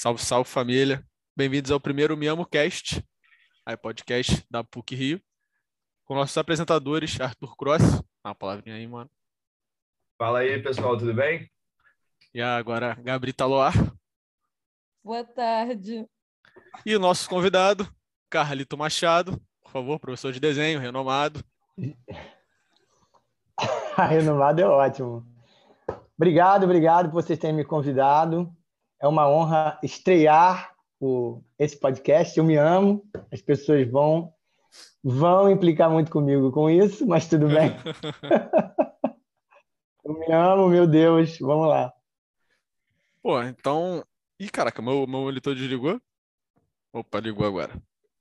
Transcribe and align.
Salve, 0.00 0.24
salve 0.24 0.48
família. 0.48 1.06
Bem-vindos 1.36 1.70
ao 1.70 1.78
primeiro 1.78 2.16
Me 2.16 2.26
Amo 2.26 2.46
Cast, 2.46 3.06
aí 3.66 3.76
podcast 3.76 4.42
da 4.50 4.64
PUC 4.64 4.94
Rio, 4.94 5.20
com 6.06 6.14
nossos 6.14 6.38
apresentadores 6.38 7.20
Arthur 7.20 7.54
Cross. 7.54 8.00
Dá 8.24 8.30
uma 8.30 8.34
palavrinha 8.34 8.76
aí, 8.76 8.86
mano. 8.86 9.10
Fala 10.16 10.38
aí, 10.38 10.58
pessoal, 10.62 10.96
tudo 10.96 11.12
bem? 11.12 11.50
E 12.32 12.40
agora, 12.40 12.94
Gabrita 12.94 13.44
Loar. 13.44 13.74
Boa 15.04 15.22
tarde. 15.22 16.06
E 16.86 16.96
o 16.96 16.98
nosso 16.98 17.28
convidado, 17.28 17.86
Carlito 18.30 18.78
Machado, 18.78 19.38
por 19.62 19.70
favor, 19.70 20.00
professor 20.00 20.32
de 20.32 20.40
desenho, 20.40 20.80
renomado. 20.80 21.44
renomado 24.08 24.62
é 24.62 24.66
ótimo. 24.66 25.26
Obrigado, 26.16 26.64
obrigado 26.64 27.10
por 27.10 27.22
vocês 27.22 27.38
terem 27.38 27.54
me 27.54 27.66
convidado. 27.66 28.50
É 29.00 29.08
uma 29.08 29.28
honra 29.28 29.78
estrear 29.82 30.74
o, 31.00 31.42
esse 31.58 31.78
podcast. 31.78 32.38
Eu 32.38 32.44
me 32.44 32.56
amo. 32.56 33.04
As 33.32 33.40
pessoas 33.40 33.88
vão 33.88 34.32
vão 35.02 35.50
implicar 35.50 35.90
muito 35.90 36.10
comigo 36.10 36.52
com 36.52 36.68
isso, 36.68 37.06
mas 37.06 37.26
tudo 37.26 37.48
bem. 37.48 37.74
Eu 40.04 40.14
me 40.14 40.32
amo, 40.32 40.68
meu 40.68 40.86
Deus. 40.86 41.38
Vamos 41.38 41.68
lá. 41.68 41.92
Pô, 43.22 43.42
então. 43.42 44.04
Ih, 44.38 44.48
caraca, 44.48 44.80
meu, 44.80 45.06
meu 45.06 45.20
monitor 45.20 45.54
desligou? 45.54 46.00
Opa, 46.92 47.20
ligou 47.20 47.46
agora. 47.46 47.72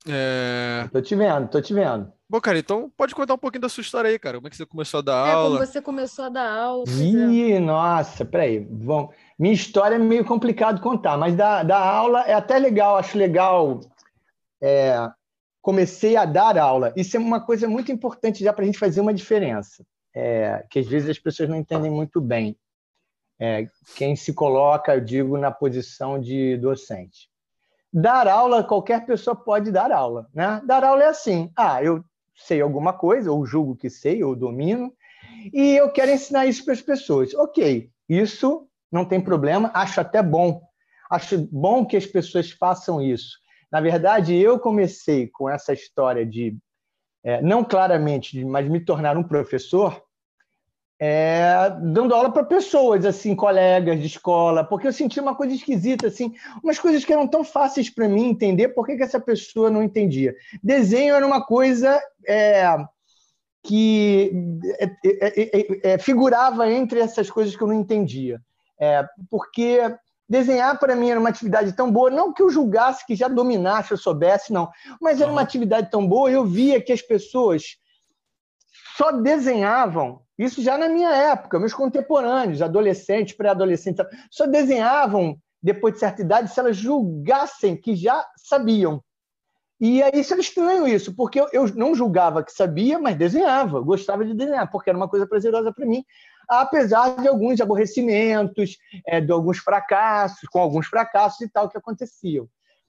É... 0.07 0.87
Tô 0.91 1.01
te 1.01 1.15
vendo, 1.15 1.49
tô 1.49 1.61
te 1.61 1.73
vendo. 1.73 2.11
Bom, 2.29 2.39
cara, 2.39 2.59
então 2.59 2.91
pode 2.95 3.15
contar 3.15 3.33
um 3.33 3.39
pouquinho 3.39 3.63
da 3.63 3.69
sua 3.69 3.81
história 3.81 4.07
aí, 4.07 4.19
cara. 4.19 4.37
Como 4.37 4.45
é 4.45 4.51
que 4.51 4.55
você 4.55 4.65
começou 4.65 4.99
a 4.99 5.01
dar 5.01 5.27
é, 5.27 5.31
aula? 5.31 5.57
Como 5.57 5.65
você 5.65 5.81
começou 5.81 6.25
a 6.25 6.29
dar 6.29 6.47
aula. 6.47 6.83
Ih, 6.87 7.53
é. 7.53 7.59
nossa, 7.59 8.23
peraí. 8.23 8.59
Bom, 8.59 9.11
minha 9.37 9.53
história 9.53 9.95
é 9.95 9.97
meio 9.97 10.23
complicado 10.23 10.79
contar, 10.79 11.17
mas 11.17 11.35
da, 11.35 11.63
da 11.63 11.79
aula 11.79 12.21
é 12.21 12.33
até 12.33 12.59
legal, 12.59 12.97
acho 12.97 13.17
legal. 13.17 13.79
É, 14.61 15.09
comecei 15.59 16.15
a 16.15 16.23
dar 16.23 16.55
aula. 16.59 16.93
Isso 16.95 17.17
é 17.17 17.19
uma 17.19 17.39
coisa 17.39 17.67
muito 17.67 17.91
importante 17.91 18.43
já 18.43 18.53
para 18.53 18.61
a 18.61 18.65
gente 18.67 18.77
fazer 18.77 19.01
uma 19.01 19.13
diferença, 19.13 19.83
é, 20.15 20.63
que 20.69 20.77
às 20.77 20.87
vezes 20.87 21.09
as 21.09 21.17
pessoas 21.17 21.49
não 21.49 21.57
entendem 21.57 21.89
muito 21.89 22.21
bem. 22.21 22.55
É, 23.39 23.65
quem 23.95 24.15
se 24.15 24.33
coloca, 24.33 24.93
eu 24.93 25.01
digo, 25.01 25.35
na 25.35 25.49
posição 25.49 26.19
de 26.19 26.57
docente. 26.57 27.27
Dar 27.91 28.27
aula, 28.27 28.63
qualquer 28.63 29.03
pessoa 29.03 29.35
pode 29.35 29.71
dar 29.71 29.91
aula. 29.91 30.27
Né? 30.31 30.61
Dar 30.63 30.83
aula 30.83 31.05
é 31.05 31.07
assim: 31.07 31.51
ah, 31.55 31.83
eu 31.83 32.03
sei 32.39 32.61
alguma 32.61 32.93
coisa, 32.93 33.31
ou 33.31 33.45
julgo 33.45 33.75
que 33.75 33.89
sei, 33.89 34.23
ou 34.23 34.35
domino, 34.35 34.93
e 35.53 35.75
eu 35.75 35.91
quero 35.91 36.11
ensinar 36.11 36.45
isso 36.45 36.63
para 36.63 36.73
as 36.73 36.81
pessoas. 36.81 37.33
Ok, 37.35 37.89
isso 38.07 38.67
não 38.91 39.05
tem 39.05 39.21
problema, 39.21 39.71
acho 39.73 40.01
até 40.01 40.23
bom. 40.23 40.61
Acho 41.09 41.37
bom 41.51 41.85
que 41.85 41.97
as 41.97 42.05
pessoas 42.05 42.51
façam 42.51 43.01
isso. 43.01 43.37
Na 43.71 43.81
verdade, 43.81 44.35
eu 44.35 44.59
comecei 44.59 45.27
com 45.27 45.49
essa 45.49 45.73
história 45.73 46.25
de, 46.25 46.57
é, 47.23 47.41
não 47.41 47.63
claramente, 47.63 48.43
mas 48.43 48.67
me 48.67 48.79
tornar 48.79 49.17
um 49.17 49.23
professor, 49.23 50.01
é, 51.01 51.73
dando 51.81 52.13
aula 52.13 52.29
para 52.29 52.43
pessoas, 52.43 53.05
assim, 53.05 53.33
colegas 53.33 53.97
de 54.01 54.07
escola, 54.07 54.65
porque 54.65 54.85
eu 54.85 54.91
senti 54.91 55.17
uma 55.17 55.33
coisa 55.33 55.55
esquisita, 55.55 56.07
assim, 56.07 56.33
umas 56.61 56.77
coisas 56.77 57.05
que 57.05 57.13
eram 57.13 57.25
tão 57.25 57.41
fáceis 57.41 57.89
para 57.89 58.09
mim 58.09 58.27
entender, 58.27 58.69
por 58.69 58.85
que, 58.85 58.97
que, 58.97 59.03
essa 59.03 59.19
pessoa 59.19 59.69
não 59.69 59.81
entendia? 59.81 60.35
Desenho 60.61 61.15
era 61.15 61.25
uma 61.25 61.41
coisa 61.45 62.01
é, 62.27 62.75
que 63.63 64.33
é, 64.77 64.85
é, 65.05 65.93
é, 65.93 65.97
figurava 65.97 66.69
entre 66.69 66.99
essas 66.99 67.29
coisas 67.29 67.55
que 67.55 67.63
eu 67.63 67.67
não 67.67 67.75
entendia, 67.75 68.41
porque 69.29 69.79
desenhar 70.27 70.77
para 70.79 70.95
mim 70.95 71.09
era 71.09 71.19
uma 71.19 71.29
atividade 71.29 71.71
tão 71.73 71.89
boa, 71.89 72.09
não 72.09 72.33
que 72.33 72.41
eu 72.41 72.49
julgasse 72.49 73.05
que 73.05 73.15
já 73.15 73.29
dominasse, 73.29 73.91
eu 73.91 73.97
soubesse, 73.97 74.51
não, 74.51 74.69
mas 74.99 75.21
era 75.21 75.31
uma 75.31 75.41
atividade 75.41 75.89
tão 75.89 76.05
boa, 76.05 76.29
eu 76.29 76.45
via 76.45 76.81
que 76.81 76.91
as 76.91 77.01
pessoas 77.01 77.77
só 78.97 79.13
desenhavam 79.13 80.21
isso 80.39 80.61
já 80.61 80.77
na 80.77 80.87
minha 80.87 81.13
época, 81.13 81.59
meus 81.59 81.73
contemporâneos, 81.73 82.61
adolescentes, 82.61 83.35
pré-adolescentes, 83.35 84.05
só 84.31 84.47
desenhavam 84.47 85.37
depois 85.61 85.95
de 85.95 85.99
certa 85.99 86.21
idade 86.21 86.49
se 86.49 86.57
elas 86.57 86.77
julgassem 86.77 87.75
que 87.75 87.93
já 87.93 88.25
sabiam. 88.37 89.03
E 89.81 90.01
aí 90.01 90.11
isso 90.15 90.33
era 90.33 90.41
estranho 90.41 90.87
isso, 90.87 91.13
porque 91.13 91.41
eu, 91.51 91.67
não 91.75 91.93
julgava 91.93 92.41
que 92.41 92.53
sabia, 92.53 92.97
mas 92.97 93.17
desenhava, 93.17 93.81
gostava 93.81 94.23
de 94.23 94.33
desenhar, 94.33 94.71
porque 94.71 94.89
era 94.89 94.97
uma 94.97 95.09
coisa 95.09 95.27
prazerosa 95.27 95.73
para 95.73 95.85
mim, 95.85 96.05
apesar 96.47 97.21
de 97.21 97.27
alguns 97.27 97.59
aborrecimentos, 97.59 98.77
é, 99.05 99.19
de 99.19 99.31
alguns 99.31 99.57
fracassos, 99.57 100.47
com 100.49 100.59
alguns 100.59 100.87
fracassos 100.87 101.41
e 101.41 101.49
tal 101.49 101.69
que 101.69 101.77
aconteciam. 101.77 102.47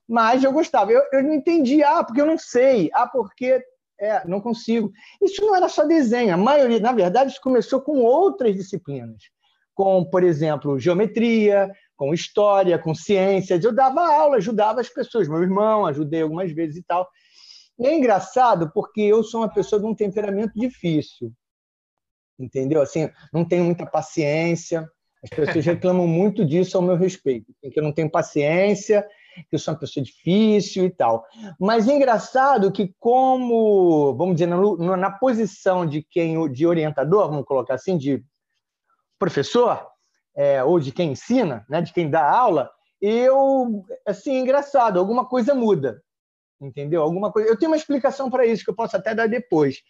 Mas 0.08 0.42
eu 0.42 0.52
gostava. 0.52 0.90
Eu, 0.90 1.02
eu 1.12 1.22
não 1.22 1.34
entendia, 1.34 1.88
ah, 1.88 2.04
porque 2.04 2.20
eu 2.20 2.26
não 2.26 2.38
sei, 2.38 2.90
ah, 2.92 3.06
porque 3.06 3.64
é, 4.00 4.26
não 4.26 4.40
consigo. 4.40 4.90
Isso 5.22 5.42
não 5.42 5.54
era 5.54 5.68
só 5.68 5.84
desenho. 5.84 6.32
A 6.32 6.36
maioria, 6.36 6.80
na 6.80 6.92
verdade, 6.92 7.32
isso 7.32 7.40
começou 7.40 7.82
com 7.82 7.98
outras 7.98 8.56
disciplinas, 8.56 9.24
com, 9.74 10.04
por 10.04 10.24
exemplo, 10.24 10.78
geometria, 10.78 11.70
com 11.96 12.14
história, 12.14 12.78
com 12.78 12.94
ciências. 12.94 13.62
Eu 13.62 13.72
dava 13.72 14.00
aula, 14.00 14.36
ajudava 14.36 14.80
as 14.80 14.88
pessoas. 14.88 15.28
Meu 15.28 15.42
irmão, 15.42 15.84
ajudei 15.84 16.22
algumas 16.22 16.50
vezes 16.50 16.78
e 16.78 16.82
tal. 16.82 17.06
E 17.78 17.86
é 17.86 17.94
engraçado 17.94 18.70
porque 18.72 19.02
eu 19.02 19.22
sou 19.22 19.42
uma 19.42 19.52
pessoa 19.52 19.80
de 19.80 19.86
um 19.86 19.94
temperamento 19.94 20.52
difícil. 20.54 21.30
Entendeu? 22.38 22.80
Assim, 22.80 23.10
não 23.30 23.44
tenho 23.44 23.64
muita 23.64 23.84
paciência. 23.84 24.88
As 25.22 25.28
pessoas 25.28 25.64
reclamam 25.66 26.06
muito 26.06 26.42
disso 26.44 26.78
ao 26.78 26.82
meu 26.82 26.96
respeito, 26.96 27.52
que 27.60 27.78
eu 27.78 27.82
não 27.82 27.92
tenho 27.92 28.10
paciência 28.10 29.06
que 29.48 29.54
eu 29.54 29.58
sou 29.58 29.74
uma 29.74 29.80
pessoa 29.80 30.04
difícil 30.04 30.86
e 30.86 30.90
tal. 30.90 31.24
Mas 31.58 31.88
é 31.88 31.92
engraçado 31.92 32.72
que, 32.72 32.94
como, 32.98 34.14
vamos 34.16 34.36
dizer, 34.36 34.46
na, 34.46 34.96
na 34.96 35.10
posição 35.10 35.86
de 35.86 36.02
quem 36.02 36.50
de 36.52 36.66
orientador, 36.66 37.28
vamos 37.28 37.44
colocar 37.44 37.74
assim, 37.74 37.96
de 37.96 38.24
professor, 39.18 39.86
é, 40.34 40.62
ou 40.64 40.80
de 40.80 40.92
quem 40.92 41.12
ensina, 41.12 41.64
né, 41.68 41.82
de 41.82 41.92
quem 41.92 42.08
dá 42.08 42.28
aula, 42.30 42.70
eu, 43.00 43.84
assim, 44.06 44.36
é 44.36 44.40
engraçado, 44.40 44.98
alguma 44.98 45.24
coisa 45.26 45.54
muda, 45.54 46.02
entendeu? 46.60 47.02
Alguma 47.02 47.32
coisa. 47.32 47.48
Eu 47.48 47.58
tenho 47.58 47.70
uma 47.70 47.76
explicação 47.76 48.30
para 48.30 48.44
isso 48.44 48.64
que 48.64 48.70
eu 48.70 48.74
posso 48.74 48.96
até 48.96 49.14
dar 49.14 49.26
depois, 49.26 49.82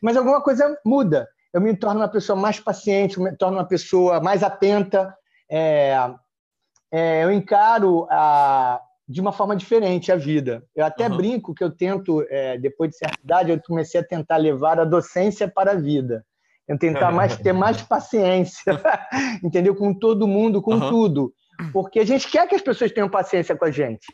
mas 0.00 0.16
alguma 0.16 0.40
coisa 0.40 0.78
muda. 0.84 1.28
Eu 1.52 1.60
me 1.60 1.76
torno 1.76 2.00
uma 2.00 2.08
pessoa 2.08 2.36
mais 2.36 2.58
paciente, 2.58 3.20
me 3.20 3.36
torno 3.36 3.58
uma 3.58 3.66
pessoa 3.66 4.20
mais 4.20 4.42
atenta, 4.42 5.16
é, 5.48 5.96
é, 6.96 7.24
eu 7.24 7.32
encaro 7.32 8.06
a, 8.08 8.80
de 9.08 9.20
uma 9.20 9.32
forma 9.32 9.56
diferente 9.56 10.12
a 10.12 10.16
vida. 10.16 10.62
Eu 10.76 10.86
até 10.86 11.08
uhum. 11.08 11.16
brinco 11.16 11.52
que 11.52 11.64
eu 11.64 11.70
tento, 11.72 12.24
é, 12.30 12.56
depois 12.56 12.90
de 12.90 12.98
certa 12.98 13.18
idade, 13.20 13.50
eu 13.50 13.60
comecei 13.60 14.00
a 14.00 14.04
tentar 14.04 14.36
levar 14.36 14.78
a 14.78 14.84
docência 14.84 15.48
para 15.48 15.72
a 15.72 15.74
vida. 15.74 16.24
Eu 16.68 16.78
tentar 16.78 17.10
mais, 17.12 17.36
ter 17.36 17.52
mais 17.52 17.82
paciência, 17.82 18.80
entendeu? 19.42 19.74
Com 19.74 19.92
todo 19.92 20.28
mundo, 20.28 20.62
com 20.62 20.74
uhum. 20.74 20.88
tudo. 20.88 21.34
Porque 21.72 21.98
a 21.98 22.06
gente 22.06 22.30
quer 22.30 22.46
que 22.46 22.54
as 22.54 22.62
pessoas 22.62 22.92
tenham 22.92 23.08
paciência 23.08 23.56
com 23.56 23.64
a 23.64 23.72
gente. 23.72 24.06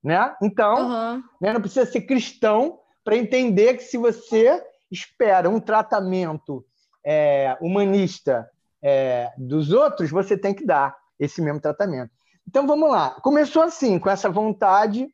Né? 0.00 0.32
Então, 0.40 0.88
uhum. 0.88 1.22
né, 1.40 1.52
não 1.52 1.60
precisa 1.60 1.84
ser 1.84 2.02
cristão 2.02 2.78
para 3.02 3.16
entender 3.16 3.74
que 3.74 3.82
se 3.82 3.98
você 3.98 4.62
espera 4.88 5.50
um 5.50 5.58
tratamento 5.58 6.64
é, 7.04 7.56
humanista 7.60 8.48
é, 8.80 9.32
dos 9.36 9.72
outros, 9.72 10.12
você 10.12 10.38
tem 10.38 10.54
que 10.54 10.64
dar 10.64 10.94
esse 11.18 11.40
mesmo 11.40 11.60
tratamento. 11.60 12.10
Então 12.46 12.66
vamos 12.66 12.90
lá. 12.90 13.10
Começou 13.22 13.62
assim, 13.62 13.98
com 13.98 14.10
essa 14.10 14.28
vontade, 14.28 15.08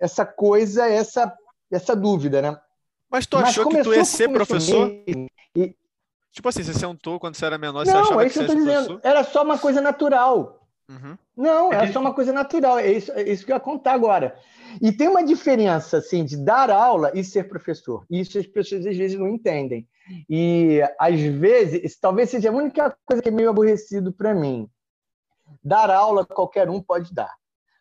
essa 0.00 0.24
coisa, 0.24 0.86
essa, 0.86 1.34
essa 1.70 1.94
dúvida, 1.94 2.40
né? 2.40 2.58
Mas 3.10 3.26
tu 3.26 3.36
achou 3.36 3.64
Mas 3.66 3.76
que 3.76 3.82
tu 3.82 3.94
ia 3.94 4.04
ser 4.04 4.28
professor? 4.28 4.90
E... 5.06 5.28
Tipo 6.30 6.48
assim, 6.48 6.62
você 6.62 6.74
sentou 6.74 7.18
quando 7.18 7.34
você 7.34 7.46
era 7.46 7.58
menor, 7.58 7.84
não, 7.84 7.92
você 7.92 7.98
achava 7.98 8.22
é 8.22 8.26
isso 8.26 8.38
que 8.38 8.46
você 8.46 8.52
ia 8.52 8.58
ser 8.58 8.64
professor? 8.64 9.00
Era 9.02 9.24
só 9.24 9.42
uma 9.42 9.58
coisa 9.58 9.80
natural. 9.80 10.58
Uhum. 10.88 11.18
Não, 11.36 11.72
era 11.72 11.92
só 11.92 12.00
uma 12.00 12.14
coisa 12.14 12.32
natural. 12.32 12.78
É 12.78 12.90
isso, 12.90 13.12
é 13.12 13.22
isso 13.22 13.44
que 13.44 13.52
eu 13.52 13.56
ia 13.56 13.60
contar 13.60 13.92
agora. 13.92 14.36
E 14.80 14.92
tem 14.92 15.08
uma 15.08 15.24
diferença 15.24 15.98
assim 15.98 16.24
de 16.24 16.36
dar 16.36 16.70
aula 16.70 17.10
e 17.14 17.22
ser 17.24 17.48
professor. 17.48 18.04
Isso 18.10 18.38
as 18.38 18.46
pessoas 18.46 18.86
às 18.86 18.96
vezes 18.96 19.18
não 19.18 19.28
entendem. 19.28 19.86
E 20.28 20.80
às 20.98 21.20
vezes, 21.20 21.98
talvez 21.98 22.30
seja 22.30 22.50
a 22.50 22.54
única 22.54 22.96
coisa 23.04 23.22
que 23.22 23.28
é 23.28 23.32
meio 23.32 23.50
aborrecido 23.50 24.12
para 24.12 24.34
mim. 24.34 24.68
Dar 25.62 25.90
aula 25.90 26.24
qualquer 26.24 26.68
um 26.68 26.80
pode 26.80 27.12
dar, 27.12 27.34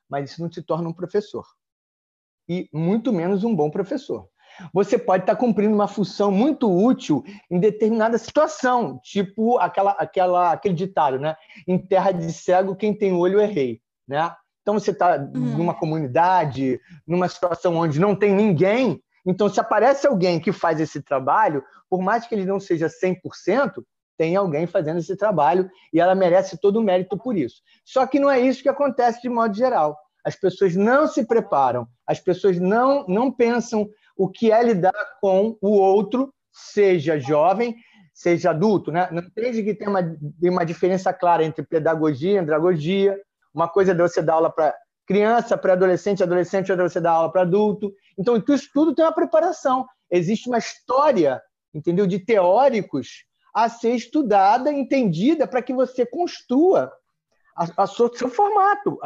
mas 0.10 0.32
isso 0.32 0.42
não 0.42 0.50
te 0.50 0.62
torna 0.62 0.90
um 0.90 0.94
professor. 0.94 1.46
E 2.50 2.70
muito 2.74 3.12
menos 3.12 3.44
um 3.44 3.56
bom 3.56 3.70
professor. 3.70 4.30
Você 4.74 4.98
pode 4.98 5.24
estar 5.24 5.36
cumprindo 5.36 5.76
uma 5.76 5.88
função 5.88 6.32
muito 6.32 6.72
útil 6.72 7.24
em 7.50 7.60
determinada 7.60 8.18
situação, 8.18 9.00
tipo 9.04 9.58
aquela, 9.60 9.92
aquela, 9.92 10.52
aquele 10.52 10.74
ditado, 10.74 11.20
né? 11.20 11.36
Em 11.68 11.78
terra 11.78 12.12
de 12.12 12.32
cego, 12.32 12.76
quem 12.76 12.94
tem 12.94 13.14
olho 13.14 13.40
é 13.40 13.46
rei, 13.46 13.82
né? 14.08 14.34
Então 14.62 14.74
você 14.74 14.92
está 14.92 15.16
uhum. 15.18 15.58
numa 15.58 15.74
comunidade, 15.74 16.80
numa 17.06 17.30
situação 17.30 17.76
onde 17.76 18.00
não 18.00 18.16
tem 18.16 18.34
ninguém, 18.34 19.02
então 19.26 19.48
se 19.50 19.60
aparece 19.60 20.08
alguém 20.08 20.40
que 20.40 20.52
faz 20.52 20.80
esse 20.80 21.02
trabalho, 21.02 21.64
por 21.90 22.02
mais 22.02 22.26
que 22.26 22.34
ele 22.34 22.46
não 22.46 22.60
seja 22.60 22.88
100%, 22.88 23.84
tem 24.18 24.36
alguém 24.36 24.66
fazendo 24.66 25.00
esse 25.00 25.16
trabalho 25.16 25.70
e 25.94 26.00
ela 26.00 26.16
merece 26.16 26.58
todo 26.58 26.78
o 26.78 26.84
mérito 26.84 27.18
por 27.18 27.38
isso. 27.38 27.62
Só 27.86 28.06
que 28.08 28.20
não 28.20 28.30
é 28.30 28.40
isso 28.40 28.64
que 28.64 28.70
acontece 28.70 29.22
de 29.22 29.30
modo 29.30 29.56
geral. 29.56 29.98
As 30.26 30.36
pessoas 30.36 30.76
não 30.76 31.08
se 31.08 31.26
preparam, 31.26 31.88
as 32.06 32.20
pessoas 32.20 32.60
não, 32.60 33.06
não 33.08 33.32
pensam 33.32 33.88
o 34.18 34.28
que 34.28 34.52
é 34.52 34.62
lidar 34.62 35.18
com 35.22 35.56
o 35.62 35.78
outro, 35.78 36.34
seja 36.52 37.20
jovem, 37.20 37.76
seja 38.14 38.50
adulto. 38.50 38.92
Né? 38.92 39.08
Não 39.12 39.22
entende 39.22 39.64
que 39.64 39.76
tem 39.76 39.88
uma, 39.88 40.02
uma 40.42 40.66
diferença 40.66 41.14
clara 41.14 41.46
entre 41.46 41.64
pedagogia 41.64 42.34
e 42.34 42.38
andragogia. 42.38 43.18
Uma 43.54 43.70
coisa 43.70 43.92
é 43.92 43.96
você 43.96 44.22
dar 44.22 44.34
aula 44.34 44.50
para 44.50 44.76
criança, 45.06 45.58
para 45.58 45.74
adolescente, 45.74 46.22
adolescente, 46.22 46.72
outra 46.72 46.90
você 46.90 47.00
dá 47.00 47.12
aula 47.12 47.32
para 47.32 47.44
adulto. 47.44 47.94
Então, 48.18 48.44
isso 48.50 48.70
tudo 48.74 48.94
tem 48.94 49.06
uma 49.06 49.14
preparação. 49.14 49.86
Existe 50.12 50.50
uma 50.50 50.58
história, 50.58 51.42
entendeu, 51.74 52.06
de 52.06 52.20
teóricos 52.20 53.27
a 53.58 53.70
ser 53.70 53.96
estudada, 53.96 54.72
entendida, 54.72 55.48
para 55.48 55.64
que 55.64 55.74
você 55.74 56.06
construa 56.06 56.94
a, 57.56 57.84
a 57.84 57.88
seu, 57.88 58.14
seu 58.14 58.30
formato, 58.30 59.00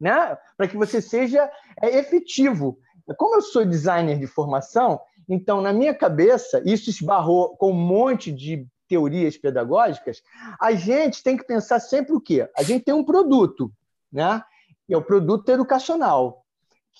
né? 0.00 0.38
para 0.56 0.66
que 0.66 0.74
você 0.74 1.02
seja 1.02 1.50
é, 1.82 1.98
efetivo. 1.98 2.78
Como 3.18 3.34
eu 3.34 3.42
sou 3.42 3.62
designer 3.62 4.18
de 4.18 4.26
formação, 4.26 4.98
então, 5.28 5.60
na 5.60 5.70
minha 5.70 5.92
cabeça, 5.92 6.62
isso 6.64 6.88
esbarrou 6.88 7.54
com 7.58 7.72
um 7.72 7.74
monte 7.74 8.32
de 8.32 8.66
teorias 8.88 9.36
pedagógicas, 9.36 10.22
a 10.58 10.72
gente 10.72 11.22
tem 11.22 11.36
que 11.36 11.44
pensar 11.44 11.78
sempre 11.78 12.14
o 12.14 12.20
quê? 12.22 12.48
A 12.56 12.62
gente 12.62 12.86
tem 12.86 12.94
um 12.94 13.04
produto, 13.04 13.70
né? 14.10 14.42
é 14.88 14.96
o 14.96 15.02
produto 15.02 15.46
educacional, 15.50 16.39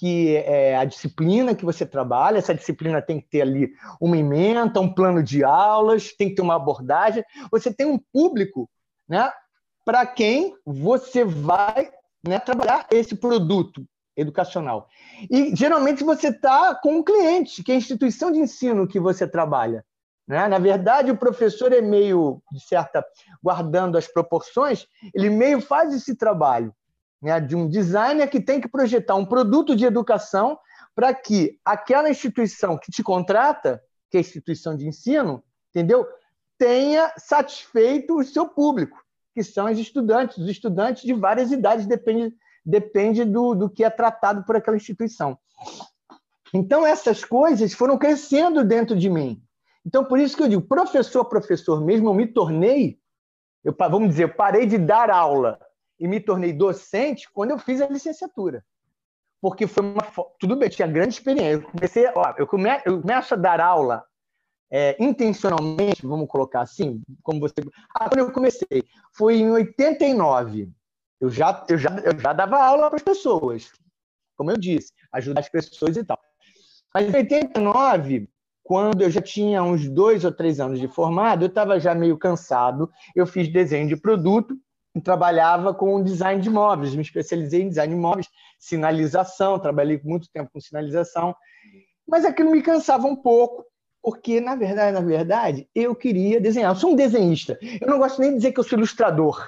que 0.01 0.35
é 0.47 0.75
a 0.75 0.85
disciplina 0.87 1.55
que 1.55 1.63
você 1.63 1.85
trabalha. 1.85 2.39
Essa 2.39 2.55
disciplina 2.55 3.03
tem 3.03 3.21
que 3.21 3.29
ter 3.29 3.43
ali 3.43 3.71
uma 4.01 4.17
ementa, 4.17 4.81
um 4.81 4.91
plano 4.91 5.23
de 5.23 5.45
aulas, 5.45 6.15
tem 6.15 6.31
que 6.31 6.37
ter 6.37 6.41
uma 6.41 6.57
abordagem. 6.57 7.23
Você 7.53 7.71
tem 7.71 7.87
um 7.87 7.99
público 8.11 8.67
né, 9.07 9.31
para 9.85 10.07
quem 10.07 10.55
você 10.65 11.23
vai 11.23 11.91
né, 12.27 12.39
trabalhar 12.39 12.87
esse 12.91 13.15
produto 13.15 13.85
educacional. 14.17 14.89
E 15.31 15.55
geralmente 15.55 16.03
você 16.03 16.29
está 16.29 16.75
com 16.75 16.97
um 16.97 17.03
cliente, 17.03 17.63
que 17.63 17.71
é 17.71 17.75
a 17.75 17.79
instituição 17.79 18.33
de 18.33 18.39
ensino 18.39 18.89
que 18.89 18.99
você 18.99 19.29
trabalha. 19.29 19.85
Né? 20.27 20.49
Na 20.49 20.59
verdade, 20.59 21.11
o 21.11 21.17
professor 21.17 21.75
é 21.75 21.83
meio, 21.83 22.43
de 22.51 22.61
certa, 22.61 23.05
guardando 23.43 23.99
as 23.99 24.09
proporções, 24.09 24.87
ele 25.15 25.29
meio 25.29 25.61
faz 25.61 25.93
esse 25.93 26.17
trabalho 26.17 26.75
né, 27.21 27.39
de 27.41 27.55
um 27.55 27.69
designer 27.69 28.29
que 28.29 28.41
tem 28.41 28.61
que 28.61 28.69
projetar 28.69 29.15
um 29.15 29.27
produto 29.27 29.77
de 29.77 29.85
educação 29.85 30.59
para 30.95 31.13
que 31.15 31.59
aquela 31.65 32.11
instituição 32.11 32.79
que 32.79 32.91
te 32.91 33.03
contrata, 33.03 33.83
que 34.11 34.17
é 34.17 34.19
a 34.19 34.23
instituição 34.23 34.77
de 34.77 34.87
ensino, 34.87 35.43
entendeu? 35.71 36.07
Tenha 36.59 37.13
satisfeito 37.17 38.19
o 38.19 38.25
seu 38.25 38.49
público, 38.49 38.99
que 39.35 39.43
são 39.43 39.71
os 39.71 39.79
estudantes, 39.79 40.39
os 40.39 40.49
estudantes 40.49 41.03
de 41.03 41.13
várias 41.13 41.53
idades, 41.53 41.87
depende, 41.87 42.35
depende 42.65 43.25
do, 43.25 43.55
do 43.55 43.71
que 43.71 43.85
é 43.85 43.91
tratado 43.91 44.45
por 44.45 44.57
aquela 44.57 44.77
instituição. 44.77 45.39
Então, 46.53 46.85
essas 46.85 47.25
coisas 47.25 47.73
foram 47.73 47.97
crescendo 47.97 48.65
dentro 48.65 48.97
de 48.97 49.09
mim. 49.09 49.41
Então, 49.87 50.05
por 50.05 50.19
isso 50.19 50.37
que 50.37 50.43
eu 50.43 50.49
digo, 50.49 50.63
professor, 50.63 51.25
professor 51.25 51.81
mesmo, 51.83 52.09
eu 52.11 52.15
me 52.15 52.27
tornei, 52.27 52.99
eu, 53.65 53.75
vamos 53.79 54.11
dizer, 54.11 54.25
eu 54.25 54.35
parei 54.35 54.67
de 54.67 54.77
dar 54.77 55.11
aula 55.11 55.59
e 56.01 56.09
me 56.09 56.19
tornei 56.19 56.53
docente 56.53 57.29
quando 57.31 57.51
eu 57.51 57.59
fiz 57.59 57.81
a 57.83 57.87
licenciatura. 57.87 58.65
Porque 59.41 59.67
foi 59.67 59.85
uma. 59.85 60.03
Tudo 60.39 60.57
bem, 60.57 60.69
tinha 60.69 60.89
grande 60.89 61.15
experiência. 61.15 61.63
Eu 61.63 61.71
comecei, 61.71 62.07
ó, 62.15 62.35
eu, 62.39 62.47
come, 62.47 62.69
eu 62.87 63.01
começo 63.01 63.35
a 63.35 63.37
dar 63.37 63.61
aula 63.61 64.03
é, 64.71 64.97
intencionalmente, 65.03 66.07
vamos 66.07 66.29
colocar 66.29 66.63
assim, 66.63 67.03
como 67.23 67.41
você. 67.41 67.55
Ah, 67.95 68.09
quando 68.09 68.21
eu 68.21 68.33
comecei, 68.33 68.85
foi 69.13 69.37
em 69.37 69.51
89. 69.51 70.71
Eu 71.21 71.31
já, 71.31 71.65
eu 71.69 71.77
já, 71.77 71.91
eu 71.99 72.19
já 72.19 72.33
dava 72.33 72.63
aula 72.63 72.89
para 72.89 72.97
as 72.97 73.03
pessoas, 73.03 73.71
como 74.37 74.51
eu 74.51 74.57
disse, 74.57 74.91
ajudar 75.13 75.41
as 75.41 75.49
pessoas 75.51 75.97
e 75.97 76.05
tal. 76.05 76.19
Mas 76.95 77.09
em 77.09 77.17
89, 77.17 78.29
quando 78.63 79.03
eu 79.03 79.11
já 79.11 79.21
tinha 79.21 79.63
uns 79.63 79.89
dois 79.89 80.25
ou 80.25 80.33
três 80.33 80.61
anos 80.61 80.81
de 80.81 80.89
formado, 80.89 81.45
eu 81.45 81.49
estava 81.49 81.79
já 81.79 81.95
meio 81.95 82.17
cansado. 82.17 82.91
Eu 83.15 83.27
fiz 83.27 83.53
desenho 83.53 83.87
de 83.87 83.97
produto 83.97 84.59
trabalhava 84.99 85.73
com 85.73 86.03
design 86.03 86.41
de 86.41 86.49
imóveis, 86.49 86.95
me 86.95 87.03
especializei 87.03 87.63
em 87.63 87.69
design 87.69 87.93
de 87.93 87.99
imóveis, 87.99 88.29
sinalização, 88.59 89.59
trabalhei 89.59 90.01
muito 90.03 90.29
tempo 90.33 90.51
com 90.53 90.61
sinalização, 90.61 91.35
mas 92.09 92.25
aquilo 92.25 92.51
me 92.51 92.63
cansava 92.63 93.07
um 93.07 93.15
pouco, 93.15 93.65
porque, 94.03 94.41
na 94.41 94.57
verdade, 94.57 94.93
na 94.93 95.01
verdade, 95.01 95.69
eu 95.75 95.95
queria 95.95 96.41
desenhar. 96.41 96.73
Eu 96.73 96.77
sou 96.77 96.93
um 96.93 96.97
desenhista. 96.97 97.59
Eu 97.81 97.87
não 97.87 97.99
gosto 97.99 98.21
nem 98.21 98.31
de 98.31 98.37
dizer 98.39 98.53
que 98.53 98.59
eu 98.59 98.65
sou 98.65 98.79
ilustrador. 98.79 99.47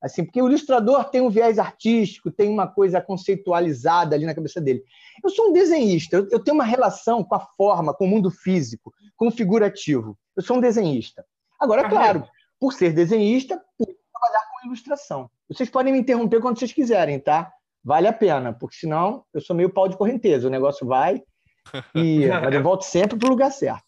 Assim, 0.00 0.24
porque 0.24 0.40
o 0.40 0.46
ilustrador 0.46 1.04
tem 1.06 1.20
um 1.20 1.30
viés 1.30 1.58
artístico, 1.58 2.30
tem 2.30 2.48
uma 2.48 2.66
coisa 2.66 3.00
conceitualizada 3.00 4.14
ali 4.14 4.26
na 4.26 4.34
cabeça 4.34 4.60
dele. 4.60 4.84
Eu 5.24 5.30
sou 5.30 5.48
um 5.48 5.52
desenhista, 5.52 6.16
eu, 6.30 6.38
tenho 6.38 6.54
uma 6.54 6.64
relação 6.64 7.24
com 7.24 7.34
a 7.34 7.40
forma, 7.40 7.94
com 7.94 8.04
o 8.04 8.08
mundo 8.08 8.30
físico, 8.30 8.92
com 9.16 9.28
o 9.28 9.32
figurativo. 9.32 10.16
Eu 10.36 10.42
sou 10.42 10.58
um 10.58 10.60
desenhista. 10.60 11.24
Agora, 11.58 11.88
claro, 11.88 12.24
por 12.60 12.74
ser 12.74 12.92
desenhista, 12.92 13.60
por 13.78 13.88
ilustração. 14.66 15.30
Vocês 15.48 15.70
podem 15.70 15.92
me 15.92 15.98
interromper 15.98 16.40
quando 16.40 16.58
vocês 16.58 16.72
quiserem, 16.72 17.18
tá? 17.18 17.52
Vale 17.84 18.08
a 18.08 18.12
pena, 18.12 18.52
porque 18.52 18.76
senão 18.76 19.24
eu 19.32 19.40
sou 19.40 19.54
meio 19.54 19.70
pau 19.70 19.88
de 19.88 19.96
correnteza. 19.96 20.48
O 20.48 20.50
negócio 20.50 20.86
vai 20.86 21.22
e 21.94 22.26
mas 22.26 22.52
eu 22.54 22.62
volto 22.62 22.82
sempre 22.82 23.18
para 23.18 23.26
o 23.26 23.30
lugar 23.30 23.50
certo. 23.50 23.84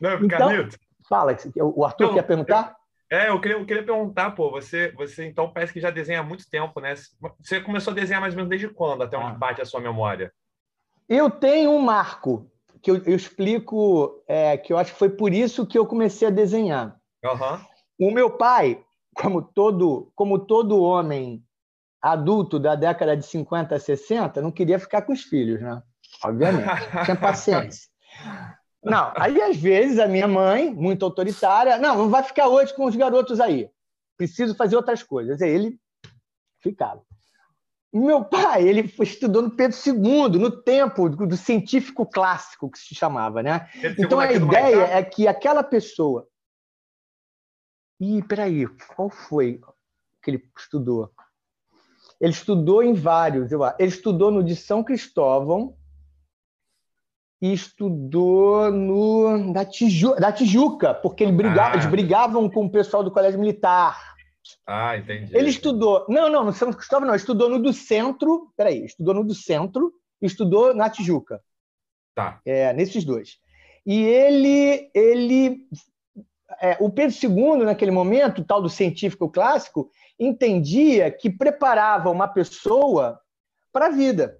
Não, 0.00 0.14
então, 0.14 0.28
Carlito. 0.28 0.78
Fala, 1.08 1.36
o 1.56 1.84
Arthur 1.84 2.06
Não, 2.06 2.14
quer 2.14 2.22
perguntar? 2.22 2.74
Eu, 3.10 3.18
é, 3.18 3.28
eu 3.28 3.40
queria, 3.40 3.58
eu 3.58 3.66
queria 3.66 3.84
perguntar, 3.84 4.30
pô, 4.30 4.50
você, 4.50 4.90
você 4.92 5.26
então 5.26 5.52
parece 5.52 5.72
que 5.72 5.80
já 5.80 5.90
desenha 5.90 6.20
há 6.20 6.22
muito 6.22 6.48
tempo, 6.48 6.80
né? 6.80 6.94
Você 7.40 7.60
começou 7.60 7.92
a 7.92 7.94
desenhar 7.94 8.20
mais 8.20 8.32
ou 8.32 8.38
menos 8.38 8.48
desde 8.48 8.68
quando, 8.68 9.02
até 9.02 9.18
onde 9.18 9.32
ah. 9.32 9.38
bate 9.38 9.60
a 9.60 9.66
sua 9.66 9.80
memória? 9.80 10.32
Eu 11.08 11.28
tenho 11.30 11.70
um 11.70 11.78
marco 11.78 12.50
que 12.80 12.90
eu, 12.90 12.96
eu 13.04 13.14
explico, 13.14 14.24
é, 14.26 14.56
que 14.56 14.72
eu 14.72 14.78
acho 14.78 14.92
que 14.92 14.98
foi 14.98 15.10
por 15.10 15.32
isso 15.32 15.66
que 15.66 15.78
eu 15.78 15.86
comecei 15.86 16.26
a 16.26 16.30
desenhar. 16.30 16.96
Uhum. 17.22 18.08
O 18.08 18.10
meu 18.10 18.30
pai, 18.30 18.82
como 19.14 19.42
todo, 19.42 20.10
como 20.14 20.38
todo 20.38 20.80
homem 20.80 21.44
adulto 22.00 22.58
da 22.58 22.74
década 22.74 23.16
de 23.16 23.24
50, 23.24 23.78
60, 23.78 24.42
não 24.42 24.50
queria 24.50 24.78
ficar 24.78 25.02
com 25.02 25.12
os 25.12 25.22
filhos, 25.22 25.60
né? 25.60 25.82
Obviamente, 26.24 26.68
tinha 27.04 27.16
paciência. 27.16 27.88
Não, 28.84 29.12
aí 29.14 29.40
às 29.40 29.56
vezes 29.56 30.00
a 30.00 30.08
minha 30.08 30.26
mãe, 30.26 30.74
muito 30.74 31.04
autoritária, 31.04 31.78
não, 31.78 31.96
não 31.96 32.10
vai 32.10 32.24
ficar 32.24 32.48
hoje 32.48 32.74
com 32.74 32.84
os 32.84 32.96
garotos 32.96 33.38
aí. 33.38 33.70
Preciso 34.16 34.56
fazer 34.56 34.74
outras 34.74 35.04
coisas. 35.04 35.40
Aí 35.40 35.50
ele 35.50 35.78
ficava. 36.60 37.00
Meu 37.92 38.24
pai, 38.24 38.66
ele 38.66 38.92
estudou 39.00 39.40
no 39.42 39.50
Pedro 39.52 39.78
II, 39.86 40.40
no 40.40 40.50
tempo 40.50 41.08
do 41.08 41.36
científico 41.36 42.04
clássico, 42.04 42.68
que 42.68 42.78
se 42.78 42.92
chamava, 42.92 43.40
né? 43.40 43.68
Então 43.96 44.18
a 44.18 44.32
ideia 44.32 44.84
é 44.84 45.02
que 45.04 45.28
aquela 45.28 45.62
pessoa 45.62 46.26
Ih, 48.02 48.20
peraí, 48.20 48.66
qual 48.96 49.08
foi 49.08 49.60
que 50.20 50.30
ele 50.32 50.44
estudou? 50.58 51.08
Ele 52.20 52.32
estudou 52.32 52.82
em 52.82 52.94
vários, 52.94 53.52
eu 53.52 53.62
acho. 53.62 53.76
Ele 53.78 53.88
estudou 53.88 54.32
no 54.32 54.42
de 54.42 54.56
São 54.56 54.82
Cristóvão 54.82 55.76
e 57.40 57.52
estudou 57.52 58.72
no 58.72 59.52
da, 59.52 59.64
Tiju, 59.64 60.16
da 60.16 60.32
Tijuca, 60.32 60.92
porque 60.94 61.22
ele 61.22 61.30
brigava, 61.30 61.74
ah. 61.74 61.74
eles 61.74 61.86
brigavam 61.86 62.50
com 62.50 62.64
o 62.64 62.70
pessoal 62.70 63.04
do 63.04 63.12
colégio 63.12 63.38
militar. 63.38 64.16
Ah, 64.66 64.96
entendi. 64.96 65.36
Ele 65.36 65.50
estudou. 65.50 66.04
Não, 66.08 66.28
não, 66.28 66.44
no 66.44 66.52
São 66.52 66.72
Cristóvão 66.72 67.06
não, 67.06 67.14
estudou 67.14 67.48
no 67.48 67.60
do 67.60 67.72
centro. 67.72 68.52
Peraí, 68.56 68.84
estudou 68.84 69.14
no 69.14 69.22
do 69.22 69.34
centro 69.34 69.92
e 70.20 70.26
estudou 70.26 70.74
na 70.74 70.90
Tijuca. 70.90 71.40
Tá. 72.16 72.40
É, 72.44 72.72
nesses 72.72 73.04
dois. 73.04 73.38
E 73.86 74.02
ele, 74.02 74.90
ele 74.92 75.68
é, 76.60 76.76
o 76.80 76.90
Pedro 76.90 77.16
II, 77.22 77.64
naquele 77.64 77.90
momento, 77.90 78.44
tal 78.44 78.60
do 78.60 78.68
científico 78.68 79.28
clássico, 79.28 79.90
entendia 80.18 81.10
que 81.10 81.30
preparava 81.30 82.10
uma 82.10 82.28
pessoa 82.28 83.18
para 83.72 83.86
a 83.86 83.90
vida. 83.90 84.38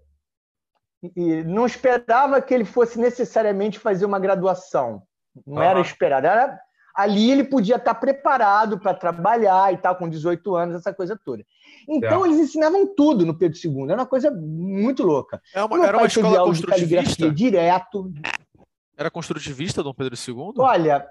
E 1.16 1.42
não 1.44 1.66
esperava 1.66 2.40
que 2.40 2.54
ele 2.54 2.64
fosse 2.64 2.98
necessariamente 2.98 3.78
fazer 3.78 4.04
uma 4.04 4.20
graduação. 4.20 5.02
Não 5.46 5.56
uhum. 5.56 5.62
era 5.62 5.80
esperado. 5.80 6.26
Era, 6.26 6.60
ali 6.94 7.30
ele 7.30 7.44
podia 7.44 7.76
estar 7.76 7.94
preparado 7.94 8.78
para 8.78 8.94
trabalhar 8.94 9.72
e 9.72 9.78
tal, 9.78 9.96
com 9.96 10.08
18 10.08 10.54
anos, 10.54 10.76
essa 10.76 10.92
coisa 10.94 11.18
toda. 11.24 11.44
Então, 11.88 12.24
é. 12.24 12.28
eles 12.28 12.38
ensinavam 12.38 12.86
tudo 12.94 13.26
no 13.26 13.36
Pedro 13.36 13.58
II. 13.58 13.84
Era 13.84 14.02
uma 14.02 14.06
coisa 14.06 14.30
muito 14.30 15.02
louca. 15.02 15.42
É 15.54 15.64
uma, 15.64 15.86
era 15.86 15.96
uma 15.96 16.06
escola 16.06 16.44
construtivista? 16.44 17.30
direto. 17.30 18.12
Era 18.96 19.10
construtivista, 19.10 19.82
Dom 19.82 19.94
Pedro 19.94 20.14
II? 20.14 20.54
Olha, 20.58 21.08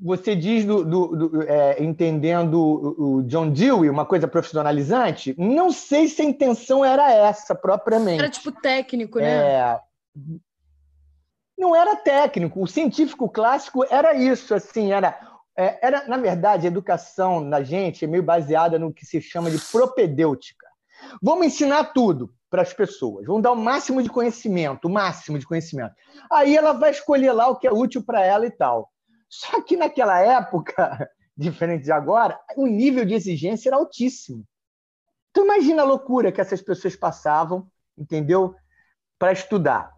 você 0.00 0.36
diz 0.36 0.64
do, 0.64 0.84
do, 0.84 1.28
do 1.28 1.42
é, 1.42 1.82
entendendo 1.82 2.60
o, 2.60 3.22
John 3.22 3.50
Dewey, 3.50 3.88
uma 3.88 4.04
coisa 4.04 4.28
profissionalizante, 4.28 5.34
não 5.38 5.72
sei 5.72 6.08
se 6.08 6.20
a 6.20 6.24
intenção 6.24 6.84
era 6.84 7.10
essa 7.10 7.54
propriamente. 7.54 8.20
Era 8.20 8.30
tipo 8.30 8.52
técnico, 8.52 9.18
né? 9.18 9.26
É... 9.26 9.80
Não 11.56 11.74
era 11.74 11.96
técnico. 11.96 12.62
O 12.62 12.66
científico 12.66 13.28
clássico 13.28 13.84
era 13.90 14.14
isso, 14.14 14.54
assim, 14.54 14.92
era 14.92 15.18
é, 15.58 15.76
era, 15.84 16.06
na 16.06 16.16
verdade, 16.16 16.66
a 16.66 16.70
educação 16.70 17.40
na 17.40 17.64
gente 17.64 18.04
é 18.04 18.08
meio 18.08 18.22
baseada 18.22 18.78
no 18.78 18.92
que 18.92 19.04
se 19.04 19.20
chama 19.20 19.50
de 19.50 19.58
propedêutica. 19.58 20.64
Vamos 21.20 21.48
ensinar 21.48 21.92
tudo 21.92 22.32
para 22.48 22.62
as 22.62 22.72
pessoas, 22.72 23.26
vamos 23.26 23.42
dar 23.42 23.50
o 23.50 23.56
máximo 23.56 24.00
de 24.00 24.08
conhecimento, 24.08 24.86
o 24.86 24.90
máximo 24.90 25.36
de 25.36 25.44
conhecimento. 25.44 25.94
Aí 26.30 26.56
ela 26.56 26.72
vai 26.72 26.92
escolher 26.92 27.32
lá 27.32 27.48
o 27.48 27.56
que 27.56 27.66
é 27.66 27.72
útil 27.72 28.04
para 28.04 28.24
ela 28.24 28.46
e 28.46 28.50
tal. 28.52 28.88
Só 29.28 29.60
que 29.60 29.76
naquela 29.76 30.18
época, 30.20 31.10
diferente 31.36 31.84
de 31.84 31.92
agora, 31.92 32.38
o 32.56 32.66
nível 32.66 33.04
de 33.04 33.14
exigência 33.14 33.68
era 33.68 33.76
altíssimo. 33.76 34.44
Então 35.30 35.44
imagina 35.44 35.82
a 35.82 35.86
loucura 35.86 36.32
que 36.32 36.40
essas 36.40 36.62
pessoas 36.62 36.96
passavam, 36.96 37.68
entendeu? 37.96 38.54
Para 39.18 39.32
estudar. 39.32 39.92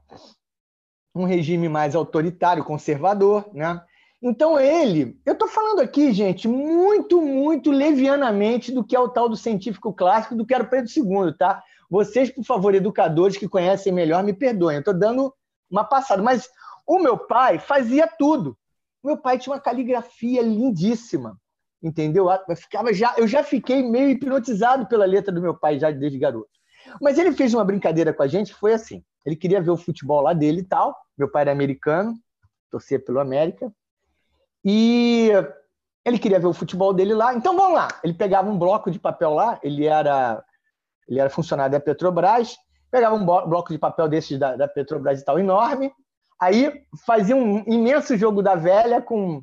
Um 1.14 1.24
regime 1.24 1.68
mais 1.68 1.94
autoritário, 1.94 2.64
conservador, 2.64 3.48
né? 3.52 3.80
Então 4.22 4.60
ele, 4.60 5.18
eu 5.24 5.32
estou 5.32 5.48
falando 5.48 5.80
aqui, 5.80 6.12
gente, 6.12 6.46
muito, 6.46 7.22
muito 7.22 7.70
levianamente 7.70 8.70
do 8.70 8.84
que 8.84 8.94
é 8.94 9.00
o 9.00 9.08
tal 9.08 9.30
do 9.30 9.36
científico 9.36 9.94
clássico, 9.94 10.34
do 10.34 10.44
que 10.44 10.52
era 10.52 10.62
o 10.62 10.68
Pedro 10.68 10.90
II, 10.94 11.32
tá? 11.38 11.62
Vocês, 11.88 12.30
por 12.30 12.44
favor, 12.44 12.74
educadores 12.74 13.38
que 13.38 13.48
conhecem 13.48 13.92
melhor, 13.92 14.22
me 14.22 14.34
perdoem. 14.34 14.76
Eu 14.76 14.80
estou 14.80 14.94
dando 14.94 15.34
uma 15.70 15.84
passada, 15.84 16.22
mas 16.22 16.48
o 16.86 16.98
meu 16.98 17.16
pai 17.16 17.58
fazia 17.58 18.06
tudo. 18.06 18.56
Meu 19.02 19.16
pai 19.16 19.38
tinha 19.38 19.54
uma 19.54 19.60
caligrafia 19.60 20.42
lindíssima, 20.42 21.38
entendeu? 21.82 22.28
Eu, 22.48 22.56
ficava 22.56 22.92
já, 22.92 23.14
eu 23.16 23.26
já 23.26 23.42
fiquei 23.42 23.82
meio 23.82 24.10
hipnotizado 24.10 24.86
pela 24.86 25.04
letra 25.04 25.32
do 25.32 25.40
meu 25.40 25.54
pai 25.54 25.78
já 25.78 25.90
desde 25.90 26.18
garoto. 26.18 26.50
Mas 27.00 27.18
ele 27.18 27.32
fez 27.32 27.54
uma 27.54 27.64
brincadeira 27.64 28.12
com 28.12 28.22
a 28.22 28.26
gente, 28.26 28.54
foi 28.54 28.72
assim. 28.72 29.02
Ele 29.24 29.36
queria 29.36 29.60
ver 29.60 29.70
o 29.70 29.76
futebol 29.76 30.20
lá 30.20 30.32
dele 30.32 30.60
e 30.60 30.64
tal. 30.64 30.96
Meu 31.16 31.30
pai 31.30 31.42
era 31.42 31.52
americano, 31.52 32.14
torcia 32.70 32.98
pelo 32.98 33.20
América. 33.20 33.72
E 34.64 35.30
ele 36.04 36.18
queria 36.18 36.40
ver 36.40 36.46
o 36.46 36.52
futebol 36.52 36.92
dele 36.92 37.14
lá. 37.14 37.34
Então 37.34 37.56
vamos 37.56 37.74
lá. 37.74 37.88
Ele 38.02 38.14
pegava 38.14 38.50
um 38.50 38.58
bloco 38.58 38.90
de 38.90 38.98
papel 38.98 39.34
lá. 39.34 39.58
Ele 39.62 39.86
era 39.86 40.42
ele 41.08 41.18
era 41.18 41.28
funcionário 41.28 41.72
da 41.72 41.80
Petrobras. 41.80 42.56
Pegava 42.90 43.14
um 43.14 43.24
bloco 43.24 43.72
de 43.72 43.78
papel 43.78 44.08
desses 44.08 44.38
da, 44.38 44.56
da 44.56 44.68
Petrobras 44.68 45.20
e 45.20 45.24
tal 45.24 45.38
enorme. 45.38 45.92
Aí 46.40 46.82
fazia 47.04 47.36
um 47.36 47.58
imenso 47.66 48.16
jogo 48.16 48.42
da 48.42 48.54
velha 48.54 49.02
com 49.02 49.42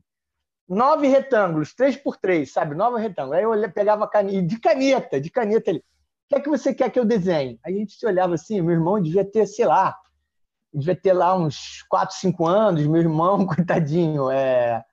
nove 0.67 1.07
retângulos, 1.07 1.73
três 1.73 1.95
por 1.95 2.17
três, 2.17 2.51
sabe? 2.51 2.75
Nove 2.75 2.99
retângulos. 2.99 3.37
Aí 3.37 3.43
eu 3.43 3.71
pegava 3.71 4.07
caneta, 4.07 4.41
de 4.41 4.59
caneta, 4.59 5.21
de 5.21 5.29
caneta 5.29 5.69
ele. 5.69 5.79
O 5.79 5.83
que 6.29 6.35
é 6.35 6.39
que 6.41 6.49
você 6.49 6.73
quer 6.73 6.89
que 6.89 6.99
eu 6.99 7.05
desenhe? 7.05 7.59
Aí 7.63 7.75
a 7.75 7.77
gente 7.77 7.93
se 7.93 8.05
olhava 8.05 8.33
assim, 8.33 8.59
meu 8.61 8.73
irmão 8.73 9.01
devia 9.01 9.23
ter, 9.23 9.45
sei 9.45 9.65
lá, 9.65 9.95
devia 10.73 10.95
ter 10.95 11.13
lá 11.13 11.37
uns 11.37 11.83
quatro, 11.87 12.15
cinco 12.17 12.45
anos, 12.45 12.85
meu 12.85 12.99
irmão, 12.99 13.45
coitadinho, 13.47 14.29
é, 14.29 14.83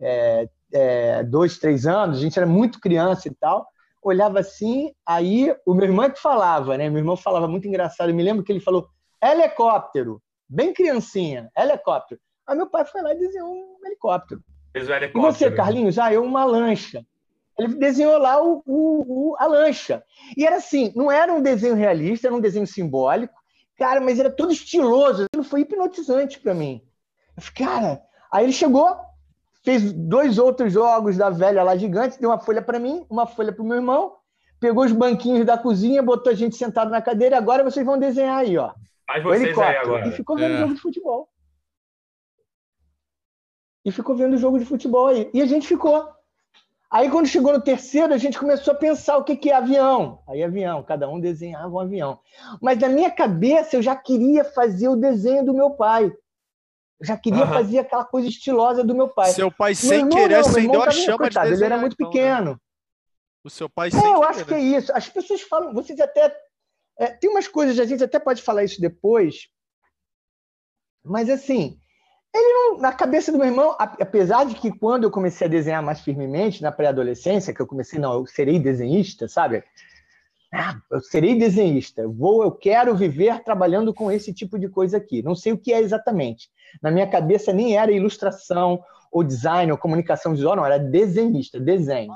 é, 0.00 0.48
é, 0.72 1.24
dois, 1.24 1.58
três 1.58 1.86
anos, 1.86 2.18
a 2.18 2.20
gente 2.20 2.38
era 2.38 2.46
muito 2.46 2.78
criança 2.78 3.26
e 3.26 3.34
tal. 3.34 3.66
Olhava 4.02 4.40
assim, 4.40 4.92
aí 5.04 5.54
o 5.66 5.74
meu 5.74 5.84
irmão 5.86 6.04
é 6.04 6.10
que 6.10 6.20
falava, 6.20 6.76
né? 6.76 6.90
Meu 6.90 6.98
irmão 6.98 7.16
falava 7.16 7.48
muito 7.48 7.66
engraçado. 7.66 8.10
Eu 8.10 8.14
me 8.14 8.22
lembro 8.22 8.44
que 8.44 8.52
ele 8.52 8.60
falou 8.60 8.88
helicóptero, 9.22 10.22
bem 10.48 10.72
criancinha, 10.72 11.50
helicóptero. 11.56 12.20
Aí 12.46 12.56
meu 12.56 12.68
pai 12.68 12.84
foi 12.84 13.02
lá 13.02 13.14
e 13.14 13.18
desenhou 13.18 13.50
um 13.50 13.86
helicóptero. 13.86 14.42
Fez 14.72 14.88
o 14.88 14.92
helicóptero. 14.92 15.28
E 15.28 15.32
você, 15.32 15.50
Carlinhos? 15.50 15.98
Ah, 15.98 16.12
eu 16.12 16.22
uma 16.22 16.44
lancha. 16.44 17.04
Ele 17.58 17.74
desenhou 17.74 18.18
lá 18.18 18.42
o, 18.42 18.62
o, 18.66 19.30
o, 19.30 19.36
a 19.38 19.46
lancha. 19.46 20.02
E 20.36 20.44
era 20.44 20.56
assim, 20.56 20.92
não 20.96 21.10
era 21.10 21.32
um 21.32 21.40
desenho 21.40 21.74
realista, 21.74 22.26
era 22.26 22.34
um 22.34 22.40
desenho 22.40 22.66
simbólico. 22.66 23.34
Cara, 23.76 24.00
mas 24.00 24.18
era 24.18 24.30
todo 24.30 24.52
estiloso. 24.52 25.24
Aquilo 25.24 25.44
foi 25.44 25.60
hipnotizante 25.60 26.40
para 26.40 26.52
mim. 26.52 26.82
Eu 27.36 27.42
falei, 27.42 27.70
cara. 27.70 28.02
Aí 28.32 28.44
ele 28.44 28.52
chegou, 28.52 28.96
fez 29.64 29.92
dois 29.92 30.38
outros 30.38 30.72
jogos 30.72 31.16
da 31.16 31.30
velha 31.30 31.62
lá 31.62 31.76
gigante, 31.76 32.20
deu 32.20 32.30
uma 32.30 32.38
folha 32.38 32.60
para 32.60 32.80
mim, 32.80 33.06
uma 33.08 33.26
folha 33.26 33.52
para 33.52 33.62
o 33.62 33.66
meu 33.66 33.76
irmão, 33.76 34.16
pegou 34.58 34.84
os 34.84 34.90
banquinhos 34.90 35.46
da 35.46 35.56
cozinha, 35.56 36.02
botou 36.02 36.32
a 36.32 36.34
gente 36.34 36.56
sentado 36.56 36.90
na 36.90 37.00
cadeira, 37.00 37.36
e 37.36 37.38
agora 37.38 37.62
vocês 37.62 37.86
vão 37.86 37.96
desenhar 37.96 38.40
aí, 38.40 38.58
ó. 38.58 38.72
Faz 39.06 39.22
vocês 39.22 39.58
aí 39.58 39.76
agora. 39.76 40.08
E 40.08 40.12
ficou 40.12 40.36
vendo 40.36 40.54
é. 40.54 40.58
jogo 40.58 40.74
de 40.74 40.80
futebol. 40.80 41.28
E 43.84 43.92
ficou 43.92 44.16
vendo 44.16 44.34
o 44.34 44.38
jogo 44.38 44.58
de 44.58 44.64
futebol 44.64 45.08
aí. 45.08 45.30
E 45.34 45.42
a 45.42 45.46
gente 45.46 45.66
ficou. 45.68 46.08
Aí, 46.90 47.10
quando 47.10 47.26
chegou 47.26 47.52
no 47.52 47.60
terceiro, 47.60 48.14
a 48.14 48.18
gente 48.18 48.38
começou 48.38 48.72
a 48.72 48.76
pensar 48.76 49.16
o 49.16 49.24
que, 49.24 49.36
que 49.36 49.50
é 49.50 49.56
avião. 49.56 50.22
Aí, 50.28 50.42
avião, 50.42 50.82
cada 50.82 51.08
um 51.08 51.18
desenhava 51.18 51.68
um 51.68 51.80
avião. 51.80 52.20
Mas 52.62 52.78
na 52.78 52.88
minha 52.88 53.10
cabeça, 53.10 53.76
eu 53.76 53.82
já 53.82 53.96
queria 53.96 54.44
fazer 54.44 54.88
o 54.88 54.96
desenho 54.96 55.44
do 55.44 55.52
meu 55.52 55.70
pai. 55.70 56.04
Eu 57.00 57.06
já 57.06 57.16
queria 57.16 57.44
uhum. 57.44 57.52
fazer 57.52 57.80
aquela 57.80 58.04
coisa 58.04 58.28
estilosa 58.28 58.84
do 58.84 58.94
meu 58.94 59.08
pai. 59.08 59.30
Seu 59.32 59.50
pai, 59.50 59.74
sem 59.74 59.98
irmão, 59.98 60.10
querer, 60.10 60.36
acendeu 60.36 60.82
a 60.82 60.90
chama 60.92 61.18
coitado, 61.18 61.46
de 61.46 61.50
desenhar, 61.52 61.72
Ele 61.72 61.74
era 61.74 61.80
muito 61.80 61.94
então, 61.94 62.06
né? 62.06 62.12
pequeno. 62.12 62.50
Né? 62.52 62.58
O 63.42 63.50
seu 63.50 63.68
pai, 63.68 63.90
sem 63.90 64.00
é, 64.00 64.06
eu 64.06 64.20
querer, 64.20 64.30
acho 64.30 64.44
que 64.44 64.54
é 64.54 64.60
isso. 64.60 64.92
As 64.94 65.08
pessoas 65.08 65.42
falam... 65.42 65.74
Vocês 65.74 65.98
até... 66.00 66.34
É, 66.98 67.06
tem 67.08 67.30
umas 67.30 67.48
coisas, 67.48 67.78
a 67.78 67.84
gente 67.84 68.04
até 68.04 68.18
pode 68.18 68.42
falar 68.42 68.64
isso 68.64 68.80
depois, 68.80 69.48
mas 71.04 71.28
assim, 71.28 71.78
ele 72.34 72.80
na 72.80 72.92
cabeça 72.92 73.30
do 73.30 73.38
meu 73.38 73.46
irmão, 73.46 73.76
apesar 73.78 74.44
de 74.44 74.54
que 74.54 74.76
quando 74.76 75.04
eu 75.04 75.10
comecei 75.10 75.46
a 75.46 75.50
desenhar 75.50 75.82
mais 75.82 76.00
firmemente 76.00 76.62
na 76.62 76.72
pré-adolescência, 76.72 77.54
que 77.54 77.60
eu 77.60 77.66
comecei, 77.66 77.98
não, 77.98 78.14
eu 78.14 78.26
serei 78.26 78.58
desenhista, 78.58 79.28
sabe? 79.28 79.62
Ah, 80.52 80.80
eu 80.90 81.00
serei 81.00 81.36
desenhista, 81.36 82.06
vou, 82.06 82.44
eu 82.44 82.52
quero 82.52 82.94
viver 82.94 83.42
trabalhando 83.42 83.92
com 83.92 84.10
esse 84.10 84.32
tipo 84.32 84.56
de 84.58 84.68
coisa 84.68 84.96
aqui. 84.96 85.20
Não 85.22 85.34
sei 85.34 85.52
o 85.52 85.58
que 85.58 85.72
é 85.72 85.80
exatamente. 85.80 86.48
Na 86.80 86.90
minha 86.90 87.08
cabeça 87.08 87.52
nem 87.52 87.76
era 87.76 87.90
ilustração 87.90 88.82
ou 89.10 89.24
design 89.24 89.70
ou 89.72 89.78
comunicação 89.78 90.32
visual, 90.32 90.56
não, 90.56 90.66
era 90.66 90.78
desenhista, 90.78 91.58
desenho. 91.58 92.12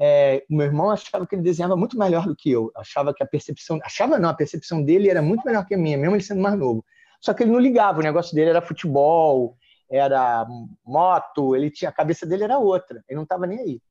É, 0.00 0.44
o 0.48 0.56
meu 0.56 0.66
irmão 0.66 0.90
achava 0.90 1.26
que 1.26 1.34
ele 1.34 1.42
desenhava 1.42 1.76
muito 1.76 1.98
melhor 1.98 2.24
do 2.26 2.36
que 2.36 2.50
eu. 2.50 2.70
Achava 2.76 3.12
que 3.12 3.22
a 3.22 3.26
percepção, 3.26 3.80
achava 3.82 4.18
não, 4.18 4.28
a 4.28 4.34
percepção 4.34 4.82
dele 4.82 5.10
era 5.10 5.20
muito 5.20 5.44
melhor 5.44 5.66
que 5.66 5.74
a 5.74 5.78
minha, 5.78 5.98
mesmo 5.98 6.14
ele 6.14 6.22
sendo 6.22 6.40
mais 6.40 6.56
novo. 6.56 6.84
Só 7.20 7.34
que 7.34 7.42
ele 7.42 7.50
não 7.50 7.58
ligava, 7.58 7.98
o 7.98 8.02
negócio 8.02 8.34
dele 8.34 8.50
era 8.50 8.62
futebol, 8.62 9.56
era 9.90 10.46
moto, 10.84 11.56
ele 11.56 11.70
tinha 11.70 11.88
a 11.88 11.92
cabeça 11.92 12.24
dele 12.26 12.44
era 12.44 12.58
outra, 12.58 13.02
ele 13.08 13.16
não 13.16 13.24
estava 13.24 13.46
nem 13.46 13.58
aí. 13.58 13.82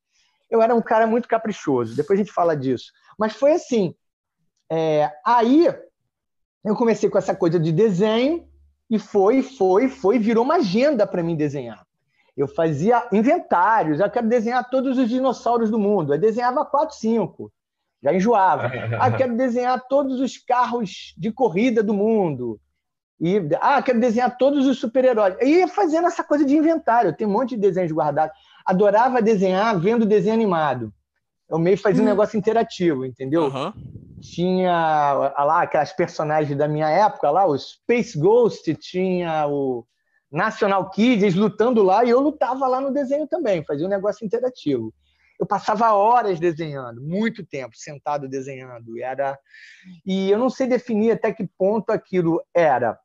Eu 0.49 0.61
era 0.61 0.73
um 0.73 0.81
cara 0.81 1.05
muito 1.05 1.27
caprichoso, 1.27 1.95
depois 1.95 2.19
a 2.19 2.23
gente 2.23 2.33
fala 2.33 2.55
disso. 2.55 2.91
Mas 3.17 3.33
foi 3.33 3.51
assim. 3.51 3.93
É, 4.71 5.11
aí 5.25 5.67
eu 6.63 6.75
comecei 6.75 7.09
com 7.09 7.17
essa 7.17 7.35
coisa 7.35 7.59
de 7.59 7.71
desenho 7.71 8.47
e 8.89 8.99
foi, 8.99 9.41
foi, 9.41 9.89
foi, 9.89 10.19
virou 10.19 10.43
uma 10.43 10.55
agenda 10.55 11.05
para 11.05 11.23
mim 11.23 11.35
desenhar. 11.35 11.86
Eu 12.37 12.47
fazia 12.47 13.07
inventários, 13.11 13.99
eu 13.99 14.09
quero 14.11 14.29
desenhar 14.29 14.69
todos 14.69 14.95
os 14.99 15.09
dinossauros 15.09 15.71
do 15.71 15.79
mundo. 15.79 16.13
Eu 16.13 16.19
desenhava 16.19 16.63
quatro, 16.63 16.95
cinco, 16.95 17.51
já 18.01 18.13
enjoava. 18.13 18.71
Ah, 19.01 19.09
eu 19.09 19.17
quero 19.17 19.35
desenhar 19.35 19.83
todos 19.89 20.19
os 20.19 20.37
carros 20.37 21.15
de 21.17 21.31
corrida 21.31 21.81
do 21.81 21.95
mundo. 21.95 22.59
E, 23.19 23.41
ah, 23.59 23.81
quero 23.81 23.99
desenhar 23.99 24.37
todos 24.37 24.67
os 24.67 24.77
super-heróis. 24.79 25.35
E 25.41 25.59
ia 25.59 25.67
fazendo 25.67 26.05
essa 26.07 26.23
coisa 26.23 26.45
de 26.45 26.55
inventário. 26.55 27.09
Eu 27.09 27.13
tenho 27.15 27.27
um 27.27 27.33
monte 27.33 27.55
de 27.55 27.61
desenhos 27.61 27.91
guardados. 27.91 28.37
Adorava 28.63 29.19
desenhar 29.19 29.79
vendo 29.79 30.05
desenho 30.05 30.35
animado. 30.35 30.93
Eu 31.49 31.57
meio 31.57 31.77
fazia 31.77 32.03
hum. 32.03 32.05
um 32.05 32.09
negócio 32.09 32.37
interativo, 32.37 33.03
entendeu? 33.03 33.45
Uhum. 33.45 33.73
Tinha 34.21 35.33
ah, 35.35 35.43
lá 35.43 35.63
aquelas 35.63 35.91
personagens 35.91 36.55
da 36.55 36.67
minha 36.67 36.89
época, 36.89 37.31
lá, 37.31 37.47
o 37.47 37.57
Space 37.57 38.17
Ghost, 38.19 38.75
tinha 38.75 39.47
o 39.47 39.85
National 40.31 40.89
Kids 40.89 41.35
lutando 41.35 41.81
lá, 41.81 42.03
e 42.03 42.09
eu 42.09 42.19
lutava 42.19 42.67
lá 42.67 42.81
no 42.81 42.91
desenho 42.91 43.27
também, 43.27 43.63
fazia 43.63 43.85
um 43.85 43.89
negócio 43.89 44.25
interativo. 44.25 44.93
Eu 45.39 45.45
passava 45.45 45.93
horas 45.93 46.39
desenhando, 46.39 47.01
muito 47.01 47.45
tempo 47.45 47.75
sentado 47.75 48.27
desenhando. 48.27 48.99
Era 48.99 49.37
e 50.05 50.31
eu 50.31 50.39
não 50.39 50.49
sei 50.49 50.67
definir 50.67 51.11
até 51.11 51.31
que 51.31 51.47
ponto 51.57 51.91
aquilo 51.91 52.41
era 52.53 52.97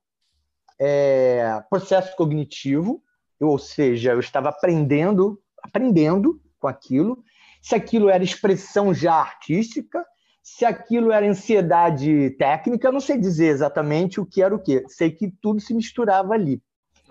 é, 0.80 1.62
processo 1.68 2.16
cognitivo, 2.16 3.02
ou 3.38 3.58
seja, 3.58 4.12
eu 4.12 4.20
estava 4.20 4.48
aprendendo, 4.48 5.38
aprendendo 5.62 6.40
com 6.58 6.68
aquilo, 6.68 7.22
se 7.60 7.74
aquilo 7.74 8.08
era 8.08 8.24
expressão 8.24 8.94
já 8.94 9.14
artística, 9.14 10.04
se 10.42 10.64
aquilo 10.64 11.12
era 11.12 11.28
ansiedade 11.28 12.30
técnica, 12.30 12.88
eu 12.88 12.92
não 12.92 13.00
sei 13.00 13.16
dizer 13.16 13.48
exatamente 13.48 14.20
o 14.20 14.26
que 14.26 14.42
era 14.42 14.54
o 14.54 14.58
que. 14.58 14.84
Sei 14.88 15.10
que 15.10 15.30
tudo 15.40 15.60
se 15.60 15.72
misturava 15.72 16.34
ali. 16.34 16.60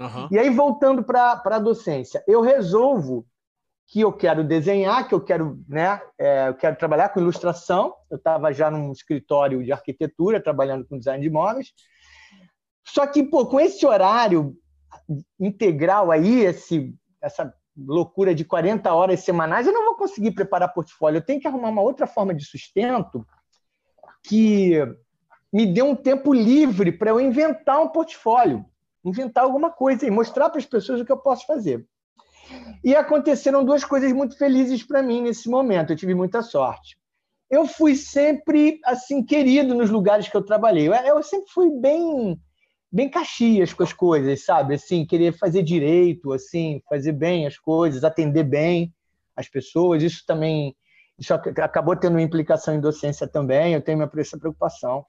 Uhum. 0.01 0.27
E 0.31 0.39
aí, 0.39 0.49
voltando 0.49 1.03
para 1.03 1.41
a 1.45 1.59
docência, 1.59 2.23
eu 2.27 2.41
resolvo 2.41 3.25
que 3.87 3.99
eu 3.99 4.11
quero 4.11 4.43
desenhar, 4.43 5.07
que 5.07 5.13
eu 5.13 5.21
quero, 5.21 5.59
né, 5.67 6.01
é, 6.17 6.47
eu 6.47 6.55
quero 6.55 6.77
trabalhar 6.77 7.09
com 7.09 7.19
ilustração. 7.19 7.93
Eu 8.09 8.17
estava 8.17 8.51
já 8.51 8.71
num 8.71 8.91
escritório 8.91 9.63
de 9.63 9.71
arquitetura, 9.71 10.41
trabalhando 10.41 10.85
com 10.87 10.97
design 10.97 11.21
de 11.21 11.27
imóveis. 11.27 11.73
Só 12.85 13.05
que, 13.05 13.21
pô, 13.21 13.45
com 13.45 13.59
esse 13.59 13.85
horário 13.85 14.55
integral 15.39 16.09
aí, 16.09 16.41
esse, 16.41 16.95
essa 17.21 17.53
loucura 17.77 18.33
de 18.33 18.45
40 18.45 18.91
horas 18.93 19.19
semanais, 19.19 19.67
eu 19.67 19.73
não 19.73 19.85
vou 19.85 19.95
conseguir 19.95 20.31
preparar 20.31 20.73
portfólio. 20.73 21.17
Eu 21.17 21.25
tenho 21.25 21.39
que 21.39 21.47
arrumar 21.47 21.69
uma 21.69 21.81
outra 21.81 22.07
forma 22.07 22.33
de 22.33 22.45
sustento 22.45 23.25
que 24.23 24.79
me 25.51 25.65
dê 25.65 25.81
um 25.81 25.95
tempo 25.95 26.33
livre 26.33 26.91
para 26.91 27.09
eu 27.09 27.19
inventar 27.19 27.81
um 27.81 27.89
portfólio, 27.89 28.65
inventar 29.03 29.43
alguma 29.43 29.71
coisa 29.71 30.05
e 30.05 30.11
mostrar 30.11 30.49
para 30.49 30.59
as 30.59 30.65
pessoas 30.65 31.01
o 31.01 31.05
que 31.05 31.11
eu 31.11 31.17
posso 31.17 31.45
fazer. 31.45 31.85
E 32.83 32.95
aconteceram 32.95 33.63
duas 33.63 33.83
coisas 33.83 34.11
muito 34.11 34.37
felizes 34.37 34.83
para 34.83 35.01
mim 35.01 35.21
nesse 35.21 35.49
momento. 35.49 35.91
Eu 35.91 35.97
tive 35.97 36.13
muita 36.13 36.41
sorte. 36.41 36.97
Eu 37.49 37.65
fui 37.65 37.95
sempre 37.95 38.79
assim 38.85 39.23
querido 39.23 39.73
nos 39.73 39.89
lugares 39.89 40.27
que 40.27 40.35
eu 40.35 40.43
trabalhei. 40.43 40.87
Eu 40.87 41.21
sempre 41.23 41.49
fui 41.51 41.69
bem 41.69 42.39
bem 42.93 43.09
caxias 43.09 43.73
com 43.73 43.83
as 43.83 43.93
coisas, 43.93 44.43
sabe? 44.43 44.75
Assim, 44.75 45.05
querer 45.05 45.31
fazer 45.37 45.63
direito, 45.63 46.33
assim, 46.33 46.81
fazer 46.89 47.13
bem 47.13 47.47
as 47.47 47.57
coisas, 47.57 48.03
atender 48.03 48.43
bem 48.43 48.93
as 49.33 49.47
pessoas. 49.47 50.03
Isso 50.03 50.23
também 50.27 50.75
isso 51.17 51.33
acabou 51.33 51.95
tendo 51.95 52.13
uma 52.13 52.21
implicação 52.21 52.73
em 52.73 52.81
docência 52.81 53.27
também. 53.27 53.73
Eu 53.73 53.81
tenho 53.81 54.09
essa 54.17 54.37
preocupação. 54.37 55.05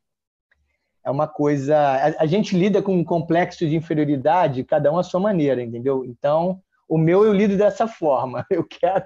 É 1.05 1.11
uma 1.11 1.27
coisa. 1.27 1.77
A, 1.77 2.23
a 2.23 2.27
gente 2.27 2.57
lida 2.57 2.81
com 2.81 2.95
um 2.95 3.05
complexo 3.05 3.67
de 3.67 3.77
inferioridade, 3.77 4.65
cada 4.65 4.93
um 4.93 4.99
à 4.99 5.03
sua 5.03 5.21
maneira, 5.21 5.63
entendeu? 5.63 6.05
Então, 6.05 6.61
o 6.89 6.99
meu 6.99 7.25
eu 7.25 7.33
lido 7.33 7.57
dessa 7.57 7.87
forma. 7.87 8.47
Eu 8.51 8.65
quero 8.65 9.05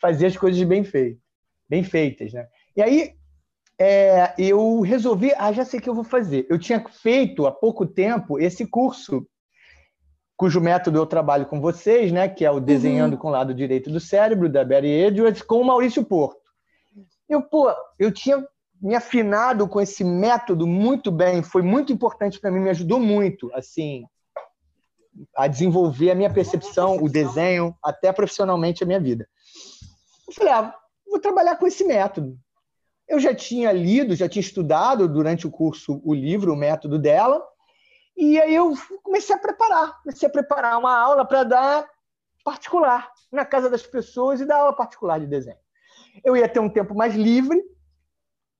fazer 0.00 0.26
as 0.26 0.36
coisas 0.36 0.62
bem 0.62 0.84
feitas, 0.84 1.18
bem 1.68 1.82
feitas, 1.82 2.32
né? 2.32 2.46
E 2.76 2.82
aí 2.82 3.14
é, 3.78 4.34
eu 4.38 4.80
resolvi, 4.80 5.32
ah, 5.36 5.52
já 5.52 5.64
sei 5.64 5.78
o 5.78 5.82
que 5.82 5.88
eu 5.88 5.94
vou 5.94 6.04
fazer. 6.04 6.46
Eu 6.48 6.58
tinha 6.58 6.82
feito 6.88 7.46
há 7.46 7.52
pouco 7.52 7.86
tempo 7.86 8.38
esse 8.38 8.66
curso, 8.66 9.26
cujo 10.36 10.60
método 10.60 10.98
eu 10.98 11.06
trabalho 11.06 11.46
com 11.46 11.60
vocês, 11.60 12.12
né, 12.12 12.28
que 12.28 12.44
é 12.44 12.50
o 12.50 12.60
Desenhando 12.60 13.14
uhum. 13.14 13.18
com 13.18 13.28
o 13.28 13.32
Lado 13.32 13.54
Direito 13.54 13.90
do 13.90 14.00
Cérebro, 14.00 14.48
da 14.48 14.64
Barry 14.64 14.88
Edwards, 14.88 15.42
com 15.42 15.60
o 15.60 15.64
Maurício 15.64 16.04
Porto. 16.04 16.40
Eu, 17.28 17.42
pô, 17.42 17.72
eu 17.98 18.12
tinha 18.12 18.46
me 18.80 18.94
afinado 18.94 19.66
com 19.68 19.80
esse 19.80 20.04
método 20.04 20.66
muito 20.66 21.10
bem, 21.10 21.42
foi 21.42 21.62
muito 21.62 21.92
importante 21.92 22.38
para 22.38 22.50
mim, 22.50 22.60
me 22.60 22.70
ajudou 22.70 23.00
muito, 23.00 23.50
assim, 23.54 24.04
a 25.34 25.46
desenvolver 25.46 26.10
a 26.10 26.14
minha 26.14 26.32
percepção, 26.32 26.96
o 26.98 27.08
desenho, 27.08 27.74
até 27.82 28.12
profissionalmente 28.12 28.82
a 28.82 28.86
minha 28.86 29.00
vida. 29.00 29.28
Eu 30.28 30.34
falei, 30.34 30.52
ah, 30.52 30.74
vou 31.06 31.18
trabalhar 31.18 31.56
com 31.56 31.66
esse 31.66 31.84
método. 31.84 32.38
Eu 33.08 33.18
já 33.20 33.34
tinha 33.34 33.72
lido, 33.72 34.16
já 34.16 34.28
tinha 34.28 34.40
estudado 34.40 35.08
durante 35.08 35.46
o 35.46 35.50
curso 35.50 36.00
o 36.04 36.12
livro, 36.12 36.52
o 36.52 36.56
método 36.56 36.98
dela, 36.98 37.42
e 38.16 38.40
aí 38.40 38.54
eu 38.54 38.72
comecei 39.02 39.34
a 39.34 39.38
preparar, 39.38 40.02
comecei 40.02 40.28
a 40.28 40.32
preparar 40.32 40.78
uma 40.78 40.98
aula 40.98 41.24
para 41.24 41.44
dar 41.44 41.86
particular 42.42 43.10
na 43.30 43.44
casa 43.44 43.68
das 43.68 43.82
pessoas 43.86 44.40
e 44.40 44.46
dar 44.46 44.58
aula 44.58 44.74
particular 44.74 45.20
de 45.20 45.26
desenho. 45.26 45.58
Eu 46.24 46.36
ia 46.36 46.48
ter 46.48 46.60
um 46.60 46.68
tempo 46.68 46.94
mais 46.94 47.14
livre, 47.14 47.62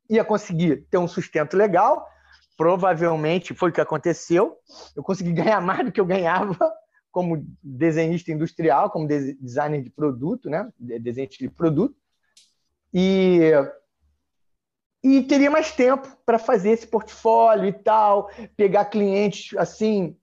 ia 0.08 0.24
conseguir 0.24 0.86
ter 0.90 0.98
um 0.98 1.08
sustento 1.08 1.56
legal, 1.56 2.06
provavelmente 2.56 3.54
foi 3.54 3.70
o 3.70 3.72
que 3.72 3.80
aconteceu. 3.80 4.56
Eu 4.94 5.02
consegui 5.02 5.32
ganhar 5.34 5.60
mais 5.60 5.84
do 5.84 5.92
que 5.92 6.00
eu 6.00 6.06
ganhava 6.06 6.72
como 7.10 7.46
desenhista 7.62 8.30
industrial, 8.30 8.90
como 8.90 9.08
designer 9.08 9.82
de 9.82 9.90
produto, 9.90 10.50
né? 10.50 10.70
Desenhista 10.78 11.38
de 11.38 11.48
produto. 11.48 11.96
E 12.92 13.52
e 15.06 15.22
teria 15.22 15.48
mais 15.48 15.70
tempo 15.70 16.08
para 16.26 16.36
fazer 16.36 16.70
esse 16.70 16.84
portfólio 16.84 17.68
e 17.68 17.72
tal, 17.72 18.28
pegar 18.56 18.86
clientes 18.86 19.56
assim. 19.56 20.16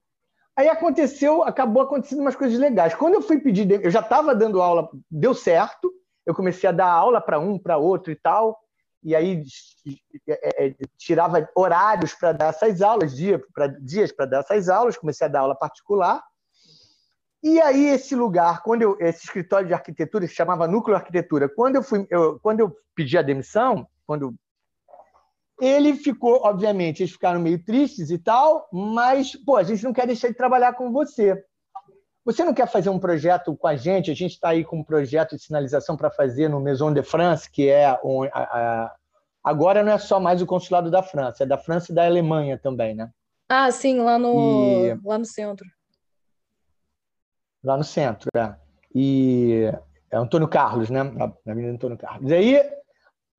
Aí 0.58 0.68
aconteceu, 0.68 1.42
acabou 1.42 1.82
acontecendo 1.82 2.20
umas 2.20 2.36
coisas 2.36 2.60
legais. 2.60 2.94
Quando 2.94 3.14
eu 3.14 3.22
fui 3.22 3.40
pedir, 3.40 3.70
eu 3.82 3.90
já 3.90 4.02
estava 4.02 4.36
dando 4.36 4.62
aula, 4.62 4.90
deu 5.10 5.34
certo. 5.34 5.90
Eu 6.26 6.36
comecei 6.36 6.68
a 6.68 6.74
dar 6.74 6.92
aula 6.92 7.22
para 7.22 7.40
um, 7.40 7.58
para 7.58 7.78
outro 7.78 8.12
e 8.12 8.16
tal. 8.16 8.60
E 9.04 9.16
aí 9.16 9.44
é, 10.28 10.68
é, 10.68 10.76
tirava 10.98 11.48
horários 11.56 12.14
para 12.14 12.32
dar 12.32 12.48
essas 12.48 12.82
aulas, 12.82 13.16
dia, 13.16 13.42
pra, 13.54 13.68
dias 13.68 14.12
para 14.12 14.26
dar 14.26 14.40
essas 14.40 14.70
aulas. 14.70 14.98
Comecei 14.98 15.26
a 15.26 15.30
dar 15.30 15.42
aula 15.42 15.56
particular. 15.56 16.22
E 17.44 17.60
aí 17.60 17.88
esse 17.88 18.16
lugar, 18.16 18.64
quando 18.64 18.84
eu, 18.84 18.98
esse 19.00 19.26
escritório 19.26 19.68
de 19.68 19.74
arquitetura 19.74 20.26
se 20.26 20.34
chamava 20.34 20.68
Núcleo 20.68 20.96
Arquitetura. 20.96 21.50
Quando 21.50 21.76
eu 21.76 21.84
fui, 21.84 22.08
eu, 22.10 22.40
quando 22.40 22.62
eu 22.62 22.74
pedi 22.96 23.18
a 23.18 23.22
demissão, 23.22 23.86
quando 24.08 24.34
ele 25.60 25.94
ficou, 25.94 26.42
obviamente, 26.44 27.04
eles 27.04 27.12
ficaram 27.12 27.40
meio 27.40 27.64
tristes 27.64 28.10
e 28.10 28.18
tal, 28.18 28.68
mas, 28.72 29.36
pô, 29.36 29.58
a 29.58 29.64
gente 29.64 29.84
não 29.84 29.94
quer 29.94 30.08
deixar 30.08 30.30
de 30.30 30.34
trabalhar 30.34 30.74
com 30.74 30.92
você. 30.92 31.44
Você 32.26 32.44
não 32.46 32.54
quer 32.54 32.68
fazer 32.68 32.90
um 32.90 33.00
projeto 33.00 33.56
com 33.56 33.68
a 33.68 33.76
gente? 33.76 34.10
A 34.10 34.16
gente 34.16 34.32
está 34.32 34.50
aí 34.50 34.64
com 34.64 34.80
um 34.80 34.84
projeto 34.84 35.36
de 35.36 35.44
sinalização 35.44 35.98
para 35.98 36.10
fazer 36.10 36.48
no 36.48 36.62
Maison 36.62 36.94
de 36.94 37.04
France, 37.04 37.52
que 37.52 37.70
é 37.70 38.00
agora 39.44 39.84
não 39.84 39.92
é 39.92 39.98
só 39.98 40.20
mais 40.20 40.42
o 40.42 40.46
consulado 40.46 40.90
da 40.90 41.04
França, 41.04 41.44
é 41.44 41.48
da 41.48 41.58
França 41.58 41.92
e 41.92 41.96
da 41.96 42.06
Alemanha 42.06 42.58
também, 42.58 42.96
né? 42.96 43.10
Ah, 43.50 43.70
sim, 43.72 44.00
lá 44.00 44.18
no, 44.18 44.86
e... 44.86 45.00
lá 45.04 45.18
no 45.18 45.26
centro. 45.26 45.68
Lá 47.64 47.78
no 47.78 47.84
centro, 47.84 48.30
é. 48.36 48.56
E 48.96 49.72
é 50.12 50.18
Antônio 50.18 50.48
Carlos, 50.48 50.90
né? 50.90 51.04
Na 51.04 51.34
Avenida 51.48 51.74
Antônio 51.74 51.98
Carlos. 51.98 52.32
E 52.32 52.34
aí 52.34 52.84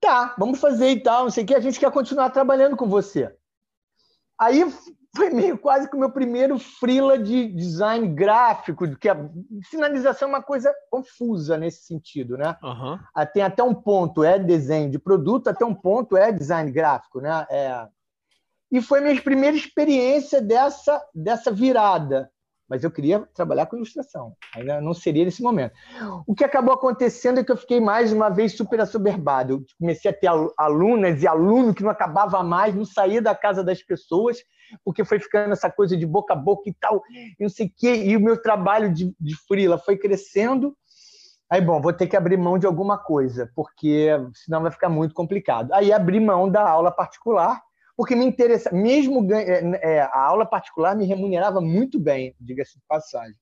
Tá, 0.05 0.35
vamos 0.37 0.59
fazer 0.59 0.89
e 0.91 0.99
tal, 0.99 1.23
não 1.23 1.31
sei 1.31 1.43
o 1.43 1.47
que, 1.47 1.55
a 1.55 1.59
gente 1.59 1.79
quer 1.79 1.91
continuar 1.91 2.29
trabalhando 2.29 2.77
com 2.77 2.87
você. 2.87 3.35
Aí 4.39 4.63
foi 5.15 5.29
meio 5.29 5.57
quase 5.57 5.89
que 5.89 5.95
o 5.95 5.99
meu 5.99 6.11
primeiro 6.11 6.59
freela 6.59 7.17
de 7.17 7.47
design 7.47 8.07
gráfico, 8.07 8.95
que 8.97 9.07
a 9.07 9.17
finalização 9.69 10.27
é 10.27 10.31
uma 10.31 10.43
coisa 10.43 10.73
confusa 10.91 11.57
nesse 11.57 11.83
sentido, 11.83 12.37
né? 12.37 12.55
Uhum. 12.61 12.99
Tem 13.33 13.43
até 13.43 13.63
um 13.63 13.73
ponto 13.73 14.23
é 14.23 14.37
desenho 14.37 14.91
de 14.91 14.99
produto, 14.99 15.47
até 15.47 15.65
um 15.65 15.73
ponto 15.73 16.17
é 16.17 16.31
design 16.31 16.71
gráfico, 16.71 17.21
né? 17.21 17.45
É... 17.49 17.87
E 18.71 18.81
foi 18.81 18.99
minha 18.99 19.19
primeira 19.21 19.55
experiência 19.55 20.41
dessa, 20.41 21.01
dessa 21.13 21.51
virada 21.51 22.29
mas 22.67 22.83
eu 22.83 22.91
queria 22.91 23.19
trabalhar 23.33 23.65
com 23.67 23.75
ilustração. 23.75 24.35
Ainda 24.55 24.81
não 24.81 24.93
seria 24.93 25.23
nesse 25.23 25.41
momento. 25.41 25.73
O 26.25 26.33
que 26.33 26.43
acabou 26.43 26.73
acontecendo 26.73 27.39
é 27.39 27.43
que 27.43 27.51
eu 27.51 27.57
fiquei 27.57 27.79
mais 27.79 28.11
uma 28.11 28.29
vez 28.29 28.55
super 28.55 28.79
assoberbado. 28.79 29.53
Eu 29.53 29.65
comecei 29.79 30.09
a 30.09 30.13
ter 30.13 30.29
alunas 30.57 31.21
e 31.21 31.27
aluno 31.27 31.73
que 31.73 31.83
não 31.83 31.91
acabava 31.91 32.41
mais, 32.43 32.73
não 32.75 32.85
saía 32.85 33.21
da 33.21 33.35
casa 33.35 33.63
das 33.63 33.81
pessoas, 33.83 34.37
porque 34.83 35.05
foi 35.05 35.19
ficando 35.19 35.53
essa 35.53 35.69
coisa 35.69 35.95
de 35.95 36.05
boca 36.05 36.33
a 36.33 36.37
boca 36.37 36.69
e 36.69 36.73
tal, 36.73 37.03
e 37.09 37.43
não 37.43 37.49
sei 37.49 37.67
o 37.67 37.71
quê. 37.75 38.03
E 38.03 38.17
o 38.17 38.21
meu 38.21 38.41
trabalho 38.41 38.91
de, 38.93 39.15
de 39.19 39.35
frila 39.47 39.77
foi 39.77 39.97
crescendo. 39.97 40.75
Aí, 41.47 41.61
bom, 41.61 41.79
vou 41.79 41.93
ter 41.93 42.07
que 42.07 42.17
abrir 42.17 42.37
mão 42.37 42.57
de 42.57 42.65
alguma 42.65 42.97
coisa, 42.97 43.51
porque 43.55 44.09
senão 44.33 44.63
vai 44.63 44.71
ficar 44.71 44.89
muito 44.89 45.13
complicado. 45.13 45.71
Aí 45.73 45.93
abri 45.93 46.19
mão 46.19 46.49
da 46.49 46.67
aula 46.67 46.91
particular 46.91 47.61
porque 47.95 48.15
me 48.15 48.25
interessa, 48.25 48.71
mesmo 48.71 49.25
é, 49.33 49.79
é, 49.81 50.01
a 50.01 50.19
aula 50.19 50.45
particular 50.45 50.95
me 50.95 51.05
remunerava 51.05 51.61
muito 51.61 51.99
bem, 51.99 52.35
diga-se 52.39 52.77
de 52.77 52.83
passagem. 52.87 53.35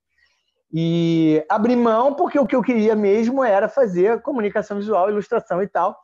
E 0.72 1.44
abri 1.50 1.76
mão 1.76 2.16
porque 2.16 2.39
o 2.39 2.46
que 2.46 2.56
eu 2.56 2.62
queria 2.62 2.96
mesmo 2.96 3.44
era 3.44 3.68
fazer 3.68 4.22
comunicação 4.22 4.78
visual, 4.78 5.10
ilustração 5.10 5.62
e 5.62 5.68
tal. 5.68 5.98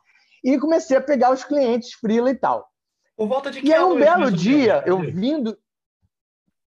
E 0.44 0.58
comecei 0.58 0.96
a 0.96 1.00
pegar 1.00 1.32
os 1.32 1.44
clientes 1.44 1.92
freela 1.94 2.30
e 2.30 2.34
tal. 2.34 2.68
Por 3.16 3.28
volta 3.28 3.50
de 3.50 3.60
que 3.60 3.68
E 3.68 3.74
aí 3.74 3.82
um 3.82 3.98
belo 3.98 4.30
dia, 4.30 4.82
eu 4.86 5.00
vindo... 5.00 5.56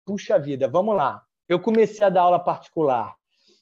Puxa 0.05 0.39
vida, 0.39 0.69
vamos 0.69 0.97
lá. 0.97 1.23
Eu 1.49 1.61
comecei 1.61 2.05
a 2.05 2.11
dar 2.11 2.23
aula 2.23 2.41
particular 2.41 3.15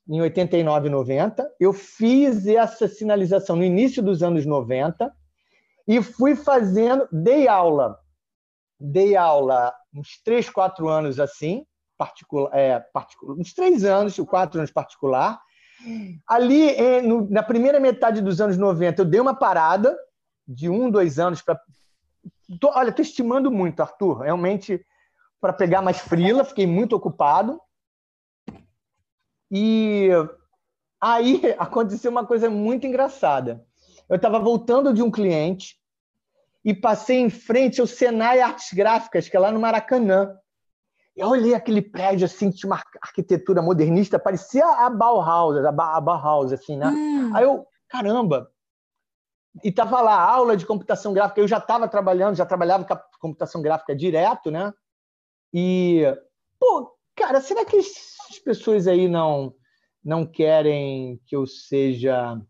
em 0.09 0.21
89, 0.21 0.89
90. 0.89 1.55
Eu 1.61 1.73
fiz 1.73 2.47
essa 2.47 2.89
sinalização 2.89 3.57
no 3.57 3.65
início 3.65 4.03
dos 4.03 4.23
anos 4.23 4.47
90 4.47 5.13
e 5.87 6.03
fui 6.03 6.35
fazendo, 6.35 7.07
dei 7.13 7.47
aula 7.47 7.99
dei 8.81 9.17
aula 9.17 9.75
uns 9.95 10.21
três, 10.25 10.49
quatro 10.49 10.89
anos 10.89 11.21
assim, 11.21 11.67
particular, 11.99 12.51
é, 12.55 12.81
particular, 12.81 13.37
uns 13.37 13.53
três 13.53 13.85
anos, 13.85 14.17
quatro 14.29 14.59
anos 14.59 14.71
particular. 14.71 15.41
Ali, 16.27 17.03
no, 17.03 17.29
na 17.31 17.43
primeira 17.43 17.81
metade 17.81 18.21
dos 18.21 18.41
anos 18.41 18.57
90, 18.57 19.03
eu 19.03 19.07
dei 19.07 19.21
uma 19.21 19.35
parada 19.35 19.97
de 20.47 20.69
um, 20.69 20.91
dois 20.91 21.19
anos 21.19 21.43
para. 21.43 21.61
Olha, 22.65 22.91
estou 22.91 23.03
estimando 23.03 23.51
muito, 23.51 23.81
Arthur, 23.81 24.19
realmente, 24.19 24.85
para 25.41 25.53
pegar 25.53 25.81
mais 25.81 25.99
frila, 25.99 26.45
fiquei 26.45 26.67
muito 26.67 26.95
ocupado. 26.95 27.61
E 29.51 30.11
aí 31.01 31.41
aconteceu 31.59 32.11
uma 32.11 32.27
coisa 32.27 32.51
muito 32.51 32.87
engraçada. 32.87 33.65
Eu 34.09 34.17
estava 34.17 34.39
voltando 34.39 34.93
de 34.93 35.03
um 35.03 35.11
cliente 35.11 35.80
e 36.65 36.75
passei 36.75 37.19
em 37.19 37.31
frente 37.31 37.81
ao 37.81 37.87
Senai 37.87 38.41
Artes 38.41 38.73
Gráficas, 38.73 39.29
que 39.29 39.37
é 39.37 39.41
lá 39.41 39.51
no 39.51 39.61
Maracanã. 39.61 40.37
Eu 41.17 41.29
olhei 41.29 41.55
aquele 41.55 41.83
prédio 41.83 42.25
assim, 42.25 42.51
tinha 42.51 42.71
uma 42.71 42.83
arquitetura 43.03 43.61
modernista, 43.61 44.19
parecia 44.19 44.65
a 44.65 44.89
Bauhaus, 44.89 45.57
a 45.65 45.73
Bauhaus, 45.73 46.53
assim, 46.53 46.77
né? 46.77 46.89
Hum. 46.89 47.35
Aí 47.35 47.45
eu, 47.45 47.67
caramba! 47.89 48.51
E 49.65 49.73
tava 49.73 50.01
lá, 50.01 50.21
aula 50.23 50.57
de 50.57 50.65
computação 50.65 51.13
gráfica. 51.13 51.41
Eu 51.41 51.49
já 51.49 51.59
estava 51.59 51.89
trabalhando, 51.89 52.37
já 52.37 52.47
trabalhava 52.47 52.85
com 52.85 52.97
computação 53.19 53.61
gráfica 53.61 53.97
direto, 53.97 54.51
né? 54.51 54.73
E, 55.53 56.05
pô, 56.59 56.97
cara, 57.17 57.41
será 57.41 57.65
que 57.65 57.77
as 57.77 58.39
pessoas 58.45 58.87
aí 58.87 59.09
não, 59.09 59.53
não 60.05 60.25
querem 60.25 61.21
que 61.27 61.35
eu 61.35 61.47
seja 61.47 62.41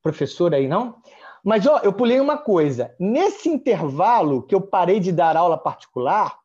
professor 0.00 0.54
aí, 0.54 0.68
não? 0.68 1.02
Mas 1.48 1.64
ó, 1.64 1.78
eu 1.78 1.94
pulei 1.94 2.20
uma 2.20 2.36
coisa. 2.36 2.94
Nesse 3.00 3.48
intervalo 3.48 4.42
que 4.42 4.54
eu 4.54 4.60
parei 4.60 5.00
de 5.00 5.10
dar 5.10 5.34
aula 5.34 5.56
particular, 5.56 6.36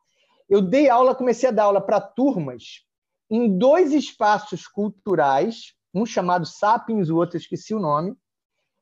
eu 0.48 0.62
dei 0.62 0.88
aula, 0.88 1.14
comecei 1.14 1.50
a 1.50 1.52
dar 1.52 1.64
aula 1.64 1.78
para 1.78 2.00
turmas 2.00 2.86
em 3.30 3.58
dois 3.58 3.92
espaços 3.92 4.66
culturais, 4.66 5.74
um 5.92 6.06
chamado 6.06 6.46
Sapiens, 6.46 7.10
o 7.10 7.16
outro 7.16 7.36
esqueci 7.36 7.74
o 7.74 7.78
nome, 7.78 8.16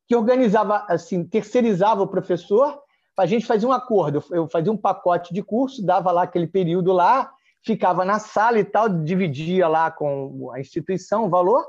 que 0.07 0.15
organizava, 0.15 0.87
assim, 0.89 1.25
terceirizava 1.25 2.03
o 2.03 2.09
professor, 2.09 2.81
a 3.19 3.27
gente 3.27 3.45
fazia 3.45 3.69
um 3.69 3.73
acordo, 3.73 4.23
eu 4.31 4.49
fazia 4.49 4.71
um 4.71 4.77
pacote 4.77 5.35
de 5.35 5.43
curso, 5.43 5.85
dava 5.85 6.13
lá 6.13 6.23
aquele 6.23 6.47
período 6.47 6.93
lá, 6.93 7.33
ficava 7.65 8.05
na 8.05 8.21
sala 8.21 8.61
e 8.61 8.65
tal, 8.65 8.89
dividia 8.89 9.67
lá 9.67 9.91
com 9.91 10.53
a 10.53 10.61
instituição 10.61 11.25
o 11.25 11.29
valor, 11.29 11.67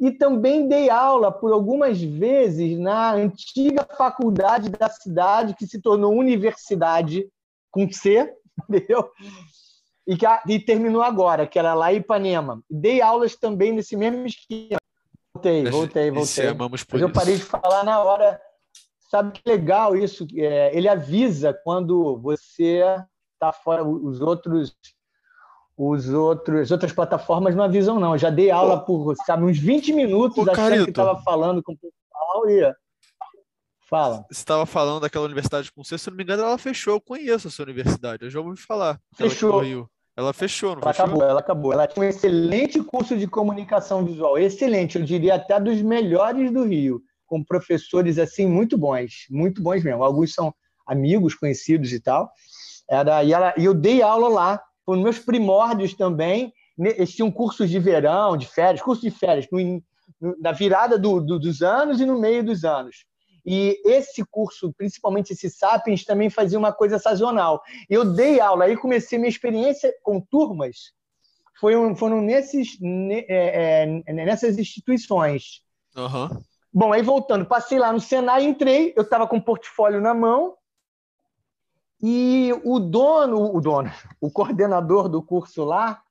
e 0.00 0.10
também 0.10 0.66
dei 0.66 0.88
aula 0.88 1.30
por 1.30 1.52
algumas 1.52 2.00
vezes 2.00 2.78
na 2.78 3.12
antiga 3.12 3.86
faculdade 3.96 4.70
da 4.70 4.88
cidade, 4.88 5.54
que 5.54 5.66
se 5.66 5.78
tornou 5.78 6.16
universidade 6.16 7.28
com 7.70 7.90
C, 7.92 8.34
entendeu? 8.66 9.10
E, 10.06 10.16
que, 10.16 10.26
e 10.48 10.58
terminou 10.58 11.02
agora, 11.02 11.46
que 11.46 11.58
era 11.58 11.74
lá 11.74 11.92
em 11.92 11.98
Ipanema. 11.98 12.62
Dei 12.68 13.02
aulas 13.02 13.36
também 13.36 13.72
nesse 13.72 13.94
mesmo 13.94 14.26
esquema. 14.26 14.80
Voltei, 15.34 15.64
voltei, 15.70 16.10
voltei. 16.10 16.54
Mas 16.90 17.02
eu 17.02 17.12
parei 17.12 17.36
de 17.36 17.44
falar 17.44 17.84
na 17.84 18.02
hora. 18.02 18.40
Sabe 19.10 19.32
que 19.32 19.42
legal 19.48 19.94
isso? 19.94 20.26
É, 20.34 20.74
ele 20.74 20.88
avisa 20.88 21.52
quando 21.62 22.16
você 22.18 22.82
está 23.34 23.52
fora, 23.52 23.84
os 23.84 24.20
outros 24.20 24.74
os 25.82 26.10
outros, 26.10 26.60
as 26.60 26.70
outras 26.70 26.92
plataformas 26.92 27.54
não 27.54 27.64
avisam, 27.64 27.98
não. 27.98 28.12
Eu 28.12 28.18
já 28.18 28.28
dei 28.28 28.50
aula 28.50 28.84
por, 28.84 29.14
sabe, 29.24 29.44
uns 29.44 29.58
20 29.58 29.94
minutos 29.94 30.36
Ô, 30.36 30.42
achando 30.42 30.54
Carito. 30.56 30.84
que 30.84 30.90
estava 30.90 31.18
falando 31.22 31.62
com 31.62 31.72
o 31.72 31.76
pessoal 31.76 32.50
e. 32.50 32.74
Fala. 33.88 34.26
Você 34.30 34.40
estava 34.40 34.66
falando 34.66 35.00
daquela 35.00 35.24
universidade 35.24 35.72
com 35.72 35.82
você, 35.82 35.96
se 35.96 36.10
não 36.10 36.16
me 36.18 36.22
engano, 36.22 36.42
ela 36.42 36.58
fechou. 36.58 36.94
Eu 36.94 37.00
conheço 37.00 37.48
essa 37.48 37.62
universidade, 37.62 38.24
eu 38.24 38.30
já 38.30 38.40
ouvi 38.40 38.60
falar. 38.60 39.00
Fechou. 39.16 39.88
Ela 40.16 40.34
fechou, 40.34 40.76
não 40.76 40.82
ela 40.82 40.92
fechou? 40.92 41.06
acabou, 41.06 41.22
ela 41.24 41.40
acabou. 41.40 41.72
Ela 41.72 41.86
tinha 41.86 42.04
um 42.04 42.08
excelente 42.08 42.82
curso 42.82 43.16
de 43.16 43.26
comunicação 43.26 44.04
visual, 44.04 44.36
excelente, 44.38 44.98
eu 44.98 45.04
diria 45.04 45.36
até 45.36 45.58
dos 45.58 45.80
melhores 45.80 46.52
do 46.52 46.64
Rio, 46.64 47.00
com 47.24 47.42
professores 47.42 48.18
assim 48.18 48.46
muito 48.46 48.76
bons, 48.76 49.26
muito 49.30 49.62
bons 49.62 49.82
mesmo. 49.82 50.04
Alguns 50.04 50.34
são 50.34 50.54
amigos, 50.86 51.34
conhecidos 51.34 51.90
e 51.90 52.00
tal. 52.00 52.30
Era, 52.88 53.24
e, 53.24 53.32
ela, 53.32 53.54
e 53.56 53.64
eu 53.64 53.72
dei 53.72 54.02
aula 54.02 54.28
lá 54.28 54.62
nos 54.86 54.98
meus 54.98 55.18
primórdios 55.18 55.94
também. 55.94 56.52
Eles 56.78 57.14
tinham 57.14 57.30
cursos 57.30 57.68
de 57.68 57.78
verão, 57.78 58.36
de 58.36 58.46
férias, 58.46 58.82
cursos 58.82 59.02
de 59.02 59.10
férias, 59.10 59.46
no, 59.50 59.58
no, 60.20 60.36
na 60.40 60.52
virada 60.52 60.98
do, 60.98 61.20
do, 61.20 61.38
dos 61.38 61.62
anos 61.62 62.00
e 62.00 62.06
no 62.06 62.18
meio 62.18 62.44
dos 62.44 62.64
anos. 62.64 63.04
E 63.44 63.80
esse 63.84 64.24
curso, 64.24 64.72
principalmente 64.76 65.32
esse 65.32 65.50
Sapiens, 65.50 66.04
também 66.04 66.28
fazia 66.30 66.58
uma 66.58 66.72
coisa 66.72 66.98
sazonal. 66.98 67.62
Eu 67.88 68.04
dei 68.04 68.40
aula, 68.40 68.64
aí 68.64 68.76
comecei 68.76 69.18
minha 69.18 69.30
experiência 69.30 69.92
com 70.02 70.20
turmas, 70.20 70.92
foram, 71.58 71.94
foram 71.94 72.20
nesses, 72.20 72.78
é, 72.82 74.02
é, 74.06 74.12
nessas 74.12 74.58
instituições. 74.58 75.62
Uhum. 75.96 76.28
Bom, 76.72 76.92
aí 76.92 77.02
voltando, 77.02 77.44
passei 77.44 77.78
lá 77.78 77.92
no 77.92 78.00
Senai, 78.00 78.44
entrei, 78.44 78.92
eu 78.96 79.02
estava 79.02 79.26
com 79.26 79.38
o 79.38 79.44
portfólio 79.44 80.00
na 80.00 80.14
mão, 80.14 80.54
e 82.02 82.52
o 82.64 82.78
dono, 82.78 83.54
o 83.54 83.60
dono, 83.60 83.90
o 84.20 84.30
coordenador 84.30 85.08
do 85.08 85.22
curso 85.22 85.64
lá, 85.64 86.02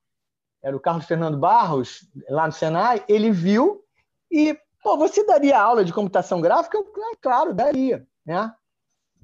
era 0.61 0.75
o 0.75 0.79
Carlos 0.79 1.05
Fernando 1.05 1.37
Barros, 1.37 2.07
lá 2.29 2.45
no 2.45 2.53
Senai, 2.53 3.03
ele 3.07 3.31
viu 3.31 3.81
e, 4.29 4.57
pô, 4.83 4.97
você 4.97 5.25
daria 5.25 5.59
aula 5.59 5.83
de 5.83 5.93
computação 5.93 6.41
gráfica? 6.41 6.77
Eu, 6.77 6.85
claro, 7.19 7.53
daria, 7.53 8.05
né? 8.25 8.53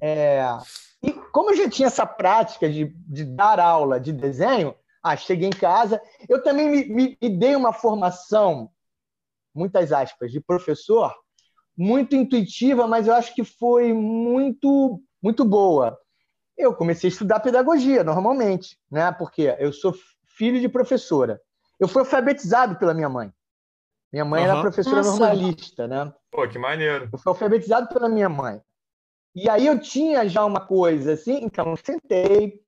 É, 0.00 0.44
e 1.02 1.12
como 1.12 1.50
eu 1.50 1.56
já 1.56 1.70
tinha 1.70 1.86
essa 1.86 2.04
prática 2.06 2.68
de, 2.68 2.86
de 3.06 3.24
dar 3.24 3.60
aula 3.60 4.00
de 4.00 4.12
desenho, 4.12 4.74
ah, 5.02 5.16
cheguei 5.16 5.48
em 5.48 5.52
casa, 5.52 6.02
eu 6.28 6.42
também 6.42 6.68
me, 6.68 6.84
me, 6.86 7.18
me 7.22 7.28
dei 7.28 7.54
uma 7.54 7.72
formação, 7.72 8.70
muitas 9.54 9.92
aspas, 9.92 10.32
de 10.32 10.40
professor, 10.40 11.14
muito 11.76 12.16
intuitiva, 12.16 12.88
mas 12.88 13.06
eu 13.06 13.14
acho 13.14 13.34
que 13.34 13.44
foi 13.44 13.92
muito, 13.92 15.00
muito 15.22 15.44
boa 15.44 15.96
eu 16.56 16.74
comecei 16.74 17.08
a 17.08 17.12
estudar 17.12 17.40
pedagogia 17.40 18.02
normalmente, 18.02 18.78
né? 18.90 19.12
Porque 19.12 19.54
eu 19.58 19.72
sou 19.72 19.94
filho 20.26 20.60
de 20.60 20.68
professora. 20.68 21.40
Eu 21.78 21.88
fui 21.88 22.00
alfabetizado 22.00 22.76
pela 22.76 22.94
minha 22.94 23.08
mãe. 23.08 23.32
Minha 24.12 24.24
mãe 24.24 24.42
uhum. 24.42 24.50
era 24.50 24.60
professora 24.60 24.96
Nossa. 24.96 25.10
normalista, 25.10 25.86
né? 25.86 26.12
Pô, 26.30 26.48
que 26.48 26.58
maneiro. 26.58 27.08
Eu 27.12 27.18
fui 27.18 27.30
alfabetizado 27.30 27.88
pela 27.88 28.08
minha 28.08 28.28
mãe. 28.28 28.60
E 29.34 29.50
aí 29.50 29.66
eu 29.66 29.78
tinha 29.78 30.26
já 30.26 30.44
uma 30.44 30.60
coisa 30.60 31.12
assim, 31.12 31.40
então 31.42 31.68
eu 31.70 31.76
sentei, 31.76 32.58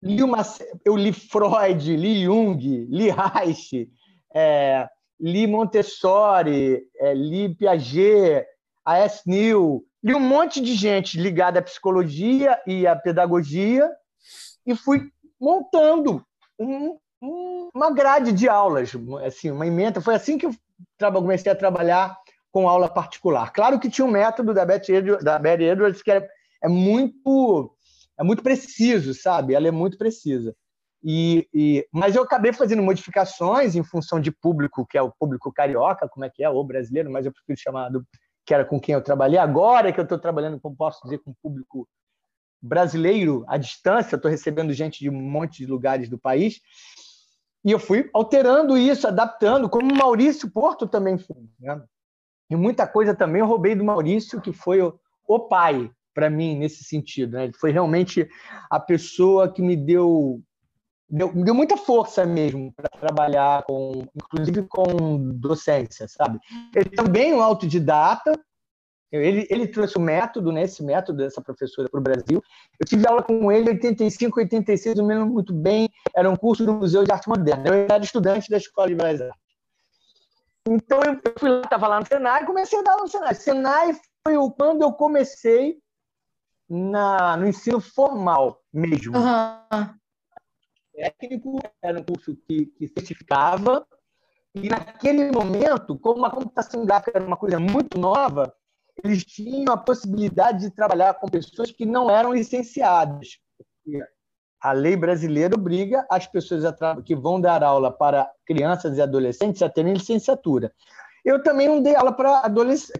li 0.00 0.22
uma, 0.22 0.42
eu 0.84 0.96
li 0.96 1.12
Freud, 1.12 1.96
li 1.96 2.22
Jung, 2.22 2.86
li 2.88 3.10
Reich, 3.10 3.90
é, 4.32 4.88
li 5.18 5.48
Montessori, 5.48 6.86
é, 7.00 7.14
li 7.14 7.52
Piaget, 7.52 8.46
A.S. 8.84 9.22
Neil, 9.26 9.84
li 10.02 10.14
um 10.14 10.20
monte 10.20 10.60
de 10.60 10.74
gente 10.74 11.20
ligada 11.20 11.58
à 11.58 11.62
psicologia 11.62 12.60
e 12.66 12.86
à 12.86 12.94
pedagogia 12.94 13.90
e 14.66 14.74
fui 14.74 15.10
montando 15.40 16.24
um, 16.58 16.98
um, 17.22 17.70
uma 17.74 17.92
grade 17.92 18.32
de 18.32 18.48
aulas, 18.48 18.92
assim, 19.24 19.50
uma 19.50 19.66
emenda. 19.66 20.00
Foi 20.00 20.14
assim 20.14 20.38
que 20.38 20.46
eu 20.46 20.54
comecei 21.12 21.50
a 21.50 21.56
trabalhar 21.56 22.16
com 22.50 22.68
aula 22.68 22.88
particular. 22.88 23.52
Claro 23.52 23.78
que 23.78 23.90
tinha 23.90 24.06
um 24.06 24.10
método 24.10 24.54
da 24.54 24.64
Betty 24.64 24.92
Edwards, 24.92 25.24
da 25.24 25.38
Betty 25.38 25.64
Edwards 25.64 26.02
que 26.02 26.10
é, 26.10 26.28
é 26.62 26.68
muito 26.68 27.74
é 28.18 28.24
muito 28.24 28.42
preciso, 28.42 29.14
sabe? 29.14 29.54
Ela 29.54 29.68
é 29.68 29.70
muito 29.70 29.96
precisa. 29.96 30.54
E, 31.04 31.48
e, 31.54 31.86
mas 31.92 32.16
eu 32.16 32.22
acabei 32.22 32.52
fazendo 32.52 32.82
modificações 32.82 33.76
em 33.76 33.84
função 33.84 34.20
de 34.20 34.32
público, 34.32 34.84
que 34.84 34.98
é 34.98 35.02
o 35.02 35.12
público 35.12 35.52
carioca, 35.52 36.08
como 36.08 36.24
é 36.24 36.30
que 36.30 36.42
é, 36.42 36.50
ou 36.50 36.64
brasileiro, 36.64 37.10
mas 37.10 37.24
eu 37.24 37.32
prefiro 37.32 37.58
chamar 37.58 37.90
do 37.90 38.04
que 38.48 38.54
era 38.54 38.64
com 38.64 38.80
quem 38.80 38.94
eu 38.94 39.02
trabalhei. 39.02 39.38
Agora 39.38 39.92
que 39.92 40.00
eu 40.00 40.04
estou 40.04 40.18
trabalhando, 40.18 40.58
como 40.58 40.74
posso 40.74 41.02
dizer, 41.02 41.18
com 41.18 41.34
público 41.34 41.86
brasileiro 42.62 43.44
à 43.46 43.58
distância, 43.58 44.16
estou 44.16 44.30
recebendo 44.30 44.72
gente 44.72 45.00
de 45.00 45.10
um 45.10 45.20
monte 45.20 45.58
de 45.58 45.66
lugares 45.66 46.08
do 46.08 46.18
país. 46.18 46.58
E 47.62 47.70
eu 47.70 47.78
fui 47.78 48.08
alterando 48.14 48.78
isso, 48.78 49.06
adaptando, 49.06 49.68
como 49.68 49.92
o 49.92 49.94
Maurício 49.94 50.50
Porto 50.50 50.88
também 50.88 51.18
fez. 51.18 51.46
Né? 51.60 51.78
E 52.48 52.56
muita 52.56 52.86
coisa 52.86 53.14
também 53.14 53.40
eu 53.40 53.46
roubei 53.46 53.74
do 53.74 53.84
Maurício, 53.84 54.40
que 54.40 54.50
foi 54.50 54.80
o, 54.80 54.98
o 55.28 55.40
pai 55.40 55.90
para 56.14 56.30
mim 56.30 56.56
nesse 56.56 56.84
sentido. 56.84 57.32
Né? 57.32 57.44
Ele 57.44 57.52
foi 57.52 57.70
realmente 57.70 58.26
a 58.70 58.80
pessoa 58.80 59.52
que 59.52 59.60
me 59.60 59.76
deu 59.76 60.40
deu, 61.08 61.32
deu 61.32 61.54
muita 61.54 61.76
força 61.76 62.26
mesmo 62.26 62.72
para 62.72 62.88
trabalhar 62.88 63.62
com, 63.64 64.04
inclusive 64.14 64.62
com 64.64 65.18
docência, 65.34 66.06
sabe? 66.06 66.38
Ele 66.74 66.90
também 66.90 67.30
é 67.30 67.34
um 67.34 67.42
autodidata. 67.42 68.32
Ele, 69.10 69.46
ele 69.48 69.66
trouxe 69.66 69.96
o 69.96 70.00
método, 70.00 70.52
né, 70.52 70.64
esse 70.64 70.84
método 70.84 71.18
dessa 71.18 71.40
professora 71.40 71.88
para 71.88 71.98
o 71.98 72.02
Brasil. 72.02 72.42
Eu 72.78 72.86
tive 72.86 73.08
aula 73.08 73.22
com 73.22 73.50
ele 73.50 73.70
em 73.70 73.74
85, 73.74 74.38
86, 74.38 74.98
eu 74.98 75.06
me 75.06 75.14
lembro 75.14 75.32
muito 75.32 75.54
bem. 75.54 75.88
Era 76.14 76.28
um 76.28 76.36
curso 76.36 76.66
do 76.66 76.74
Museu 76.74 77.04
de 77.04 77.10
Arte 77.10 77.26
Moderna. 77.26 77.68
Eu 77.68 77.74
era 77.74 78.04
estudante 78.04 78.50
da 78.50 78.58
Escola 78.58 78.88
de 78.88 78.94
Belas 78.94 79.22
Artes. 79.22 79.40
Então 80.68 81.00
eu 81.02 81.18
fui 81.38 81.48
lá, 81.48 81.62
estava 81.62 81.88
lá 81.88 82.00
no 82.00 82.06
Senai, 82.06 82.44
comecei 82.44 82.78
a 82.78 82.82
dar 82.82 82.92
aula 82.92 83.04
no 83.04 83.08
Senai. 83.08 83.34
Senai 83.34 83.96
foi 84.22 84.34
quando 84.58 84.82
eu 84.82 84.92
comecei 84.92 85.78
na, 86.68 87.34
no 87.38 87.48
ensino 87.48 87.80
formal 87.80 88.60
mesmo. 88.70 89.16
Uhum 89.16 89.97
técnico, 90.98 91.58
era 91.82 92.00
um 92.00 92.04
curso 92.04 92.36
que, 92.46 92.66
que 92.66 92.88
certificava, 92.88 93.86
e 94.54 94.68
naquele 94.68 95.30
momento, 95.30 95.98
como 95.98 96.24
a 96.24 96.30
computação 96.30 96.84
gráfica 96.84 97.12
era 97.14 97.26
uma 97.26 97.36
coisa 97.36 97.60
muito 97.60 97.98
nova, 97.98 98.52
eles 99.04 99.24
tinham 99.24 99.72
a 99.72 99.76
possibilidade 99.76 100.60
de 100.60 100.70
trabalhar 100.70 101.14
com 101.14 101.28
pessoas 101.28 101.70
que 101.70 101.86
não 101.86 102.10
eram 102.10 102.32
licenciadas. 102.32 103.38
A 104.60 104.72
lei 104.72 104.96
brasileira 104.96 105.54
obriga 105.54 106.04
as 106.10 106.26
pessoas 106.26 106.64
que 107.04 107.14
vão 107.14 107.40
dar 107.40 107.62
aula 107.62 107.92
para 107.92 108.28
crianças 108.44 108.98
e 108.98 109.02
adolescentes 109.02 109.62
a 109.62 109.68
terem 109.68 109.92
licenciatura. 109.92 110.72
Eu 111.24 111.42
também 111.42 111.68
não 111.68 111.80
dei 111.80 111.94
aula 111.94 112.12
para 112.12 112.42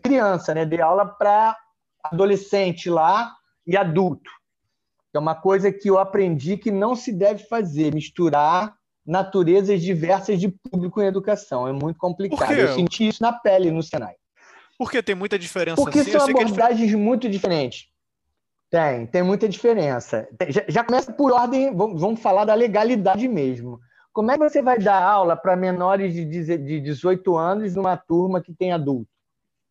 criança, 0.03 0.55
né? 0.55 0.65
dei 0.65 0.81
aula 0.81 1.07
para 1.07 1.57
adolescente 2.05 2.89
lá 2.89 3.35
e 3.67 3.77
adulto. 3.77 4.31
É 5.15 5.19
uma 5.19 5.35
coisa 5.35 5.73
que 5.73 5.89
eu 5.89 5.99
aprendi 5.99 6.57
que 6.57 6.71
não 6.71 6.95
se 6.95 7.13
deve 7.13 7.45
fazer, 7.45 7.95
misturar 7.95 8.77
naturezas 9.07 9.81
diversas 9.81 10.39
de 10.39 10.49
público 10.49 11.01
em 11.01 11.07
educação. 11.07 11.67
É 11.67 11.73
muito 11.73 11.97
complicado. 11.97 12.53
Eu 12.53 12.75
senti 12.75 13.09
isso 13.09 13.23
na 13.23 13.33
pele 13.33 13.71
no 13.71 13.83
Senai. 13.83 14.15
Porque 14.79 15.03
tem 15.03 15.15
muita 15.15 15.39
diferença. 15.39 15.77
Porque 15.77 16.01
assim, 16.01 16.13
são 16.13 16.29
é 16.29 16.31
abordagens 16.31 16.93
é 16.93 16.97
muito 16.97 17.29
diferentes. 17.29 17.87
Tem, 18.71 19.07
tem 19.07 19.23
muita 19.23 19.49
diferença. 19.49 20.29
Já, 20.49 20.63
já 20.69 20.85
começa 20.85 21.11
por 21.11 21.33
ordem, 21.33 21.75
vamos 21.75 22.21
falar 22.21 22.45
da 22.45 22.55
legalidade 22.55 23.27
mesmo. 23.27 23.81
Como 24.13 24.31
é 24.31 24.37
que 24.37 24.49
você 24.49 24.61
vai 24.61 24.79
dar 24.79 25.03
aula 25.03 25.37
para 25.37 25.57
menores 25.57 26.13
de 26.13 26.81
18 26.81 27.37
anos 27.37 27.75
numa 27.75 27.97
turma 27.97 28.43
que 28.43 28.53
tem 28.53 28.73
adulto? 28.73 29.09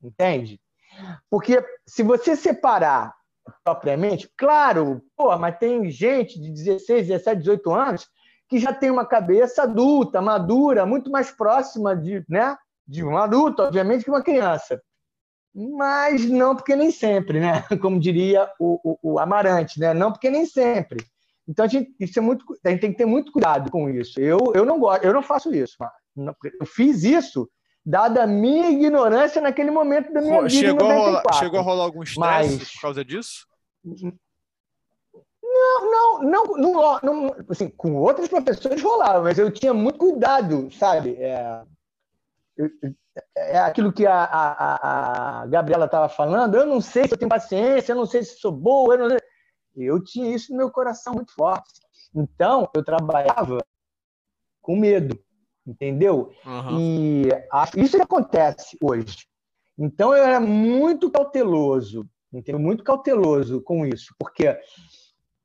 Entende? 0.01 0.59
Porque 1.29 1.63
se 1.85 2.01
você 2.01 2.35
separar 2.35 3.13
propriamente, 3.63 4.29
claro, 4.37 5.01
pô, 5.15 5.35
mas 5.37 5.57
tem 5.57 5.89
gente 5.89 6.39
de 6.39 6.51
16, 6.51 7.07
17, 7.07 7.39
18 7.39 7.71
anos 7.71 8.09
que 8.49 8.59
já 8.59 8.73
tem 8.73 8.89
uma 8.89 9.05
cabeça 9.05 9.63
adulta, 9.63 10.21
madura, 10.21 10.85
muito 10.85 11.11
mais 11.11 11.29
próxima 11.31 11.95
de, 11.95 12.23
né, 12.29 12.55
de 12.87 13.03
um 13.03 13.17
adulto, 13.17 13.61
obviamente, 13.63 14.05
que 14.05 14.09
uma 14.09 14.23
criança. 14.23 14.81
Mas 15.53 16.29
não 16.29 16.55
porque 16.55 16.75
nem 16.75 16.91
sempre, 16.91 17.39
né? 17.39 17.63
Como 17.81 17.99
diria 17.99 18.49
o, 18.59 18.79
o, 18.83 19.13
o 19.13 19.19
Amarante, 19.19 19.79
né? 19.79 19.93
Não 19.93 20.11
porque 20.11 20.29
nem 20.29 20.45
sempre. 20.45 21.03
Então 21.47 21.65
a 21.65 21.67
gente, 21.67 21.93
isso 21.99 22.19
é 22.19 22.21
muito, 22.21 22.45
a 22.63 22.69
gente 22.69 22.81
tem 22.81 22.91
que 22.91 22.97
ter 22.97 23.05
muito 23.05 23.31
cuidado 23.31 23.71
com 23.71 23.89
isso. 23.89 24.19
Eu, 24.19 24.37
eu 24.53 24.65
não 24.65 24.79
gosto, 24.79 25.03
eu 25.03 25.13
não 25.13 25.23
faço 25.23 25.53
isso. 25.53 25.75
Eu 26.59 26.65
fiz 26.65 27.03
isso 27.03 27.49
dada 27.87 28.23
a 28.23 28.27
minha 28.27 28.69
ignorância 28.69 29.41
naquele 29.41 29.71
momento 29.71 30.11
da 30.11 30.19
minha 30.19 30.49
chegou 30.49 30.89
vida. 30.89 30.99
Rolar, 30.99 31.33
chegou 31.35 31.59
a 31.59 31.63
rolar 31.63 31.83
algum 31.85 32.03
estresse 32.03 32.57
Mas... 32.57 32.73
por 32.73 32.81
causa 32.81 33.05
disso? 33.05 33.47
Não, 35.41 35.91
não, 35.91 36.21
não, 36.21 36.43
não, 36.57 36.99
não, 37.01 37.35
assim, 37.49 37.69
com 37.69 37.95
outros 37.95 38.27
professores 38.27 38.81
rolava, 38.81 39.23
mas 39.23 39.39
eu 39.39 39.49
tinha 39.49 39.73
muito 39.73 39.97
cuidado, 39.97 40.69
sabe? 40.73 41.15
É, 41.15 41.63
é 43.37 43.59
aquilo 43.59 43.93
que 43.93 44.05
a, 44.05 44.21
a, 44.21 45.41
a 45.43 45.45
Gabriela 45.47 45.85
estava 45.85 46.09
falando. 46.09 46.55
Eu 46.55 46.65
não 46.65 46.81
sei 46.81 47.07
se 47.07 47.13
eu 47.13 47.17
tenho 47.17 47.29
paciência, 47.29 47.93
eu 47.93 47.95
não 47.95 48.05
sei 48.05 48.21
se 48.21 48.37
sou 48.37 48.51
boa, 48.51 48.95
eu, 48.95 49.09
não... 49.09 49.17
eu 49.77 50.03
tinha 50.03 50.35
isso 50.35 50.51
no 50.51 50.57
meu 50.57 50.69
coração 50.69 51.13
muito 51.13 51.33
forte. 51.33 51.79
Então, 52.13 52.69
eu 52.75 52.83
trabalhava 52.83 53.59
com 54.61 54.75
medo, 54.75 55.17
entendeu? 55.67 56.31
Uhum. 56.45 56.79
E 56.79 57.29
isso 57.75 58.01
acontece 58.01 58.77
hoje. 58.81 59.27
Então, 59.77 60.15
eu 60.15 60.23
era 60.23 60.39
muito 60.39 61.11
cauteloso, 61.11 62.07
entendeu? 62.33 62.59
Muito 62.59 62.83
cauteloso 62.83 63.61
com 63.61 63.85
isso, 63.85 64.15
porque 64.17 64.47
a 64.47 64.57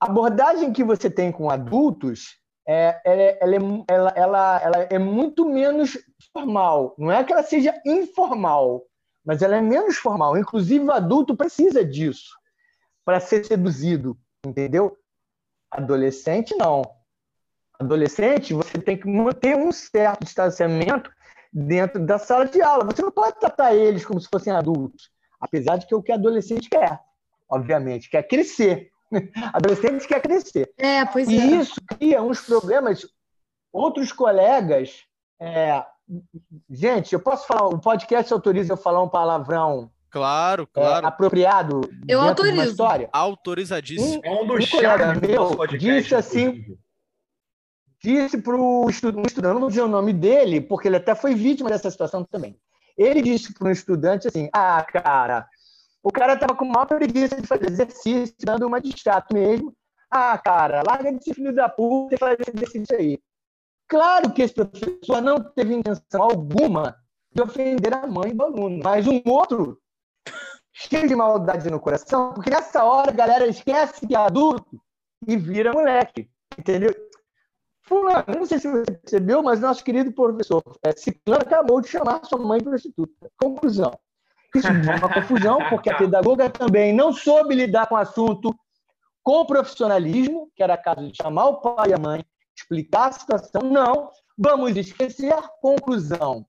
abordagem 0.06 0.72
que 0.72 0.84
você 0.84 1.10
tem 1.10 1.30
com 1.30 1.50
adultos 1.50 2.40
é, 2.66 3.00
ela, 3.04 3.22
ela, 3.40 3.56
é, 3.56 3.84
ela, 3.88 4.12
ela, 4.14 4.62
ela 4.62 4.76
é 4.90 4.98
muito 4.98 5.44
menos 5.48 5.98
formal. 6.32 6.94
Não 6.96 7.10
é 7.10 7.24
que 7.24 7.32
ela 7.32 7.42
seja 7.42 7.74
informal, 7.84 8.84
mas 9.24 9.42
ela 9.42 9.56
é 9.56 9.60
menos 9.60 9.96
formal. 9.96 10.36
Inclusive, 10.36 10.84
o 10.84 10.92
adulto 10.92 11.36
precisa 11.36 11.84
disso 11.84 12.30
para 13.04 13.18
ser 13.20 13.44
seduzido, 13.44 14.16
entendeu? 14.46 14.96
Adolescente, 15.70 16.54
não. 16.56 16.82
Adolescente, 17.82 18.54
você 18.54 18.78
tem 18.78 18.96
que 18.96 19.06
manter 19.08 19.56
um 19.56 19.72
certo 19.72 20.24
distanciamento 20.24 21.10
dentro 21.52 22.04
da 22.04 22.18
sala 22.18 22.46
de 22.46 22.62
aula. 22.62 22.84
Você 22.84 23.02
não 23.02 23.10
pode 23.10 23.38
tratar 23.38 23.74
eles 23.74 24.04
como 24.04 24.20
se 24.20 24.28
fossem 24.30 24.52
adultos, 24.52 25.10
apesar 25.40 25.76
de 25.76 25.86
que 25.86 25.94
é 25.94 25.96
o 25.96 26.02
que 26.02 26.12
adolescente 26.12 26.68
quer, 26.70 27.00
obviamente, 27.48 28.08
quer 28.08 28.22
crescer. 28.22 28.90
Adolescente 29.52 30.08
quer 30.08 30.22
crescer. 30.22 30.72
É, 30.78 31.04
pois 31.04 31.28
e 31.28 31.38
é. 31.38 31.44
isso 31.44 31.74
cria 31.86 32.22
uns 32.22 32.40
problemas. 32.40 33.06
Outros 33.70 34.10
colegas. 34.10 35.02
É... 35.38 35.84
Gente, 36.70 37.12
eu 37.12 37.20
posso 37.20 37.46
falar, 37.46 37.68
o 37.68 37.78
podcast 37.78 38.32
autoriza 38.32 38.72
eu 38.72 38.76
falar 38.76 39.02
um 39.02 39.08
palavrão 39.08 39.90
Claro, 40.12 40.66
claro. 40.66 41.06
É, 41.06 41.08
apropriado 41.08 41.80
eu 42.06 42.20
autorizo. 42.20 42.54
uma 42.54 42.66
história? 42.66 43.08
Autorizadíssimo. 43.10 44.20
Um, 44.22 44.26
é 44.26 44.30
um 44.30 44.42
um 44.42 44.66
colega 44.66 45.14
meu 45.14 45.66
disse 45.78 46.14
assim, 46.14 46.76
disse 48.02 48.38
para 48.38 48.56
um 48.56 48.88
estudante, 48.88 49.40
não 49.40 49.60
vou 49.60 49.68
dizer 49.68 49.82
o 49.82 49.88
nome 49.88 50.12
dele, 50.12 50.60
porque 50.60 50.88
ele 50.88 50.96
até 50.96 51.14
foi 51.14 51.34
vítima 51.34 51.70
dessa 51.70 51.90
situação 51.90 52.24
também. 52.24 52.58
Ele 52.96 53.22
disse 53.22 53.54
para 53.54 53.68
um 53.68 53.70
estudante 53.70 54.28
assim, 54.28 54.48
ah, 54.52 54.84
cara, 54.84 55.48
o 56.02 56.10
cara 56.10 56.36
tava 56.36 56.54
com 56.54 56.64
maior 56.64 56.86
preguiça 56.86 57.40
de 57.40 57.46
fazer 57.46 57.70
exercício, 57.70 58.34
dando 58.44 58.66
uma 58.66 58.80
de 58.80 58.92
chato 58.98 59.32
mesmo. 59.32 59.74
Ah, 60.10 60.36
cara, 60.36 60.82
larga 60.86 61.12
de 61.12 61.24
ser 61.24 61.34
filho 61.34 61.54
da 61.54 61.68
puta 61.68 62.14
e 62.14 62.18
faz 62.18 62.36
exercício 62.40 62.96
aí. 62.96 63.18
Claro 63.88 64.32
que 64.32 64.42
esse 64.42 64.54
professor 64.54 65.22
não 65.22 65.38
teve 65.38 65.74
intenção 65.74 66.22
alguma 66.22 66.96
de 67.32 67.40
ofender 67.40 67.94
a 67.94 68.06
mãe 68.06 68.34
do 68.34 68.42
aluno, 68.42 68.80
mas 68.82 69.06
um 69.06 69.22
outro 69.24 69.78
cheio 70.72 71.06
de 71.06 71.14
maldade 71.14 71.70
no 71.70 71.80
coração, 71.80 72.32
porque 72.32 72.50
nessa 72.50 72.84
hora 72.84 73.10
a 73.10 73.14
galera 73.14 73.46
esquece 73.46 74.06
que 74.06 74.14
é 74.14 74.18
adulto 74.18 74.80
e 75.26 75.36
vira 75.36 75.72
moleque, 75.72 76.28
entendeu? 76.58 76.90
Fulano, 77.82 78.24
não 78.28 78.46
sei 78.46 78.58
se 78.58 78.70
você 78.70 78.84
percebeu, 78.92 79.42
mas 79.42 79.60
nosso 79.60 79.82
querido 79.82 80.12
professor 80.12 80.62
é, 80.84 80.92
Ciclano 80.92 81.42
acabou 81.42 81.80
de 81.80 81.88
chamar 81.88 82.24
sua 82.24 82.38
mãe 82.38 82.60
prostituta. 82.60 83.30
Conclusão. 83.36 83.92
Isso 84.54 84.68
é 84.68 84.70
uma 84.70 85.12
confusão, 85.12 85.58
porque 85.70 85.90
a 85.90 85.96
pedagoga 85.96 86.48
também 86.50 86.92
não 86.92 87.12
soube 87.12 87.54
lidar 87.54 87.86
com 87.86 87.94
o 87.94 87.98
assunto 87.98 88.54
com 89.22 89.46
profissionalismo, 89.46 90.50
que 90.54 90.62
era 90.62 90.76
caso 90.76 91.08
de 91.08 91.16
chamar 91.16 91.46
o 91.46 91.60
pai 91.60 91.90
e 91.90 91.94
a 91.94 91.98
mãe, 91.98 92.24
explicar 92.56 93.08
a 93.08 93.12
situação. 93.12 93.62
Não, 93.62 94.10
vamos 94.36 94.76
esquecer. 94.76 95.34
Conclusão. 95.60 96.44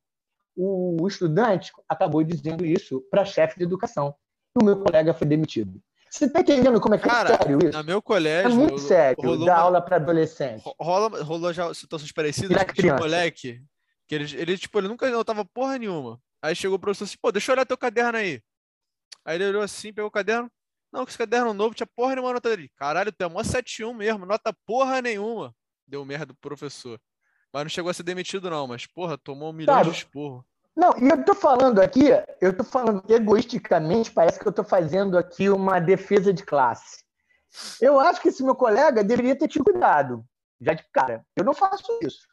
O 0.55 1.07
estudante 1.07 1.71
acabou 1.87 2.23
dizendo 2.23 2.65
isso 2.65 3.01
para 3.09 3.21
a 3.21 3.25
chefe 3.25 3.57
de 3.57 3.63
educação. 3.63 4.13
E 4.55 4.61
o 4.61 4.65
meu 4.65 4.79
colega 4.81 5.13
foi 5.13 5.25
demitido. 5.25 5.81
Você 6.13 6.25
está 6.25 6.41
entendendo 6.41 6.79
como 6.79 6.93
é 6.93 6.99
que 6.99 7.07
é 7.07 7.09
Cara, 7.09 7.33
é 7.33 7.37
sério 7.37 7.57
isso? 7.57 7.75
No 7.75 7.83
meu 7.83 7.99
colégio. 7.99 8.51
É 8.51 8.53
muito 8.53 8.77
sério 8.77 9.17
rolou 9.19 9.45
dar 9.47 9.53
uma... 9.53 9.61
aula 9.61 9.81
para 9.81 9.95
adolescente. 9.95 10.63
Rola, 10.79 11.23
rolou 11.23 11.51
já 11.51 11.73
situações 11.73 12.11
parecidas 12.11 12.55
com 12.65 12.87
o 12.87 12.99
moleque. 12.99 13.63
Que 14.07 14.13
ele, 14.13 14.35
ele, 14.39 14.55
tipo, 14.55 14.77
ele 14.77 14.89
nunca 14.89 15.09
notava 15.09 15.43
porra 15.43 15.79
nenhuma. 15.79 16.21
Aí 16.39 16.55
chegou 16.55 16.77
o 16.77 16.79
professor 16.79 17.05
assim, 17.05 17.17
pô, 17.19 17.31
deixa 17.31 17.51
eu 17.51 17.55
olhar 17.55 17.65
teu 17.65 17.75
caderno 17.75 18.19
aí. 18.19 18.43
Aí 19.25 19.37
ele 19.37 19.47
olhou 19.47 19.63
assim, 19.63 19.91
pegou 19.91 20.07
o 20.07 20.11
caderno. 20.11 20.51
Não, 20.91 21.03
que 21.03 21.09
esse 21.09 21.17
caderno 21.17 21.51
novo 21.51 21.73
tinha 21.73 21.87
porra 21.95 22.13
nenhuma 22.13 22.31
nota 22.31 22.47
dele. 22.47 22.69
Caralho, 22.75 23.11
tu 23.11 23.23
é 23.23 23.27
mó 23.27 23.41
7-1 23.41 23.95
mesmo, 23.95 24.23
nota 24.23 24.55
porra 24.67 25.01
nenhuma. 25.01 25.51
Deu 25.87 26.05
merda 26.05 26.27
pro 26.27 26.51
professor. 26.51 27.01
Mas 27.51 27.63
não 27.63 27.69
chegou 27.69 27.89
a 27.89 27.93
ser 27.93 28.03
demitido, 28.03 28.51
não, 28.51 28.67
mas, 28.67 28.85
porra, 28.85 29.17
tomou 29.17 29.49
um 29.49 29.53
milhão 29.53 29.73
claro. 29.73 29.89
de 29.89 29.97
esporro. 29.97 30.45
Não, 30.75 30.97
e 30.97 31.07
eu 31.07 31.23
tô 31.23 31.35
falando 31.35 31.79
aqui, 31.79 32.05
eu 32.41 32.55
tô 32.55 32.63
falando 32.63 33.03
egoisticamente, 33.07 34.11
parece 34.11 34.39
que 34.39 34.47
eu 34.47 34.51
tô 34.51 34.63
fazendo 34.63 35.17
aqui 35.17 35.49
uma 35.49 35.79
defesa 35.79 36.33
de 36.33 36.43
classe. 36.43 37.03
Eu 37.79 37.99
acho 37.99 38.19
que 38.19 38.29
esse 38.29 38.43
meu 38.43 38.55
colega 38.55 39.03
deveria 39.03 39.37
ter 39.37 39.47
tido 39.47 39.65
cuidado, 39.65 40.25
já 40.59 40.73
de 40.73 40.83
cara. 40.91 41.23
Eu 41.35 41.43
não 41.43 41.53
faço 41.53 41.99
isso. 42.01 42.27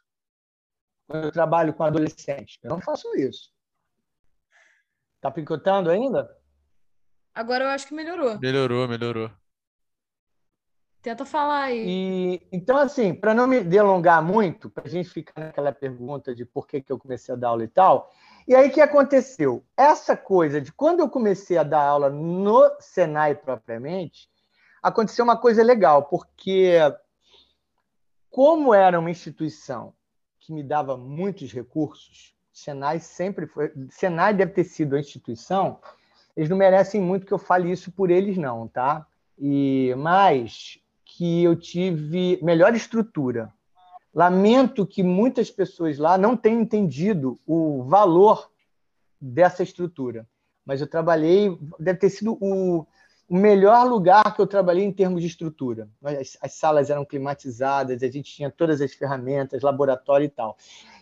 Quando 1.07 1.25
eu 1.25 1.31
trabalho 1.31 1.73
com 1.73 1.83
adolescente, 1.83 2.59
eu 2.63 2.69
não 2.69 2.81
faço 2.81 3.15
isso. 3.15 3.51
Tá 5.19 5.29
picotando 5.29 5.91
ainda? 5.91 6.35
Agora 7.35 7.65
eu 7.65 7.69
acho 7.69 7.87
que 7.87 7.93
melhorou. 7.93 8.39
Melhorou, 8.39 8.87
melhorou. 8.87 9.31
Tenta 11.01 11.25
falar 11.25 11.63
aí. 11.63 11.83
E, 11.87 12.47
então, 12.51 12.77
assim, 12.77 13.13
para 13.13 13.33
não 13.33 13.47
me 13.47 13.63
delongar 13.63 14.21
muito, 14.23 14.69
para 14.69 14.85
a 14.85 14.89
gente 14.89 15.09
ficar 15.09 15.39
naquela 15.39 15.71
pergunta 15.71 16.33
de 16.33 16.45
por 16.45 16.67
que, 16.67 16.81
que 16.81 16.91
eu 16.91 16.99
comecei 16.99 17.33
a 17.33 17.37
dar 17.37 17.49
aula 17.49 17.63
e 17.63 17.67
tal, 17.67 18.11
e 18.47 18.55
aí 18.55 18.69
o 18.69 18.71
que 18.71 18.81
aconteceu? 18.81 19.63
Essa 19.77 20.15
coisa 20.17 20.59
de 20.59 20.71
quando 20.71 20.99
eu 20.99 21.09
comecei 21.09 21.57
a 21.57 21.63
dar 21.63 21.83
aula 21.83 22.09
no 22.09 22.69
Senai 22.79 23.35
propriamente, 23.35 24.29
aconteceu 24.81 25.23
uma 25.23 25.37
coisa 25.37 25.63
legal, 25.63 26.03
porque 26.03 26.77
como 28.29 28.73
era 28.73 28.99
uma 28.99 29.11
instituição 29.11 29.93
que 30.39 30.51
me 30.51 30.63
dava 30.63 30.97
muitos 30.97 31.51
recursos, 31.51 32.35
Senai 32.51 32.99
sempre 32.99 33.47
foi. 33.47 33.71
Senai 33.89 34.33
deve 34.33 34.51
ter 34.53 34.63
sido 34.63 34.95
a 34.95 34.99
instituição. 34.99 35.79
Eles 36.35 36.49
não 36.49 36.57
merecem 36.57 37.01
muito 37.01 37.25
que 37.25 37.33
eu 37.33 37.37
fale 37.37 37.71
isso 37.71 37.91
por 37.91 38.09
eles, 38.09 38.37
não, 38.37 38.67
tá? 38.67 39.05
E 39.37 39.93
mais 39.97 40.79
que 41.05 41.43
eu 41.43 41.55
tive 41.55 42.39
melhor 42.41 42.73
estrutura. 42.73 43.53
Lamento 44.13 44.85
que 44.85 45.01
muitas 45.01 45.49
pessoas 45.49 45.97
lá 45.97 46.17
não 46.17 46.35
tenham 46.35 46.61
entendido 46.61 47.39
o 47.47 47.83
valor 47.83 48.49
dessa 49.19 49.63
estrutura. 49.63 50.27
Mas 50.65 50.81
eu 50.81 50.87
trabalhei, 50.87 51.57
deve 51.79 51.99
ter 51.99 52.09
sido 52.09 52.37
o, 52.41 52.85
o 53.29 53.37
melhor 53.37 53.87
lugar 53.87 54.35
que 54.35 54.41
eu 54.41 54.47
trabalhei 54.47 54.83
em 54.83 54.91
termos 54.91 55.21
de 55.21 55.27
estrutura. 55.27 55.87
As, 56.03 56.37
as, 56.41 56.53
salas 56.55 56.89
eram 56.89 57.05
climatizadas, 57.05 58.03
a 58.03 58.07
gente 58.07 58.33
tinha 58.33 58.51
todas 58.51 58.81
as 58.81 58.93
ferramentas, 58.93 59.61
laboratório 59.61 60.25
e 60.25 60.29
tal. 60.29 60.57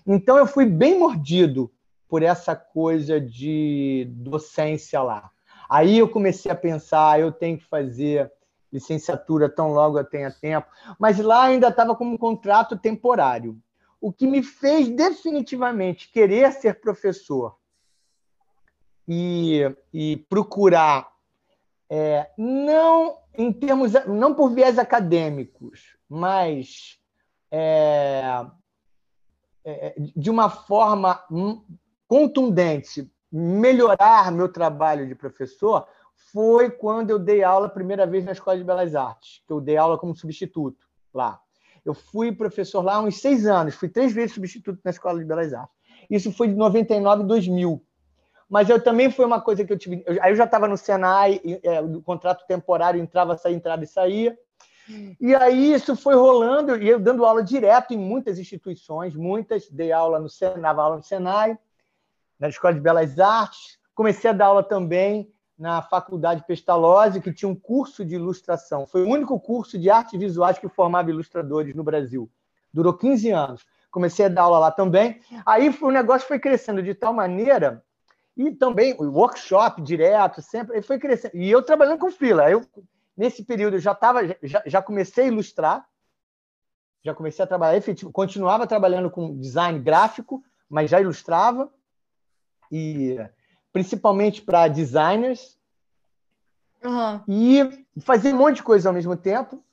Então 0.06 0.38
eu 0.38 0.46
fui 0.46 0.66
bem 0.66 1.00
mordido 1.00 1.72
por 2.08 2.22
essa 2.22 2.56
coisa 2.56 3.20
de 3.20 4.08
docência 4.12 5.02
lá. 5.02 5.32
Aí 5.70 6.00
eu 6.00 6.10
comecei 6.10 6.52
a 6.52 6.56
pensar, 6.56 7.20
eu 7.20 7.32
tenho 7.32 7.58
que 7.58 7.66
fazer 7.66 8.32
licenciatura 8.72 9.50
tão 9.50 9.72
logo 9.72 10.00
eu 10.00 10.04
tenha 10.04 10.32
tempo, 10.32 10.68
mas 11.00 11.20
lá 11.20 11.46
ainda 11.46 11.70
estava 11.70 11.96
como 11.96 12.14
um 12.14 12.18
contrato 12.18 12.78
temporário. 12.78 13.58
O 14.00 14.14
que 14.14 14.28
me 14.28 14.42
fez 14.42 14.88
definitivamente 14.90 16.12
querer 16.12 16.52
ser 16.54 16.80
professor 16.80 17.58
e, 19.08 19.62
e 19.94 20.18
procurar 20.30 21.12
é, 21.90 22.30
não 22.38 23.18
em 23.34 23.52
termos 23.52 23.94
não 24.06 24.36
por 24.36 24.50
viés 24.54 24.78
acadêmicos, 24.78 25.98
mas 26.08 27.00
é, 27.52 28.46
é, 29.66 29.96
de 30.16 30.30
uma 30.30 30.50
forma 30.50 31.24
contundente 32.08 33.12
melhorar 33.32 34.32
meu 34.32 34.52
trabalho 34.52 35.08
de 35.08 35.16
professor 35.16 35.88
foi 36.32 36.70
quando 36.70 37.10
eu 37.10 37.18
dei 37.18 37.44
aula 37.44 37.68
a 37.68 37.70
primeira 37.70 38.06
vez 38.06 38.24
na 38.24 38.34
Escola 38.34 38.58
de 38.58 38.64
Belas 38.64 38.96
Artes, 38.96 39.42
que 39.48 39.54
eu 39.54 39.60
dei 39.60 39.78
aula 39.78 39.98
como 39.98 40.16
substituto 40.16 40.88
lá. 41.14 41.40
Eu 41.84 41.94
fui 41.94 42.32
professor 42.32 42.82
lá 42.82 42.96
há 42.96 43.02
uns 43.02 43.20
seis 43.20 43.48
anos, 43.48 43.76
fui 43.76 43.90
três 43.90 44.14
vezes 44.14 44.34
substituto 44.34 44.80
na 44.84 44.92
Escola 44.92 45.18
de 45.18 45.26
Belas 45.26 45.54
Artes. 45.54 45.76
Isso 46.10 46.32
foi 46.32 46.48
de 46.48 46.56
99 46.56 47.24
a 47.24 47.26
2000. 47.26 47.84
Mas 48.50 48.70
eu 48.70 48.82
também 48.82 49.12
foi 49.12 49.26
uma 49.26 49.40
coisa 49.40 49.64
que 49.64 49.72
eu 49.72 49.78
tive. 49.78 50.04
Eu, 50.06 50.22
aí 50.22 50.32
eu 50.32 50.36
já 50.36 50.46
estava 50.46 50.68
no 50.68 50.76
Senai, 50.76 51.40
é, 51.64 51.82
o 51.82 52.02
contrato 52.02 52.46
temporário 52.48 53.00
entrava, 53.00 53.38
saía, 53.38 53.56
entrava 53.56 53.84
e 53.84 53.88
saía. 53.88 54.38
E 55.22 55.36
aí 55.36 55.74
isso 55.74 55.96
foi 55.96 56.16
rolando, 56.16 56.76
e 56.76 56.90
eu 56.90 57.00
dando 57.00 57.24
aula 57.24 57.44
direto 57.44 57.94
em 57.94 57.98
muitas 57.98 58.40
instituições, 58.40 59.16
muitas, 59.16 59.70
dei 59.70 59.92
aula 59.92 60.20
no 60.20 60.28
Senai, 60.28 60.76
aula 60.76 60.98
no 60.98 61.04
Senai, 61.04 61.58
na 62.40 62.50
Escola 62.50 62.74
de 62.74 62.80
Belas 62.80 63.20
Artes, 63.20 63.78
comecei 63.94 64.32
a 64.32 64.34
dar 64.34 64.48
aula 64.48 64.64
também 64.64 65.32
na 65.60 65.82
Faculdade 65.82 66.46
Pestalozzi, 66.48 67.20
que 67.20 67.34
tinha 67.34 67.50
um 67.50 67.56
curso 67.56 68.06
de 68.06 68.16
ilustração. 68.16 68.88
Foi 68.88 69.04
o 69.04 69.10
único 69.10 69.38
curso 69.38 69.78
de 69.78 69.90
artes 69.90 70.18
visuais 70.18 70.58
que 70.58 70.70
formava 70.70 71.10
ilustradores 71.10 71.76
no 71.76 71.84
Brasil. 71.84 72.32
Durou 72.74 72.94
15 72.94 73.30
anos. 73.30 73.66
Comecei 73.92 74.26
a 74.26 74.30
dar 74.30 74.44
aula 74.44 74.60
lá 74.60 74.72
também. 74.72 75.20
Aí 75.46 75.70
o 75.82 75.92
negócio 75.92 76.26
foi 76.26 76.40
crescendo 76.40 76.82
de 76.82 76.94
tal 76.94 77.14
maneira 77.14 77.84
e 78.38 78.52
também 78.52 78.96
o 78.98 79.04
workshop 79.12 79.82
direto, 79.82 80.42
sempre 80.42 80.82
foi 80.82 80.98
crescendo. 80.98 81.36
E 81.36 81.52
eu 81.52 81.62
trabalhando 81.62 82.00
com 82.00 82.10
fila. 82.10 82.50
Eu 82.50 82.66
nesse 83.18 83.44
período 83.44 83.76
eu 83.76 83.82
já 83.82 83.94
tava 83.94 84.22
já, 84.42 84.64
já 84.66 84.82
comecei 84.82 85.26
a 85.26 85.28
ilustrar. 85.28 85.86
Já 87.04 87.14
comecei 87.14 87.44
a 87.44 87.48
trabalhar 87.48 87.78
efetivo, 87.78 88.12
continuava 88.12 88.68
trabalhando 88.68 89.10
com 89.10 89.38
design 89.38 89.80
gráfico, 89.80 90.42
mas 90.70 90.90
já 90.90 91.02
ilustrava. 91.02 91.70
E 92.72 93.18
principalmente 93.72 94.42
para 94.42 94.68
designers, 94.68 95.58
uhum. 96.84 97.22
e 97.28 97.86
fazer 98.02 98.34
um 98.34 98.38
monte 98.38 98.58
de 98.58 98.64
coisa 98.64 98.90
ao 98.90 98.94
mesmo 98.94 99.16
tempo. 99.16 99.64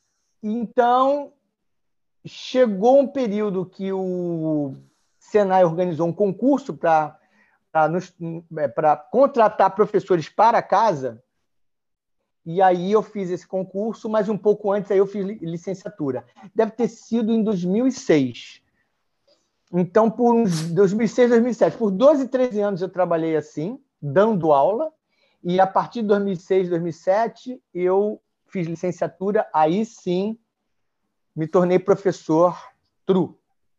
Então, 0.42 1.32
chegou 2.24 3.00
um 3.00 3.06
período 3.06 3.64
que 3.64 3.92
o 3.92 4.74
Senai 5.18 5.64
organizou 5.64 6.08
um 6.08 6.12
concurso 6.12 6.74
para 6.74 7.18
para 8.74 8.96
contratar 8.96 9.74
professores 9.74 10.30
para 10.30 10.62
casa. 10.62 11.22
E 12.46 12.62
aí 12.62 12.92
eu 12.92 13.02
fiz 13.02 13.28
esse 13.28 13.46
concurso, 13.46 14.08
mas 14.08 14.30
um 14.30 14.38
pouco 14.38 14.72
antes 14.72 14.90
aí 14.90 14.96
eu 14.96 15.06
fiz 15.06 15.26
licenciatura. 15.42 16.24
Deve 16.54 16.72
ter 16.72 16.88
sido 16.88 17.32
em 17.32 17.42
2006. 17.42 18.62
Então, 19.70 20.10
por 20.10 20.34
uns 20.34 20.70
2006, 20.70 21.28
2007, 21.28 21.76
por 21.76 21.90
12, 21.90 22.28
13 22.28 22.60
anos 22.60 22.80
eu 22.80 22.88
trabalhei 22.88 23.36
assim 23.36 23.78
dando 24.00 24.52
aula, 24.52 24.92
e 25.42 25.60
a 25.60 25.66
partir 25.66 26.02
de 26.02 26.08
2006, 26.08 26.70
2007, 26.70 27.62
eu 27.72 28.20
fiz 28.48 28.66
licenciatura, 28.66 29.48
aí 29.52 29.84
sim 29.84 30.38
me 31.34 31.46
tornei 31.46 31.78
professor 31.78 32.56
true, 33.04 33.34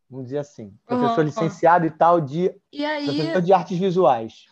vamos 0.09 0.27
dizer 0.27 0.37
assim, 0.37 0.73
professor 0.85 1.19
uhum, 1.19 1.25
licenciado 1.25 1.85
e 1.85 1.91
tal 1.91 2.21
de 2.21 2.53
e 2.71 2.85
aí... 2.85 3.05
professor 3.05 3.41
de 3.41 3.53
artes 3.53 3.77
visuais. 3.77 4.45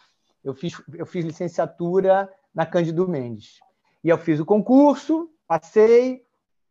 Eu 0.44 0.54
fiz, 0.54 0.80
eu 0.94 1.06
fiz 1.06 1.26
licenciatura 1.26 2.30
na 2.54 2.66
Cândido 2.66 3.08
Mendes. 3.08 3.60
E 4.04 4.10
eu 4.10 4.18
fiz 4.18 4.40
o 4.40 4.46
concurso, 4.46 5.30
passei, 5.48 6.24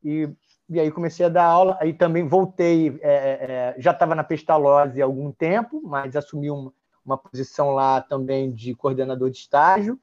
e, 0.02 0.28
e 0.68 0.78
aí 0.78 0.90
comecei 0.92 1.26
a 1.26 1.28
dar 1.28 1.44
aula. 1.44 1.76
Aí 1.80 1.92
também 1.92 2.28
voltei, 2.28 2.96
é, 3.02 3.12
é, 3.12 3.46
é 3.50 3.74
já 3.78 3.90
estava 3.90 4.14
na 4.14 4.22
Pestalozzi 4.22 5.02
há 5.02 5.04
algum 5.04 5.33
tempo, 5.33 5.83
mas 5.85 6.14
assumi 6.14 6.50
uma, 6.50 6.72
uma 7.04 7.18
posição 7.18 7.70
lá 7.70 8.00
também 8.00 8.52
de 8.52 8.74
coordenador 8.74 9.30
de 9.30 9.38
estágio. 9.38 10.00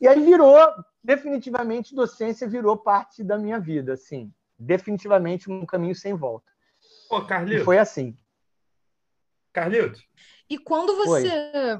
E 0.00 0.08
aí 0.08 0.20
virou, 0.22 0.58
definitivamente, 1.02 1.94
docência 1.94 2.48
virou 2.48 2.76
parte 2.76 3.22
da 3.22 3.38
minha 3.38 3.58
vida, 3.58 3.94
assim. 3.94 4.32
Definitivamente 4.58 5.50
um 5.50 5.66
caminho 5.66 5.94
sem 5.94 6.14
volta. 6.14 6.50
Pô, 7.08 7.24
Carlito. 7.24 7.62
E 7.62 7.64
foi 7.64 7.78
assim. 7.78 8.16
Carlito. 9.52 10.00
E 10.48 10.58
quando 10.58 10.96
você. 10.96 11.78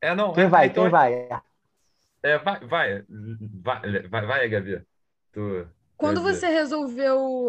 É, 0.00 0.14
não. 0.14 0.32
Quem 0.32 0.44
é, 0.44 0.48
vai? 0.48 0.66
Então... 0.66 0.84
Quem 0.84 0.90
vai? 0.90 1.28
É, 2.22 2.38
vai, 2.38 2.60
vai, 2.66 3.04
vai, 3.62 4.08
vai, 4.08 4.26
vai, 4.26 4.48
Gabi. 4.48 4.86
Tu, 5.32 5.66
quando 6.02 6.20
você 6.20 6.48
resolveu 6.48 7.48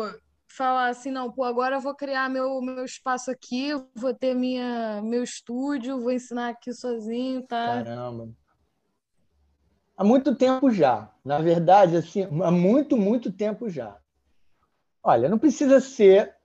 falar 0.55 0.89
assim, 0.89 1.09
não, 1.09 1.31
pô, 1.31 1.43
agora 1.43 1.77
eu 1.77 1.81
vou 1.81 1.95
criar 1.95 2.29
meu, 2.29 2.61
meu 2.61 2.85
espaço 2.85 3.31
aqui, 3.31 3.71
vou 3.95 4.13
ter 4.13 4.35
minha, 4.35 5.01
meu 5.01 5.23
estúdio, 5.23 5.99
vou 5.99 6.11
ensinar 6.11 6.49
aqui 6.49 6.71
sozinho, 6.71 7.41
tá? 7.47 7.83
Caramba. 7.83 8.29
Há 9.97 10.03
muito 10.03 10.35
tempo 10.35 10.69
já. 10.69 11.11
Na 11.25 11.39
verdade, 11.39 11.97
assim, 11.97 12.23
há 12.43 12.51
muito, 12.51 12.95
muito 12.95 13.31
tempo 13.31 13.69
já. 13.69 13.97
Olha, 15.01 15.27
não 15.27 15.39
precisa 15.39 15.79
ser 15.79 16.35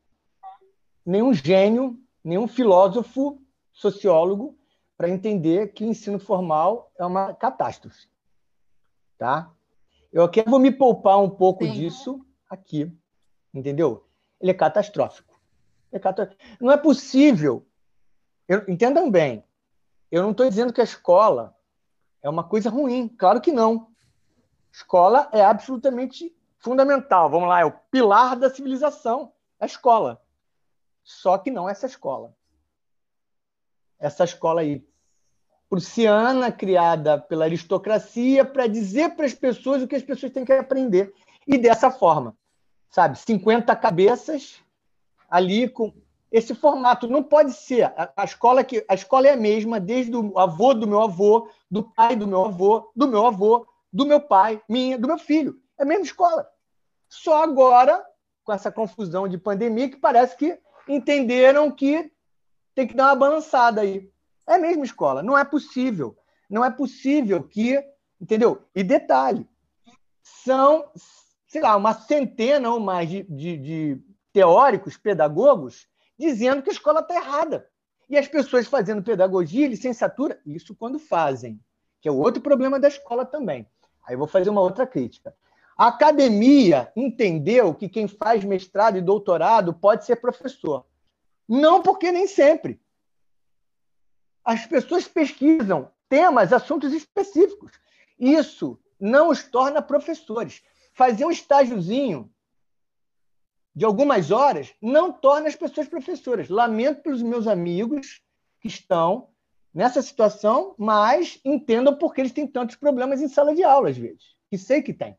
nenhum 1.05 1.33
gênio, 1.33 1.99
nenhum 2.25 2.49
filósofo, 2.49 3.42
sociólogo, 3.73 4.59
para 4.97 5.09
entender 5.09 5.73
que 5.73 5.85
o 5.85 5.87
ensino 5.87 6.18
formal 6.18 6.90
é 6.99 7.05
uma 7.05 7.35
catástrofe. 7.35 8.09
Tá? 9.18 9.53
Eu 10.12 10.25
aqui 10.25 10.42
vou 10.42 10.59
me 10.59 10.71
poupar 10.71 11.18
um 11.18 11.31
pouco 11.31 11.64
Sim. 11.64 11.73
disso 11.73 12.25
aqui 12.49 12.90
entendeu? 13.53 14.07
Ele 14.41 14.51
é 14.51 14.55
catastrófico. 14.55 15.39
É 15.91 15.99
catastrófico. 15.99 16.43
Não 16.61 16.71
é 16.71 16.77
possível. 16.77 17.67
Eu, 18.47 18.65
entendam 18.69 19.11
bem. 19.11 19.45
Eu 20.11 20.23
não 20.23 20.31
estou 20.31 20.49
dizendo 20.49 20.73
que 20.73 20.81
a 20.81 20.85
escola 20.85 21.57
é 22.23 22.29
uma 22.29 22.45
coisa 22.45 22.71
ruim. 22.71 23.09
Claro 23.09 23.41
que 23.41 23.53
não. 23.53 23.89
Escola 24.73 25.29
é 25.33 25.45
absolutamente 25.45 26.35
fundamental. 26.59 27.31
Vamos 27.31 27.49
lá, 27.49 27.61
é 27.61 27.65
o 27.65 27.73
pilar 27.91 28.37
da 28.37 28.51
civilização. 28.51 29.33
A 29.61 29.67
escola. 29.67 30.23
Só 31.03 31.39
que 31.39 31.51
não 31.51 31.69
essa 31.69 31.87
escola. 31.87 32.35
Essa 33.99 34.25
escola 34.25 34.61
aí, 34.61 34.87
prussiana, 35.69 36.53
criada 36.53 37.19
pela 37.19 37.45
aristocracia, 37.45 38.45
para 38.45 38.67
dizer 38.67 39.17
para 39.17 39.27
as 39.27 39.35
pessoas 39.35 39.83
o 39.83 39.89
que 39.89 39.97
as 39.97 40.03
pessoas 40.03 40.33
têm 40.33 40.45
que 40.45 40.53
aprender. 40.53 41.13
E 41.47 41.59
dessa 41.59 41.91
forma, 41.91 42.37
sabe, 42.90 43.18
50 43.18 43.74
cabeças 43.77 44.62
ali 45.29 45.68
com 45.68 45.92
esse 46.31 46.55
formato 46.55 47.07
não 47.07 47.22
pode 47.22 47.53
ser 47.53 47.92
a, 48.16 48.24
escola 48.24 48.62
que 48.62 48.85
a 48.88 48.94
escola 48.94 49.29
é 49.29 49.33
a 49.33 49.37
mesma 49.37 49.81
desde 49.81 50.14
o 50.14 50.38
avô 50.38 50.74
do 50.74 50.87
meu 50.87 51.01
avô, 51.01 51.51
do 51.70 51.83
pai 51.83 52.16
do 52.16 52.27
meu 52.27 52.44
avô, 52.44 52.90
do 52.94 53.09
meu 53.09 53.27
avô, 53.27 53.66
do 53.92 54.05
meu 54.05 54.20
pai, 54.20 54.62
minha, 54.68 54.98
do 54.98 55.09
meu 55.09 55.18
filho. 55.18 55.59
É 55.79 55.85
a 55.85 55.87
mesma 55.87 56.05
escola. 56.05 56.46
Só 57.09 57.42
agora 57.42 58.05
com 58.44 58.53
essa 58.53 58.70
confusão 58.70 59.27
de 59.27 59.38
pandemia 59.38 59.88
que 59.88 59.96
parece 59.96 60.37
que 60.37 60.59
entenderam 60.87 61.70
que 61.70 62.11
tem 62.74 62.87
que 62.87 62.94
dar 62.94 63.07
uma 63.07 63.16
balançada 63.16 63.81
aí. 63.81 64.11
É 64.46 64.55
a 64.55 64.59
mesma 64.59 64.85
escola, 64.85 65.22
não 65.22 65.37
é 65.37 65.44
possível. 65.44 66.16
Não 66.48 66.64
é 66.64 66.70
possível 66.70 67.42
que, 67.42 67.83
entendeu? 68.20 68.62
E 68.74 68.83
detalhe, 68.83 69.46
são 70.22 70.90
sei 71.49 71.63
lá, 71.63 71.75
uma 71.77 71.95
centena 71.95 72.71
ou 72.71 72.79
mais 72.79 73.09
de, 73.09 73.23
de, 73.25 73.57
de 73.57 74.01
teóricos, 74.33 74.97
pedagogos, 74.97 75.89
dizendo 76.19 76.63
que 76.63 76.69
a 76.69 76.73
escola 76.73 77.01
está 77.01 77.17
errada. 77.17 77.69
E 78.09 78.17
as 78.17 78.29
pessoas 78.29 78.67
fazendo 78.67 79.03
pedagogia 79.03 79.67
e 79.67 79.71
licenciatura, 79.71 80.41
isso 80.47 80.75
quando 80.75 80.99
fazem, 80.99 81.61
que 82.01 82.09
é 82.09 82.13
o 82.13 82.19
outro 82.19 82.41
problema 82.41 82.79
da 82.79 82.89
escola 82.89 83.25
também. 83.25 83.67
Aí 84.07 84.15
vou 84.15 84.27
fazer 84.27 84.51
uma 84.51 84.61
outra 84.61 84.87
crítica. 84.87 85.35
A 85.77 85.89
academia 85.89 86.93
entendeu 86.95 87.75
que 87.75 87.89
quem 87.89 88.09
faz 88.09 88.45
mestrado 88.45 88.97
e 88.97 89.03
doutorado 89.03 89.73
pode 89.73 90.05
ser 90.05 90.17
professor. 90.17 90.85
Não 91.49 91.83
porque 91.83 92.11
nem 92.13 92.27
sempre. 92.27 92.81
As 94.45 94.67
pessoas 94.67 95.07
pesquisam 95.07 95.91
temas, 96.09 96.53
assuntos 96.53 96.93
específicos. 96.93 97.73
Isso 98.19 98.79
não 98.99 99.29
os 99.31 99.45
torna 99.45 99.81
professores 99.81 100.63
fazer 100.99 101.25
um 101.25 101.31
estágiozinho 101.31 102.29
de 103.73 103.85
algumas 103.85 104.33
horas 104.33 104.75
não 104.83 105.13
torna 105.13 105.46
as 105.46 105.55
pessoas 105.55 105.87
professoras. 105.87 106.49
Lamento 106.49 107.03
pelos 107.03 107.23
meus 107.23 107.46
amigos 107.46 108.21
que 108.61 108.67
estão 108.67 109.29
nessa 109.73 110.03
situação, 110.03 110.75
mas 110.77 111.40
entendam 111.44 111.96
porque 111.96 112.21
eles 112.21 112.33
têm 112.33 112.49
tantos 112.49 112.75
problemas 112.75 113.23
em 113.23 113.29
sala 113.29 113.55
de 113.55 113.63
aula, 113.63 113.90
às 113.90 113.96
vezes. 113.96 114.35
Que 114.51 114.59
sei 114.59 114.83
que 114.83 114.92
tem. 114.92 115.17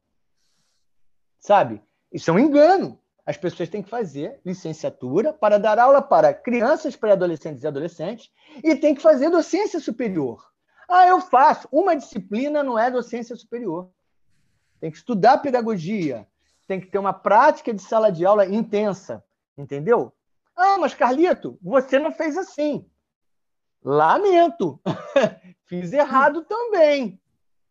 Sabe? 1.39 1.81
Isso 2.11 2.29
é 2.29 2.33
um 2.33 2.39
engano. 2.39 2.99
As 3.25 3.37
pessoas 3.37 3.69
têm 3.69 3.81
que 3.81 3.89
fazer 3.89 4.41
licenciatura 4.45 5.31
para 5.31 5.57
dar 5.57 5.79
aula 5.79 6.01
para 6.01 6.33
crianças, 6.33 6.97
pré-adolescentes 6.97 7.63
e 7.63 7.67
adolescentes 7.67 8.29
e 8.61 8.75
tem 8.75 8.93
que 8.93 9.01
fazer 9.01 9.29
docência 9.29 9.79
superior. 9.79 10.45
Ah, 10.89 11.07
eu 11.07 11.21
faço. 11.21 11.69
Uma 11.71 11.95
disciplina 11.95 12.61
não 12.63 12.77
é 12.77 12.91
docência 12.91 13.33
superior 13.37 13.89
tem 14.79 14.89
que 14.89 14.97
estudar 14.97 15.39
pedagogia, 15.39 16.27
tem 16.67 16.79
que 16.79 16.87
ter 16.87 16.97
uma 16.97 17.13
prática 17.13 17.73
de 17.73 17.81
sala 17.81 18.11
de 18.11 18.25
aula 18.25 18.45
intensa, 18.45 19.23
entendeu? 19.57 20.13
Ah, 20.55 20.77
mas 20.77 20.93
Carlito, 20.93 21.57
você 21.61 21.97
não 21.97 22.11
fez 22.11 22.37
assim. 22.37 22.85
Lamento, 23.83 24.79
fiz 25.65 25.93
errado 25.93 26.43
também, 26.43 27.19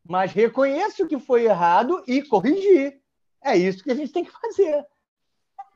mas 0.08 0.32
reconheço 0.32 1.06
que 1.06 1.18
foi 1.18 1.44
errado 1.44 2.02
e 2.06 2.22
corrigir. 2.22 3.00
É 3.42 3.56
isso 3.56 3.84
que 3.84 3.90
a 3.90 3.94
gente 3.94 4.12
tem 4.12 4.24
que 4.24 4.32
fazer. 4.32 4.86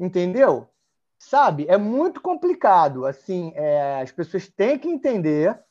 Entendeu? 0.00 0.68
Sabe? 1.18 1.66
É 1.68 1.76
muito 1.76 2.20
complicado. 2.20 3.06
Assim, 3.06 3.52
é, 3.54 4.00
as 4.00 4.10
pessoas 4.10 4.48
têm 4.48 4.78
que 4.78 4.88
entender, 4.88 5.62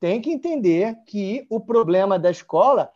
têm 0.00 0.20
que 0.20 0.30
entender 0.30 0.96
que 1.06 1.46
o 1.48 1.60
problema 1.60 2.18
da 2.18 2.30
escola 2.30 2.92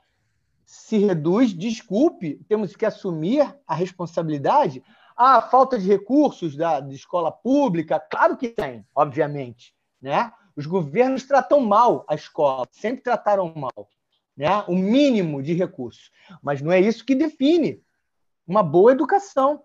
se 0.72 0.96
reduz, 0.96 1.52
desculpe, 1.52 2.42
temos 2.48 2.74
que 2.74 2.86
assumir 2.86 3.54
a 3.66 3.74
responsabilidade. 3.74 4.82
Ah, 5.14 5.42
falta 5.42 5.78
de 5.78 5.86
recursos 5.86 6.56
da, 6.56 6.80
da 6.80 6.94
escola 6.94 7.30
pública, 7.30 8.00
claro 8.00 8.38
que 8.38 8.48
tem, 8.48 8.82
obviamente, 8.94 9.74
né? 10.00 10.32
Os 10.56 10.64
governos 10.64 11.24
tratam 11.24 11.60
mal 11.60 12.06
a 12.08 12.14
escola, 12.14 12.66
sempre 12.70 13.02
trataram 13.02 13.52
mal, 13.54 13.86
né? 14.34 14.48
O 14.66 14.74
mínimo 14.74 15.42
de 15.42 15.52
recursos, 15.52 16.10
mas 16.42 16.62
não 16.62 16.72
é 16.72 16.80
isso 16.80 17.04
que 17.04 17.14
define 17.14 17.84
uma 18.46 18.62
boa 18.62 18.92
educação, 18.92 19.62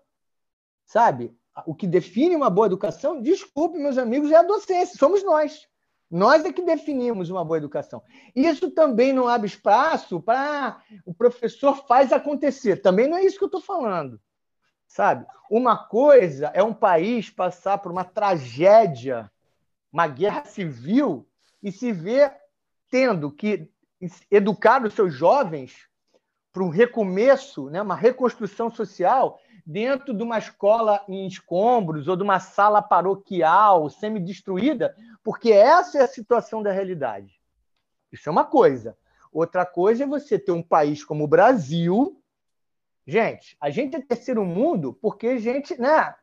sabe? 0.84 1.34
O 1.64 1.74
que 1.74 1.86
define 1.86 2.36
uma 2.36 2.50
boa 2.50 2.66
educação, 2.66 3.22
desculpe, 3.22 3.78
meus 3.78 3.96
amigos, 3.96 4.30
é 4.30 4.36
a 4.36 4.42
docência, 4.42 4.98
somos 4.98 5.24
nós. 5.24 5.66
Nós 6.10 6.44
é 6.44 6.52
que 6.52 6.62
definimos 6.62 7.28
uma 7.28 7.44
boa 7.44 7.58
educação. 7.58 8.02
Isso 8.34 8.70
também 8.70 9.12
não 9.12 9.28
abre 9.28 9.46
espaço 9.46 10.20
para 10.20 10.82
o 11.04 11.12
professor 11.12 11.86
faz 11.86 12.12
acontecer. 12.12 12.76
Também 12.76 13.06
não 13.06 13.18
é 13.18 13.24
isso 13.24 13.36
que 13.36 13.44
eu 13.44 13.48
estou 13.48 13.60
falando. 13.60 14.20
Sabe? 14.86 15.26
Uma 15.50 15.76
coisa 15.76 16.50
é 16.54 16.62
um 16.62 16.72
país 16.72 17.28
passar 17.28 17.78
por 17.78 17.92
uma 17.92 18.04
tragédia, 18.04 19.30
uma 19.92 20.06
guerra 20.06 20.44
civil, 20.44 21.28
e 21.62 21.70
se 21.70 21.92
ver 21.92 22.32
tendo 22.90 23.30
que 23.30 23.70
educar 24.30 24.84
os 24.84 24.94
seus 24.94 25.12
jovens 25.12 25.88
para 26.52 26.62
um 26.62 26.68
recomeço, 26.68 27.68
né, 27.68 27.82
uma 27.82 27.96
reconstrução 27.96 28.70
social 28.70 29.38
dentro 29.68 30.14
de 30.14 30.22
uma 30.22 30.38
escola 30.38 31.04
em 31.06 31.26
escombros 31.26 32.08
ou 32.08 32.16
de 32.16 32.22
uma 32.22 32.40
sala 32.40 32.80
paroquial 32.80 33.90
semi-destruída, 33.90 34.96
porque 35.22 35.52
essa 35.52 35.98
é 35.98 36.02
a 36.02 36.08
situação 36.08 36.62
da 36.62 36.72
realidade. 36.72 37.38
Isso 38.10 38.30
é 38.30 38.32
uma 38.32 38.46
coisa. 38.46 38.96
Outra 39.30 39.66
coisa 39.66 40.04
é 40.04 40.06
você 40.06 40.38
ter 40.38 40.52
um 40.52 40.62
país 40.62 41.04
como 41.04 41.24
o 41.24 41.28
Brasil. 41.28 42.18
Gente, 43.06 43.58
a 43.60 43.68
gente 43.68 43.94
é 43.94 44.00
terceiro 44.00 44.42
mundo 44.42 44.94
porque 45.02 45.26
a 45.26 45.38
gente, 45.38 45.78
né? 45.78 46.14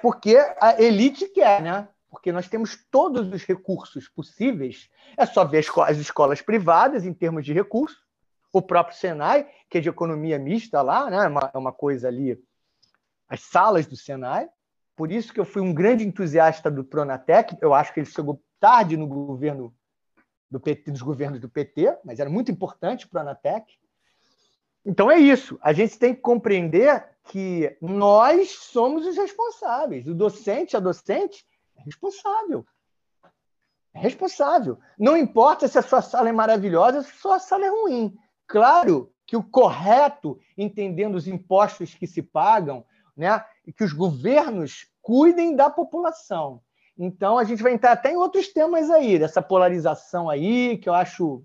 Porque 0.00 0.38
a 0.58 0.80
elite 0.80 1.28
quer, 1.28 1.60
né? 1.60 1.88
Porque 2.08 2.32
nós 2.32 2.48
temos 2.48 2.74
todos 2.90 3.30
os 3.30 3.44
recursos 3.44 4.08
possíveis. 4.08 4.88
É 5.14 5.26
só 5.26 5.44
ver 5.44 5.66
as 5.86 5.98
escolas 5.98 6.40
privadas 6.40 7.04
em 7.04 7.12
termos 7.12 7.44
de 7.44 7.52
recursos 7.52 8.09
o 8.52 8.60
próprio 8.60 8.96
Senai, 8.96 9.48
que 9.68 9.78
é 9.78 9.80
de 9.80 9.88
economia 9.88 10.38
mista 10.38 10.82
lá, 10.82 11.08
né? 11.08 11.24
é, 11.24 11.28
uma, 11.28 11.50
é 11.54 11.58
uma 11.58 11.72
coisa 11.72 12.08
ali, 12.08 12.42
as 13.28 13.40
salas 13.42 13.86
do 13.86 13.96
Senai. 13.96 14.48
Por 14.96 15.10
isso 15.10 15.32
que 15.32 15.40
eu 15.40 15.44
fui 15.44 15.62
um 15.62 15.72
grande 15.72 16.04
entusiasta 16.04 16.70
do 16.70 16.84
Pronatec. 16.84 17.56
Eu 17.60 17.72
acho 17.72 17.94
que 17.94 18.00
ele 18.00 18.06
chegou 18.06 18.42
tarde 18.58 18.96
no 18.96 19.06
governo 19.06 19.74
do 20.50 20.60
PT, 20.60 20.90
dos 20.90 21.02
governos 21.02 21.40
do 21.40 21.48
PT, 21.48 21.98
mas 22.04 22.18
era 22.18 22.28
muito 22.28 22.50
importante 22.50 23.06
o 23.06 23.08
Pronatec. 23.08 23.78
Então 24.84 25.10
é 25.10 25.18
isso. 25.18 25.58
A 25.62 25.72
gente 25.72 25.98
tem 25.98 26.14
que 26.14 26.20
compreender 26.20 27.08
que 27.24 27.76
nós 27.80 28.50
somos 28.50 29.06
os 29.06 29.16
responsáveis. 29.16 30.06
O 30.06 30.14
docente, 30.14 30.76
a 30.76 30.80
docente, 30.80 31.46
é 31.76 31.82
responsável. 31.82 32.66
É 33.94 33.98
responsável. 33.98 34.78
Não 34.98 35.16
importa 35.16 35.68
se 35.68 35.78
a 35.78 35.82
sua 35.82 36.02
sala 36.02 36.28
é 36.28 36.32
maravilhosa, 36.32 37.02
se 37.02 37.10
a 37.10 37.20
sua 37.20 37.38
sala 37.38 37.66
é 37.66 37.68
ruim. 37.68 38.16
Claro 38.50 39.12
que 39.24 39.36
o 39.36 39.44
correto, 39.44 40.36
entendendo 40.58 41.14
os 41.14 41.28
impostos 41.28 41.94
que 41.94 42.04
se 42.04 42.20
pagam, 42.20 42.84
né, 43.16 43.44
que 43.76 43.84
os 43.84 43.92
governos 43.92 44.88
cuidem 45.00 45.54
da 45.54 45.70
população. 45.70 46.60
Então, 46.98 47.38
a 47.38 47.44
gente 47.44 47.62
vai 47.62 47.72
entrar 47.72 47.92
até 47.92 48.10
em 48.10 48.16
outros 48.16 48.48
temas 48.48 48.90
aí, 48.90 49.20
dessa 49.20 49.40
polarização 49.40 50.28
aí, 50.28 50.78
que 50.78 50.88
eu 50.88 50.94
acho, 50.94 51.44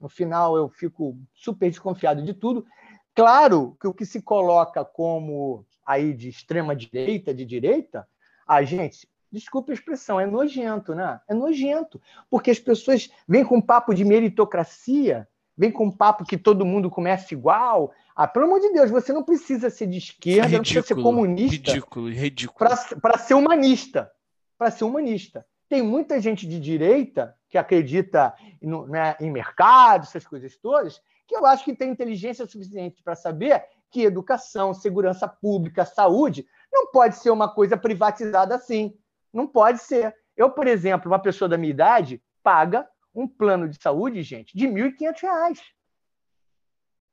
no 0.00 0.08
final, 0.08 0.56
eu 0.56 0.68
fico 0.68 1.16
super 1.32 1.70
desconfiado 1.70 2.20
de 2.20 2.34
tudo. 2.34 2.66
Claro 3.14 3.76
que 3.80 3.86
o 3.86 3.94
que 3.94 4.04
se 4.04 4.20
coloca 4.20 4.84
como 4.84 5.64
aí 5.86 6.12
de 6.12 6.28
extrema 6.28 6.74
direita, 6.74 7.32
de 7.32 7.44
direita, 7.44 8.08
a 8.44 8.64
gente, 8.64 9.08
desculpe 9.30 9.70
a 9.70 9.74
expressão, 9.74 10.18
é 10.18 10.26
nojento, 10.26 10.96
né? 10.96 11.20
É 11.28 11.32
nojento, 11.32 12.02
porque 12.28 12.50
as 12.50 12.58
pessoas 12.58 13.08
vêm 13.28 13.44
com 13.44 13.60
papo 13.60 13.94
de 13.94 14.04
meritocracia, 14.04 15.28
vem 15.58 15.72
com 15.72 15.86
um 15.86 15.90
papo 15.90 16.24
que 16.24 16.38
todo 16.38 16.64
mundo 16.64 16.88
começa 16.88 17.34
igual. 17.34 17.92
Ah, 18.14 18.28
pelo 18.28 18.44
amor 18.44 18.60
de 18.60 18.72
Deus, 18.72 18.90
você 18.90 19.12
não 19.12 19.24
precisa 19.24 19.68
ser 19.68 19.88
de 19.88 19.98
esquerda, 19.98 20.42
ridículo, 20.42 20.56
não 20.56 20.62
precisa 20.62 20.86
ser 20.86 21.02
comunista. 21.02 21.72
Ridículo, 21.72 22.08
ridículo. 22.08 22.70
Para 23.02 23.18
ser 23.18 23.34
humanista. 23.34 24.10
Para 24.56 24.70
ser 24.70 24.84
humanista. 24.84 25.44
Tem 25.68 25.82
muita 25.82 26.20
gente 26.20 26.46
de 26.46 26.60
direita 26.60 27.34
que 27.48 27.58
acredita 27.58 28.32
no, 28.62 28.86
né, 28.86 29.16
em 29.20 29.30
mercado, 29.30 30.04
essas 30.04 30.26
coisas 30.26 30.56
todas, 30.56 31.00
que 31.26 31.36
eu 31.36 31.44
acho 31.44 31.64
que 31.64 31.74
tem 31.74 31.90
inteligência 31.90 32.46
suficiente 32.46 33.02
para 33.02 33.14
saber 33.14 33.62
que 33.90 34.02
educação, 34.02 34.72
segurança 34.72 35.26
pública, 35.26 35.84
saúde 35.84 36.46
não 36.72 36.90
pode 36.90 37.16
ser 37.16 37.30
uma 37.30 37.52
coisa 37.52 37.76
privatizada 37.76 38.54
assim. 38.54 38.94
Não 39.32 39.46
pode 39.46 39.80
ser. 39.80 40.14
Eu, 40.36 40.50
por 40.50 40.66
exemplo, 40.66 41.10
uma 41.10 41.18
pessoa 41.18 41.48
da 41.48 41.58
minha 41.58 41.70
idade 41.70 42.22
paga 42.42 42.88
um 43.18 43.26
plano 43.26 43.68
de 43.68 43.80
saúde, 43.82 44.22
gente, 44.22 44.56
de 44.56 44.66
R$ 44.66 44.90
1.500. 44.92 45.58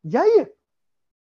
E 0.03 0.15
aí? 0.15 0.47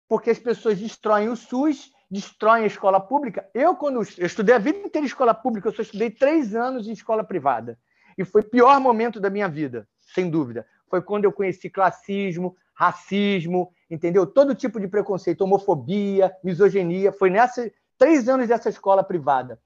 Porque 0.09 0.29
as 0.29 0.39
pessoas 0.39 0.77
destroem 0.77 1.29
o 1.29 1.35
SUS, 1.35 1.91
destroem 2.11 2.63
a 2.63 2.67
escola 2.67 2.99
pública. 2.99 3.49
Eu, 3.53 3.75
quando 3.75 4.01
eu 4.17 4.25
estudei 4.25 4.55
a 4.55 4.59
vida 4.59 4.79
inteira 4.79 5.05
em 5.05 5.07
escola 5.07 5.33
pública, 5.33 5.69
eu 5.69 5.73
só 5.73 5.81
estudei 5.81 6.09
três 6.09 6.53
anos 6.53 6.87
em 6.87 6.91
escola 6.91 7.23
privada. 7.23 7.79
E 8.17 8.25
foi 8.25 8.41
o 8.41 8.49
pior 8.49 8.79
momento 8.79 9.19
da 9.19 9.29
minha 9.29 9.47
vida, 9.47 9.87
sem 10.13 10.29
dúvida. 10.29 10.67
Foi 10.89 11.01
quando 11.01 11.25
eu 11.25 11.31
conheci 11.31 11.69
classismo, 11.69 12.55
racismo, 12.73 13.71
entendeu? 13.89 14.25
Todo 14.25 14.55
tipo 14.55 14.79
de 14.79 14.87
preconceito, 14.87 15.41
homofobia, 15.41 16.33
misoginia. 16.43 17.11
Foi 17.11 17.29
nessa 17.29 17.71
três 17.97 18.27
anos 18.27 18.47
dessa 18.47 18.69
escola 18.69 19.03
privada 19.03 19.59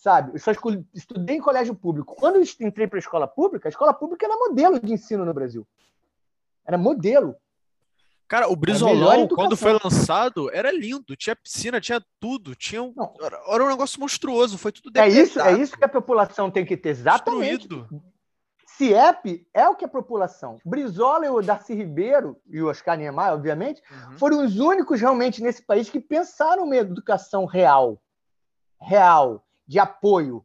sabe? 0.00 0.32
Eu 0.34 0.40
só 0.40 0.50
estudei 0.94 1.36
em 1.36 1.40
colégio 1.40 1.74
público. 1.74 2.14
Quando 2.16 2.36
eu 2.36 2.42
entrei 2.60 2.86
para 2.86 2.98
a 2.98 3.00
escola 3.00 3.28
pública, 3.28 3.68
a 3.68 3.70
escola 3.70 3.92
pública 3.92 4.26
era 4.26 4.34
modelo 4.34 4.80
de 4.80 4.92
ensino 4.92 5.26
no 5.26 5.34
Brasil. 5.34 5.66
Era 6.66 6.78
modelo. 6.78 7.36
Cara, 8.26 8.48
o 8.48 8.56
Brizolão, 8.56 9.28
quando 9.28 9.56
foi 9.56 9.72
lançado, 9.72 10.50
era 10.52 10.72
lindo. 10.72 11.16
Tinha 11.16 11.36
piscina, 11.36 11.80
tinha 11.80 12.02
tudo. 12.18 12.54
Tinha 12.54 12.82
um... 12.82 12.94
Era 13.20 13.64
um 13.64 13.68
negócio 13.68 14.00
monstruoso. 14.00 14.56
Foi 14.56 14.72
tudo 14.72 14.96
é 14.98 15.08
isso, 15.08 15.38
é 15.40 15.60
isso 15.60 15.76
que 15.76 15.84
a 15.84 15.88
população 15.88 16.50
tem 16.50 16.64
que 16.64 16.76
ter. 16.76 16.90
Exatamente. 16.90 17.68
Destruído. 17.68 18.02
CIEP 18.64 19.46
é 19.52 19.68
o 19.68 19.74
que 19.74 19.84
a 19.84 19.88
população. 19.88 20.58
Brizola 20.64 21.26
e 21.26 21.28
o 21.28 21.42
Darcy 21.42 21.74
Ribeiro, 21.74 22.40
e 22.48 22.62
o 22.62 22.68
Oscar 22.68 22.96
Niemeyer, 22.96 23.34
obviamente, 23.34 23.82
uhum. 23.90 24.16
foram 24.16 24.42
os 24.42 24.58
únicos 24.58 24.98
realmente 24.98 25.42
nesse 25.42 25.60
país 25.60 25.90
que 25.90 26.00
pensaram 26.00 26.64
uma 26.64 26.76
educação 26.76 27.44
real. 27.44 28.00
Real 28.80 29.44
de 29.70 29.78
apoio 29.78 30.44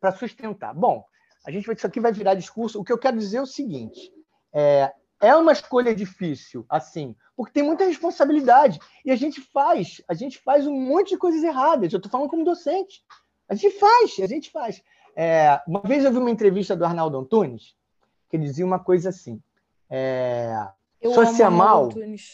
para 0.00 0.12
sustentar. 0.12 0.72
Bom, 0.72 1.04
a 1.44 1.50
gente 1.50 1.66
vai, 1.66 1.74
isso 1.74 1.86
aqui 1.88 1.98
vai 1.98 2.12
virar 2.12 2.34
discurso. 2.34 2.80
O 2.80 2.84
que 2.84 2.92
eu 2.92 2.98
quero 2.98 3.18
dizer 3.18 3.38
é 3.38 3.42
o 3.42 3.46
seguinte: 3.46 4.12
é, 4.52 4.92
é 5.20 5.34
uma 5.34 5.50
escolha 5.50 5.92
difícil, 5.92 6.64
assim, 6.68 7.16
porque 7.36 7.52
tem 7.52 7.64
muita 7.64 7.84
responsabilidade 7.84 8.78
e 9.04 9.10
a 9.10 9.16
gente 9.16 9.40
faz, 9.40 10.00
a 10.06 10.14
gente 10.14 10.38
faz 10.38 10.68
um 10.68 10.80
monte 10.80 11.10
de 11.10 11.18
coisas 11.18 11.42
erradas. 11.42 11.92
Eu 11.92 11.96
estou 11.96 12.10
falando 12.10 12.30
como 12.30 12.44
docente. 12.44 13.04
A 13.48 13.56
gente 13.56 13.76
faz, 13.76 14.20
a 14.22 14.26
gente 14.28 14.52
faz. 14.52 14.80
É, 15.16 15.60
uma 15.66 15.80
vez 15.80 16.04
eu 16.04 16.12
vi 16.12 16.18
uma 16.18 16.30
entrevista 16.30 16.76
do 16.76 16.84
Arnaldo 16.84 17.18
Antunes 17.18 17.74
que 18.28 18.36
ele 18.36 18.44
dizia 18.44 18.64
uma 18.64 18.78
coisa 18.78 19.08
assim: 19.08 19.42
é, 19.90 20.64
eu 21.00 21.12
social 21.12 21.90
é, 21.90 22.28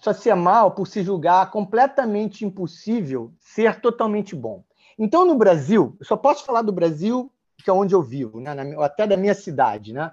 só 0.00 0.12
se 0.12 0.28
é 0.28 0.34
mal 0.34 0.72
por 0.72 0.86
se 0.86 1.02
julgar 1.02 1.50
completamente 1.50 2.44
impossível 2.44 3.32
ser 3.38 3.80
totalmente 3.80 4.36
bom. 4.36 4.64
Então, 4.98 5.24
no 5.24 5.34
Brasil, 5.34 5.96
eu 5.98 6.06
só 6.06 6.16
posso 6.16 6.44
falar 6.44 6.62
do 6.62 6.72
Brasil, 6.72 7.32
que 7.58 7.70
é 7.70 7.72
onde 7.72 7.94
eu 7.94 8.02
vivo, 8.02 8.40
né, 8.40 8.54
na, 8.54 8.84
até 8.84 9.06
da 9.06 9.16
minha 9.16 9.34
cidade, 9.34 9.92
né? 9.92 10.12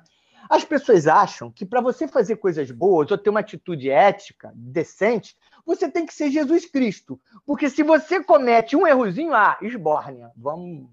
As 0.50 0.64
pessoas 0.64 1.06
acham 1.06 1.52
que 1.52 1.66
para 1.66 1.82
você 1.82 2.08
fazer 2.08 2.38
coisas 2.38 2.72
boas 2.72 3.12
ou 3.12 3.18
ter 3.18 3.30
uma 3.30 3.42
atitude 3.42 3.90
ética, 3.90 4.52
decente, 4.56 5.38
você 5.64 5.92
tem 5.92 6.08
que 6.08 6.14
ser 6.14 6.32
Jesus 6.32 6.66
Cristo. 6.66 7.20
Porque 7.46 7.70
se 7.70 7.84
você 7.84 8.24
comete 8.24 8.76
um 8.76 8.88
errozinho, 8.88 9.34
ah, 9.34 9.58
esbórnia, 9.62 10.32
vamos, 10.36 10.90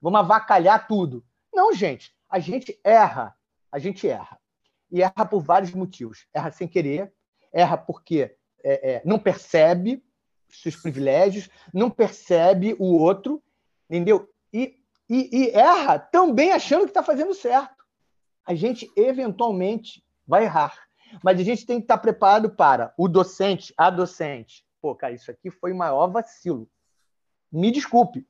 vamos 0.00 0.20
avacalhar 0.20 0.86
tudo. 0.86 1.22
Não, 1.52 1.74
gente, 1.74 2.14
a 2.30 2.38
gente 2.38 2.80
erra, 2.82 3.34
a 3.70 3.78
gente 3.78 4.08
erra. 4.08 4.38
E 4.90 5.02
erra 5.02 5.26
por 5.26 5.42
vários 5.42 5.72
motivos. 5.72 6.26
Erra 6.32 6.50
sem 6.50 6.66
querer, 6.66 7.12
erra 7.54 7.78
porque 7.78 8.36
é, 8.62 8.92
é, 8.92 9.02
não 9.04 9.18
percebe 9.18 10.02
seus 10.50 10.76
privilégios, 10.76 11.48
não 11.72 11.90
percebe 11.90 12.76
o 12.78 12.84
outro, 12.84 13.42
entendeu? 13.88 14.28
E, 14.52 14.76
e, 15.08 15.28
e 15.32 15.50
erra 15.50 15.98
também 15.98 16.52
achando 16.52 16.82
que 16.82 16.90
está 16.90 17.02
fazendo 17.02 17.34
certo. 17.34 17.84
A 18.46 18.54
gente 18.54 18.90
eventualmente 18.96 20.04
vai 20.26 20.44
errar, 20.44 20.86
mas 21.22 21.40
a 21.40 21.42
gente 21.42 21.66
tem 21.66 21.78
que 21.78 21.84
estar 21.84 21.98
preparado 21.98 22.50
para 22.50 22.92
o 22.96 23.08
docente, 23.08 23.72
a 23.76 23.90
docente, 23.90 24.64
pô, 24.80 24.94
cara, 24.94 25.14
isso 25.14 25.30
aqui 25.30 25.50
foi 25.50 25.72
o 25.72 25.76
maior 25.76 26.08
vacilo. 26.08 26.68
Me 27.50 27.70
desculpe. 27.70 28.26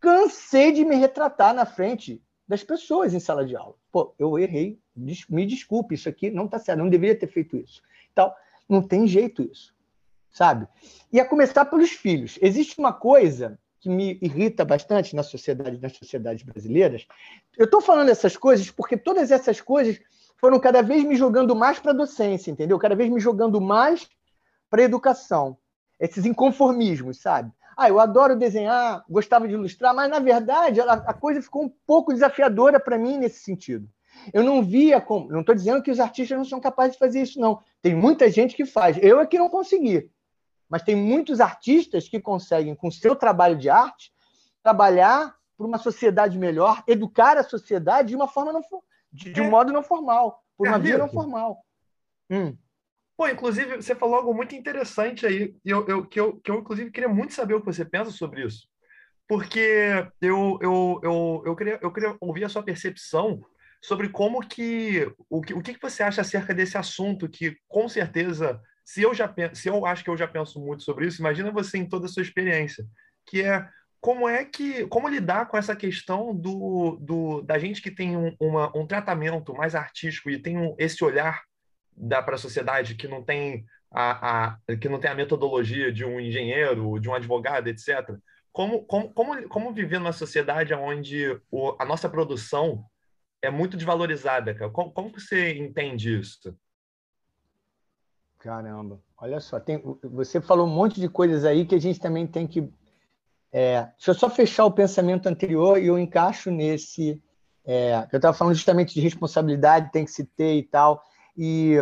Cansei 0.00 0.72
de 0.72 0.84
me 0.84 0.94
retratar 0.94 1.52
na 1.52 1.66
frente 1.66 2.22
das 2.46 2.62
pessoas 2.62 3.12
em 3.12 3.20
sala 3.20 3.44
de 3.44 3.56
aula. 3.56 3.74
Pô, 3.90 4.14
eu 4.18 4.38
errei, 4.38 4.80
me 4.96 5.44
desculpe, 5.44 5.94
isso 5.94 6.08
aqui 6.08 6.30
não 6.30 6.46
está 6.46 6.58
certo, 6.58 6.78
não 6.78 6.88
deveria 6.88 7.18
ter 7.18 7.26
feito 7.26 7.56
isso. 7.56 7.82
Então, 8.12 8.32
não 8.68 8.82
tem 8.82 9.06
jeito 9.06 9.42
isso, 9.42 9.74
sabe? 10.30 10.68
E 11.12 11.18
a 11.18 11.24
começar 11.24 11.64
pelos 11.64 11.90
filhos. 11.90 12.38
Existe 12.42 12.78
uma 12.78 12.92
coisa 12.92 13.58
que 13.80 13.88
me 13.88 14.18
irrita 14.20 14.64
bastante 14.64 15.14
na 15.14 15.22
sociedade, 15.22 15.80
nas 15.80 15.96
sociedades 15.96 16.42
brasileiras. 16.42 17.06
Eu 17.56 17.64
estou 17.64 17.80
falando 17.80 18.08
essas 18.08 18.36
coisas 18.36 18.70
porque 18.70 18.96
todas 18.96 19.30
essas 19.30 19.60
coisas 19.60 20.00
foram 20.36 20.58
cada 20.58 20.82
vez 20.82 21.04
me 21.04 21.16
jogando 21.16 21.54
mais 21.54 21.78
para 21.78 21.92
a 21.92 21.94
docência, 21.94 22.50
entendeu? 22.50 22.78
Cada 22.78 22.94
vez 22.94 23.10
me 23.10 23.20
jogando 23.20 23.60
mais 23.60 24.08
para 24.70 24.82
a 24.82 24.84
educação. 24.84 25.56
Esses 25.98 26.24
inconformismos, 26.26 27.20
sabe? 27.20 27.52
Ah, 27.76 27.88
eu 27.88 28.00
adoro 28.00 28.36
desenhar, 28.36 29.04
gostava 29.08 29.46
de 29.46 29.54
ilustrar, 29.54 29.94
mas 29.94 30.10
na 30.10 30.18
verdade 30.18 30.80
a, 30.80 31.14
coisa 31.14 31.40
ficou 31.40 31.64
um 31.64 31.72
pouco 31.86 32.12
desafiadora 32.12 32.80
para 32.80 32.98
mim 32.98 33.18
nesse 33.18 33.40
sentido. 33.40 33.88
Eu 34.32 34.42
não 34.42 34.62
via 34.62 35.00
como. 35.00 35.30
Não 35.30 35.40
estou 35.40 35.54
dizendo 35.54 35.82
que 35.82 35.90
os 35.90 36.00
artistas 36.00 36.36
não 36.36 36.44
são 36.44 36.60
capazes 36.60 36.94
de 36.94 36.98
fazer 36.98 37.22
isso, 37.22 37.40
não. 37.40 37.62
Tem 37.82 37.94
muita 37.94 38.30
gente 38.30 38.56
que 38.56 38.66
faz. 38.66 38.98
Eu 39.02 39.20
é 39.20 39.26
que 39.26 39.38
não 39.38 39.48
consegui. 39.48 40.10
Mas 40.68 40.82
tem 40.82 40.94
muitos 40.94 41.40
artistas 41.40 42.08
que 42.08 42.20
conseguem, 42.20 42.74
com 42.74 42.90
seu 42.90 43.16
trabalho 43.16 43.56
de 43.56 43.70
arte, 43.70 44.12
trabalhar 44.62 45.34
para 45.56 45.66
uma 45.66 45.78
sociedade 45.78 46.38
melhor, 46.38 46.82
educar 46.86 47.36
a 47.36 47.42
sociedade 47.42 48.10
de 48.10 48.16
uma 48.16 48.28
forma 48.28 48.52
não, 48.52 48.62
de, 49.12 49.32
de 49.32 49.40
um 49.40 49.46
é. 49.46 49.50
modo 49.50 49.72
não 49.72 49.82
formal, 49.82 50.44
por 50.56 50.68
uma 50.68 50.78
via 50.78 50.98
não 50.98 51.08
formal. 51.08 51.64
Hum. 52.30 52.56
Pô, 53.16 53.26
inclusive, 53.26 53.76
você 53.76 53.94
falou 53.94 54.16
algo 54.16 54.32
muito 54.32 54.54
interessante 54.54 55.26
aí, 55.26 55.56
eu, 55.64 55.84
eu, 55.88 56.06
que, 56.06 56.20
eu, 56.20 56.36
que 56.38 56.50
eu, 56.50 56.60
inclusive, 56.60 56.90
queria 56.92 57.08
muito 57.08 57.34
saber 57.34 57.54
o 57.54 57.60
que 57.60 57.66
você 57.66 57.84
pensa 57.84 58.12
sobre 58.12 58.44
isso. 58.44 58.68
Porque 59.26 60.06
eu, 60.20 60.58
eu, 60.62 61.00
eu, 61.02 61.42
eu, 61.46 61.56
queria, 61.56 61.78
eu 61.82 61.92
queria 61.92 62.16
ouvir 62.20 62.44
a 62.44 62.48
sua 62.48 62.62
percepção 62.62 63.44
sobre 63.80 64.08
como 64.08 64.40
que 64.40 65.10
o, 65.28 65.40
que. 65.40 65.54
o 65.54 65.62
que 65.62 65.78
você 65.80 66.02
acha 66.02 66.20
acerca 66.20 66.54
desse 66.54 66.76
assunto, 66.76 67.28
que 67.28 67.56
com 67.68 67.88
certeza, 67.88 68.60
se 68.84 69.02
eu 69.02 69.14
já 69.14 69.32
se 69.54 69.68
eu 69.68 69.86
acho 69.86 70.04
que 70.04 70.10
eu 70.10 70.16
já 70.16 70.26
penso 70.26 70.60
muito 70.60 70.82
sobre 70.82 71.06
isso, 71.06 71.20
imagina 71.20 71.50
você 71.50 71.78
em 71.78 71.88
toda 71.88 72.06
a 72.06 72.08
sua 72.08 72.22
experiência, 72.22 72.84
que 73.26 73.42
é 73.42 73.68
como 74.00 74.28
é 74.28 74.44
que 74.44 74.86
como 74.86 75.08
lidar 75.08 75.46
com 75.46 75.56
essa 75.56 75.74
questão 75.74 76.34
do, 76.34 76.98
do 77.00 77.42
da 77.42 77.58
gente 77.58 77.82
que 77.82 77.90
tem 77.90 78.16
um, 78.16 78.34
uma, 78.40 78.76
um 78.76 78.86
tratamento 78.86 79.54
mais 79.54 79.74
artístico 79.74 80.30
e 80.30 80.40
tem 80.40 80.56
um, 80.56 80.74
esse 80.78 81.04
olhar 81.04 81.42
dá 81.96 82.22
para 82.22 82.36
a 82.36 82.38
sociedade 82.38 82.94
que 82.94 83.08
não 83.08 83.22
tem 83.24 83.64
a, 83.90 84.48
a, 84.48 84.76
que 84.76 84.88
não 84.88 85.00
tem 85.00 85.10
a 85.10 85.14
metodologia 85.14 85.90
de 85.90 86.04
um 86.04 86.20
engenheiro, 86.20 86.98
de 87.00 87.08
um 87.08 87.14
advogado, 87.14 87.68
etc. 87.68 88.16
Como, 88.52 88.84
como, 88.84 89.12
como, 89.12 89.48
como 89.48 89.72
viver 89.72 89.98
numa 89.98 90.12
sociedade 90.12 90.74
onde 90.74 91.40
o, 91.50 91.74
a 91.78 91.84
nossa 91.84 92.08
produção 92.08 92.84
é 93.42 93.50
muito 93.50 93.76
desvalorizada, 93.76 94.54
cara? 94.54 94.70
Como, 94.70 94.90
como 94.90 95.10
você 95.10 95.56
entende 95.56 96.18
isso? 96.18 96.56
Caramba, 98.38 99.00
olha 99.16 99.40
só, 99.40 99.58
tem, 99.58 99.82
você 100.02 100.40
falou 100.40 100.66
um 100.66 100.70
monte 100.70 101.00
de 101.00 101.08
coisas 101.08 101.44
aí 101.44 101.66
que 101.66 101.74
a 101.74 101.80
gente 101.80 101.98
também 101.98 102.26
tem 102.26 102.46
que. 102.46 102.70
É, 103.50 103.82
deixa 103.96 104.10
eu 104.10 104.14
só 104.14 104.30
fechar 104.30 104.64
o 104.64 104.72
pensamento 104.72 105.26
anterior 105.26 105.78
e 105.78 105.86
eu 105.86 105.98
encaixo 105.98 106.50
nesse. 106.50 107.20
É, 107.64 108.06
eu 108.12 108.16
estava 108.16 108.36
falando 108.36 108.54
justamente 108.54 108.94
de 108.94 109.00
responsabilidade, 109.00 109.90
tem 109.90 110.04
que 110.04 110.10
se 110.10 110.24
ter 110.24 110.54
e 110.54 110.62
tal. 110.62 111.02
E 111.36 111.76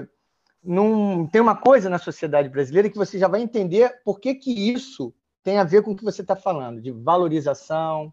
num, 0.63 1.27
tem 1.27 1.41
uma 1.41 1.57
coisa 1.57 1.89
na 1.89 1.99
sociedade 1.99 2.49
brasileira 2.49 2.91
que 2.91 2.97
você 2.97 3.19
já 3.19 3.29
vai 3.29 3.41
entender 3.41 4.01
por 4.05 4.19
que, 4.19 4.35
que 4.35 4.73
isso 4.73 5.15
tem 5.43 5.59
a 5.59 5.65
ver 5.65 5.83
com 5.83 5.93
o 5.93 5.97
que 5.97 6.03
você 6.03 6.23
está 6.23 6.35
falando, 6.35 6.81
de 6.81 6.91
valorização, 6.91 8.13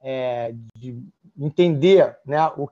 é, 0.00 0.54
de 0.74 1.02
entender, 1.38 2.16
né? 2.24 2.46
O, 2.56 2.68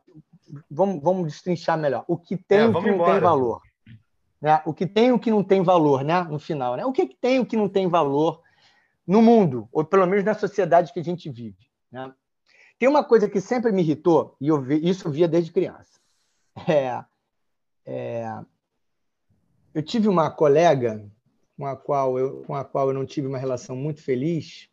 vamos, 0.70 1.03
vamos 1.03 1.26
destrinchar 1.26 1.79
melhor. 1.79 2.05
O 2.07 2.16
que 2.16 2.37
tem 2.37 2.59
e 2.59 2.62
é, 2.62 2.66
o 2.66 2.74
que 2.74 2.87
não 2.87 2.95
embora. 2.95 3.12
tem 3.12 3.20
valor. 3.20 3.62
Né? 4.41 4.62
O 4.64 4.72
que 4.72 4.87
tem 4.87 5.09
e 5.09 5.12
o 5.12 5.18
que 5.18 5.31
não 5.31 5.43
tem 5.43 5.62
valor, 5.62 6.05
né? 6.05 6.22
No 6.22 6.39
final, 6.39 6.76
né? 6.76 6.85
O 6.85 6.93
que, 6.93 7.07
que 7.07 7.16
tem 7.16 7.37
e 7.37 7.41
o 7.41 7.47
que 7.47 7.57
não 7.57 7.68
tem 7.68 7.89
valor 7.89 8.43
no 9.09 9.22
mundo, 9.22 9.66
ou 9.72 9.83
pelo 9.83 10.07
menos 10.07 10.22
na 10.22 10.35
sociedade 10.35 10.93
que 10.93 11.01
a 11.01 11.05
gente 11.05 11.31
vive. 11.31 11.66
Né? 11.91 12.12
Tem 12.79 12.87
uma 12.87 13.03
coisa 13.03 13.26
que 13.26 13.41
sempre 13.41 13.72
me 13.72 13.81
irritou, 13.81 14.37
e 14.39 14.49
eu 14.49 14.61
vi, 14.61 14.87
isso 14.87 15.09
eu 15.09 15.12
via 15.12 15.26
desde 15.26 15.51
criança. 15.51 15.99
É, 16.68 17.05
é, 17.87 18.41
eu 19.72 19.83
tive 19.83 20.09
uma 20.09 20.31
colega 20.31 21.09
com 21.57 21.64
a, 21.64 21.74
qual 21.74 22.18
eu, 22.18 22.43
com 22.43 22.55
a 22.55 22.64
qual 22.64 22.89
eu 22.89 22.95
não 22.95 23.07
tive 23.07 23.26
uma 23.26 23.39
relação 23.39 23.74
muito 23.74 24.03
feliz, 24.03 24.68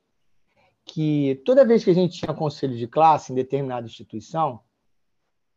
que 0.85 1.41
toda 1.45 1.65
vez 1.65 1.83
que 1.83 1.89
a 1.89 1.93
gente 1.93 2.19
tinha 2.19 2.33
conselho 2.33 2.77
de 2.77 2.87
classe 2.87 3.31
em 3.31 3.35
determinada 3.35 3.87
instituição, 3.87 4.61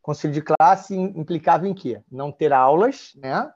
conselho 0.01 0.33
de 0.33 0.41
classe 0.41 0.95
implicava 0.95 1.67
em 1.67 1.73
quê? 1.73 2.01
Não 2.11 2.31
ter 2.31 2.51
aulas, 2.51 3.13
né? 3.15 3.51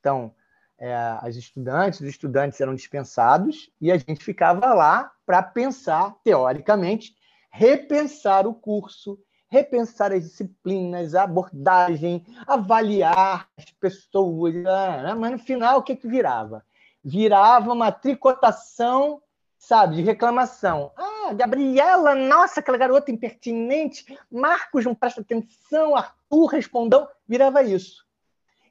Então, 0.00 0.34
é, 0.78 0.94
as 1.20 1.36
estudantes, 1.36 2.00
os 2.00 2.08
estudantes 2.08 2.60
eram 2.60 2.74
dispensados 2.74 3.70
e 3.80 3.92
a 3.92 3.98
gente 3.98 4.24
ficava 4.24 4.72
lá 4.74 5.12
para 5.24 5.42
pensar, 5.42 6.14
teoricamente, 6.24 7.14
repensar 7.50 8.46
o 8.46 8.54
curso, 8.54 9.18
repensar 9.48 10.12
as 10.12 10.24
disciplinas, 10.24 11.14
a 11.14 11.22
abordagem, 11.22 12.24
avaliar 12.46 13.48
as 13.56 13.70
pessoas. 13.72 14.54
Né? 14.54 15.14
Mas 15.14 15.32
no 15.32 15.38
final, 15.38 15.78
o 15.78 15.82
que, 15.82 15.94
que 15.94 16.08
virava? 16.08 16.64
Virava 17.04 17.72
uma 17.72 17.92
tricotação, 17.92 19.22
sabe, 19.66 19.96
de 19.96 20.02
reclamação. 20.02 20.92
Ah, 20.96 21.32
Gabriela, 21.34 22.14
nossa, 22.14 22.60
aquela 22.60 22.78
garota 22.78 23.10
impertinente. 23.10 24.18
Marcos 24.30 24.84
não 24.84 24.94
presta 24.94 25.20
atenção, 25.20 25.96
Arthur 25.96 26.46
respondeu. 26.46 27.08
Virava 27.26 27.62
isso. 27.62 28.04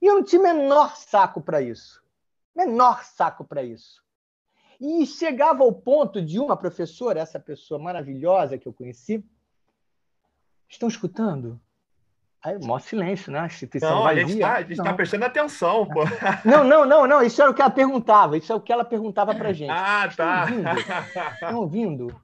E 0.01 0.05
eu 0.05 0.15
não 0.15 0.23
tinha 0.23 0.41
menor 0.41 0.95
saco 0.95 1.41
para 1.41 1.61
isso. 1.61 2.01
Menor 2.55 3.03
saco 3.03 3.43
para 3.43 3.63
isso. 3.63 4.03
E 4.79 5.05
chegava 5.05 5.63
ao 5.63 5.73
ponto 5.73 6.21
de 6.21 6.39
uma 6.39 6.57
professora, 6.57 7.19
essa 7.19 7.39
pessoa 7.39 7.79
maravilhosa 7.79 8.57
que 8.57 8.67
eu 8.67 8.73
conheci, 8.73 9.23
Estão 10.73 10.89
escutando? 10.89 11.61
Aí, 12.43 12.59
maior 12.59 12.79
silêncio, 12.79 13.31
né? 13.31 13.39
A 13.39 13.45
instituição 13.45 13.89
não, 13.89 14.03
vazia. 14.03 14.23
a 14.23 14.27
gente 14.59 14.71
está 14.73 14.83
tá, 14.83 14.89
tá 14.89 14.93
prestando 14.95 15.23
atenção, 15.23 15.87
pô. 15.87 16.01
Não, 16.43 16.65
não, 16.65 16.85
não, 16.85 17.07
não. 17.07 17.23
Isso 17.23 17.41
era 17.41 17.49
o 17.49 17.53
que 17.53 17.61
ela 17.61 17.71
perguntava. 17.71 18.37
Isso 18.37 18.51
é 18.51 18.55
o 18.55 18.59
que 18.59 18.73
ela 18.73 18.83
perguntava 18.83 19.33
pra 19.33 19.53
gente. 19.53 19.71
Ah, 19.71 20.11
tá. 20.13 20.47
Estão 21.35 21.59
ouvindo? 21.59 22.21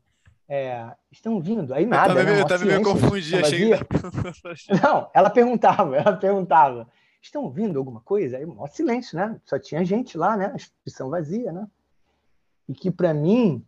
É, 0.49 0.91
estão 1.09 1.35
ouvindo? 1.35 1.73
Aí 1.73 1.85
nada. 1.85 2.11
Eu 2.11 2.17
também, 2.17 2.35
né? 2.35 2.41
eu 2.41 2.47
também 2.47 2.77
me 2.77 2.83
confundi, 2.83 3.35
achei 3.37 3.69
que... 3.69 4.75
Não, 4.83 5.09
ela 5.13 5.29
perguntava, 5.29 5.95
ela 5.95 6.17
perguntava. 6.17 6.87
Estão 7.21 7.43
ouvindo 7.43 7.79
alguma 7.79 8.01
coisa? 8.01 8.37
Aí, 8.37 8.45
maior 8.45 8.67
silêncio, 8.67 9.17
né? 9.17 9.39
Só 9.45 9.57
tinha 9.57 9.85
gente 9.85 10.17
lá, 10.17 10.35
né? 10.35 10.47
A 10.51 10.55
instituição 10.55 11.09
vazia, 11.09 11.53
né? 11.53 11.65
E 12.67 12.73
que, 12.73 12.91
para 12.91 13.13
mim, 13.13 13.65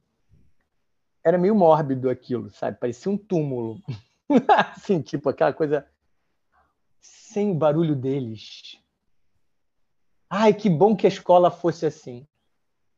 era 1.23 1.37
meio 1.37 1.55
mórbido 1.55 2.09
aquilo, 2.09 2.49
sabe? 2.49 2.77
Parecia 2.77 3.11
um 3.11 3.17
túmulo. 3.17 3.79
assim, 4.75 5.01
tipo, 5.01 5.29
aquela 5.29 5.53
coisa 5.53 5.85
sem 7.01 7.51
o 7.51 7.55
barulho 7.55 7.95
deles. 7.95 8.79
Ai, 10.29 10.53
que 10.53 10.69
bom 10.69 10.95
que 10.95 11.05
a 11.05 11.09
escola 11.09 11.51
fosse 11.51 11.85
assim. 11.85 12.25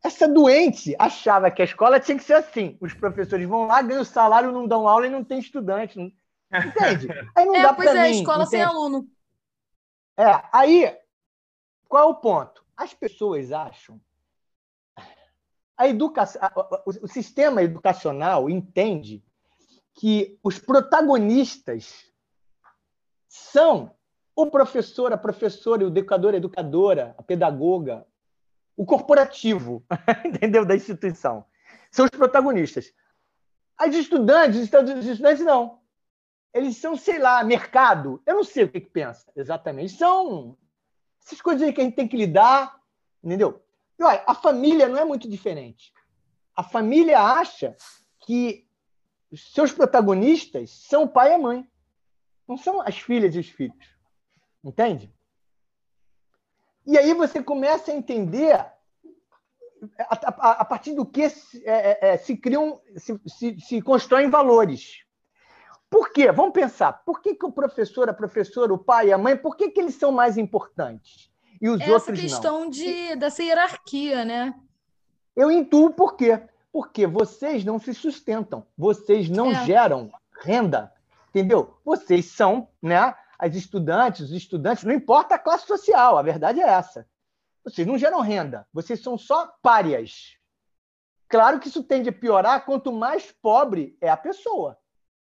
Essa 0.03 0.27
doente 0.27 0.93
achava 0.99 1.49
que 1.49 1.61
a 1.61 1.65
escola 1.65 1.99
tinha 1.99 2.17
que 2.17 2.23
ser 2.23 2.33
assim. 2.33 2.77
Os 2.81 2.93
professores 2.93 3.47
vão 3.47 3.65
lá, 3.65 3.81
ganham 3.81 4.03
salário, 4.03 4.51
não 4.51 4.67
dão 4.67 4.87
aula 4.87 5.07
e 5.07 5.09
não 5.09 5.23
tem 5.23 5.39
estudante. 5.39 5.97
Entende? 5.97 7.07
Aí 7.35 7.45
não 7.45 7.55
é, 7.55 7.63
dá 7.63 7.73
pois 7.73 7.89
é, 7.89 8.09
mim, 8.09 8.19
escola 8.19 8.43
entende? 8.43 8.49
sem 8.49 8.61
aluno. 8.61 9.07
É, 10.17 10.43
aí, 10.51 10.95
qual 11.87 12.09
é 12.09 12.11
o 12.11 12.15
ponto? 12.15 12.63
As 12.75 12.93
pessoas 12.93 13.51
acham. 13.51 13.99
A 15.75 15.87
educação, 15.87 16.41
o 16.85 17.07
sistema 17.07 17.63
educacional 17.63 18.49
entende 18.49 19.23
que 19.95 20.37
os 20.43 20.59
protagonistas 20.59 22.12
são 23.34 23.95
o 24.36 24.45
professor, 24.45 25.11
a 25.11 25.17
professora, 25.17 25.84
o 25.84 25.88
educador, 25.88 26.36
a 26.36 26.38
educadora, 26.38 27.15
a 27.17 27.23
pedagoga, 27.23 28.05
o 28.77 28.86
corporativo, 28.86 29.84
entendeu? 30.23 30.63
Da 30.63 30.75
instituição. 30.75 31.43
São 31.89 32.05
os 32.05 32.11
protagonistas. 32.11 32.93
As 33.75 33.95
estudantes, 33.95 34.69
os 34.71 35.05
estudantes 35.05 35.43
não. 35.43 35.79
Eles 36.53 36.77
são, 36.77 36.95
sei 36.95 37.17
lá, 37.17 37.43
mercado. 37.43 38.21
Eu 38.23 38.36
não 38.36 38.43
sei 38.43 38.65
o 38.65 38.69
que, 38.69 38.79
que 38.79 38.91
pensa 38.91 39.31
exatamente. 39.36 39.93
São 39.93 40.55
essas 41.25 41.41
coisas 41.41 41.63
aí 41.63 41.73
que 41.73 41.81
a 41.81 41.84
gente 41.84 41.95
tem 41.95 42.07
que 42.07 42.17
lidar, 42.17 42.79
entendeu? 43.23 43.63
E 43.97 44.03
olha, 44.03 44.23
a 44.27 44.36
família 44.36 44.88
não 44.88 44.99
é 44.99 45.05
muito 45.05 45.27
diferente. 45.27 45.91
A 46.55 46.61
família 46.61 47.19
acha 47.19 47.75
que 48.19 48.67
os 49.31 49.51
seus 49.51 49.71
protagonistas 49.71 50.69
são 50.69 51.03
o 51.03 51.09
pai 51.09 51.31
e 51.31 51.34
a 51.34 51.39
mãe. 51.39 51.67
Não 52.47 52.57
são 52.57 52.81
as 52.81 52.97
filhas 52.97 53.35
e 53.35 53.39
os 53.39 53.49
filhos. 53.49 53.87
Entende? 54.63 55.13
E 56.85 56.97
aí 56.97 57.13
você 57.13 57.41
começa 57.41 57.91
a 57.91 57.95
entender 57.95 58.53
a, 58.53 58.73
a, 59.99 60.51
a 60.61 60.65
partir 60.65 60.93
do 60.93 61.05
que 61.05 61.29
se, 61.29 61.63
é, 61.65 61.91
é, 61.91 62.13
é, 62.13 62.17
se 62.17 62.35
criam, 62.37 62.81
se, 62.97 63.19
se, 63.27 63.59
se, 63.59 63.81
constroem 63.81 64.29
valores. 64.29 65.03
Por 65.89 66.11
quê? 66.11 66.31
Vamos 66.31 66.53
pensar. 66.53 67.03
Por 67.05 67.21
que, 67.21 67.35
que 67.35 67.45
o 67.45 67.51
professor, 67.51 68.09
a 68.09 68.13
professora, 68.13 68.73
o 68.73 68.77
pai 68.77 69.07
e 69.07 69.13
a 69.13 69.17
mãe, 69.17 69.37
por 69.37 69.55
que, 69.55 69.69
que 69.69 69.79
eles 69.79 69.95
são 69.95 70.11
mais 70.11 70.37
importantes? 70.37 71.31
E 71.61 71.69
os 71.69 71.79
Essa 71.79 71.91
outros 71.91 72.19
questão 72.19 72.61
não? 72.61 72.69
De, 72.69 73.15
dessa 73.15 73.43
hierarquia, 73.43 74.25
né? 74.25 74.53
Eu 75.35 75.51
intuo 75.51 75.91
por 75.91 76.15
quê? 76.15 76.41
Porque 76.71 77.05
vocês 77.05 77.63
não 77.63 77.79
se 77.79 77.93
sustentam, 77.93 78.65
vocês 78.77 79.29
não 79.29 79.51
é. 79.51 79.65
geram 79.65 80.11
renda, 80.41 80.91
entendeu? 81.34 81.75
Vocês 81.84 82.27
são, 82.27 82.69
né, 82.79 83.15
as 83.39 83.55
estudantes, 83.55 84.21
os 84.21 84.31
estudantes, 84.31 84.84
não 84.84 84.93
importa 84.93 85.36
a 85.36 85.39
classe 85.39 85.65
social, 85.65 86.17
a 86.17 86.21
verdade 86.21 86.61
é 86.61 86.67
essa. 86.67 87.07
Vocês 87.63 87.88
não 87.88 87.97
geram 87.97 88.21
renda, 88.21 88.67
vocês 88.71 89.01
são 89.01 89.17
só 89.17 89.51
párias. 89.61 90.38
Claro 91.27 91.59
que 91.59 91.67
isso 91.67 91.84
tende 91.84 92.09
a 92.09 92.13
piorar 92.13 92.63
quanto 92.65 92.91
mais 92.91 93.31
pobre 93.31 93.97
é 93.99 94.09
a 94.09 94.17
pessoa. 94.17 94.77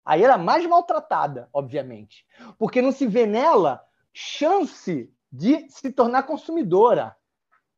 Aí 0.04 0.24
ela 0.24 0.34
é 0.34 0.38
mais 0.38 0.66
maltratada, 0.66 1.48
obviamente, 1.52 2.26
porque 2.58 2.82
não 2.82 2.90
se 2.90 3.06
vê 3.06 3.26
nela 3.26 3.84
chance 4.12 5.14
de 5.30 5.68
se 5.70 5.92
tornar 5.92 6.24
consumidora, 6.24 7.16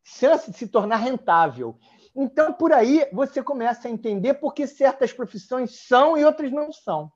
chance 0.03 0.51
de 0.51 0.57
se 0.57 0.69
tornar 0.69 0.97
rentável. 0.97 1.79
Então, 2.15 2.53
por 2.53 2.73
aí, 2.73 3.07
você 3.13 3.43
começa 3.43 3.89
a 3.89 3.91
entender 3.91 4.35
por 4.35 4.55
que 4.55 4.67
certas 4.67 5.13
profissões 5.13 5.87
são 5.87 6.17
e 6.17 6.25
outras 6.25 6.51
não 6.51 6.73
são. 6.73 7.13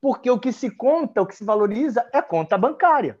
Porque 0.00 0.30
o 0.30 0.38
que 0.38 0.52
se 0.52 0.70
conta, 0.70 1.20
o 1.20 1.26
que 1.26 1.36
se 1.36 1.44
valoriza 1.44 2.08
é 2.12 2.22
conta 2.22 2.56
bancária. 2.56 3.20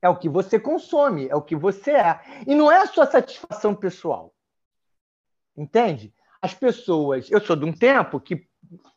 É 0.00 0.08
o 0.08 0.16
que 0.16 0.28
você 0.28 0.58
consome, 0.58 1.28
é 1.28 1.36
o 1.36 1.42
que 1.42 1.54
você 1.54 1.92
é. 1.92 2.20
E 2.46 2.54
não 2.54 2.72
é 2.72 2.78
a 2.78 2.86
sua 2.86 3.06
satisfação 3.06 3.74
pessoal. 3.74 4.34
Entende? 5.56 6.12
As 6.40 6.54
pessoas. 6.54 7.30
Eu 7.30 7.40
sou 7.40 7.54
de 7.54 7.64
um 7.64 7.72
tempo 7.72 8.18
que 8.18 8.48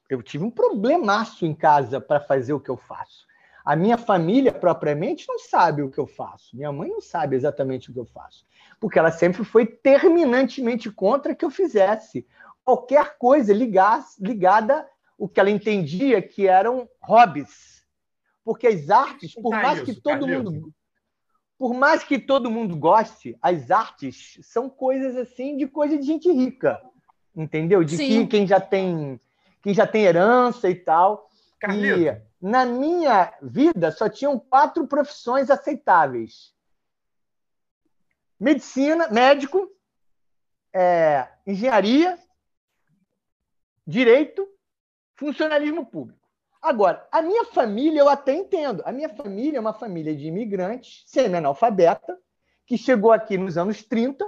eu 0.09 0.23
tive 0.23 0.43
um 0.43 0.51
problemaço 0.51 1.45
em 1.45 1.53
casa 1.53 1.99
para 1.99 2.19
fazer 2.19 2.53
o 2.53 2.59
que 2.59 2.69
eu 2.69 2.77
faço. 2.77 3.25
A 3.63 3.75
minha 3.75 3.97
família, 3.97 4.51
propriamente, 4.51 5.27
não 5.27 5.39
sabe 5.39 5.81
o 5.81 5.89
que 5.89 5.97
eu 5.97 6.05
faço. 6.05 6.55
Minha 6.55 6.71
mãe 6.71 6.89
não 6.89 7.01
sabe 7.01 7.35
exatamente 7.35 7.89
o 7.89 7.93
que 7.93 7.99
eu 7.99 8.05
faço. 8.05 8.45
Porque 8.79 8.99
ela 8.99 9.11
sempre 9.11 9.43
foi 9.43 9.65
terminantemente 9.65 10.91
contra 10.91 11.35
que 11.35 11.43
eu 11.43 11.49
fizesse 11.49 12.27
qualquer 12.63 13.17
coisa 13.17 13.53
ligada 13.53 14.87
o 15.17 15.27
que 15.27 15.39
ela 15.39 15.49
entendia 15.49 16.21
que 16.21 16.47
eram 16.47 16.89
hobbies. 17.01 17.83
Porque 18.43 18.67
as 18.67 18.89
artes, 18.89 19.33
por 19.33 19.51
mais 19.51 19.81
que 19.81 19.93
todo 19.93 20.27
mundo 20.27 20.73
por 21.57 21.73
mais 21.73 22.03
que 22.03 22.19
todo 22.19 22.51
mundo 22.51 22.75
goste, 22.75 23.37
as 23.41 23.71
artes 23.71 24.37
são 24.41 24.69
coisas 24.69 25.15
assim 25.15 25.55
de 25.55 25.65
coisa 25.65 25.97
de 25.97 26.03
gente 26.03 26.29
rica, 26.29 26.81
entendeu? 27.35 27.83
De 27.83 27.95
que 27.97 28.27
quem 28.27 28.45
já 28.45 28.59
tem 28.59 29.19
quem 29.61 29.73
já 29.73 29.87
tem 29.87 30.03
herança 30.03 30.69
e 30.69 30.75
tal. 30.75 31.29
Carlito. 31.59 31.99
E 31.99 32.21
na 32.39 32.65
minha 32.65 33.33
vida 33.41 33.91
só 33.91 34.07
tinham 34.09 34.37
quatro 34.37 34.85
profissões 34.85 35.49
aceitáveis: 35.49 36.53
medicina, 38.39 39.07
médico, 39.09 39.67
é, 40.73 41.27
engenharia, 41.47 42.19
direito, 43.87 44.47
funcionalismo 45.15 45.85
público. 45.85 46.19
Agora, 46.61 47.07
a 47.11 47.21
minha 47.21 47.45
família 47.45 47.99
eu 47.99 48.09
até 48.09 48.33
entendo. 48.33 48.81
A 48.85 48.91
minha 48.91 49.09
família 49.09 49.57
é 49.57 49.61
uma 49.61 49.73
família 49.73 50.15
de 50.15 50.27
imigrantes, 50.27 51.03
semi-analfabeta, 51.05 52.17
que 52.65 52.77
chegou 52.77 53.11
aqui 53.11 53.37
nos 53.37 53.57
anos 53.57 53.83
30, 53.83 54.27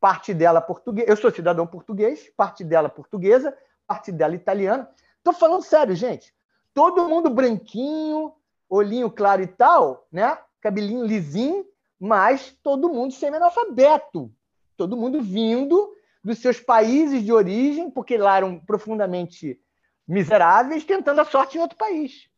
parte 0.00 0.34
dela 0.34 0.60
portuguesa. 0.60 1.08
Eu 1.08 1.16
sou 1.16 1.30
cidadão 1.30 1.66
português, 1.66 2.28
parte 2.36 2.64
dela 2.64 2.88
portuguesa, 2.88 3.56
parte 3.86 4.10
dela 4.10 4.34
italiana. 4.34 4.90
Estou 5.18 5.32
falando 5.32 5.62
sério, 5.62 5.94
gente. 5.94 6.34
Todo 6.74 7.08
mundo 7.08 7.30
branquinho, 7.30 8.34
olhinho 8.68 9.10
claro 9.10 9.42
e 9.42 9.46
tal, 9.46 10.06
né? 10.10 10.36
Cabelinho 10.60 11.06
lisinho, 11.06 11.64
mas 12.00 12.50
todo 12.62 12.88
mundo 12.88 13.14
semi-analfabeto. 13.14 14.32
Todo 14.76 14.96
mundo 14.96 15.22
vindo 15.22 15.92
dos 16.22 16.38
seus 16.38 16.60
países 16.60 17.22
de 17.22 17.32
origem, 17.32 17.90
porque 17.90 18.18
lá 18.18 18.36
eram 18.36 18.58
profundamente 18.58 19.60
miseráveis 20.08 20.84
tentando 20.84 21.20
a 21.20 21.24
sorte 21.24 21.58
em 21.58 21.60
outro 21.60 21.76
país. 21.76 22.30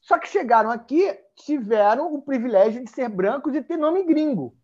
Só 0.00 0.18
que 0.18 0.28
chegaram 0.28 0.70
aqui, 0.70 1.14
tiveram 1.36 2.14
o 2.14 2.22
privilégio 2.22 2.82
de 2.82 2.90
ser 2.90 3.10
brancos 3.10 3.54
e 3.54 3.62
ter 3.62 3.76
nome 3.76 4.04
gringo. 4.04 4.56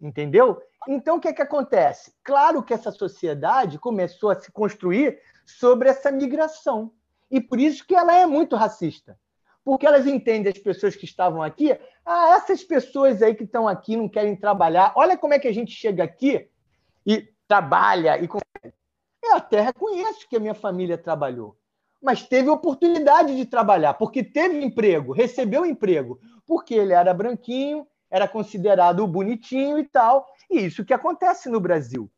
Entendeu? 0.00 0.60
Então, 0.88 1.16
o 1.16 1.20
que, 1.20 1.28
é 1.28 1.32
que 1.32 1.42
acontece? 1.42 2.12
Claro 2.24 2.62
que 2.62 2.74
essa 2.74 2.90
sociedade 2.90 3.78
começou 3.78 4.30
a 4.30 4.40
se 4.40 4.50
construir 4.50 5.20
sobre 5.46 5.88
essa 5.88 6.10
migração. 6.10 6.90
E 7.30 7.40
por 7.40 7.60
isso 7.60 7.86
que 7.86 7.94
ela 7.94 8.12
é 8.12 8.26
muito 8.26 8.56
racista. 8.56 9.16
Porque 9.64 9.86
elas 9.86 10.06
entendem 10.06 10.52
as 10.52 10.58
pessoas 10.58 10.96
que 10.96 11.04
estavam 11.04 11.40
aqui, 11.40 11.78
ah, 12.04 12.34
essas 12.34 12.64
pessoas 12.64 13.22
aí 13.22 13.32
que 13.32 13.44
estão 13.44 13.68
aqui 13.68 13.96
não 13.96 14.08
querem 14.08 14.34
trabalhar. 14.34 14.92
Olha 14.96 15.16
como 15.16 15.34
é 15.34 15.38
que 15.38 15.46
a 15.46 15.54
gente 15.54 15.70
chega 15.70 16.02
aqui 16.02 16.50
e 17.06 17.28
trabalha 17.46 18.18
e 18.18 18.26
eu 19.22 19.36
até 19.36 19.60
reconheço 19.60 20.28
que 20.28 20.36
a 20.36 20.40
minha 20.40 20.54
família 20.54 20.98
trabalhou, 20.98 21.56
mas 22.02 22.22
teve 22.22 22.48
oportunidade 22.48 23.36
de 23.36 23.46
trabalhar, 23.46 23.94
porque 23.94 24.24
teve 24.24 24.62
emprego, 24.62 25.12
recebeu 25.12 25.64
emprego, 25.64 26.18
porque 26.46 26.74
ele 26.74 26.92
era 26.92 27.14
branquinho, 27.14 27.86
era 28.10 28.26
considerado 28.26 29.06
bonitinho 29.06 29.78
e 29.78 29.84
tal. 29.84 30.26
E 30.50 30.60
isso 30.60 30.84
que 30.84 30.92
acontece 30.92 31.48
no 31.48 31.60
Brasil. 31.60 32.10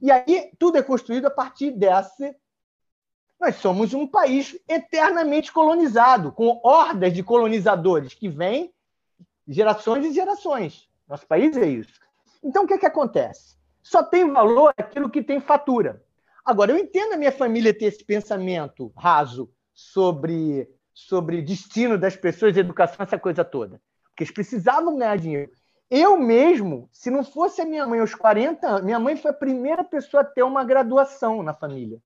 E 0.00 0.10
aí 0.10 0.50
tudo 0.58 0.78
é 0.78 0.82
construído 0.82 1.26
a 1.26 1.30
partir 1.30 1.70
dessa. 1.72 2.34
Nós 3.40 3.56
somos 3.56 3.92
um 3.92 4.06
país 4.06 4.58
eternamente 4.68 5.52
colonizado, 5.52 6.32
com 6.32 6.60
hordas 6.62 7.12
de 7.12 7.22
colonizadores 7.22 8.14
que 8.14 8.28
vêm 8.28 8.72
gerações 9.46 10.06
e 10.06 10.12
gerações. 10.12 10.88
Nosso 11.06 11.26
país 11.26 11.56
é 11.56 11.66
isso. 11.66 12.00
Então, 12.42 12.64
o 12.64 12.66
que, 12.66 12.74
é 12.74 12.78
que 12.78 12.86
acontece? 12.86 13.56
Só 13.82 14.02
tem 14.02 14.30
valor 14.30 14.72
aquilo 14.78 15.10
que 15.10 15.22
tem 15.22 15.40
fatura. 15.40 16.02
Agora, 16.44 16.72
eu 16.72 16.78
entendo 16.78 17.14
a 17.14 17.16
minha 17.16 17.32
família 17.32 17.72
ter 17.72 17.86
esse 17.86 18.04
pensamento 18.04 18.92
raso 18.96 19.50
sobre, 19.72 20.68
sobre 20.92 21.40
destino 21.40 21.96
das 21.96 22.16
pessoas, 22.16 22.56
educação, 22.56 22.96
essa 23.00 23.18
coisa 23.18 23.42
toda. 23.42 23.80
Porque 24.10 24.24
eles 24.24 24.34
precisavam 24.34 24.96
ganhar 24.96 25.16
dinheiro. 25.16 25.50
Eu 25.90 26.18
mesmo, 26.18 26.88
se 26.92 27.10
não 27.10 27.24
fosse 27.24 27.62
a 27.62 27.64
minha 27.64 27.86
mãe 27.86 28.00
aos 28.00 28.14
40 28.14 28.66
anos, 28.66 28.84
minha 28.84 28.98
mãe 28.98 29.16
foi 29.16 29.30
a 29.30 29.34
primeira 29.34 29.82
pessoa 29.82 30.20
a 30.20 30.24
ter 30.24 30.42
uma 30.42 30.64
graduação 30.64 31.42
na 31.42 31.54
família. 31.54 31.98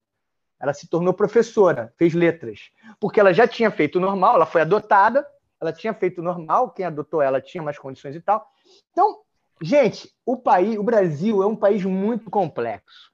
Ela 0.59 0.73
se 0.73 0.87
tornou 0.87 1.13
professora, 1.13 1.93
fez 1.97 2.13
letras. 2.13 2.69
Porque 2.99 3.19
ela 3.19 3.33
já 3.33 3.47
tinha 3.47 3.69
feito 3.69 3.99
normal, 3.99 4.35
ela 4.35 4.45
foi 4.45 4.61
adotada, 4.61 5.25
ela 5.59 5.73
tinha 5.73 5.93
feito 5.93 6.21
normal, 6.21 6.71
quem 6.71 6.85
adotou 6.85 7.21
ela 7.21 7.41
tinha 7.41 7.61
mais 7.61 7.77
condições 7.77 8.15
e 8.15 8.21
tal. 8.21 8.45
Então, 8.91 9.19
gente, 9.61 10.13
o 10.25 10.37
país, 10.37 10.77
o 10.77 10.83
Brasil 10.83 11.43
é 11.43 11.45
um 11.45 11.55
país 11.55 11.83
muito 11.83 12.29
complexo. 12.29 13.11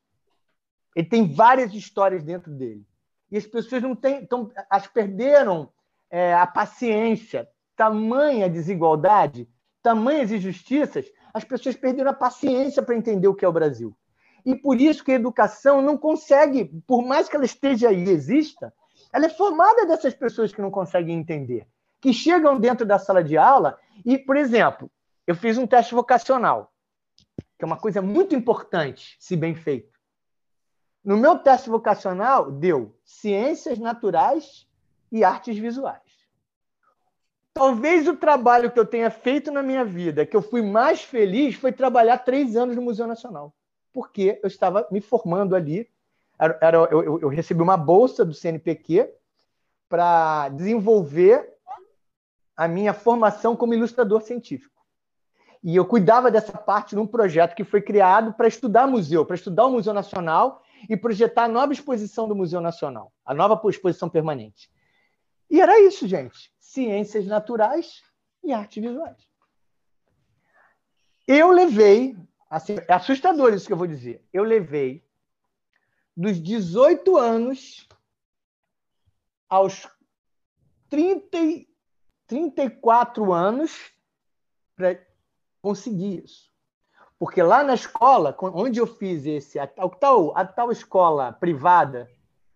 Ele 0.95 1.07
tem 1.07 1.33
várias 1.33 1.73
histórias 1.73 2.23
dentro 2.23 2.51
dele. 2.51 2.85
E 3.29 3.37
as 3.37 3.45
pessoas 3.45 3.81
não 3.81 3.95
têm, 3.95 4.25
tão, 4.25 4.49
as 4.69 4.87
perderam 4.87 5.69
é, 6.09 6.33
a 6.33 6.47
paciência, 6.47 7.47
tamanha 7.75 8.49
desigualdade, 8.49 9.49
tamanhas 9.83 10.31
injustiças, 10.31 11.05
as 11.33 11.43
pessoas 11.43 11.75
perderam 11.75 12.11
a 12.11 12.13
paciência 12.13 12.81
para 12.81 12.95
entender 12.95 13.27
o 13.27 13.35
que 13.35 13.43
é 13.43 13.47
o 13.47 13.53
Brasil. 13.53 13.95
E 14.45 14.55
por 14.55 14.79
isso 14.79 15.03
que 15.03 15.11
a 15.11 15.15
educação 15.15 15.81
não 15.81 15.97
consegue, 15.97 16.65
por 16.87 17.03
mais 17.03 17.27
que 17.27 17.35
ela 17.35 17.45
esteja 17.45 17.89
aí, 17.89 18.03
exista, 18.03 18.73
ela 19.11 19.25
é 19.25 19.29
formada 19.29 19.85
dessas 19.85 20.13
pessoas 20.13 20.53
que 20.53 20.61
não 20.61 20.71
conseguem 20.71 21.17
entender, 21.17 21.67
que 21.99 22.13
chegam 22.13 22.59
dentro 22.59 22.85
da 22.85 22.99
sala 22.99 23.23
de 23.23 23.37
aula 23.37 23.77
e, 24.05 24.17
por 24.17 24.37
exemplo, 24.37 24.89
eu 25.25 25.35
fiz 25.35 25.57
um 25.57 25.65
teste 25.65 25.95
vocacional, 25.95 26.71
que 27.57 27.63
é 27.63 27.65
uma 27.65 27.77
coisa 27.77 28.01
muito 28.01 28.35
importante, 28.35 29.17
se 29.19 29.35
bem 29.35 29.55
feito. 29.55 29.94
No 31.05 31.15
meu 31.15 31.37
teste 31.37 31.69
vocacional, 31.69 32.51
deu 32.51 32.91
ciências 33.03 33.77
naturais 33.77 34.67
e 35.11 35.23
artes 35.23 35.55
visuais. 35.55 36.01
Talvez 37.53 38.07
o 38.07 38.17
trabalho 38.17 38.71
que 38.71 38.79
eu 38.79 38.85
tenha 38.85 39.11
feito 39.11 39.51
na 39.51 39.61
minha 39.61 39.85
vida, 39.85 40.25
que 40.25 40.35
eu 40.35 40.41
fui 40.41 40.63
mais 40.63 41.03
feliz, 41.03 41.55
foi 41.55 41.71
trabalhar 41.71 42.17
três 42.17 42.55
anos 42.55 42.75
no 42.75 42.81
Museu 42.81 43.05
Nacional. 43.05 43.53
Porque 43.93 44.39
eu 44.41 44.47
estava 44.47 44.87
me 44.91 44.99
formando 44.99 45.55
ali. 45.55 45.87
Era, 46.39 46.75
eu, 46.91 47.19
eu 47.21 47.29
recebi 47.29 47.61
uma 47.61 47.77
bolsa 47.77 48.25
do 48.25 48.33
CNPq 48.33 49.07
para 49.87 50.49
desenvolver 50.49 51.53
a 52.57 52.67
minha 52.67 52.93
formação 52.93 53.55
como 53.55 53.75
ilustrador 53.75 54.21
científico. 54.23 54.83
E 55.63 55.75
eu 55.75 55.85
cuidava 55.85 56.31
dessa 56.31 56.57
parte 56.57 56.95
num 56.95 57.07
projeto 57.07 57.55
que 57.55 57.63
foi 57.63 57.81
criado 57.81 58.33
para 58.33 58.47
estudar 58.47 58.87
museu, 58.87 59.23
para 59.23 59.35
estudar 59.35 59.65
o 59.65 59.71
Museu 59.71 59.93
Nacional 59.93 60.63
e 60.89 60.95
projetar 60.97 61.45
a 61.45 61.49
nova 61.49 61.73
exposição 61.73 62.27
do 62.27 62.35
Museu 62.35 62.61
Nacional, 62.61 63.11
a 63.25 63.33
nova 63.33 63.59
exposição 63.69 64.09
permanente. 64.09 64.69
E 65.49 65.61
era 65.61 65.79
isso, 65.79 66.07
gente. 66.07 66.51
Ciências 66.59 67.25
naturais 67.25 68.03
e 68.43 68.51
artes 68.51 68.81
visuais. 68.83 69.27
Eu 71.27 71.51
levei 71.51 72.15
Assim, 72.55 72.77
é 72.87 72.93
assustador 72.93 73.53
isso 73.53 73.67
que 73.67 73.73
eu 73.73 73.77
vou 73.77 73.85
dizer. 73.85 74.23
Eu 74.31 74.43
levei 74.43 75.03
dos 76.15 76.41
18 76.41 77.17
anos 77.17 77.85
aos 79.49 79.85
30, 80.89 81.37
34 82.27 83.33
anos 83.33 83.91
para 84.73 85.05
conseguir 85.61 86.23
isso. 86.23 86.49
Porque 87.17 87.41
lá 87.41 87.63
na 87.63 87.73
escola, 87.73 88.35
onde 88.41 88.79
eu 88.79 88.87
fiz 88.87 89.25
esse, 89.25 89.57
a 89.57 89.67
tal, 89.67 90.37
a 90.37 90.45
tal 90.45 90.71
escola 90.71 91.31
privada, 91.33 92.09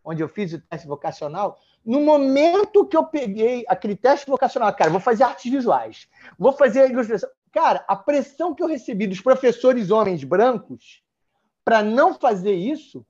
onde 0.03 0.21
eu 0.21 0.27
fiz 0.27 0.53
o 0.53 0.59
teste 0.59 0.87
vocacional, 0.87 1.57
no 1.85 2.01
momento 2.01 2.85
que 2.85 2.97
eu 2.97 3.05
peguei 3.05 3.65
aquele 3.67 3.95
teste 3.95 4.29
vocacional, 4.29 4.73
cara, 4.75 4.91
vou 4.91 4.99
fazer 4.99 5.23
artes 5.23 5.49
visuais, 5.49 6.09
vou 6.37 6.51
fazer 6.51 6.89
ilustração. 6.89 7.29
Cara, 7.51 7.83
a 7.87 7.95
pressão 7.95 8.53
que 8.53 8.61
eu 8.61 8.67
recebi 8.67 9.07
dos 9.07 9.21
professores 9.21 9.89
homens 9.89 10.23
brancos 10.23 11.01
para 11.63 11.81
não 11.81 12.13
fazer 12.13 12.53
isso 12.53 13.05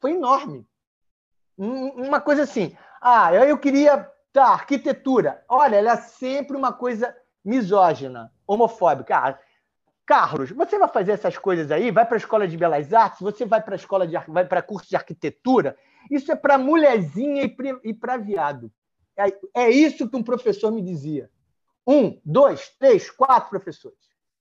foi 0.00 0.12
enorme. 0.12 0.66
Uma 1.56 2.20
coisa 2.20 2.42
assim, 2.42 2.76
ah, 3.00 3.32
eu 3.32 3.56
queria, 3.56 4.10
tá, 4.32 4.48
arquitetura. 4.48 5.44
Olha, 5.48 5.76
ela 5.76 5.92
é 5.92 5.96
sempre 5.96 6.56
uma 6.56 6.72
coisa 6.72 7.16
misógina, 7.44 8.32
homofóbica. 8.46 9.16
Ah, 9.16 9.38
Carlos, 10.06 10.50
você 10.50 10.78
vai 10.78 10.88
fazer 10.88 11.12
essas 11.12 11.38
coisas 11.38 11.70
aí? 11.70 11.90
Vai 11.90 12.04
para 12.04 12.16
a 12.16 12.18
escola 12.18 12.46
de 12.46 12.56
belas 12.56 12.92
artes? 12.92 13.20
Você 13.20 13.44
vai 13.46 13.62
para 13.62 13.74
a 13.74 13.76
escola 13.76 14.06
de 14.06 14.16
vai 14.28 14.46
para 14.46 14.62
curso 14.62 14.88
de 14.88 14.96
arquitetura? 14.96 15.76
Isso 16.10 16.30
é 16.30 16.36
para 16.36 16.58
mulherzinha 16.58 17.42
e 17.82 17.94
para 17.94 18.16
viado. 18.18 18.70
É, 19.16 19.62
é 19.62 19.70
isso 19.70 20.08
que 20.08 20.16
um 20.16 20.22
professor 20.22 20.70
me 20.70 20.82
dizia. 20.82 21.30
Um, 21.86 22.20
dois, 22.24 22.70
três, 22.78 23.10
quatro 23.10 23.50
professores 23.50 23.98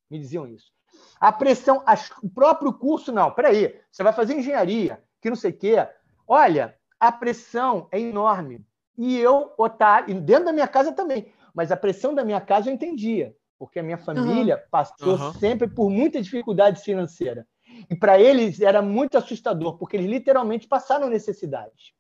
me 0.10 0.20
diziam 0.20 0.48
isso. 0.48 0.72
A 1.20 1.32
pressão, 1.32 1.84
o 2.22 2.30
próprio 2.30 2.74
curso, 2.74 3.12
não, 3.12 3.32
peraí, 3.32 3.80
você 3.92 4.04
vai 4.04 4.14
fazer 4.14 4.36
engenharia, 4.36 5.04
que 5.22 5.30
não 5.30 5.36
sei 5.36 5.52
o 5.52 5.58
quê. 5.58 5.88
Olha, 6.28 6.78
a 7.00 7.12
pressão 7.12 7.88
é 7.92 8.00
enorme. 8.00 8.66
E 8.98 9.18
eu, 9.18 9.54
otário, 9.58 10.22
dentro 10.22 10.46
da 10.46 10.54
minha 10.54 10.68
casa 10.68 10.92
também, 10.92 11.34
mas 11.54 11.72
a 11.72 11.78
pressão 11.78 12.14
da 12.14 12.24
minha 12.24 12.40
casa 12.40 12.70
eu 12.70 12.74
entendia, 12.74 13.36
porque 13.64 13.80
a 13.80 13.84
minha 13.84 13.98
família 13.98 14.58
uhum. 14.58 14.62
passou 14.70 15.18
uhum. 15.18 15.34
sempre 15.36 15.70
por 15.70 15.90
muita 15.90 16.22
dificuldade 16.22 16.82
financeira. 16.82 17.48
E 17.90 17.96
para 17.96 18.20
eles 18.20 18.60
era 18.60 18.82
muito 18.82 19.18
assustador, 19.18 19.78
porque 19.78 19.96
eles 19.96 20.10
literalmente 20.10 20.68
passaram 20.68 21.10
necessidade. 21.10 21.96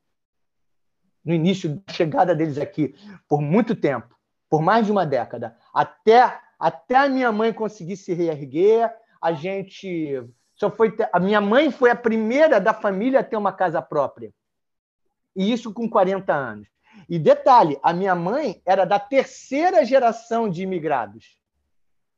No 1.23 1.33
início 1.33 1.81
da 1.87 1.93
chegada 1.93 2.35
deles 2.35 2.57
aqui, 2.57 2.93
por 3.29 3.41
muito 3.41 3.77
tempo, 3.77 4.13
por 4.49 4.61
mais 4.61 4.85
de 4.85 4.91
uma 4.91 5.05
década, 5.05 5.55
até, 5.73 6.37
até 6.59 6.97
a 6.97 7.07
minha 7.07 7.31
mãe 7.31 7.53
conseguir 7.53 7.95
se 7.95 8.13
reerguer, 8.13 8.93
a 9.21 9.31
gente 9.31 10.21
só 10.55 10.69
foi 10.69 10.91
ter... 10.91 11.07
a 11.13 11.19
minha 11.19 11.39
mãe 11.39 11.71
foi 11.71 11.89
a 11.91 11.95
primeira 11.95 12.59
da 12.59 12.73
família 12.73 13.21
a 13.21 13.23
ter 13.23 13.37
uma 13.37 13.53
casa 13.53 13.81
própria. 13.81 14.33
E 15.33 15.49
isso 15.53 15.73
com 15.73 15.89
40 15.89 16.33
anos. 16.33 16.67
E 17.07 17.17
detalhe, 17.17 17.79
a 17.81 17.93
minha 17.93 18.15
mãe 18.15 18.61
era 18.65 18.83
da 18.83 18.99
terceira 18.99 19.85
geração 19.85 20.49
de 20.49 20.61
imigrados. 20.61 21.41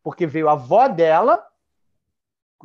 Porque 0.06 0.28
veio 0.28 0.48
a 0.48 0.52
avó 0.52 0.88
dela, 0.88 1.44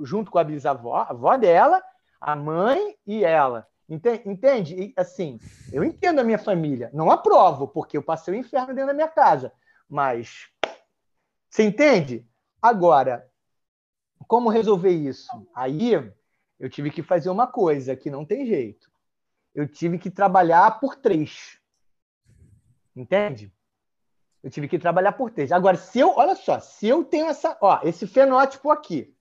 junto 0.01 0.31
com 0.31 0.39
a 0.39 0.45
bisavó, 0.45 0.97
a 0.97 1.09
avó 1.09 1.39
dela, 1.39 1.83
a 2.21 2.37
mãe 2.37 2.95
e 3.07 3.25
ela. 3.25 3.67
Entende? 3.89 4.75
E, 4.79 4.93
assim, 4.95 5.41
eu 5.73 5.83
entendo 5.83 6.19
a 6.19 6.23
minha 6.23 6.39
família. 6.39 6.91
Não 6.93 7.11
aprovo, 7.11 7.67
porque 7.67 7.97
eu 7.97 8.03
passei 8.03 8.35
o 8.35 8.37
inferno 8.37 8.75
dentro 8.75 8.89
da 8.89 8.93
minha 8.93 9.09
casa. 9.09 9.55
Mas, 9.89 10.51
você 11.49 11.63
entende? 11.63 12.29
Agora, 12.61 13.27
como 14.29 14.51
resolver 14.51 14.91
isso? 14.91 15.27
Aí 15.55 15.95
eu 16.59 16.69
tive 16.69 16.91
que 16.91 17.03
fazer 17.03 17.31
uma 17.31 17.47
coisa 17.47 17.97
que 17.97 18.11
não 18.11 18.23
tem 18.23 18.45
jeito. 18.45 18.93
Eu 19.55 19.67
tive 19.67 19.99
que 19.99 20.11
trabalhar 20.11 20.79
por 20.79 20.95
três. 20.95 21.59
Entende? 22.95 23.51
Eu 24.43 24.51
tive 24.51 24.69
que 24.69 24.79
trabalhar 24.79 25.13
por 25.13 25.31
três. 25.31 25.53
Agora, 25.53 25.77
se 25.77 25.99
eu, 25.99 26.15
olha 26.17 26.35
só, 26.35 26.59
se 26.61 26.89
eu 26.89 27.05
tenho 27.05 27.27
essa, 27.27 27.57
ó, 27.61 27.81
esse 27.83 28.07
fenótipo 28.07 28.71
aqui, 28.71 29.15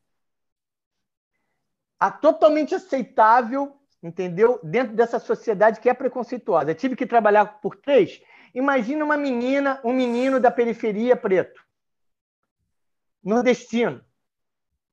a 1.99 2.09
totalmente 2.09 2.73
aceitável, 2.73 3.77
entendeu? 4.01 4.59
Dentro 4.63 4.95
dessa 4.95 5.19
sociedade 5.19 5.81
que 5.81 5.89
é 5.89 5.93
preconceituosa. 5.93 6.71
Eu 6.71 6.75
tive 6.75 6.95
que 6.95 7.05
trabalhar 7.05 7.59
por 7.59 7.75
três. 7.75 8.21
Imagina 8.55 9.03
uma 9.03 9.17
menina, 9.17 9.81
um 9.83 9.93
menino 9.93 10.39
da 10.39 10.49
periferia 10.49 11.15
preto, 11.15 11.61
nordestino, 13.21 14.03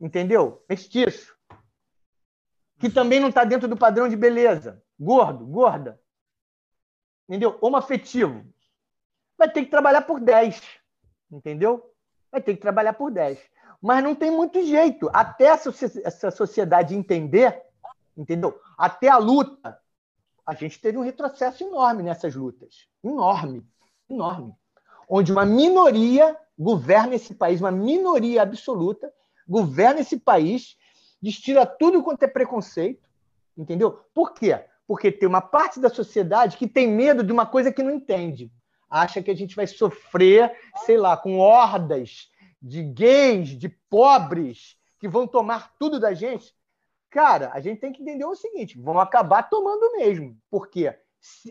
entendeu? 0.01 0.64
Mestiço, 0.68 1.37
que 2.79 2.91
também 2.91 3.20
não 3.20 3.29
está 3.29 3.45
dentro 3.45 3.68
do 3.68 3.77
padrão 3.77 4.09
de 4.09 4.16
beleza, 4.16 4.83
gordo, 4.99 5.47
gorda, 5.47 6.01
entendeu? 7.29 7.57
Homoafetivo. 7.62 8.45
Vai 9.39 9.51
ter 9.51 9.64
que 9.64 9.70
trabalhar 9.70 10.03
por 10.03 10.20
10, 10.20 10.61
entendeu? 11.30 11.93
Vai 12.30 12.41
ter 12.41 12.55
que 12.55 12.61
trabalhar 12.61 12.93
por 12.95 13.11
10 13.11 13.39
mas 13.80 14.03
não 14.03 14.14
tem 14.14 14.30
muito 14.30 14.64
jeito. 14.64 15.09
Até 15.12 15.45
essa 15.47 16.30
sociedade 16.30 16.95
entender, 16.95 17.62
entendeu? 18.16 18.59
Até 18.76 19.09
a 19.09 19.18
luta, 19.18 19.78
a 20.45 20.55
gente 20.55 20.80
teve 20.80 20.99
um 20.99 21.03
retrocesso 21.03 21.62
enorme 21.64 22.03
nessas 22.03 22.34
lutas. 22.34 22.89
Enorme, 23.03 23.64
enorme. 24.09 24.55
Onde 25.09 25.32
uma 25.32 25.45
minoria 25.45 26.37
governa 26.59 27.14
esse 27.14 27.34
país, 27.34 27.61
uma 27.61 27.70
minoria 27.70 28.43
absoluta 28.43 29.12
governa 29.49 30.01
esse 30.01 30.18
país, 30.18 30.76
destila 31.22 31.64
tudo 31.64 32.03
quanto 32.03 32.24
é 32.24 32.26
preconceito, 32.26 33.09
entendeu? 33.57 34.01
Por 34.12 34.34
quê? 34.34 34.64
Porque 34.84 35.12
tem 35.12 35.28
uma 35.28 35.41
parte 35.41 35.78
da 35.78 35.89
sociedade 35.89 36.57
que 36.57 36.66
tem 36.66 36.89
medo 36.89 37.22
de 37.22 37.32
uma 37.32 37.47
coisa 37.47 37.70
que 37.70 37.82
não 37.82 37.93
entende. 37.93 38.51
Acha 39.03 39.22
que 39.22 39.30
a 39.30 39.34
gente 39.34 39.55
vai 39.55 39.66
sofrer, 39.66 40.53
sei 40.84 40.97
lá, 40.97 41.16
com 41.16 41.38
hordas 41.38 42.30
de 42.61 42.82
gays, 42.82 43.51
de 43.51 43.68
pobres, 43.68 44.76
que 44.99 45.09
vão 45.09 45.26
tomar 45.26 45.74
tudo 45.78 46.01
da 46.01 46.14
gente, 46.14 46.55
cara, 47.11 47.51
a 47.53 47.61
gente 47.61 47.80
tem 47.80 47.92
que 47.92 48.03
entender 48.03 48.24
o 48.24 48.34
seguinte: 48.34 48.78
vão 48.78 48.99
acabar 48.99 49.42
tomando 49.44 49.97
mesmo. 49.97 50.36
Porque 50.51 50.94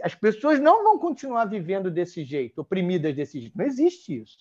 as 0.01 0.15
pessoas 0.15 0.59
não 0.59 0.83
vão 0.83 0.97
continuar 0.97 1.45
vivendo 1.45 1.91
desse 1.91 2.23
jeito, 2.23 2.61
oprimidas 2.61 3.15
desse 3.15 3.39
jeito. 3.39 3.57
Não 3.57 3.65
existe 3.65 4.21
isso. 4.21 4.37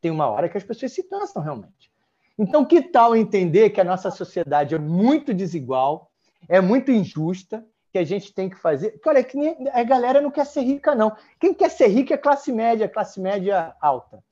Tem 0.00 0.10
uma 0.10 0.26
hora 0.26 0.48
que 0.48 0.56
as 0.56 0.64
pessoas 0.64 0.92
se 0.92 1.02
cansam 1.02 1.42
realmente. 1.42 1.90
Então, 2.38 2.64
que 2.64 2.80
tal 2.80 3.14
entender 3.14 3.70
que 3.70 3.80
a 3.80 3.84
nossa 3.84 4.10
sociedade 4.10 4.74
é 4.74 4.78
muito 4.78 5.34
desigual, 5.34 6.10
é 6.48 6.60
muito 6.60 6.90
injusta, 6.90 7.66
que 7.92 7.98
a 7.98 8.04
gente 8.04 8.32
tem 8.32 8.48
que 8.48 8.56
fazer. 8.56 8.92
Porque, 8.92 9.08
olha, 9.08 9.24
que 9.24 9.38
a 9.72 9.82
galera 9.82 10.20
não 10.20 10.30
quer 10.30 10.46
ser 10.46 10.62
rica, 10.62 10.94
não. 10.94 11.16
Quem 11.38 11.52
quer 11.52 11.70
ser 11.70 11.88
rico 11.88 12.12
é 12.12 12.16
classe 12.16 12.52
média, 12.52 12.88
classe 12.88 13.20
média 13.20 13.74
alta. 13.80 14.22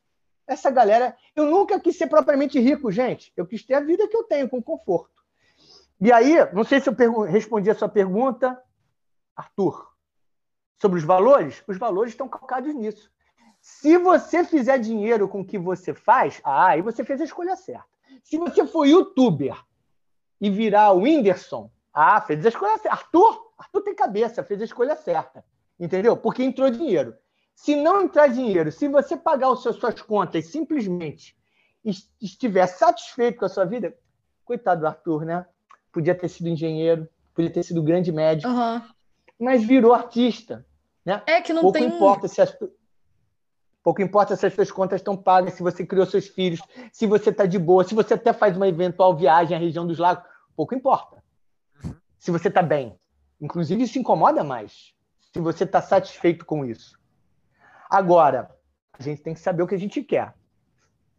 Essa 0.46 0.70
galera. 0.70 1.16
Eu 1.34 1.46
nunca 1.46 1.78
quis 1.78 1.96
ser 1.96 2.06
propriamente 2.06 2.58
rico, 2.58 2.90
gente. 2.90 3.32
Eu 3.36 3.46
quis 3.46 3.62
ter 3.64 3.74
a 3.74 3.80
vida 3.80 4.08
que 4.08 4.16
eu 4.16 4.24
tenho, 4.24 4.48
com 4.48 4.62
conforto. 4.62 5.22
E 6.00 6.12
aí, 6.12 6.36
não 6.52 6.64
sei 6.64 6.80
se 6.80 6.88
eu 6.88 7.20
respondi 7.22 7.68
a 7.68 7.74
sua 7.74 7.88
pergunta, 7.88 8.60
Arthur, 9.36 9.92
sobre 10.80 10.98
os 10.98 11.04
valores. 11.04 11.62
Os 11.66 11.76
valores 11.76 12.12
estão 12.12 12.28
calcados 12.28 12.72
nisso. 12.74 13.10
Se 13.60 13.98
você 13.98 14.44
fizer 14.44 14.78
dinheiro 14.78 15.28
com 15.28 15.40
o 15.40 15.44
que 15.44 15.58
você 15.58 15.92
faz, 15.92 16.40
ah, 16.44 16.68
aí 16.68 16.82
você 16.82 17.04
fez 17.04 17.20
a 17.20 17.24
escolha 17.24 17.56
certa. 17.56 17.84
Se 18.22 18.38
você 18.38 18.64
for 18.66 18.86
youtuber 18.86 19.60
e 20.40 20.48
virar 20.48 20.92
o 20.92 21.00
Whindersson, 21.00 21.70
ah, 21.92 22.20
fez 22.20 22.46
a 22.46 22.48
escolha 22.48 22.78
certa. 22.78 22.92
Arthur, 22.92 23.47
Arthur 23.58 23.82
tem 23.82 23.94
cabeça, 23.94 24.44
fez 24.44 24.60
a 24.60 24.64
escolha 24.64 24.94
certa. 24.94 25.44
Entendeu? 25.78 26.16
Porque 26.16 26.42
entrou 26.42 26.70
dinheiro. 26.70 27.14
Se 27.54 27.74
não 27.74 28.02
entrar 28.02 28.28
dinheiro, 28.28 28.70
se 28.70 28.88
você 28.88 29.16
pagar 29.16 29.50
os 29.50 29.62
seus, 29.62 29.76
suas 29.76 30.00
contas 30.00 30.46
simplesmente 30.46 31.36
estiver 32.20 32.66
satisfeito 32.66 33.38
com 33.38 33.44
a 33.44 33.48
sua 33.48 33.64
vida, 33.64 33.94
coitado 34.44 34.82
do 34.82 34.86
Arthur, 34.86 35.24
né? 35.24 35.46
Podia 35.92 36.14
ter 36.14 36.28
sido 36.28 36.48
engenheiro, 36.48 37.08
podia 37.34 37.50
ter 37.50 37.62
sido 37.62 37.82
grande 37.82 38.12
médico, 38.12 38.48
uhum. 38.48 38.82
mas 39.38 39.64
virou 39.64 39.92
artista, 39.92 40.64
né? 41.04 41.22
É 41.26 41.40
que 41.40 41.52
não 41.52 41.62
Pouco 41.62 41.78
tem... 41.78 41.88
importa 41.88 42.28
se 42.28 42.40
as 42.40 42.56
Pouco 43.82 44.02
importa 44.02 44.36
se 44.36 44.44
as 44.44 44.52
suas 44.52 44.70
contas 44.70 45.00
estão 45.00 45.16
pagas, 45.16 45.54
se 45.54 45.62
você 45.62 45.86
criou 45.86 46.04
seus 46.04 46.28
filhos, 46.28 46.60
se 46.92 47.06
você 47.06 47.30
está 47.30 47.46
de 47.46 47.58
boa, 47.58 47.84
se 47.84 47.94
você 47.94 48.14
até 48.14 48.32
faz 48.32 48.56
uma 48.56 48.68
eventual 48.68 49.16
viagem 49.16 49.56
à 49.56 49.60
região 49.60 49.86
dos 49.86 49.98
lagos, 49.98 50.24
pouco 50.54 50.74
importa. 50.74 51.22
Uhum. 51.82 51.94
Se 52.18 52.30
você 52.30 52.48
está 52.48 52.62
bem. 52.62 52.98
Inclusive, 53.40 53.82
isso 53.82 53.98
incomoda 53.98 54.42
mais. 54.42 54.92
Se 55.32 55.40
você 55.40 55.64
está 55.64 55.80
satisfeito 55.80 56.44
com 56.44 56.64
isso. 56.64 56.98
Agora, 57.90 58.50
a 58.92 59.02
gente 59.02 59.22
tem 59.22 59.34
que 59.34 59.40
saber 59.40 59.62
o 59.62 59.66
que 59.66 59.74
a 59.74 59.78
gente 59.78 60.02
quer. 60.02 60.34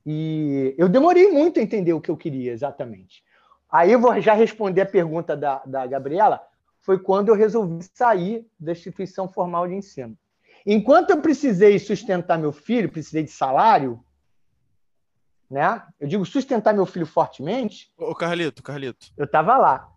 E 0.05 0.73
eu 0.77 0.89
demorei 0.89 1.31
muito 1.31 1.59
a 1.59 1.63
entender 1.63 1.93
o 1.93 2.01
que 2.01 2.09
eu 2.09 2.17
queria 2.17 2.51
exatamente. 2.51 3.23
Aí 3.71 3.91
eu 3.91 3.99
vou 3.99 4.19
já 4.19 4.33
responder 4.33 4.81
a 4.81 4.85
pergunta 4.85 5.37
da, 5.37 5.61
da 5.65 5.85
Gabriela. 5.85 6.41
Foi 6.79 6.97
quando 6.99 7.29
eu 7.29 7.35
resolvi 7.35 7.83
sair 7.93 8.47
da 8.59 8.71
instituição 8.71 9.27
formal 9.27 9.67
de 9.67 9.75
ensino. 9.75 10.17
Enquanto 10.65 11.11
eu 11.11 11.21
precisei 11.21 11.77
sustentar 11.79 12.37
meu 12.37 12.51
filho, 12.51 12.91
precisei 12.91 13.23
de 13.23 13.31
salário, 13.31 14.03
né? 15.49 15.83
Eu 15.99 16.07
digo 16.07 16.25
sustentar 16.25 16.73
meu 16.73 16.85
filho 16.85 17.05
fortemente. 17.05 17.91
Ô, 17.97 18.13
Carlito, 18.13 18.61
Carlito. 18.61 19.07
Eu 19.17 19.25
estava 19.25 19.57
lá. 19.57 19.91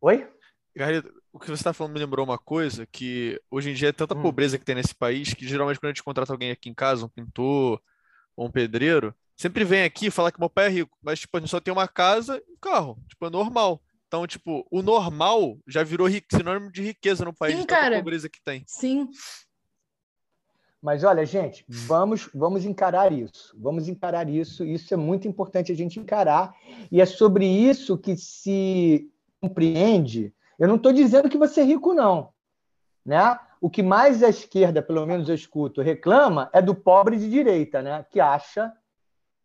Oi? 0.00 0.28
Carlito, 0.74 1.12
o 1.36 1.38
que 1.38 1.48
você 1.48 1.60
está 1.60 1.74
falando 1.74 1.92
me 1.92 1.98
lembrou 1.98 2.24
uma 2.24 2.38
coisa 2.38 2.86
que 2.86 3.38
hoje 3.50 3.70
em 3.70 3.74
dia 3.74 3.90
é 3.90 3.92
tanta 3.92 4.16
hum. 4.16 4.22
pobreza 4.22 4.58
que 4.58 4.64
tem 4.64 4.74
nesse 4.74 4.94
país 4.94 5.34
que 5.34 5.46
geralmente 5.46 5.78
quando 5.78 5.90
a 5.90 5.92
gente 5.92 6.02
contrata 6.02 6.32
alguém 6.32 6.50
aqui 6.50 6.70
em 6.70 6.74
casa, 6.74 7.04
um 7.04 7.10
pintor 7.10 7.78
ou 8.34 8.46
um 8.46 8.50
pedreiro, 8.50 9.14
sempre 9.36 9.62
vem 9.62 9.82
aqui 9.82 10.10
falar 10.10 10.32
que 10.32 10.40
meu 10.40 10.48
pai 10.48 10.66
é 10.66 10.70
rico, 10.70 10.96
mas 11.02 11.20
tipo, 11.20 11.36
a 11.36 11.40
gente 11.40 11.50
só 11.50 11.60
tem 11.60 11.72
uma 11.72 11.86
casa 11.86 12.42
e 12.48 12.52
um 12.52 12.56
carro, 12.58 12.98
tipo, 13.06 13.26
é 13.26 13.30
normal. 13.30 13.82
Então, 14.08 14.26
tipo, 14.26 14.66
o 14.70 14.80
normal 14.80 15.58
já 15.66 15.82
virou 15.82 16.08
sinônimo 16.32 16.72
de 16.72 16.82
riqueza 16.82 17.22
no 17.22 17.34
país, 17.34 17.54
Sim, 17.54 17.60
de 17.60 17.66
tanta 17.66 17.96
pobreza 17.96 18.30
que 18.30 18.42
tem. 18.42 18.64
Sim. 18.66 19.08
Mas 20.80 21.04
olha, 21.04 21.26
gente, 21.26 21.66
vamos, 21.68 22.30
vamos 22.32 22.64
encarar 22.64 23.12
isso. 23.12 23.54
Vamos 23.58 23.88
encarar 23.88 24.28
isso. 24.28 24.64
Isso 24.64 24.94
é 24.94 24.96
muito 24.96 25.26
importante 25.26 25.72
a 25.72 25.74
gente 25.74 25.98
encarar. 25.98 26.54
E 26.90 27.00
é 27.00 27.04
sobre 27.04 27.44
isso 27.44 27.98
que 27.98 28.16
se 28.16 29.10
compreende. 29.40 30.32
Eu 30.58 30.68
não 30.68 30.76
estou 30.76 30.92
dizendo 30.92 31.28
que 31.28 31.38
você 31.38 31.60
é 31.60 31.64
rico, 31.64 31.92
não. 31.92 32.32
Né? 33.04 33.38
O 33.60 33.70
que 33.70 33.82
mais 33.82 34.22
a 34.22 34.28
esquerda, 34.28 34.82
pelo 34.82 35.06
menos 35.06 35.28
eu 35.28 35.34
escuto, 35.34 35.82
reclama 35.82 36.50
é 36.52 36.60
do 36.60 36.74
pobre 36.74 37.16
de 37.16 37.30
direita, 37.30 37.82
né? 37.82 38.04
que 38.10 38.20
acha 38.20 38.72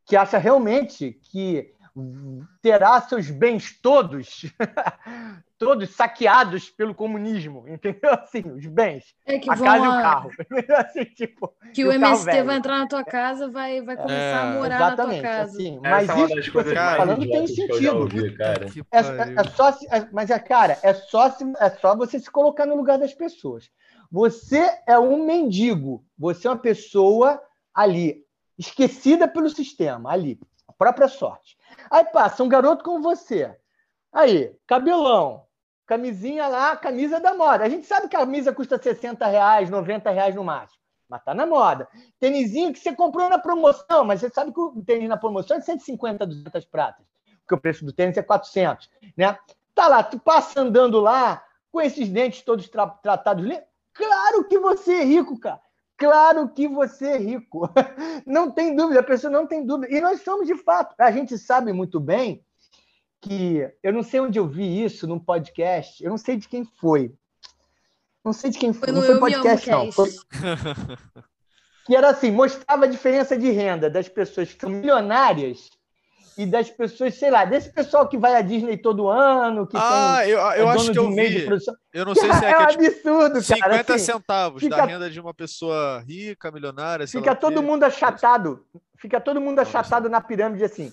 que 0.06 0.16
acha 0.16 0.38
realmente 0.38 1.12
que 1.12 1.74
terá 2.62 3.02
seus 3.02 3.30
bens 3.30 3.78
todos, 3.82 4.46
todos 5.60 5.90
saqueados 5.90 6.70
pelo 6.70 6.96
comunismo, 6.96 7.68
entendeu? 7.68 8.14
Assim, 8.14 8.42
os 8.50 8.66
bens, 8.66 9.14
é 9.26 9.36
a 9.36 9.40
casa 9.42 9.72
a... 9.72 9.78
e 9.78 9.80
o 9.80 9.92
carro. 9.92 10.32
assim, 10.78 11.06
tipo, 11.06 11.54
que 11.74 11.84
o, 11.84 11.92
MST 11.92 12.44
vai 12.44 12.58
entrar 12.58 12.80
na 12.80 12.88
tua 12.88 13.04
casa, 13.04 13.50
vai, 13.50 13.82
vai 13.82 13.98
começar 13.98 14.16
é, 14.16 14.34
a 14.34 14.54
morar 14.54 14.80
na 14.80 14.96
tua 14.96 15.22
casa. 15.22 15.52
Assim, 15.52 15.80
mas 15.82 16.10
é 16.10 16.40
isso 16.40 16.52
que 16.52 16.58
você 16.58 16.70
está 16.70 16.96
falando 16.96 17.30
tem 17.30 17.48
sentido. 17.48 17.98
Ouvi, 17.98 18.38
cara. 18.38 18.66
É, 18.92 18.98
é, 18.98 19.36
é, 19.38 19.44
só, 19.56 19.70
é, 19.70 20.08
mas 20.12 20.30
é, 20.30 20.40
cara, 20.40 20.78
é 20.82 20.94
só, 20.94 21.28
é 21.60 21.70
só 21.72 21.96
você 21.96 22.20
se 22.20 22.32
colocar 22.32 22.66
no 22.66 22.76
lugar 22.76 22.98
das 22.98 23.14
pessoas. 23.14 23.70
Você 24.10 24.70
é 24.88 24.98
um 24.98 25.26
mendigo, 25.26 26.06
você 26.18 26.48
é 26.48 26.52
uma 26.52 26.58
pessoa 26.58 27.42
ali, 27.74 28.26
esquecida 28.58 29.28
pelo 29.28 29.50
sistema, 29.50 30.12
ali, 30.12 30.40
a 30.68 30.74
própria 30.74 31.08
sorte. 31.08 31.58
Aí 31.92 32.06
passa 32.06 32.42
um 32.42 32.48
garoto 32.48 32.86
como 32.86 33.04
você. 33.04 33.54
Aí, 34.14 34.56
cabelão, 34.66 35.46
camisinha 35.86 36.48
lá, 36.48 36.74
camisa 36.78 37.20
da 37.20 37.34
moda. 37.34 37.66
A 37.66 37.70
gente 37.70 37.86
sabe 37.86 38.08
que 38.08 38.16
a 38.16 38.20
camisa 38.20 38.54
custa 38.54 38.82
60 38.82 39.28
reais, 39.28 39.70
90 39.70 40.10
reais 40.10 40.34
no 40.34 40.44
máximo. 40.44 40.80
Mas 41.10 41.22
tá 41.22 41.34
na 41.34 41.46
moda. 41.46 41.90
Tênisinho 42.18 42.72
que 42.72 42.80
você 42.80 42.96
comprou 42.96 43.30
na 43.30 43.38
promoção, 43.38 44.06
mas 44.06 44.22
você 44.22 44.30
sabe 44.30 44.54
que 44.54 44.60
o 44.62 44.82
tênis 44.82 45.10
na 45.10 45.18
promoção 45.18 45.58
é 45.58 45.62
150, 45.62 46.26
200 46.26 46.64
pratas. 46.64 47.06
Porque 47.42 47.56
o 47.56 47.60
preço 47.60 47.84
do 47.84 47.92
tênis 47.92 48.16
é 48.16 48.24
400, 48.24 48.90
né? 49.18 49.38
Tá 49.76 49.90
lá, 49.90 50.02
tu 50.02 50.18
passa 50.18 50.62
andando 50.62 51.02
lá, 51.02 51.44
com 51.70 51.82
esses 51.82 52.08
dentes 52.08 52.42
todos 52.42 52.70
tra 52.70 52.88
tratados. 52.88 53.46
Claro 53.94 54.46
que 54.46 54.58
você 54.58 54.94
é 54.94 55.04
rico, 55.04 55.38
cara. 55.38 55.60
Claro 56.02 56.50
que 56.50 56.68
você 56.68 57.10
é 57.10 57.18
rico. 57.18 57.70
Não 58.26 58.50
tem 58.50 58.76
dúvida, 58.76 59.02
a 59.02 59.04
pessoa 59.04 59.32
não 59.32 59.46
tem 59.46 59.64
dúvida. 59.64 59.96
E 59.96 60.02
nós 60.02 60.24
somos 60.24 60.48
de 60.48 60.56
fato. 60.56 60.96
A 60.98 61.12
gente 61.12 61.38
sabe 61.38 61.72
muito 61.72 62.00
bem 62.00 62.44
que 63.22 63.72
eu 63.84 63.94
não 63.94 64.02
sei 64.02 64.20
onde 64.20 64.40
eu 64.40 64.48
vi 64.48 64.84
isso 64.84 65.06
num 65.06 65.20
podcast, 65.20 66.04
eu 66.04 66.10
não 66.10 66.18
sei 66.18 66.38
de 66.38 66.50
quem 66.50 66.66
foi. 66.66 67.14
Não 68.26 68.34
sei 68.34 68.50
de 68.50 68.58
quem 68.58 68.74
foi, 68.74 68.90
foi 68.90 68.98
não 68.98 69.04
foi 69.04 69.20
podcast, 69.20 69.70
não. 69.70 69.92
Foi... 69.92 70.10
que 71.86 71.96
era 71.96 72.10
assim, 72.10 72.32
mostrava 72.32 72.86
a 72.86 72.88
diferença 72.88 73.38
de 73.38 73.52
renda 73.52 73.88
das 73.88 74.10
pessoas 74.10 74.52
que 74.52 74.60
são 74.60 74.72
milionárias 74.72 75.70
e 76.42 76.46
das 76.48 76.72
pessoas, 76.72 77.14
sei 77.14 77.30
lá, 77.30 77.46
desse 77.46 77.72
pessoal 77.72 78.08
que 78.08 78.18
vai 78.18 78.36
à 78.36 78.42
Disney 78.42 78.76
todo 78.76 79.08
ano, 79.08 79.68
que 79.68 79.78
ah, 79.78 80.22
tem, 80.22 80.32
eu, 80.32 80.40
eu 80.40 80.70
é 80.70 80.74
acho 80.74 80.92
que 80.92 80.98
eu 80.98 81.12
vi. 81.12 81.46
Eu 81.94 82.04
não 82.04 82.16
sei 82.16 82.34
se 82.34 82.46
é, 82.46 82.50
é 82.50 82.58
um 82.58 82.62
é, 82.62 82.68
tipo, 82.68 82.84
absurdo, 82.84 83.42
50 83.44 83.60
cara, 83.60 83.82
assim, 83.82 84.00
centavos 84.00 84.64
fica, 84.64 84.76
da 84.76 84.86
renda 84.86 85.08
de 85.08 85.20
uma 85.20 85.36
pessoa 85.36 86.00
rica, 86.00 86.50
milionária. 86.50 87.08
Fica 87.08 87.36
todo 87.36 87.62
mundo 87.62 87.84
achatado, 87.84 88.66
fica 88.98 89.22
todo 89.22 89.40
mundo 89.40 89.60
achatado 89.60 90.10
na 90.10 90.20
pirâmide 90.20 90.64
assim. 90.64 90.92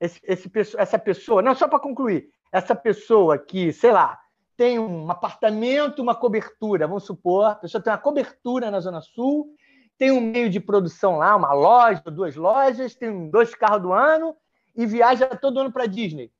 Esse, 0.00 0.18
esse, 0.24 0.50
essa 0.78 0.98
pessoa, 0.98 1.42
não 1.42 1.54
só 1.54 1.68
para 1.68 1.80
concluir, 1.80 2.30
essa 2.50 2.74
pessoa 2.74 3.36
que, 3.36 3.70
sei 3.74 3.92
lá, 3.92 4.18
tem 4.56 4.78
um 4.78 5.10
apartamento, 5.10 6.00
uma 6.00 6.14
cobertura, 6.14 6.86
vamos 6.86 7.04
supor, 7.04 7.44
a 7.44 7.54
pessoa 7.56 7.82
tem 7.82 7.92
uma 7.92 7.98
cobertura 7.98 8.70
na 8.70 8.80
Zona 8.80 9.02
Sul, 9.02 9.50
tem 9.98 10.10
um 10.10 10.20
meio 10.20 10.48
de 10.48 10.60
produção 10.60 11.18
lá, 11.18 11.36
uma 11.36 11.52
loja, 11.52 12.00
duas 12.06 12.34
lojas, 12.36 12.94
tem 12.94 13.28
dois 13.28 13.54
carros 13.54 13.82
do 13.82 13.92
ano 13.92 14.34
e 14.78 14.86
viaja 14.86 15.26
todo 15.26 15.58
ano 15.58 15.72
para 15.72 15.86
Disney. 15.86 16.30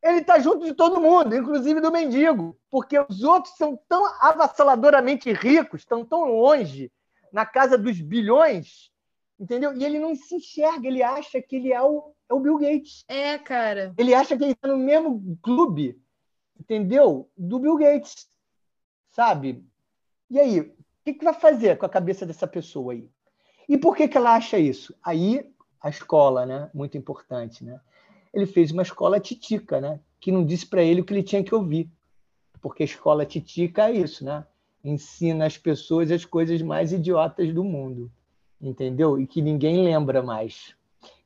Ele 0.00 0.20
está 0.20 0.38
junto 0.38 0.64
de 0.64 0.72
todo 0.72 1.00
mundo, 1.00 1.34
inclusive 1.34 1.80
do 1.80 1.90
mendigo, 1.90 2.56
porque 2.70 2.96
os 2.98 3.22
outros 3.24 3.56
são 3.56 3.78
tão 3.88 4.06
avassaladoramente 4.22 5.30
ricos, 5.32 5.80
estão 5.80 6.04
tão 6.04 6.24
longe, 6.24 6.90
na 7.32 7.44
casa 7.44 7.76
dos 7.76 8.00
bilhões, 8.00 8.90
entendeu? 9.38 9.74
E 9.74 9.84
ele 9.84 9.98
não 9.98 10.14
se 10.14 10.36
enxerga, 10.36 10.86
ele 10.86 11.02
acha 11.02 11.42
que 11.42 11.56
ele 11.56 11.72
é 11.72 11.82
o, 11.82 12.14
é 12.30 12.34
o 12.34 12.40
Bill 12.40 12.58
Gates. 12.58 13.04
É, 13.08 13.36
cara. 13.36 13.92
Ele 13.98 14.14
acha 14.14 14.38
que 14.38 14.44
ele 14.44 14.52
está 14.52 14.68
no 14.68 14.78
mesmo 14.78 15.36
clube, 15.42 16.00
entendeu? 16.58 17.28
Do 17.36 17.58
Bill 17.58 17.76
Gates, 17.76 18.28
sabe? 19.10 19.66
E 20.30 20.38
aí, 20.38 20.60
o 20.60 20.74
que, 21.04 21.14
que 21.14 21.24
vai 21.24 21.34
fazer 21.34 21.76
com 21.76 21.86
a 21.86 21.90
cabeça 21.90 22.24
dessa 22.24 22.46
pessoa 22.46 22.92
aí? 22.92 23.10
E 23.68 23.76
por 23.76 23.96
que, 23.96 24.08
que 24.08 24.16
ela 24.16 24.36
acha 24.36 24.58
isso? 24.58 24.94
Aí 25.02 25.52
a 25.80 25.88
escola, 25.88 26.44
né? 26.44 26.70
Muito 26.74 26.96
importante, 26.98 27.64
né? 27.64 27.80
Ele 28.32 28.46
fez 28.46 28.70
uma 28.70 28.82
escola 28.82 29.18
titica, 29.18 29.80
né? 29.80 29.98
Que 30.20 30.30
não 30.30 30.44
disse 30.44 30.66
para 30.66 30.82
ele 30.82 31.00
o 31.00 31.04
que 31.04 31.12
ele 31.12 31.22
tinha 31.22 31.42
que 31.42 31.54
ouvir, 31.54 31.90
porque 32.60 32.82
a 32.82 32.86
escola 32.86 33.24
titica 33.24 33.88
é 33.88 33.92
isso, 33.92 34.24
né? 34.24 34.44
Ensina 34.84 35.46
as 35.46 35.56
pessoas 35.56 36.10
as 36.10 36.24
coisas 36.24 36.60
mais 36.62 36.92
idiotas 36.92 37.52
do 37.52 37.64
mundo, 37.64 38.10
entendeu? 38.60 39.20
E 39.20 39.26
que 39.26 39.42
ninguém 39.42 39.82
lembra 39.82 40.22
mais. 40.22 40.74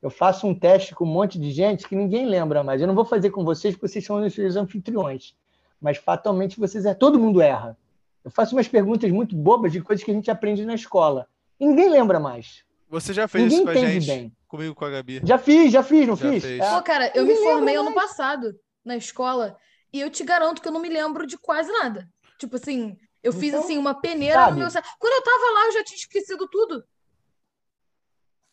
Eu 0.01 0.09
faço 0.09 0.47
um 0.47 0.55
teste 0.55 0.95
com 0.95 1.03
um 1.03 1.11
monte 1.11 1.37
de 1.39 1.51
gente 1.51 1.87
que 1.87 1.95
ninguém 1.95 2.25
lembra 2.25 2.63
mais. 2.63 2.79
Eu 2.79 2.87
não 2.87 2.95
vou 2.95 3.05
fazer 3.05 3.29
com 3.31 3.43
vocês 3.43 3.75
porque 3.75 3.87
vocês 3.87 4.05
são 4.05 4.23
os 4.25 4.55
anfitriões, 4.55 5.35
mas 5.81 5.97
fatalmente 5.97 6.59
vocês 6.59 6.85
é 6.85 6.93
todo 6.93 7.19
mundo 7.19 7.41
erra. 7.41 7.77
Eu 8.23 8.31
faço 8.31 8.55
umas 8.55 8.67
perguntas 8.67 9.11
muito 9.11 9.35
bobas 9.35 9.71
de 9.71 9.81
coisas 9.81 10.03
que 10.03 10.11
a 10.11 10.13
gente 10.13 10.31
aprende 10.31 10.65
na 10.65 10.75
escola 10.75 11.27
e 11.59 11.67
ninguém 11.67 11.89
lembra 11.89 12.19
mais. 12.19 12.63
Você 12.89 13.13
já 13.13 13.27
fez 13.27 13.51
ninguém 13.51 13.57
isso 13.57 13.65
com 13.65 13.69
a 13.69 13.91
gente? 13.91 14.07
Bem. 14.07 14.31
Comigo 14.55 14.73
com 14.73 14.85
a 14.85 14.89
Gabi. 14.89 15.21
Já 15.23 15.37
fiz, 15.37 15.71
já 15.71 15.83
fiz, 15.83 16.07
não 16.07 16.15
já 16.15 16.31
fiz? 16.31 16.43
Fez. 16.43 16.65
Pô, 16.65 16.81
cara, 16.81 17.11
eu 17.13 17.25
me 17.25 17.35
formei 17.35 17.75
ano 17.75 17.93
passado 17.93 18.57
na 18.85 18.95
escola 18.95 19.57
e 19.91 19.99
eu 19.99 20.09
te 20.09 20.23
garanto 20.23 20.61
que 20.61 20.67
eu 20.67 20.71
não 20.71 20.79
me 20.79 20.87
lembro 20.87 21.27
de 21.27 21.37
quase 21.37 21.69
nada. 21.71 22.07
Tipo 22.39 22.55
assim, 22.55 22.97
eu 23.21 23.33
fiz 23.33 23.49
então, 23.49 23.59
assim 23.59 23.77
uma 23.77 23.99
peneira 23.99 24.35
sabe. 24.35 24.51
no 24.51 24.59
meu 24.59 24.69
Quando 24.71 25.13
eu 25.13 25.23
tava 25.23 25.51
lá, 25.55 25.65
eu 25.65 25.73
já 25.73 25.83
tinha 25.83 25.97
esquecido 25.97 26.47
tudo. 26.47 26.85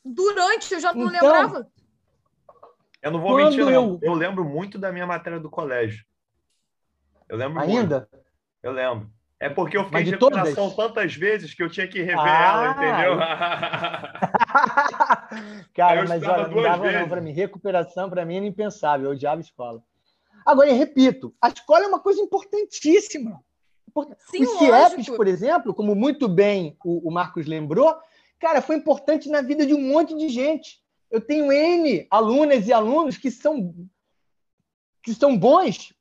Durante, 0.05 0.74
eu 0.74 0.80
já 0.80 0.92
não 0.92 1.07
então, 1.07 1.22
lembrava. 1.22 1.68
Eu 3.00 3.11
não 3.12 3.20
vou 3.20 3.36
mentir, 3.36 3.61
eu... 3.61 3.70
não. 3.70 3.98
Eu 4.03 4.14
lembro 4.14 4.44
muito 4.44 4.78
da 4.78 4.90
minha 4.90 5.07
matéria 5.07 5.38
do 5.38 5.50
colégio. 5.50 6.05
Eu 7.28 7.36
lembro 7.36 7.61
Ainda? 7.61 8.09
Muito. 8.11 8.26
Eu 8.61 8.72
lembro. 8.72 9.09
É 9.38 9.48
porque 9.48 9.76
eu 9.76 9.84
fiquei 9.84 10.05
de 10.05 10.11
recuperação 10.12 10.70
tantas 10.70 11.14
vezes 11.14 11.55
que 11.55 11.62
eu 11.62 11.70
tinha 11.70 11.86
que 11.86 12.00
rever 12.00 12.18
ah, 12.20 12.44
ela, 12.44 12.70
entendeu? 12.70 13.18
Cara, 15.74 16.07
mas 16.07 16.22
olha, 16.22 16.49
não 16.49 16.62
dava 16.62 16.83
vezes. 16.83 17.01
não 17.01 17.09
para 17.09 17.20
mim. 17.20 17.33
Recuperação 17.33 18.11
para 18.11 18.24
mim 18.24 18.37
era 18.37 18.47
impensável. 18.47 19.07
Eu 19.07 19.12
odiava 19.12 19.41
escola. 19.41 19.83
Agora, 20.45 20.70
eu 20.70 20.76
repito, 20.76 21.35
a 21.41 21.49
escola 21.49 21.85
é 21.85 21.89
uma 21.89 22.01
coisa 22.01 22.20
importantíssima. 22.20 23.43
Sim, 24.30 24.43
Os 24.43 24.59
CIEPs, 24.59 25.07
por 25.14 25.28
exemplo, 25.28 25.74
como 25.74 25.95
muito 25.95 26.26
bem 26.28 26.76
o, 26.85 27.09
o 27.09 27.12
Marcos 27.12 27.47
lembrou, 27.47 27.95
cara, 28.41 28.62
foi 28.62 28.76
importante 28.76 29.28
na 29.28 29.43
vida 29.43 29.66
de 29.66 29.74
um 29.74 29.80
monte 29.80 30.16
de 30.16 30.28
gente. 30.28 30.80
Eu 31.11 31.20
tenho 31.20 31.53
N 31.53 32.07
alunas 32.11 32.66
e 32.66 32.72
alunos 32.72 33.18
que 33.18 33.30
são, 33.30 33.74
que 35.03 35.12
são 35.12 35.37
bons 35.37 35.95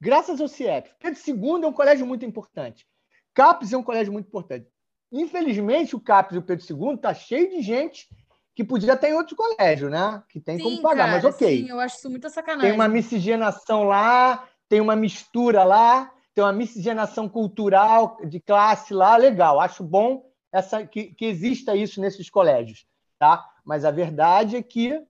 graças 0.00 0.40
ao 0.40 0.48
CIEP. 0.48 0.90
Pedro 0.98 1.20
II 1.26 1.64
é 1.64 1.66
um 1.66 1.72
colégio 1.72 2.06
muito 2.06 2.24
importante. 2.24 2.86
CAPES 3.34 3.72
é 3.72 3.76
um 3.76 3.82
colégio 3.82 4.12
muito 4.12 4.26
importante. 4.26 4.66
Infelizmente, 5.10 5.96
o 5.96 6.00
CAPES 6.00 6.36
e 6.36 6.38
o 6.38 6.42
Pedro 6.42 6.64
II 6.68 6.94
está 6.94 7.12
cheio 7.12 7.50
de 7.50 7.62
gente 7.62 8.08
que 8.54 8.64
podia 8.64 8.92
estar 8.92 9.08
em 9.08 9.14
outro 9.14 9.36
colégio, 9.36 9.90
né? 9.90 10.22
Que 10.28 10.40
tem 10.40 10.56
sim, 10.56 10.62
como 10.62 10.82
pagar, 10.82 11.06
cara, 11.06 11.12
mas 11.12 11.24
ok. 11.24 11.62
Sim, 11.62 11.70
eu 11.70 11.80
acho 11.80 11.96
isso 11.96 12.10
muita 12.10 12.28
sacanagem. 12.30 12.70
Tem 12.70 12.72
uma 12.72 12.88
miscigenação 12.88 13.84
lá, 13.84 14.48
tem 14.68 14.80
uma 14.80 14.94
mistura 14.94 15.64
lá, 15.64 16.12
tem 16.34 16.44
uma 16.44 16.52
miscigenação 16.52 17.28
cultural 17.28 18.18
de 18.24 18.40
classe 18.40 18.94
lá, 18.94 19.16
legal. 19.16 19.60
Acho 19.60 19.82
bom 19.82 20.30
essa 20.52 20.86
que, 20.86 21.06
que 21.14 21.24
exista 21.24 21.74
isso 21.74 22.00
nesses 22.00 22.30
colégios, 22.30 22.86
tá? 23.18 23.44
Mas 23.64 23.84
a 23.84 23.90
verdade 23.90 24.56
é 24.56 24.62
que 24.62 25.02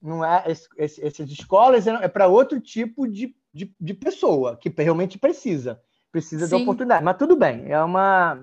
não 0.00 0.24
é 0.24 0.44
esse, 0.78 1.04
essas 1.04 1.30
escolas 1.30 1.86
é, 1.86 2.08
para 2.08 2.28
outro 2.28 2.60
tipo 2.60 3.06
de 3.06 3.34
de, 3.52 3.74
de 3.78 3.94
pessoa 3.94 4.56
que 4.56 4.72
realmente 4.76 5.18
precisa, 5.18 5.80
precisa 6.10 6.46
Sim. 6.46 6.50
da 6.52 6.56
oportunidade. 6.62 7.04
Mas 7.04 7.16
tudo 7.16 7.36
bem, 7.36 7.70
é 7.70 7.80
uma 7.82 8.42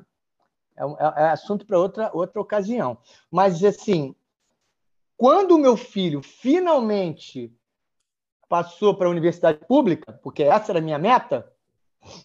é, 0.79 0.83
é, 0.83 1.23
é 1.25 1.29
assunto 1.29 1.65
para 1.65 1.77
outra 1.77 2.09
outra 2.13 2.41
ocasião. 2.41 2.97
Mas 3.29 3.63
assim, 3.63 4.15
Quando 5.19 5.55
o 5.55 5.59
meu 5.59 5.75
filho 5.75 6.21
finalmente 6.23 7.53
passou 8.47 8.95
para 8.95 9.07
a 9.07 9.11
universidade 9.11 9.59
pública, 9.67 10.13
porque 10.23 10.43
essa 10.43 10.71
era 10.71 10.79
a 10.79 10.81
minha 10.81 10.97
meta, 10.97 11.51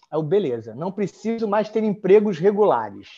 eu, 0.09 0.23
beleza, 0.23 0.73
não 0.73 0.93
preciso 0.93 1.45
mais 1.45 1.67
ter 1.67 1.83
empregos 1.83 2.39
regulares. 2.39 3.09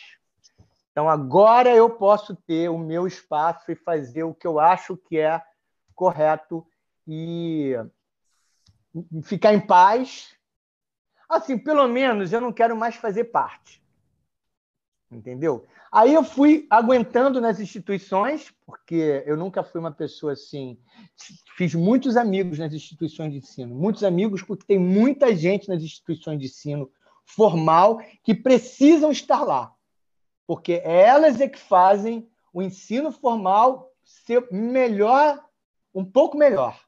Então 0.92 1.08
agora 1.08 1.70
eu 1.76 1.92
posso 1.92 2.36
ter 2.36 2.70
o 2.70 2.78
meu 2.80 3.06
espaço 3.06 3.72
e 3.72 3.76
fazer 3.76 4.24
o 4.24 4.34
que 4.34 4.48
eu 4.48 4.60
acho 4.60 4.98
que 4.98 5.20
é 5.20 5.40
correto 5.94 6.66
e 7.08 7.76
ficar 9.22 9.54
em 9.54 9.62
paz. 9.62 10.36
Assim, 11.30 11.56
pelo 11.56 11.88
menos 11.88 12.34
eu 12.34 12.42
não 12.42 12.52
quero 12.52 12.76
mais 12.76 12.96
fazer 12.96 13.26
parte. 13.26 13.80
Entendeu? 15.10 15.66
Aí 15.90 16.14
eu 16.14 16.22
fui 16.22 16.68
aguentando 16.70 17.40
nas 17.40 17.62
instituições, 17.62 18.54
porque 18.66 19.24
eu 19.26 19.38
nunca 19.38 19.64
fui 19.64 19.80
uma 19.80 19.92
pessoa 19.92 20.34
assim. 20.34 20.78
Fiz 21.56 21.74
muitos 21.74 22.18
amigos 22.18 22.60
nas 22.60 22.74
instituições 22.74 23.32
de 23.32 23.38
ensino, 23.38 23.74
muitos 23.74 24.04
amigos, 24.04 24.44
porque 24.44 24.66
tem 24.66 24.78
muita 24.78 25.34
gente 25.34 25.70
nas 25.70 25.82
instituições 25.82 26.40
de 26.40 26.48
ensino 26.48 26.92
formal 27.26 28.02
que 28.22 28.36
precisam 28.36 29.12
estar 29.12 29.44
lá, 29.44 29.74
porque 30.46 30.82
elas 30.84 31.40
é 31.40 31.48
que 31.48 31.60
fazem 31.60 32.28
o 32.54 32.62
ensino 32.62 33.12
formal 33.12 33.92
ser 34.04 34.46
melhor, 34.52 35.42
um 35.94 36.04
pouco 36.04 36.38
melhor. 36.38 36.82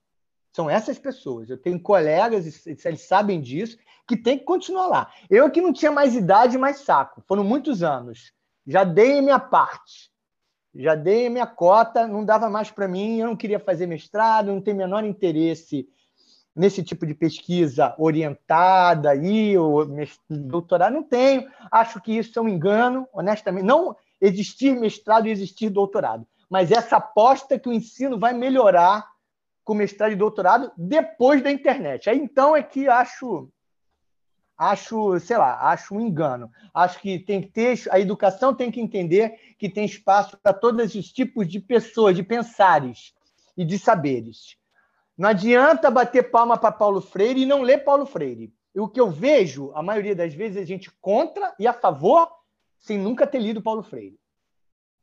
São 0.53 0.69
essas 0.69 0.99
pessoas. 0.99 1.49
Eu 1.49 1.57
tenho 1.57 1.79
colegas, 1.79 2.65
eles 2.65 3.01
sabem 3.01 3.39
disso, 3.39 3.77
que 4.09 4.17
tem 4.17 4.39
que 4.39 4.43
continuar 4.43 4.87
lá. 4.87 5.11
Eu 5.29 5.51
que 5.51 5.61
não 5.61 5.71
tinha 5.71 5.91
mais 5.91 6.15
idade, 6.15 6.57
mais 6.57 6.79
saco. 6.79 7.23
Foram 7.27 7.43
muitos 7.43 7.83
anos. 7.83 8.33
Já 8.65 8.83
dei 8.83 9.19
a 9.19 9.21
minha 9.21 9.39
parte. 9.39 10.09
Já 10.73 10.95
dei 10.95 11.27
a 11.27 11.29
minha 11.29 11.45
cota, 11.45 12.07
não 12.07 12.25
dava 12.25 12.49
mais 12.49 12.71
para 12.71 12.87
mim, 12.87 13.19
eu 13.19 13.27
não 13.27 13.35
queria 13.35 13.59
fazer 13.59 13.85
mestrado, 13.85 14.47
não 14.47 14.61
tenho 14.61 14.77
menor 14.77 15.03
interesse 15.03 15.87
nesse 16.55 16.83
tipo 16.83 17.05
de 17.05 17.13
pesquisa 17.13 17.93
orientada 17.99 19.11
aí, 19.11 19.55
ou 19.55 19.87
doutorado, 20.27 20.93
não 20.93 21.03
tenho. 21.03 21.47
Acho 21.71 22.01
que 22.01 22.17
isso 22.17 22.39
é 22.39 22.41
um 22.41 22.49
engano, 22.49 23.07
honestamente. 23.13 23.65
Não 23.65 23.95
existir 24.19 24.75
mestrado 24.75 25.27
e 25.27 25.31
existir 25.31 25.69
doutorado, 25.69 26.25
mas 26.49 26.71
essa 26.71 26.97
aposta 26.97 27.59
que 27.59 27.69
o 27.69 27.73
ensino 27.73 28.17
vai 28.17 28.33
melhorar 28.33 29.07
com 29.63 29.75
mestrado 29.75 30.13
e 30.13 30.15
doutorado 30.15 30.71
depois 30.75 31.43
da 31.43 31.51
internet. 31.51 32.09
Aí 32.09 32.17
então 32.17 32.55
é 32.55 32.63
que 32.63 32.87
acho 32.87 33.49
acho, 34.59 35.17
sei 35.21 35.37
lá, 35.37 35.71
acho 35.71 35.95
um 35.95 36.01
engano. 36.01 36.51
Acho 36.73 36.99
que 36.99 37.17
tem 37.17 37.41
que 37.41 37.47
ter, 37.47 37.81
a 37.89 37.97
educação 37.97 38.53
tem 38.53 38.69
que 38.69 38.81
entender 38.81 39.55
que 39.57 39.69
tem 39.69 39.85
espaço 39.85 40.37
para 40.37 40.53
todos 40.53 40.93
os 40.93 41.13
tipos 41.13 41.47
de 41.47 41.61
pessoas, 41.61 42.13
de 42.13 42.23
pensares 42.23 43.13
e 43.55 43.63
de 43.63 43.79
saberes. 43.79 44.57
Não 45.17 45.29
adianta 45.29 45.89
bater 45.89 46.29
palma 46.29 46.57
para 46.57 46.73
Paulo 46.73 46.99
Freire 46.99 47.41
e 47.41 47.45
não 47.45 47.61
ler 47.61 47.85
Paulo 47.85 48.05
Freire. 48.05 48.53
E 48.75 48.79
o 48.81 48.87
que 48.87 48.99
eu 48.99 49.09
vejo, 49.09 49.71
a 49.73 49.81
maioria 49.81 50.15
das 50.15 50.33
vezes, 50.33 50.57
é 50.57 50.65
gente 50.65 50.91
contra 50.99 51.55
e 51.57 51.65
a 51.65 51.73
favor, 51.73 52.29
sem 52.77 52.97
nunca 52.97 53.25
ter 53.25 53.39
lido 53.39 53.61
Paulo 53.61 53.81
Freire. 53.81 54.19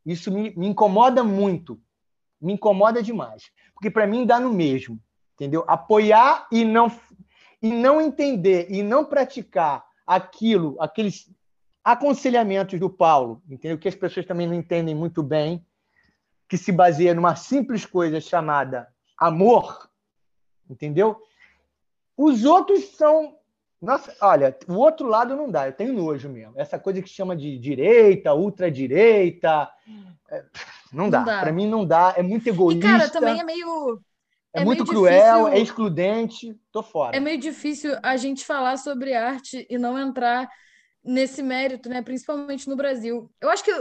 Isso 0.05 0.31
me, 0.31 0.55
me 0.55 0.67
incomoda 0.67 1.23
muito. 1.23 1.79
Me 2.39 2.53
incomoda 2.53 3.01
demais. 3.01 3.51
Porque 3.73 3.89
para 3.89 4.07
mim 4.07 4.25
dá 4.25 4.39
no 4.39 4.53
mesmo. 4.53 4.99
Entendeu? 5.35 5.63
Apoiar 5.67 6.47
e 6.51 6.63
não 6.63 6.89
e 7.61 7.69
não 7.71 7.99
entender 7.99 8.67
e 8.69 8.83
não 8.83 9.05
praticar 9.05 9.85
aquilo, 10.05 10.75
aqueles 10.79 11.29
aconselhamentos 11.83 12.79
do 12.79 12.89
Paulo, 12.89 13.41
entendeu? 13.49 13.77
Que 13.77 13.87
as 13.87 13.95
pessoas 13.95 14.25
também 14.25 14.47
não 14.47 14.53
entendem 14.53 14.93
muito 14.93 15.23
bem, 15.23 15.65
que 16.47 16.57
se 16.57 16.71
baseia 16.71 17.13
numa 17.13 17.35
simples 17.35 17.85
coisa 17.85 18.21
chamada 18.21 18.87
amor, 19.17 19.89
entendeu? 20.69 21.21
Os 22.15 22.45
outros 22.45 22.95
são 22.95 23.37
nossa, 23.79 24.15
olha, 24.21 24.57
o 24.67 24.73
outro 24.73 25.07
lado 25.07 25.35
não 25.35 25.51
dá, 25.51 25.67
eu 25.67 25.73
tenho 25.73 25.93
nojo 25.93 26.27
mesmo. 26.29 26.53
Essa 26.55 26.79
coisa 26.79 26.99
que 26.99 27.07
chama 27.07 27.35
de 27.35 27.59
direita, 27.59 28.33
ultradireita, 28.33 29.69
é, 30.31 30.43
não 30.91 31.09
dá. 31.11 31.21
dá. 31.23 31.39
Para 31.41 31.51
mim 31.51 31.67
não 31.67 31.85
dá, 31.85 32.13
é 32.17 32.23
muito 32.23 32.47
egoísta. 32.47 32.87
E, 32.87 32.89
cara, 32.89 33.09
também 33.09 33.39
é 33.39 33.43
meio 33.43 34.01
é, 34.57 34.61
é 34.61 34.65
muito 34.65 34.85
cruel, 34.85 35.45
difícil... 35.45 35.47
é 35.47 35.59
excludente, 35.59 36.59
tô 36.71 36.81
fora. 36.81 37.15
É 37.15 37.19
meio 37.19 37.39
difícil 37.39 37.95
a 38.01 38.17
gente 38.17 38.45
falar 38.45 38.77
sobre 38.77 39.13
arte 39.13 39.65
e 39.69 39.77
não 39.77 39.97
entrar 39.97 40.49
nesse 41.03 41.41
mérito, 41.41 41.89
né? 41.89 42.01
Principalmente 42.01 42.67
no 42.67 42.75
Brasil. 42.75 43.31
Eu 43.39 43.49
acho 43.49 43.63
que 43.63 43.71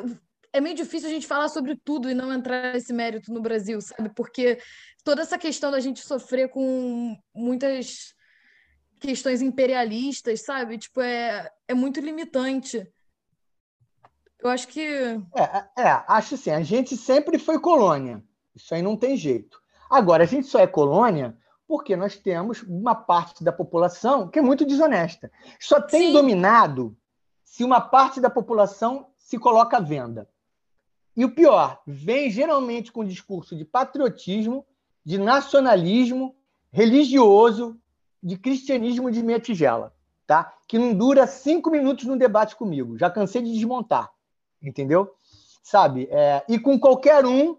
é 0.53 0.61
meio 0.61 0.75
difícil 0.75 1.09
a 1.09 1.13
gente 1.13 1.27
falar 1.27 1.49
sobre 1.49 1.77
tudo 1.77 2.11
e 2.11 2.15
não 2.15 2.33
entrar 2.33 2.73
nesse 2.73 2.93
mérito 2.93 3.33
no 3.33 3.41
Brasil, 3.41 3.81
sabe? 3.81 4.11
Porque 4.15 4.59
toda 5.03 5.23
essa 5.23 5.39
questão 5.39 5.71
da 5.71 5.81
gente 5.81 6.01
sofrer 6.01 6.49
com 6.49 7.17
muitas 7.35 8.15
questões 9.01 9.43
imperialistas, 9.43 10.43
sabe? 10.43 10.79
Tipo, 10.79 11.01
é, 11.01 11.51
é 11.69 11.75
muito 11.75 12.01
limitante. 12.01 12.87
Eu 14.39 14.51
acho 14.51 14.69
que. 14.69 14.81
É, 15.35 15.83
é, 15.83 16.05
acho 16.07 16.35
assim, 16.35 16.51
a 16.51 16.63
gente 16.63 16.97
sempre 16.97 17.39
foi 17.39 17.59
colônia. 17.59 18.23
Isso 18.55 18.75
aí 18.75 18.83
não 18.83 18.97
tem 18.97 19.17
jeito. 19.17 19.61
Agora, 19.89 20.25
a 20.25 20.27
gente 20.27 20.47
só 20.47 20.59
é 20.59 20.67
colônia 20.67 21.37
porque 21.67 21.97
nós 21.97 22.17
temos 22.17 22.63
uma 22.63 22.95
parte 22.95 23.43
da 23.43 23.53
população 23.53 24.29
que 24.29 24.39
é 24.39 24.43
muito 24.43 24.65
desonesta. 24.65 25.31
Só 25.59 25.81
tem 25.81 26.09
Sim. 26.09 26.13
dominado 26.13 26.97
se 27.45 27.65
uma 27.65 27.81
parte 27.81 28.21
da 28.21 28.31
população 28.31 29.07
se 29.17 29.39
coloca 29.39 29.79
à 29.79 29.81
venda. 29.81 30.29
E 31.17 31.25
o 31.25 31.31
pior, 31.31 31.81
vem 31.87 32.31
geralmente 32.31 32.93
com 32.93 33.05
discurso 33.05 33.57
de 33.57 33.65
patriotismo, 33.65 34.67
de 35.05 35.19
nacionalismo 35.19 36.37
religioso, 36.71 37.81
de 38.23 38.37
cristianismo 38.37 39.11
de 39.11 39.23
meia 39.23 39.41
tigela, 39.41 39.95
tá? 40.27 40.53
Que 40.69 40.79
não 40.79 40.93
dura 40.93 41.27
cinco 41.27 41.71
minutos 41.71 42.05
no 42.05 42.19
debate 42.19 42.55
comigo. 42.55 42.99
Já 42.99 43.09
cansei 43.09 43.41
de 43.41 43.53
desmontar, 43.53 44.13
entendeu? 44.63 45.15
Sabe? 45.63 46.07
É, 46.11 46.45
e 46.49 46.59
com 46.59 46.79
qualquer 46.79 47.25
um 47.25 47.57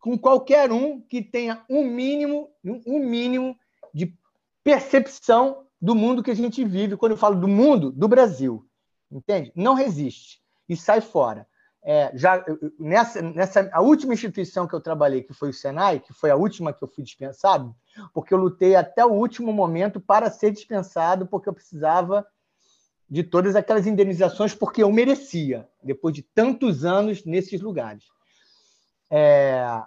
com 0.00 0.18
qualquer 0.18 0.70
um 0.70 1.00
que 1.00 1.22
tenha 1.22 1.64
um 1.68 1.84
mínimo, 1.84 2.50
um 2.86 2.98
mínimo 2.98 3.56
de 3.92 4.14
percepção 4.62 5.66
do 5.80 5.94
mundo 5.94 6.22
que 6.22 6.30
a 6.30 6.36
gente 6.36 6.64
vive. 6.64 6.96
Quando 6.96 7.12
eu 7.12 7.18
falo 7.18 7.36
do 7.36 7.48
mundo, 7.48 7.90
do 7.90 8.08
Brasil, 8.08 8.66
entende? 9.10 9.52
Não 9.54 9.74
resiste 9.74 10.40
e 10.68 10.76
sai 10.76 11.00
fora. 11.00 11.46
É, 11.82 12.10
já 12.14 12.44
nessa, 12.78 13.22
nessa 13.22 13.70
a 13.72 13.80
última 13.80 14.12
instituição 14.12 14.66
que 14.66 14.74
eu 14.74 14.80
trabalhei, 14.80 15.22
que 15.22 15.32
foi 15.32 15.50
o 15.50 15.54
Senai, 15.54 16.00
que 16.00 16.12
foi 16.12 16.30
a 16.30 16.36
última 16.36 16.72
que 16.72 16.82
eu 16.82 16.88
fui 16.88 17.02
dispensado, 17.02 17.74
porque 18.12 18.34
eu 18.34 18.38
lutei 18.38 18.74
até 18.76 19.04
o 19.06 19.12
último 19.12 19.52
momento 19.52 20.00
para 20.00 20.30
ser 20.30 20.50
dispensado, 20.50 21.26
porque 21.26 21.48
eu 21.48 21.54
precisava 21.54 22.26
de 23.08 23.22
todas 23.22 23.56
aquelas 23.56 23.86
indenizações, 23.86 24.54
porque 24.54 24.82
eu 24.82 24.92
merecia, 24.92 25.66
depois 25.82 26.14
de 26.14 26.22
tantos 26.22 26.84
anos 26.84 27.24
nesses 27.24 27.60
lugares. 27.60 28.04
É... 29.10 29.82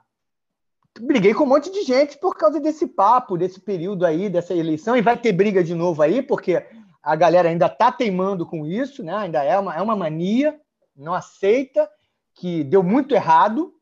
Briguei 1.00 1.34
com 1.34 1.46
um 1.46 1.48
monte 1.48 1.72
de 1.72 1.84
gente 1.84 2.18
por 2.18 2.36
causa 2.36 2.60
desse 2.60 2.86
papo, 2.86 3.38
desse 3.38 3.60
período 3.60 4.06
aí, 4.06 4.30
dessa 4.30 4.54
eleição, 4.54 4.96
e 4.96 5.02
vai 5.02 5.18
ter 5.18 5.32
briga 5.32 5.64
de 5.64 5.74
novo 5.74 6.02
aí, 6.02 6.22
porque 6.22 6.66
a 7.02 7.16
galera 7.16 7.50
ainda 7.50 7.68
está 7.68 7.92
teimando 7.92 8.46
com 8.46 8.66
isso, 8.66 9.02
né? 9.04 9.16
ainda 9.16 9.44
é 9.44 9.58
uma, 9.58 9.76
é 9.76 9.82
uma 9.82 9.96
mania, 9.96 10.60
não 10.96 11.14
aceita, 11.14 11.90
que 12.34 12.64
deu 12.66 12.84
muito 12.84 13.16
errado, 13.16 13.74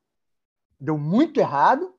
deu 0.79 0.97
muito 0.97 1.39
errado, 1.39 1.93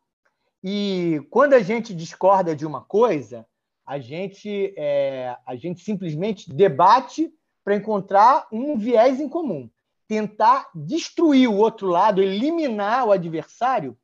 e 0.62 1.20
quando 1.28 1.54
a 1.54 1.60
gente 1.60 1.94
discorda 1.94 2.54
de 2.54 2.64
uma 2.64 2.82
coisa, 2.82 3.46
a 3.84 3.98
gente, 3.98 4.72
é, 4.76 5.36
a 5.44 5.56
gente 5.56 5.82
simplesmente 5.82 6.52
debate 6.52 7.32
para 7.64 7.74
encontrar 7.74 8.46
um 8.52 8.78
viés 8.78 9.20
em 9.20 9.28
comum 9.28 9.68
tentar 10.10 10.68
destruir 10.74 11.48
o 11.48 11.54
outro 11.54 11.86
lado, 11.86 12.20
eliminar 12.20 13.06
o 13.06 13.12
adversário, 13.12 13.96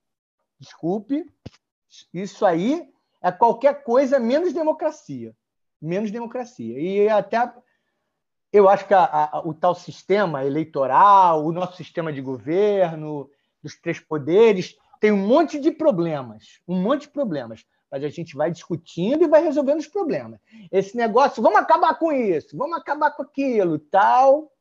desculpe, 0.57 1.27
isso 2.15 2.47
aí 2.47 2.89
é 3.21 3.33
qualquer 3.33 3.83
coisa 3.83 4.21
menos 4.21 4.53
democracia. 4.53 5.35
Menos 5.83 6.13
democracia. 6.13 6.79
E 6.79 7.09
até 7.09 7.53
eu 8.53 8.69
acho 8.69 8.87
que 8.87 8.95
a, 8.95 9.03
a, 9.33 9.41
o 9.45 9.53
tal 9.53 9.75
sistema 9.75 10.45
eleitoral, 10.45 11.45
o 11.45 11.51
nosso 11.51 11.77
sistema 11.77 12.13
de 12.13 12.21
governo, 12.21 13.29
dos 13.61 13.75
três 13.75 13.99
poderes, 13.99 14.77
tem 15.01 15.11
um 15.11 15.27
monte 15.27 15.59
de 15.59 15.73
problemas. 15.73 16.61
Um 16.69 16.81
monte 16.81 17.03
de 17.03 17.09
problemas. 17.09 17.65
Mas 17.91 18.05
a 18.05 18.09
gente 18.09 18.37
vai 18.37 18.49
discutindo 18.53 19.25
e 19.25 19.29
vai 19.29 19.43
resolvendo 19.43 19.81
os 19.81 19.89
problemas. 19.89 20.39
Esse 20.71 20.97
negócio, 20.97 21.43
vamos 21.43 21.59
acabar 21.59 21.99
com 21.99 22.13
isso, 22.13 22.57
vamos 22.57 22.79
acabar 22.79 23.11
com 23.11 23.25
aquilo, 23.25 23.81
tal 23.81 24.53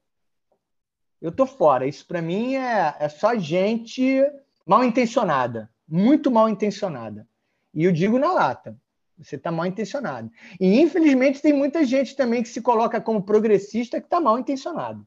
eu 1.26 1.32
tô 1.32 1.48
fora. 1.48 1.88
Isso 1.88 2.06
para 2.06 2.22
mim 2.22 2.56
é, 2.56 2.96
é 3.00 3.10
só 3.10 3.36
gente 3.36 4.24
mal 4.64 4.84
intencionada, 4.84 5.68
muito 5.88 6.30
mal 6.30 6.48
intencionada. 6.48 7.28
E 7.74 7.84
eu 7.84 7.92
digo 7.92 8.20
na 8.20 8.32
lata, 8.32 8.78
você 9.18 9.36
está 9.36 9.52
mal 9.52 9.66
intencionado. 9.66 10.30
E 10.60 10.80
infelizmente 10.80 11.42
tem 11.42 11.52
muita 11.52 11.84
gente 11.84 12.16
também 12.16 12.44
que 12.44 12.50
se 12.50 12.62
coloca 12.62 13.02
como 13.02 13.24
progressista 13.24 14.00
que 14.00 14.06
está 14.06 14.22
mal 14.22 14.38
intencionado. 14.38 15.06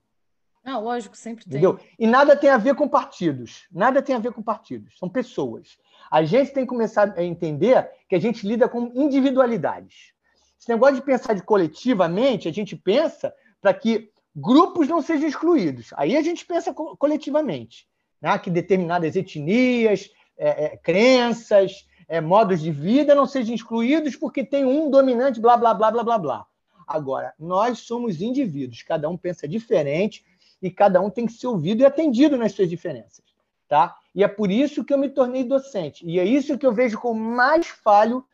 Ah, 0.64 0.78
lógico, 0.78 1.16
sempre 1.16 1.44
tem. 1.44 1.52
Entendeu? 1.52 1.78
E 1.96 2.04
nada 2.04 2.34
tem 2.34 2.50
a 2.50 2.58
ver 2.58 2.74
com 2.74 2.88
partidos. 2.88 3.68
Nada 3.70 4.02
tem 4.02 4.16
a 4.16 4.18
ver 4.18 4.32
com 4.32 4.42
partidos. 4.42 4.98
São 4.98 5.08
pessoas. 5.08 5.78
A 6.10 6.24
gente 6.24 6.52
tem 6.52 6.64
que 6.64 6.68
começar 6.68 7.14
a 7.16 7.22
entender 7.22 7.88
que 8.08 8.16
a 8.16 8.20
gente 8.20 8.44
lida 8.44 8.68
com 8.68 8.90
individualidades. 8.92 10.12
Esse 10.58 10.68
negócio 10.68 10.96
de 10.96 11.02
pensar 11.02 11.34
de 11.34 11.42
coletivamente, 11.42 12.48
a 12.48 12.52
gente 12.52 12.74
pensa 12.74 13.32
para 13.60 13.72
que 13.72 14.10
grupos 14.38 14.88
não 14.88 15.02
sejam 15.02 15.28
excluídos. 15.28 15.90
Aí 15.96 16.16
a 16.16 16.22
gente 16.22 16.46
pensa 16.46 16.72
coletivamente, 16.72 17.86
né? 18.20 18.38
que 18.38 18.50
determinadas 18.50 19.16
etnias, 19.16 20.10
é, 20.36 20.64
é, 20.64 20.76
crenças, 20.76 21.86
é, 22.08 22.20
modos 22.20 22.60
de 22.60 22.70
vida 22.70 23.14
não 23.14 23.26
sejam 23.26 23.54
excluídos 23.54 24.16
porque 24.16 24.44
tem 24.44 24.64
um 24.64 24.90
dominante, 24.90 25.40
blá, 25.40 25.56
blá, 25.56 25.74
blá, 25.74 25.90
blá, 25.90 26.04
blá, 26.04 26.18
blá. 26.18 26.46
Agora, 26.86 27.34
nós 27.38 27.80
somos 27.80 28.22
indivíduos, 28.22 28.82
cada 28.82 29.08
um 29.10 29.16
pensa 29.16 29.46
diferente 29.46 30.24
e 30.62 30.70
cada 30.70 31.00
um 31.00 31.10
tem 31.10 31.26
que 31.26 31.32
ser 31.32 31.48
ouvido 31.48 31.82
e 31.82 31.84
atendido 31.84 32.36
nas 32.36 32.52
suas 32.52 32.70
diferenças. 32.70 33.24
Tá? 33.68 33.94
E 34.14 34.24
é 34.24 34.28
por 34.28 34.50
isso 34.50 34.84
que 34.84 34.94
eu 34.94 34.98
me 34.98 35.10
tornei 35.10 35.44
docente. 35.44 36.06
E 36.06 36.18
é 36.18 36.24
isso 36.24 36.56
que 36.56 36.64
eu 36.64 36.72
vejo 36.72 36.98
como 36.98 37.20
mais 37.20 37.66
falho 37.66 38.24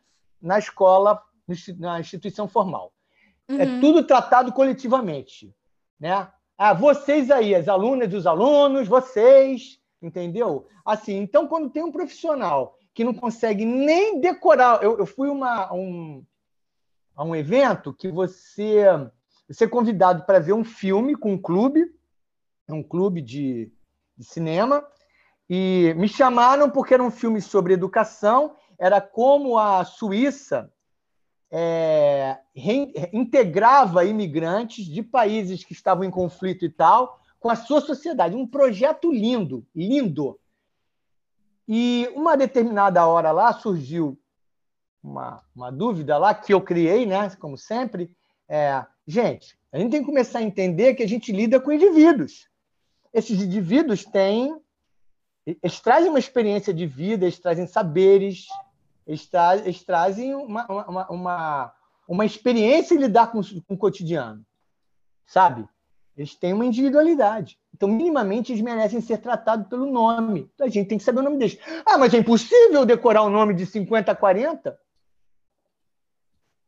na 0.41 0.57
escola, 0.57 1.21
na 1.77 1.99
instituição 1.99 2.47
formal. 2.47 2.93
É 3.47 3.53
uhum. 3.53 3.61
É 3.61 3.79
tudo 3.81 4.03
tratado 4.03 4.53
coletivamente. 4.53 5.53
Né? 5.99 6.27
Ah, 6.57 6.73
vocês 6.73 7.29
aí, 7.29 7.53
as 7.53 7.67
alunas 7.67 8.11
e 8.11 8.15
os 8.15 8.25
alunos, 8.25 8.87
vocês, 8.87 9.79
entendeu? 10.01 10.67
Assim, 10.85 11.17
então, 11.17 11.47
quando 11.47 11.69
tem 11.69 11.83
um 11.83 11.91
profissional 11.91 12.77
que 12.95 13.03
não 13.03 13.13
consegue 13.13 13.65
nem 13.65 14.21
decorar. 14.21 14.81
Eu, 14.81 14.97
eu 14.97 15.05
fui 15.05 15.29
uma, 15.29 15.71
um, 15.73 16.25
a 17.13 17.23
um 17.25 17.35
evento 17.35 17.93
que 17.93 18.09
você, 18.09 18.85
você 19.47 19.65
é 19.65 19.67
convidado 19.67 20.23
para 20.25 20.39
ver 20.39 20.53
um 20.53 20.63
filme 20.63 21.13
com 21.13 21.33
um 21.33 21.37
clube, 21.37 21.93
um 22.69 22.81
clube 22.81 23.21
de, 23.21 23.69
de 24.17 24.23
cinema, 24.25 24.87
e 25.49 25.93
me 25.97 26.07
chamaram 26.07 26.69
porque 26.69 26.93
era 26.93 27.03
um 27.03 27.11
filme 27.11 27.41
sobre 27.41 27.73
educação, 27.73 28.55
era 28.79 29.01
como 29.01 29.59
a 29.59 29.83
Suíça 29.83 30.71
é, 31.51 32.37
integrava 33.13 34.05
imigrantes 34.05 34.85
de 34.85 35.01
países 35.03 35.63
que 35.63 35.73
estavam 35.73 36.03
em 36.03 36.11
conflito 36.11 36.65
e 36.65 36.69
tal 36.69 37.19
com 37.39 37.49
a 37.49 37.55
sua 37.55 37.79
sociedade. 37.79 38.35
Um 38.35 38.47
projeto 38.47 39.11
lindo, 39.11 39.65
lindo. 39.75 40.39
E 41.67 42.09
uma 42.15 42.35
determinada 42.35 43.05
hora 43.05 43.31
lá 43.31 43.53
surgiu 43.53 44.19
uma, 45.03 45.43
uma 45.55 45.71
dúvida 45.71 46.17
lá 46.17 46.33
que 46.33 46.53
eu 46.53 46.59
criei, 46.59 47.05
né? 47.05 47.29
Como 47.39 47.57
sempre, 47.57 48.09
é, 48.49 48.83
gente, 49.05 49.57
a 49.71 49.77
gente 49.77 49.91
tem 49.91 49.99
que 49.99 50.07
começar 50.07 50.39
a 50.39 50.43
entender 50.43 50.95
que 50.95 51.03
a 51.03 51.07
gente 51.07 51.31
lida 51.31 51.59
com 51.59 51.71
indivíduos. 51.71 52.49
Esses 53.13 53.41
indivíduos 53.41 54.03
têm, 54.03 54.59
eles 55.45 55.79
trazem 55.79 56.09
uma 56.09 56.19
experiência 56.19 56.73
de 56.73 56.87
vida, 56.87 57.25
eles 57.25 57.39
trazem 57.39 57.67
saberes, 57.67 58.47
eles, 59.05 59.25
tra 59.27 59.57
eles 59.57 59.83
trazem 59.83 60.33
uma, 60.33 60.65
uma, 60.65 61.11
uma, 61.11 61.73
uma 62.07 62.25
experiência 62.25 62.95
em 62.95 62.99
lidar 62.99 63.31
com, 63.31 63.41
com 63.41 63.73
o 63.73 63.77
cotidiano, 63.77 64.45
sabe? 65.25 65.67
Eles 66.17 66.33
têm 66.33 66.53
uma 66.53 66.65
individualidade. 66.65 67.59
Então, 67.73 67.89
minimamente, 67.89 68.53
eles 68.53 68.63
merecem 68.63 69.01
ser 69.01 69.17
tratados 69.17 69.67
pelo 69.67 69.85
nome. 69.85 70.49
A 70.61 70.69
gente 70.69 70.87
tem 70.87 70.97
que 70.97 71.03
saber 71.03 71.19
o 71.19 71.23
nome 71.23 71.37
deles. 71.37 71.59
Ah, 71.85 71.97
mas 71.97 72.13
é 72.13 72.17
impossível 72.17 72.85
decorar 72.85 73.23
o 73.23 73.29
nome 73.29 73.53
de 73.53 73.65
50 73.65 74.13
a 74.13 74.15
40? 74.15 74.79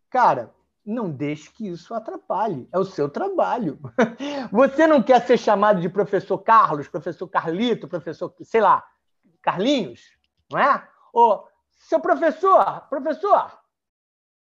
Cara, 0.10 0.54
não 0.86 1.10
deixe 1.10 1.50
que 1.52 1.68
isso 1.68 1.94
atrapalhe. 1.94 2.68
É 2.74 2.78
o 2.78 2.84
seu 2.84 3.08
trabalho. 3.08 3.80
Você 4.52 4.86
não 4.86 5.02
quer 5.02 5.26
ser 5.26 5.38
chamado 5.38 5.80
de 5.80 5.88
professor 5.88 6.38
Carlos, 6.40 6.90
professor 6.90 7.28
Carlito, 7.28 7.88
professor, 7.88 8.34
sei 8.42 8.60
lá, 8.60 8.86
Carlinhos, 9.42 10.02
não 10.52 10.60
é? 10.60 10.88
Ou 11.14 11.48
seu 11.88 12.00
professor, 12.00 12.82
professor. 12.90 13.60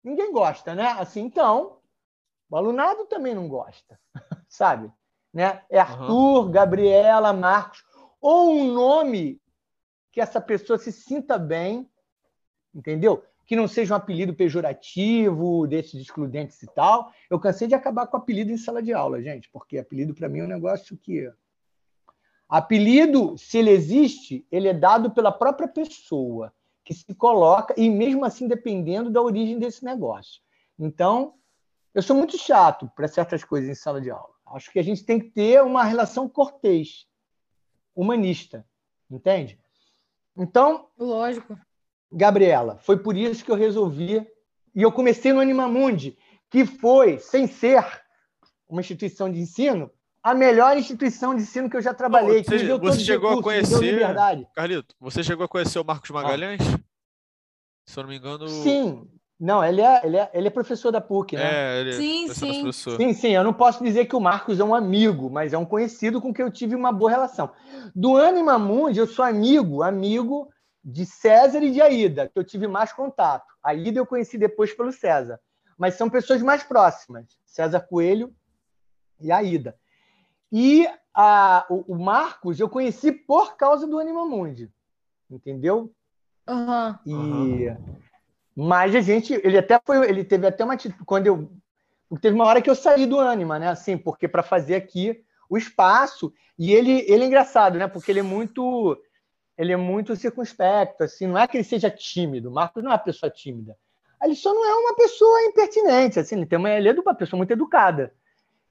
Ninguém 0.03 0.32
gosta, 0.32 0.74
né? 0.74 0.97
Assim, 0.99 1.20
então, 1.20 1.78
o 2.49 2.57
alunado 2.57 3.05
também 3.07 3.34
não 3.34 3.49
gosta, 3.49 3.99
sabe? 4.49 4.91
né? 5.32 5.62
É 5.70 5.78
Arthur, 5.78 6.47
uhum. 6.47 6.51
Gabriela, 6.51 7.32
Marcos, 7.32 7.84
ou 8.20 8.53
um 8.53 8.72
nome 8.72 9.41
que 10.12 10.20
essa 10.20 10.41
pessoa 10.41 10.78
se 10.78 10.93
sinta 10.93 11.38
bem, 11.38 11.88
entendeu? 12.74 13.24
Que 13.47 13.57
não 13.57 13.68
seja 13.68 13.95
um 13.95 13.97
apelido 13.97 14.34
pejorativo, 14.34 15.66
desses 15.66 16.01
excludentes 16.01 16.62
e 16.62 16.66
tal. 16.66 17.12
Eu 17.28 17.38
cansei 17.38 17.68
de 17.68 17.74
acabar 17.74 18.07
com 18.07 18.16
apelido 18.16 18.51
em 18.51 18.57
sala 18.57 18.82
de 18.82 18.93
aula, 18.93 19.22
gente, 19.22 19.49
porque 19.51 19.78
apelido 19.78 20.14
para 20.14 20.28
mim 20.28 20.41
é 20.41 20.45
um 20.45 20.49
negócio 20.49 20.97
que. 20.97 21.32
Apelido, 22.49 23.38
se 23.38 23.59
ele 23.59 23.70
existe, 23.70 24.45
ele 24.51 24.66
é 24.66 24.74
dado 24.74 25.12
pela 25.12 25.30
própria 25.30 25.68
pessoa 25.68 26.53
que 26.91 26.95
se 26.95 27.14
coloca, 27.14 27.72
e 27.76 27.88
mesmo 27.88 28.24
assim 28.24 28.49
dependendo 28.49 29.11
da 29.11 29.22
origem 29.22 29.61
desse 29.61 29.84
negócio. 29.84 30.43
Então, 30.76 31.34
eu 31.95 32.03
sou 32.03 32.16
muito 32.16 32.36
chato 32.36 32.91
para 32.97 33.07
certas 33.07 33.45
coisas 33.45 33.70
em 33.70 33.80
sala 33.80 34.01
de 34.01 34.11
aula. 34.11 34.34
Acho 34.47 34.72
que 34.72 34.78
a 34.80 34.82
gente 34.82 35.05
tem 35.05 35.20
que 35.20 35.30
ter 35.30 35.62
uma 35.62 35.84
relação 35.84 36.28
cortês, 36.28 37.07
humanista, 37.95 38.66
entende? 39.09 39.57
Então, 40.36 40.88
lógico. 40.99 41.57
Gabriela, 42.11 42.76
foi 42.78 42.99
por 42.99 43.16
isso 43.16 43.45
que 43.45 43.53
eu 43.53 43.57
resolvi 43.57 44.26
e 44.74 44.82
eu 44.82 44.91
comecei 44.91 45.32
no 45.32 45.38
Animamundi, 45.38 46.18
que 46.51 46.66
foi, 46.66 47.20
sem 47.20 47.47
ser 47.47 47.84
uma 48.68 48.80
instituição 48.80 49.30
de 49.30 49.38
ensino, 49.38 49.93
a 50.22 50.34
melhor 50.34 50.76
instituição 50.76 51.34
de 51.34 51.42
ensino 51.42 51.68
que 51.70 51.76
eu 51.76 51.82
já 51.82 51.94
trabalhei. 51.94 52.44
Você, 52.44 52.58
você 52.78 53.04
chegou 53.04 53.36
recursos, 53.36 53.74
a 53.74 53.78
conhecer, 53.78 54.48
Carlito, 54.54 54.94
você 55.00 55.22
chegou 55.22 55.44
a 55.44 55.48
conhecer 55.48 55.78
o 55.78 55.84
Marcos 55.84 56.10
Magalhães? 56.10 56.60
Ah. 56.60 56.80
Se 57.86 57.98
eu 57.98 58.02
não 58.02 58.10
me 58.10 58.16
engano. 58.16 58.46
Sim, 58.48 59.08
não, 59.40 59.64
ele 59.64 59.80
é, 59.80 60.00
ele 60.04 60.16
é, 60.18 60.30
ele 60.34 60.48
é 60.48 60.50
professor 60.50 60.92
da 60.92 61.00
PUC, 61.00 61.34
né? 61.34 61.42
É, 61.42 61.80
ele 61.80 61.92
sim, 61.94 62.30
é 62.30 62.34
sim. 62.34 62.62
Professor. 62.62 62.96
Sim, 62.98 63.12
sim. 63.14 63.30
Eu 63.30 63.42
não 63.42 63.54
posso 63.54 63.82
dizer 63.82 64.04
que 64.04 64.14
o 64.14 64.20
Marcos 64.20 64.60
é 64.60 64.64
um 64.64 64.74
amigo, 64.74 65.30
mas 65.30 65.54
é 65.54 65.58
um 65.58 65.64
conhecido 65.64 66.20
com 66.20 66.32
quem 66.32 66.44
eu 66.44 66.52
tive 66.52 66.74
uma 66.74 66.92
boa 66.92 67.10
relação. 67.10 67.50
Do 67.94 68.18
Anima 68.18 68.58
Mundi, 68.58 68.98
eu 68.98 69.06
sou 69.06 69.24
amigo, 69.24 69.82
amigo 69.82 70.50
de 70.84 71.06
César 71.06 71.62
e 71.62 71.70
de 71.70 71.80
Aida, 71.80 72.28
que 72.28 72.38
eu 72.38 72.44
tive 72.44 72.68
mais 72.68 72.92
contato. 72.92 73.46
A 73.62 73.70
Aida 73.70 73.98
eu 73.98 74.06
conheci 74.06 74.36
depois 74.36 74.74
pelo 74.74 74.92
César. 74.92 75.40
Mas 75.78 75.94
são 75.94 76.10
pessoas 76.10 76.42
mais 76.42 76.62
próximas. 76.62 77.24
César 77.46 77.80
Coelho 77.80 78.34
e 79.18 79.32
Aida. 79.32 79.74
E 80.53 80.88
a, 81.14 81.66
o, 81.68 81.94
o, 81.94 81.98
Marcos 81.98 82.59
eu 82.59 82.68
conheci 82.68 83.12
por 83.12 83.57
causa 83.57 83.86
do 83.86 83.98
Anima 83.98 84.24
Mundi. 84.24 84.70
Entendeu? 85.30 85.92
Uhum. 86.49 86.95
E... 87.07 87.14
Uhum. 87.68 88.00
Mas 88.57 88.95
a 88.95 89.00
gente, 89.00 89.33
ele 89.45 89.57
até 89.57 89.80
foi, 89.84 90.08
ele 90.08 90.24
teve 90.24 90.46
até 90.46 90.64
uma 90.64 90.76
quando 91.07 91.26
eu 91.26 91.50
teve 92.20 92.34
uma 92.34 92.45
hora 92.45 92.61
que 92.61 92.68
eu 92.68 92.74
saí 92.74 93.07
do 93.07 93.20
Anima, 93.20 93.58
né? 93.58 93.68
Assim, 93.68 93.96
porque 93.96 94.26
para 94.26 94.42
fazer 94.42 94.74
aqui 94.74 95.24
o 95.49 95.57
espaço 95.57 96.33
e 96.58 96.72
ele, 96.72 97.04
ele 97.08 97.24
é 97.24 97.26
engraçado, 97.26 97.79
né? 97.79 97.87
Porque 97.87 98.11
ele 98.11 98.20
é 98.20 98.24
muito 98.24 99.00
ele 99.57 99.72
é 99.72 99.76
muito 99.76 100.16
circunspecto, 100.16 101.04
assim, 101.04 101.26
não 101.26 101.38
é 101.38 101.46
que 101.46 101.57
ele 101.57 101.64
seja 101.64 101.91
tímido. 101.91 102.49
O 102.49 102.53
Marcos 102.53 102.83
não 102.83 102.91
é 102.91 102.95
uma 102.95 102.99
pessoa 102.99 103.30
tímida. 103.30 103.76
Ele 104.22 104.34
só 104.34 104.53
não 104.53 104.64
é 104.64 104.74
uma 104.74 104.95
pessoa 104.95 105.42
impertinente, 105.45 106.18
assim, 106.18 106.37
ele 106.37 106.46
tem 106.46 106.58
uma 106.58 106.70
ele 106.70 106.88
é 106.88 106.92
uma 106.92 107.14
pessoa 107.14 107.38
muito 107.38 107.53
educada. 107.53 108.12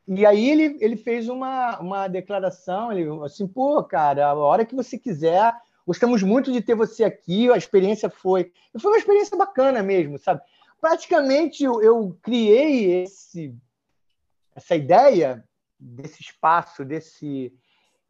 E 0.10 0.26
aí 0.26 0.50
ele, 0.50 0.78
ele 0.82 0.98
fez 0.98 1.30
uma, 1.30 1.80
uma 1.80 2.08
declaração, 2.08 2.92
ele 2.92 3.08
assim, 3.24 3.48
pô, 3.48 3.84
cara, 3.84 4.28
a 4.28 4.34
hora 4.34 4.66
que 4.66 4.76
você 4.76 4.98
quiser, 4.98 5.54
Gostamos 5.90 6.22
muito 6.22 6.52
de 6.52 6.62
ter 6.62 6.76
você 6.76 7.04
aqui, 7.04 7.52
a 7.52 7.58
experiência 7.58 8.12
foi. 8.12 8.52
Foi 8.80 8.92
uma 8.92 9.00
experiência 9.00 9.36
bacana 9.36 9.82
mesmo, 9.82 10.20
sabe? 10.20 10.40
Praticamente 10.80 11.64
eu, 11.64 12.16
criei 12.22 13.02
esse, 13.02 13.56
essa 14.56 14.76
ideia 14.76 15.44
desse 15.80 16.22
espaço, 16.22 16.86
desse, 16.86 17.52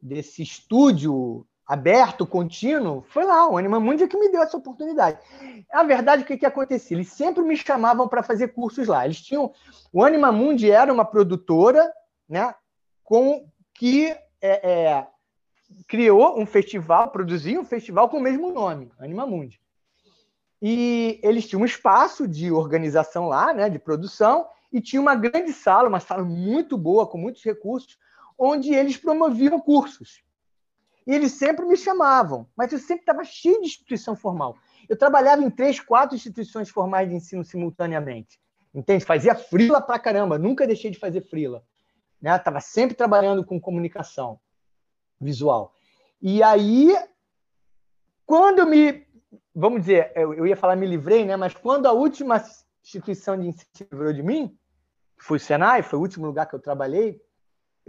desse 0.01 0.43
estúdio 0.43 1.47
aberto, 1.69 2.25
contínuo, 2.25 3.05
foi 3.09 3.23
lá, 3.23 3.47
o 3.47 3.55
Anima 3.55 3.79
Mundi 3.79 4.07
que 4.07 4.17
me 4.17 4.31
deu 4.31 4.41
essa 4.41 4.57
oportunidade. 4.57 5.19
A 5.71 5.83
verdade, 5.83 6.23
o 6.23 6.25
que, 6.25 6.35
que 6.35 6.45
acontecia? 6.45 6.97
Eles 6.97 7.09
sempre 7.09 7.43
me 7.43 7.55
chamavam 7.55 8.07
para 8.07 8.23
fazer 8.23 8.47
cursos 8.47 8.87
lá. 8.87 9.05
Eles 9.05 9.21
tinham. 9.21 9.53
O 9.93 10.03
Anima 10.03 10.31
Mundi 10.31 10.71
era 10.71 10.91
uma 10.91 11.05
produtora 11.05 11.87
né, 12.27 12.55
com 13.03 13.47
que 13.75 14.07
é, 14.41 14.71
é, 14.71 15.07
criou 15.87 16.39
um 16.39 16.45
festival, 16.47 17.11
produziu 17.11 17.61
um 17.61 17.65
festival 17.65 18.09
com 18.09 18.17
o 18.17 18.21
mesmo 18.21 18.51
nome, 18.51 18.91
Anima 18.97 19.27
Mundi. 19.27 19.61
E 20.59 21.19
eles 21.21 21.47
tinham 21.47 21.61
um 21.61 21.65
espaço 21.65 22.27
de 22.27 22.51
organização 22.51 23.27
lá, 23.27 23.53
né, 23.53 23.69
de 23.69 23.77
produção, 23.77 24.47
e 24.73 24.81
tinha 24.81 24.99
uma 24.99 25.13
grande 25.13 25.53
sala, 25.53 25.87
uma 25.87 25.99
sala 25.99 26.23
muito 26.23 26.75
boa, 26.75 27.05
com 27.05 27.19
muitos 27.19 27.43
recursos, 27.43 27.95
onde 28.39 28.73
eles 28.73 28.97
promoviam 28.97 29.59
cursos. 29.59 30.27
E 31.07 31.13
eles 31.13 31.33
sempre 31.33 31.65
me 31.65 31.75
chamavam, 31.75 32.47
mas 32.55 32.71
eu 32.71 32.79
sempre 32.79 33.01
estava 33.01 33.23
cheio 33.23 33.59
de 33.61 33.67
instituição 33.67 34.15
formal. 34.15 34.55
Eu 34.87 34.97
trabalhava 34.97 35.43
em 35.43 35.49
três, 35.49 35.79
quatro 35.79 36.15
instituições 36.15 36.69
formais 36.69 37.09
de 37.09 37.15
ensino 37.15 37.43
simultaneamente. 37.43 38.39
Entende? 38.73 39.03
Fazia 39.03 39.33
frila 39.33 39.81
pra 39.81 39.97
caramba, 39.97 40.37
nunca 40.37 40.67
deixei 40.67 40.91
de 40.91 40.99
fazer 40.99 41.21
frila. 41.21 41.63
né? 42.21 42.35
Estava 42.35 42.59
sempre 42.59 42.95
trabalhando 42.95 43.43
com 43.43 43.59
comunicação 43.59 44.39
visual. 45.19 45.73
E 46.21 46.43
aí, 46.43 46.95
quando 48.25 48.65
me, 48.67 49.07
vamos 49.55 49.81
dizer, 49.81 50.11
eu, 50.15 50.45
ia 50.45 50.55
falar 50.55 50.75
me 50.75 50.85
livrei, 50.85 51.25
né? 51.25 51.35
Mas 51.35 51.53
quando 51.53 51.87
a 51.87 51.91
última 51.91 52.43
instituição 52.83 53.39
de 53.39 53.47
ensino 53.47 53.69
se 53.73 53.87
livrou 53.91 54.13
de 54.13 54.21
mim, 54.21 54.57
foi 55.17 55.37
o 55.37 55.39
Senai, 55.39 55.81
foi 55.81 55.97
o 55.97 56.01
último 56.01 56.25
lugar 56.25 56.45
que 56.45 56.55
eu 56.55 56.59
trabalhei, 56.59 57.21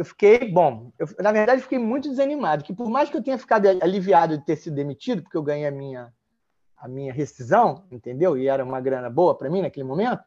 eu 0.01 0.05
fiquei, 0.07 0.51
bom, 0.51 0.91
eu, 0.99 1.07
na 1.19 1.31
verdade, 1.31 1.61
fiquei 1.61 1.79
muito 1.79 2.09
desanimado, 2.09 2.65
que 2.65 2.73
por 2.73 2.89
mais 2.89 3.11
que 3.11 3.19
eu 3.19 3.23
tenha 3.23 3.37
ficado 3.37 3.67
aliviado 3.83 4.39
de 4.39 4.47
ter 4.47 4.57
sido 4.57 4.75
demitido, 4.75 5.23
porque 5.23 5.37
eu 5.37 5.43
ganhei 5.43 5.67
a 5.67 5.71
minha, 5.71 6.11
a 6.75 6.89
minha 6.89 7.13
rescisão, 7.13 7.85
entendeu? 7.93 8.39
E 8.39 8.49
era 8.49 8.65
uma 8.65 8.81
grana 8.81 9.11
boa 9.11 9.37
para 9.37 9.51
mim 9.51 9.61
naquele 9.61 9.85
momento, 9.85 10.25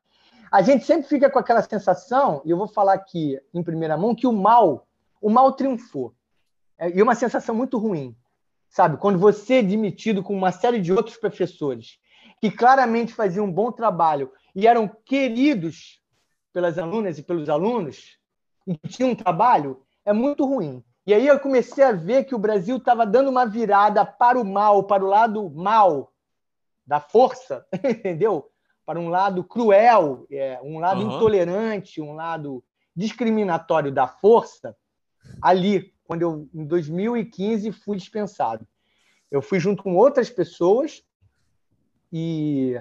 a 0.51 0.61
gente 0.61 0.85
sempre 0.85 1.07
fica 1.07 1.27
com 1.27 1.39
aquela 1.39 1.63
sensação, 1.63 2.39
e 2.45 2.51
eu 2.51 2.57
vou 2.57 2.67
falar 2.67 2.93
aqui 2.93 3.41
em 3.51 3.63
primeira 3.63 3.97
mão, 3.97 4.13
que 4.13 4.27
o 4.27 4.31
mal, 4.31 4.87
o 5.19 5.27
mal 5.27 5.51
triunfou. 5.53 6.13
É, 6.77 6.95
e 6.95 7.01
uma 7.01 7.15
sensação 7.15 7.55
muito 7.55 7.79
ruim, 7.79 8.15
sabe? 8.69 8.97
Quando 8.97 9.17
você 9.17 9.55
é 9.55 9.63
demitido 9.63 10.21
com 10.21 10.37
uma 10.37 10.51
série 10.51 10.79
de 10.79 10.93
outros 10.93 11.17
professores 11.17 11.97
que 12.39 12.51
claramente 12.51 13.11
faziam 13.11 13.47
um 13.47 13.51
bom 13.51 13.71
trabalho 13.71 14.31
e 14.55 14.67
eram 14.67 14.87
queridos 15.03 15.99
pelas 16.53 16.77
alunas 16.77 17.17
e 17.17 17.23
pelos 17.23 17.49
alunos, 17.49 18.21
e 18.65 18.77
que 18.77 18.87
tinham 18.87 19.11
um 19.11 19.15
trabalho, 19.15 19.81
é 20.05 20.13
muito 20.13 20.45
ruim. 20.45 20.83
E 21.05 21.13
aí 21.13 21.27
eu 21.27 21.39
comecei 21.39 21.83
a 21.83 21.91
ver 21.91 22.23
que 22.23 22.33
o 22.33 22.39
Brasil 22.39 22.77
estava 22.77 23.05
dando 23.05 23.29
uma 23.29 23.45
virada 23.45 24.05
para 24.05 24.39
o 24.39 24.45
mal, 24.45 24.83
para 24.83 25.03
o 25.03 25.07
lado 25.07 25.49
mal 25.49 26.13
da 26.85 26.99
força, 26.99 27.65
entendeu? 27.83 28.49
Para 28.85 28.99
um 28.99 29.09
lado 29.09 29.43
cruel, 29.43 30.25
é, 30.31 30.59
um 30.63 30.79
lado 30.79 31.01
uhum. 31.01 31.15
intolerante, 31.15 32.01
um 32.01 32.13
lado 32.13 32.63
discriminatório 32.95 33.91
da 33.91 34.07
força, 34.07 34.75
ali, 35.41 35.93
quando 36.05 36.21
eu, 36.21 36.49
em 36.53 36.65
2015, 36.65 37.71
fui 37.71 37.97
dispensado. 37.97 38.67
Eu 39.31 39.41
fui 39.41 39.59
junto 39.59 39.83
com 39.83 39.95
outras 39.95 40.29
pessoas 40.29 41.03
e 42.11 42.79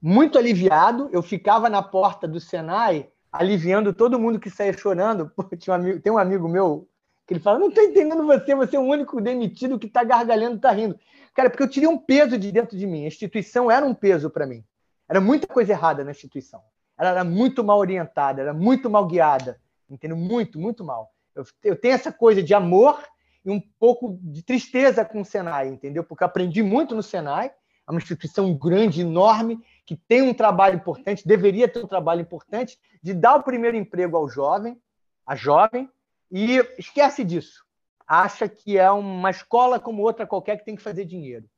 muito 0.00 0.36
aliviado, 0.36 1.08
eu 1.12 1.22
ficava 1.22 1.70
na 1.70 1.82
porta 1.82 2.28
do 2.28 2.38
Senai 2.38 3.10
aliviando 3.34 3.92
todo 3.92 4.18
mundo 4.18 4.38
que 4.38 4.48
saía 4.48 4.72
chorando. 4.72 5.30
tinha 5.58 5.74
um 5.74 5.80
amigo, 5.80 6.00
tem 6.00 6.12
um 6.12 6.18
amigo 6.18 6.48
meu 6.48 6.88
que 7.26 7.34
ele 7.34 7.40
fala: 7.40 7.58
Não 7.58 7.68
estou 7.68 7.82
entendendo 7.82 8.24
você, 8.24 8.54
você 8.54 8.76
é 8.76 8.78
o 8.78 8.84
único 8.84 9.20
demitido 9.20 9.78
que 9.78 9.86
está 9.86 10.04
gargalhando, 10.04 10.56
está 10.56 10.70
rindo. 10.70 10.98
Cara, 11.34 11.50
porque 11.50 11.64
eu 11.64 11.68
tirei 11.68 11.88
um 11.88 11.98
peso 11.98 12.38
de 12.38 12.52
dentro 12.52 12.78
de 12.78 12.86
mim. 12.86 13.04
A 13.04 13.08
instituição 13.08 13.68
era 13.68 13.84
um 13.84 13.92
peso 13.92 14.30
para 14.30 14.46
mim. 14.46 14.64
Era 15.08 15.20
muita 15.20 15.48
coisa 15.48 15.72
errada 15.72 16.04
na 16.04 16.12
instituição. 16.12 16.62
Ela 16.96 17.10
era 17.10 17.24
muito 17.24 17.64
mal 17.64 17.78
orientada, 17.78 18.40
era 18.40 18.54
muito 18.54 18.88
mal 18.88 19.04
guiada. 19.04 19.60
Entendeu? 19.90 20.16
Muito, 20.16 20.58
muito 20.58 20.84
mal. 20.84 21.10
Eu, 21.34 21.44
eu 21.64 21.76
tenho 21.76 21.94
essa 21.94 22.12
coisa 22.12 22.40
de 22.40 22.54
amor 22.54 23.02
e 23.44 23.50
um 23.50 23.60
pouco 23.80 24.16
de 24.22 24.42
tristeza 24.44 25.04
com 25.04 25.20
o 25.20 25.24
Senai, 25.24 25.68
entendeu? 25.68 26.04
Porque 26.04 26.22
aprendi 26.22 26.62
muito 26.62 26.94
no 26.94 27.02
Senai. 27.02 27.50
É 27.86 27.90
uma 27.90 27.98
instituição 27.98 28.54
grande, 28.54 29.02
enorme, 29.02 29.60
que 29.86 29.96
tem 29.96 30.22
um 30.22 30.34
trabalho 30.34 30.76
importante, 30.76 31.26
deveria 31.26 31.68
ter 31.68 31.84
um 31.84 31.86
trabalho 31.86 32.20
importante, 32.20 32.78
de 33.02 33.12
dar 33.12 33.36
o 33.36 33.42
primeiro 33.42 33.76
emprego 33.76 34.16
ao 34.16 34.28
jovem, 34.28 34.80
a 35.26 35.36
jovem, 35.36 35.90
e 36.30 36.56
esquece 36.78 37.22
disso. 37.22 37.64
Acha 38.06 38.48
que 38.48 38.78
é 38.78 38.90
uma 38.90 39.30
escola 39.30 39.78
como 39.78 40.02
outra 40.02 40.26
qualquer 40.26 40.58
que 40.58 40.64
tem 40.64 40.76
que 40.76 40.82
fazer 40.82 41.04
dinheiro. 41.04 41.48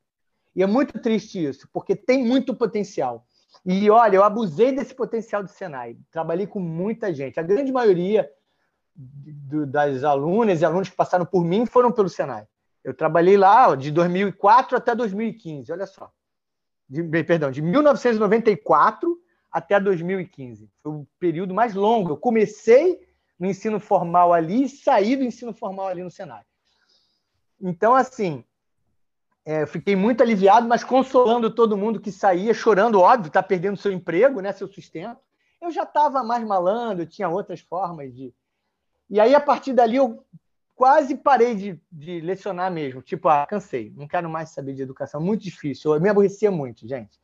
E 0.55 0.63
é 0.63 0.67
muito 0.67 0.99
triste 0.99 1.45
isso, 1.45 1.69
porque 1.73 1.95
tem 1.95 2.25
muito 2.25 2.55
potencial. 2.55 3.27
E 3.65 3.89
olha, 3.91 4.17
eu 4.17 4.25
abusei 4.25 4.73
desse 4.73 4.95
potencial 4.95 5.43
do 5.43 5.49
Senai. 5.49 5.97
Trabalhei 6.11 6.47
com 6.47 6.61
muita 6.61 7.13
gente. 7.13 7.39
A 7.39 7.43
grande 7.43 7.73
maioria 7.73 8.31
das 8.95 10.03
alunas 10.03 10.61
e 10.61 10.65
alunos 10.65 10.89
que 10.89 10.97
passaram 10.97 11.27
por 11.27 11.45
mim 11.45 11.67
foram 11.67 11.93
pelo 11.93 12.09
Senai. 12.09 12.47
Eu 12.83 12.95
trabalhei 12.95 13.37
lá 13.37 13.75
de 13.75 13.91
2004 13.91 14.77
até 14.77 14.95
2015, 14.95 15.73
olha 15.73 15.87
só 15.87 16.11
de, 16.89 17.03
perdão, 17.25 17.51
de 17.51 17.61
1994 17.61 19.19
até 19.51 19.81
2015. 19.81 20.71
Foi 20.83 20.93
o 20.93 21.07
período 21.19 21.55
mais 21.55 21.75
longo. 21.75 22.11
Eu 22.11 22.17
comecei 22.17 23.01
no 23.39 23.47
ensino 23.47 23.81
formal 23.81 24.33
ali 24.33 24.65
e 24.65 24.69
saí 24.69 25.17
do 25.17 25.25
ensino 25.25 25.53
formal 25.53 25.89
ali 25.89 26.03
no 26.03 26.11
Senai. 26.11 26.43
Então, 27.61 27.95
assim, 27.95 28.45
é, 29.45 29.63
eu 29.63 29.67
fiquei 29.67 29.97
muito 29.97 30.23
aliviado, 30.23 30.67
mas 30.69 30.85
consolando 30.85 31.51
todo 31.51 31.77
mundo 31.77 32.01
que 32.01 32.13
saía, 32.13 32.53
chorando, 32.53 33.01
óbvio, 33.01 33.29
está 33.29 33.43
perdendo 33.43 33.77
seu 33.77 33.93
emprego, 33.93 34.41
né, 34.41 34.53
seu 34.53 34.69
sustento. 34.69 35.21
Eu 35.61 35.71
já 35.71 35.85
estava 35.85 36.23
mais 36.23 36.45
malandro, 36.45 37.07
tinha 37.07 37.29
outras 37.29 37.61
formas 37.61 38.15
de. 38.15 38.35
E 39.09 39.21
aí, 39.21 39.35
a 39.35 39.41
partir 39.41 39.73
dali, 39.73 39.97
eu 39.97 40.25
quase 40.77 41.17
parei 41.17 41.55
de, 41.55 41.81
de 41.91 42.21
lecionar 42.21 42.71
mesmo. 42.71 43.01
Tipo, 43.03 43.29
ah, 43.29 43.47
cansei, 43.49 43.93
não 43.97 44.07
quero 44.07 44.29
mais 44.29 44.51
saber 44.51 44.75
de 44.75 44.83
educação. 44.83 45.21
Muito 45.21 45.43
difícil. 45.43 45.95
Eu 45.95 46.01
me 46.01 46.11
aborrecia 46.11 46.51
muito, 46.51 46.87
gente. 46.87 47.19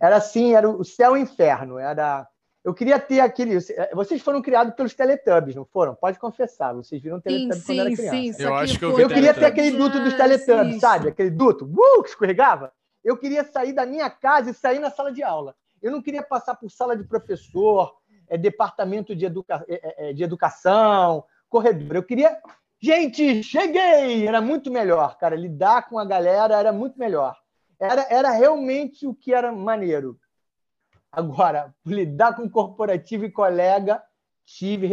Era 0.00 0.16
assim, 0.16 0.54
era 0.54 0.68
o 0.68 0.84
céu 0.84 1.16
e 1.16 1.20
o 1.20 1.22
inferno. 1.22 1.78
Era. 1.78 2.28
Eu 2.62 2.74
queria 2.74 2.98
ter 2.98 3.20
aquele. 3.20 3.58
Vocês 3.94 4.20
foram 4.20 4.42
criados 4.42 4.74
pelos 4.74 4.94
Teletubbies, 4.94 5.56
não 5.56 5.64
foram? 5.64 5.94
Pode 5.94 6.18
confessar. 6.18 6.74
Vocês 6.74 7.00
viram 7.00 7.20
Teletubbies 7.20 7.64
quando 7.64 7.80
era 7.80 7.92
criança. 7.92 8.38
Sim, 8.38 8.42
eu 8.42 8.54
acho 8.54 8.78
que 8.78 8.84
eu, 8.84 9.00
eu 9.00 9.08
queria 9.08 9.32
ter 9.32 9.46
aquele 9.46 9.70
duto 9.76 9.98
dos 10.00 10.14
Teletubbies, 10.14 10.76
ah, 10.76 10.80
sabe? 10.80 11.08
Aquele 11.08 11.30
duto 11.30 11.64
uh, 11.64 12.02
que 12.02 12.10
escorregava. 12.10 12.72
Eu 13.02 13.16
queria 13.16 13.44
sair 13.44 13.72
da 13.72 13.86
minha 13.86 14.10
casa 14.10 14.50
e 14.50 14.54
sair 14.54 14.80
na 14.80 14.90
sala 14.90 15.10
de 15.10 15.22
aula. 15.22 15.54
Eu 15.80 15.92
não 15.92 16.02
queria 16.02 16.22
passar 16.22 16.56
por 16.56 16.68
sala 16.70 16.96
de 16.96 17.04
professor, 17.04 17.94
é, 18.28 18.36
departamento 18.36 19.14
de, 19.14 19.24
educa... 19.24 19.64
é, 19.68 20.10
é, 20.10 20.12
de 20.12 20.22
educação, 20.24 21.24
corredor. 21.48 21.96
Eu 21.96 22.02
queria 22.02 22.36
Gente, 22.80 23.42
cheguei! 23.42 24.26
Era 24.26 24.40
muito 24.40 24.70
melhor, 24.70 25.18
cara. 25.18 25.34
Lidar 25.34 25.88
com 25.88 25.98
a 25.98 26.04
galera 26.04 26.56
era 26.56 26.72
muito 26.72 26.98
melhor. 26.98 27.36
Era, 27.78 28.06
era 28.08 28.30
realmente 28.30 29.06
o 29.06 29.14
que 29.14 29.34
era 29.34 29.50
maneiro. 29.50 30.18
Agora, 31.10 31.74
lidar 31.84 32.36
com 32.36 32.48
corporativo 32.48 33.24
e 33.24 33.30
colega, 33.30 34.02
tive, 34.44 34.88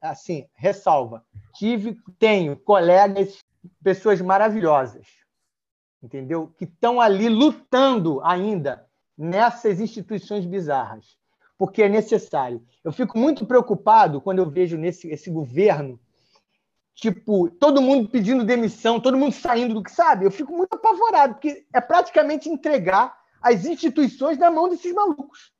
assim, 0.00 0.48
ressalva. 0.54 1.24
Tive, 1.54 1.98
tenho 2.18 2.56
colegas, 2.56 3.44
pessoas 3.82 4.20
maravilhosas, 4.20 5.06
entendeu? 6.02 6.54
Que 6.56 6.64
estão 6.64 7.00
ali 7.00 7.28
lutando 7.28 8.20
ainda 8.24 8.86
nessas 9.16 9.80
instituições 9.80 10.46
bizarras, 10.46 11.16
porque 11.58 11.82
é 11.82 11.88
necessário. 11.88 12.64
Eu 12.84 12.92
fico 12.92 13.18
muito 13.18 13.44
preocupado 13.44 14.20
quando 14.20 14.38
eu 14.38 14.48
vejo 14.48 14.76
nesse 14.76 15.08
esse 15.08 15.30
governo 15.30 15.98
tipo, 16.96 17.50
todo 17.50 17.82
mundo 17.82 18.08
pedindo 18.08 18.42
demissão, 18.42 18.98
todo 18.98 19.18
mundo 19.18 19.32
saindo 19.32 19.74
do 19.74 19.82
que 19.82 19.90
sabe, 19.90 20.24
eu 20.24 20.30
fico 20.30 20.52
muito 20.52 20.74
apavorado, 20.74 21.34
porque 21.34 21.66
é 21.72 21.80
praticamente 21.80 22.48
entregar 22.48 23.16
as 23.40 23.66
instituições 23.66 24.38
na 24.38 24.50
mão 24.50 24.68
desses 24.68 24.92
malucos. 24.94 25.52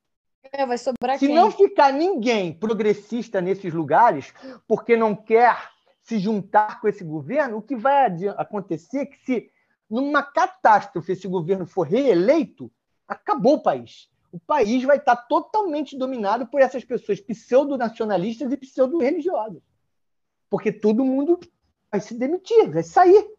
É, 0.51 0.65
vai 0.65 0.77
sobrar 0.77 1.19
Se 1.19 1.27
quem? 1.27 1.35
não 1.35 1.51
ficar 1.51 1.93
ninguém 1.93 2.51
progressista 2.51 3.39
nesses 3.39 3.71
lugares, 3.71 4.33
porque 4.67 4.97
não 4.97 5.15
quer 5.15 5.55
se 6.01 6.17
juntar 6.17 6.81
com 6.81 6.87
esse 6.87 7.03
governo, 7.03 7.57
o 7.57 7.61
que 7.61 7.75
vai 7.75 8.07
acontecer 8.37 8.99
é 8.99 9.05
que 9.05 9.17
se 9.19 9.51
numa 9.89 10.23
catástrofe 10.23 11.11
esse 11.11 11.27
governo 11.27 11.67
for 11.67 11.83
reeleito, 11.83 12.71
acabou 13.07 13.55
o 13.55 13.61
país. 13.61 14.09
O 14.31 14.39
país 14.39 14.83
vai 14.83 14.97
estar 14.97 15.15
totalmente 15.15 15.97
dominado 15.97 16.47
por 16.47 16.61
essas 16.61 16.83
pessoas 16.83 17.21
pseudo-nacionalistas 17.21 18.51
e 18.51 18.57
pseudo-religiosas 18.57 19.61
porque 20.49 20.71
todo 20.71 21.05
mundo 21.05 21.39
vai 21.91 22.01
se 22.01 22.13
demitir, 22.13 22.69
vai 22.69 22.83
sair. 22.83 23.37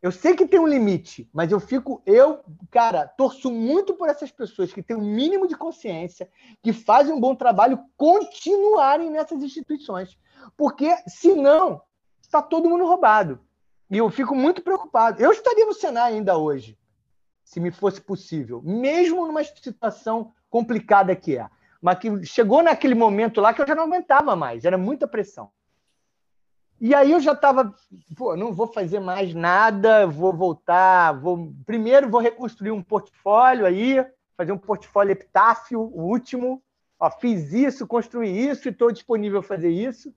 Eu 0.00 0.12
sei 0.12 0.36
que 0.36 0.46
tem 0.46 0.60
um 0.60 0.66
limite, 0.66 1.28
mas 1.32 1.50
eu 1.50 1.58
fico, 1.58 2.00
eu, 2.06 2.40
cara, 2.70 3.08
torço 3.08 3.50
muito 3.50 3.94
por 3.94 4.08
essas 4.08 4.30
pessoas 4.30 4.72
que 4.72 4.82
têm 4.82 4.96
o 4.96 5.00
um 5.00 5.04
mínimo 5.04 5.48
de 5.48 5.56
consciência, 5.56 6.30
que 6.62 6.72
fazem 6.72 7.12
um 7.12 7.20
bom 7.20 7.34
trabalho, 7.34 7.80
continuarem 7.96 9.10
nessas 9.10 9.42
instituições. 9.42 10.16
Porque, 10.56 10.94
senão, 11.08 11.82
está 12.22 12.40
todo 12.40 12.68
mundo 12.68 12.86
roubado. 12.86 13.40
E 13.90 13.98
eu 13.98 14.08
fico 14.08 14.36
muito 14.36 14.62
preocupado. 14.62 15.20
Eu 15.20 15.32
estaria 15.32 15.66
no 15.66 15.74
Senai 15.74 16.12
ainda 16.12 16.38
hoje, 16.38 16.78
se 17.42 17.58
me 17.58 17.72
fosse 17.72 18.00
possível, 18.00 18.62
mesmo 18.62 19.26
numa 19.26 19.42
situação 19.42 20.32
complicada 20.48 21.16
que 21.16 21.38
é. 21.38 21.48
Mas 21.82 21.98
que 21.98 22.24
chegou 22.24 22.62
naquele 22.62 22.94
momento 22.94 23.40
lá 23.40 23.52
que 23.52 23.62
eu 23.62 23.66
já 23.66 23.74
não 23.74 23.84
aguentava 23.84 24.36
mais, 24.36 24.64
era 24.64 24.78
muita 24.78 25.08
pressão. 25.08 25.50
E 26.80 26.94
aí 26.94 27.10
eu 27.10 27.20
já 27.20 27.32
estava, 27.32 27.74
pô, 28.16 28.36
não 28.36 28.52
vou 28.52 28.66
fazer 28.68 29.00
mais 29.00 29.34
nada, 29.34 30.06
vou 30.06 30.32
voltar, 30.32 31.12
vou 31.12 31.52
primeiro 31.66 32.08
vou 32.08 32.20
reconstruir 32.20 32.70
um 32.70 32.82
portfólio 32.82 33.66
aí, 33.66 34.04
fazer 34.36 34.52
um 34.52 34.58
portfólio 34.58 35.12
epitáfio, 35.12 35.80
o 35.80 36.02
último. 36.02 36.62
Ó, 37.00 37.10
fiz 37.10 37.52
isso, 37.52 37.86
construí 37.86 38.48
isso 38.48 38.68
e 38.68 38.70
estou 38.70 38.92
disponível 38.92 39.40
a 39.40 39.42
fazer 39.42 39.70
isso. 39.70 40.12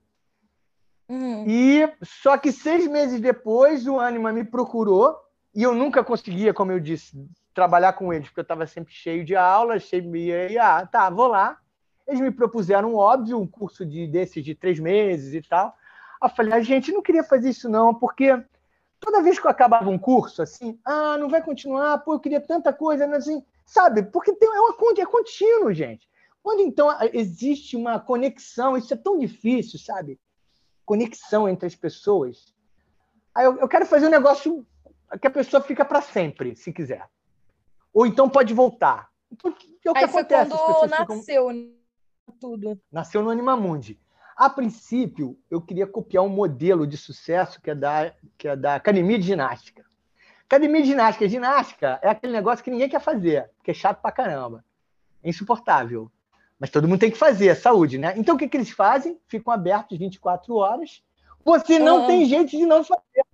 Uhum. 1.08 1.44
E 1.46 1.92
só 2.02 2.38
que 2.38 2.52
seis 2.52 2.86
meses 2.86 3.20
depois 3.20 3.86
o 3.86 3.98
Anima 3.98 4.32
me 4.32 4.44
procurou 4.44 5.16
e 5.54 5.62
eu 5.62 5.74
nunca 5.74 6.02
conseguia, 6.02 6.54
como 6.54 6.72
eu 6.72 6.80
disse, 6.80 7.28
trabalhar 7.52 7.92
com 7.92 8.12
eles, 8.12 8.28
porque 8.28 8.40
eu 8.40 8.42
estava 8.42 8.66
sempre 8.66 8.94
cheio 8.94 9.24
de 9.24 9.36
aulas, 9.36 9.82
cheio 9.82 10.02
de 10.02 10.58
ah, 10.58 10.86
tá, 10.86 11.10
vou 11.10 11.26
lá. 11.26 11.58
Eles 12.06 12.20
me 12.20 12.30
propuseram, 12.30 12.94
óbvio, 12.94 13.38
um 13.38 13.46
curso 13.46 13.84
de 13.84 14.06
desses 14.06 14.44
de 14.44 14.54
três 14.54 14.78
meses 14.78 15.34
e 15.34 15.42
tal. 15.46 15.76
Eu 16.22 16.28
falei, 16.28 16.52
a 16.52 16.60
gente 16.60 16.92
não 16.92 17.02
queria 17.02 17.24
fazer 17.24 17.50
isso 17.50 17.68
não, 17.68 17.94
porque 17.94 18.42
toda 19.00 19.22
vez 19.22 19.38
que 19.38 19.46
eu 19.46 19.50
acabava 19.50 19.90
um 19.90 19.98
curso, 19.98 20.42
assim, 20.42 20.78
ah, 20.84 21.18
não 21.18 21.28
vai 21.28 21.42
continuar, 21.42 21.98
pô, 21.98 22.14
eu 22.14 22.20
queria 22.20 22.40
tanta 22.40 22.72
coisa, 22.72 23.06
mas 23.06 23.24
assim, 23.24 23.44
sabe? 23.66 24.02
Porque 24.02 24.32
tem, 24.34 24.48
é, 24.48 24.60
uma, 24.60 24.74
é 24.98 25.06
contínuo, 25.06 25.72
gente. 25.72 26.08
Quando 26.42 26.60
então 26.60 26.88
existe 27.12 27.76
uma 27.76 27.98
conexão, 28.00 28.76
isso 28.76 28.92
é 28.94 28.96
tão 28.96 29.18
difícil, 29.18 29.78
sabe? 29.78 30.18
Conexão 30.84 31.48
entre 31.48 31.66
as 31.66 31.74
pessoas. 31.74 32.54
Aí 33.34 33.44
eu, 33.44 33.58
eu 33.58 33.68
quero 33.68 33.86
fazer 33.86 34.06
um 34.06 34.10
negócio 34.10 34.66
que 35.20 35.26
a 35.26 35.30
pessoa 35.30 35.62
fica 35.62 35.84
para 35.84 36.00
sempre, 36.00 36.56
se 36.56 36.72
quiser. 36.72 37.08
Ou 37.92 38.06
então 38.06 38.28
pode 38.28 38.54
voltar. 38.54 39.10
Então, 39.30 39.50
é 39.50 39.90
o 39.90 39.92
que 39.92 39.98
Aí 39.98 40.04
acontece. 40.04 40.50
Foi 40.50 40.74
quando 40.74 40.90
nasceu 40.90 41.48
ficam... 41.48 41.72
tudo. 42.40 42.80
Nasceu 42.90 43.22
no 43.22 43.30
Animamundi. 43.30 43.98
A 44.36 44.48
princípio, 44.48 45.38
eu 45.50 45.60
queria 45.60 45.86
copiar 45.86 46.24
um 46.24 46.28
modelo 46.28 46.86
de 46.86 46.96
sucesso 46.96 47.60
que 47.60 47.70
é 47.70 47.74
da, 47.74 48.12
que 48.38 48.48
é 48.48 48.56
da 48.56 48.74
Academia 48.74 49.18
de 49.18 49.26
Ginástica. 49.26 49.84
Academia 50.44 50.82
de 50.82 50.88
Ginástica. 50.88 51.28
Ginástica 51.28 51.98
é 52.02 52.08
aquele 52.08 52.32
negócio 52.32 52.64
que 52.64 52.70
ninguém 52.70 52.88
quer 52.88 53.00
fazer, 53.00 53.50
que 53.62 53.70
é 53.70 53.74
chato 53.74 54.00
pra 54.00 54.12
caramba. 54.12 54.64
É 55.22 55.28
insuportável. 55.28 56.10
Mas 56.58 56.70
todo 56.70 56.86
mundo 56.86 57.00
tem 57.00 57.10
que 57.10 57.18
fazer, 57.18 57.48
é 57.48 57.54
saúde, 57.54 57.98
né? 57.98 58.14
Então 58.16 58.34
o 58.34 58.38
que, 58.38 58.48
que 58.48 58.56
eles 58.56 58.70
fazem? 58.70 59.18
Ficam 59.26 59.52
abertos 59.52 59.98
24 59.98 60.54
horas. 60.54 61.02
Você 61.44 61.78
não 61.78 62.06
tem 62.06 62.24
jeito 62.24 62.50
de 62.50 62.64
não 62.64 62.84
fazer. 62.84 63.24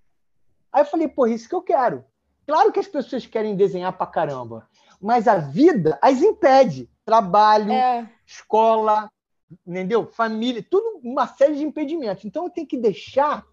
Aí 0.73 0.83
eu 0.83 0.87
falei, 0.87 1.09
pô, 1.09 1.27
isso 1.27 1.49
que 1.49 1.55
eu 1.55 1.63
quero. 1.63 2.05
Claro 2.47 2.73
que 2.73 2.81
as 2.81 2.89
pessoas 2.89 3.27
querem 3.27 3.55
desenhar 3.55 3.93
pra 3.93 4.07
caramba, 4.07 4.67
mas 5.01 5.29
a 5.29 5.37
vida 5.37 5.99
as 6.01 6.23
impede. 6.23 6.89
Trabalho, 7.05 7.73
é. 7.73 8.09
escola, 8.27 9.11
entendeu? 9.67 10.07
Família, 10.07 10.65
tudo 10.69 11.01
uma 11.03 11.27
série 11.27 11.57
de 11.57 11.65
impedimentos. 11.65 12.25
Então 12.25 12.45
eu 12.45 12.51
tenho 12.51 12.67
que 12.67 12.77
deixar 12.77 13.45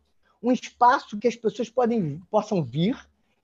um 0.42 0.52
espaço 0.52 1.18
que 1.18 1.28
as 1.28 1.36
pessoas 1.36 1.70
podem, 1.70 2.22
possam 2.30 2.64
vir 2.64 2.98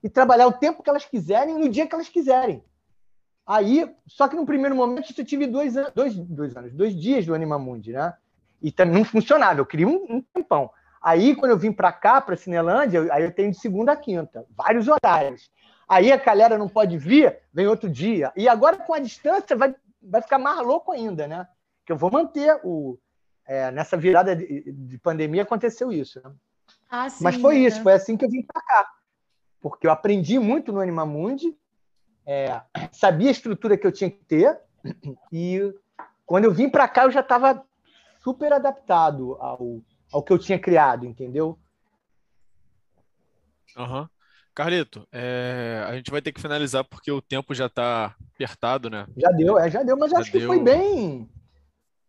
e 0.03 0.09
trabalhar 0.09 0.47
o 0.47 0.53
tempo 0.53 0.83
que 0.83 0.89
elas 0.89 1.05
quiserem 1.05 1.57
no 1.57 1.69
dia 1.69 1.87
que 1.87 1.95
elas 1.95 2.09
quiserem. 2.09 2.63
Aí, 3.45 3.89
só 4.07 4.27
que 4.27 4.35
no 4.35 4.45
primeiro 4.45 4.75
momento 4.75 5.13
eu 5.17 5.25
tive 5.25 5.47
dois, 5.47 5.73
dois, 5.95 6.15
dois 6.15 6.55
anos, 6.55 6.73
dois 6.73 6.95
dias 6.95 7.25
do 7.25 7.33
Animamundi, 7.33 7.91
né? 7.91 8.13
E 8.61 8.71
também 8.71 8.95
não 8.95 9.03
funcionava, 9.03 9.59
eu 9.59 9.65
queria 9.65 9.87
um, 9.87 10.05
um 10.09 10.21
tempão. 10.21 10.69
Aí, 11.01 11.35
quando 11.35 11.51
eu 11.51 11.57
vim 11.57 11.71
para 11.71 11.91
cá, 11.91 12.21
para 12.21 12.35
Cinelândia, 12.35 13.07
aí 13.11 13.23
eu 13.23 13.31
tenho 13.31 13.49
de 13.51 13.57
segunda 13.57 13.93
a 13.93 13.95
quinta, 13.95 14.45
vários 14.55 14.87
horários. 14.87 15.49
Aí 15.89 16.11
a 16.11 16.17
galera 16.17 16.57
não 16.57 16.69
pode 16.69 16.97
vir, 16.97 17.39
vem 17.51 17.67
outro 17.67 17.89
dia. 17.89 18.31
E 18.37 18.47
agora, 18.47 18.77
com 18.77 18.93
a 18.93 18.99
distância, 18.99 19.55
vai, 19.55 19.75
vai 20.01 20.21
ficar 20.21 20.37
mais 20.37 20.59
louco 20.59 20.91
ainda, 20.91 21.27
né? 21.27 21.47
Que 21.85 21.91
eu 21.91 21.97
vou 21.97 22.11
manter 22.11 22.59
o. 22.63 22.97
É, 23.45 23.71
nessa 23.71 23.97
virada 23.97 24.35
de, 24.35 24.71
de, 24.71 24.97
pandemia 24.99 25.41
aconteceu 25.41 25.91
isso. 25.91 26.21
Né? 26.23 26.31
Ah, 26.89 27.09
sim, 27.09 27.23
Mas 27.23 27.35
foi 27.35 27.55
né? 27.55 27.61
isso, 27.61 27.81
foi 27.81 27.93
assim 27.93 28.15
que 28.15 28.23
eu 28.23 28.29
vim 28.29 28.43
para 28.43 28.61
cá. 28.61 28.87
Porque 29.59 29.87
eu 29.87 29.91
aprendi 29.91 30.39
muito 30.39 30.71
no 30.71 30.79
Animamundi, 30.79 31.55
é, 32.25 32.61
sabia 32.91 33.29
a 33.29 33.31
estrutura 33.31 33.77
que 33.77 33.85
eu 33.85 33.91
tinha 33.91 34.09
que 34.09 34.23
ter, 34.23 34.59
e 35.31 35.73
quando 36.25 36.45
eu 36.45 36.53
vim 36.53 36.69
para 36.69 36.87
cá 36.87 37.03
eu 37.03 37.11
já 37.11 37.19
estava 37.19 37.63
super 38.23 38.53
adaptado 38.53 39.35
ao, 39.39 39.81
ao 40.11 40.23
que 40.23 40.31
eu 40.31 40.39
tinha 40.39 40.59
criado, 40.59 41.05
entendeu? 41.05 41.57
Uhum. 43.77 44.07
Carlito, 44.53 45.07
é, 45.11 45.83
a 45.87 45.95
gente 45.95 46.11
vai 46.11 46.21
ter 46.21 46.31
que 46.31 46.41
finalizar 46.41 46.83
porque 46.83 47.11
o 47.11 47.21
tempo 47.21 47.53
já 47.53 47.67
está 47.67 48.15
apertado, 48.33 48.89
né? 48.89 49.07
Já 49.15 49.29
deu, 49.29 49.57
é, 49.57 49.71
já 49.71 49.81
deu, 49.81 49.97
mas 49.97 50.11
já 50.11 50.19
acho 50.19 50.31
deu... 50.31 50.41
que 50.41 50.47
foi 50.47 50.59
bem. 50.59 51.29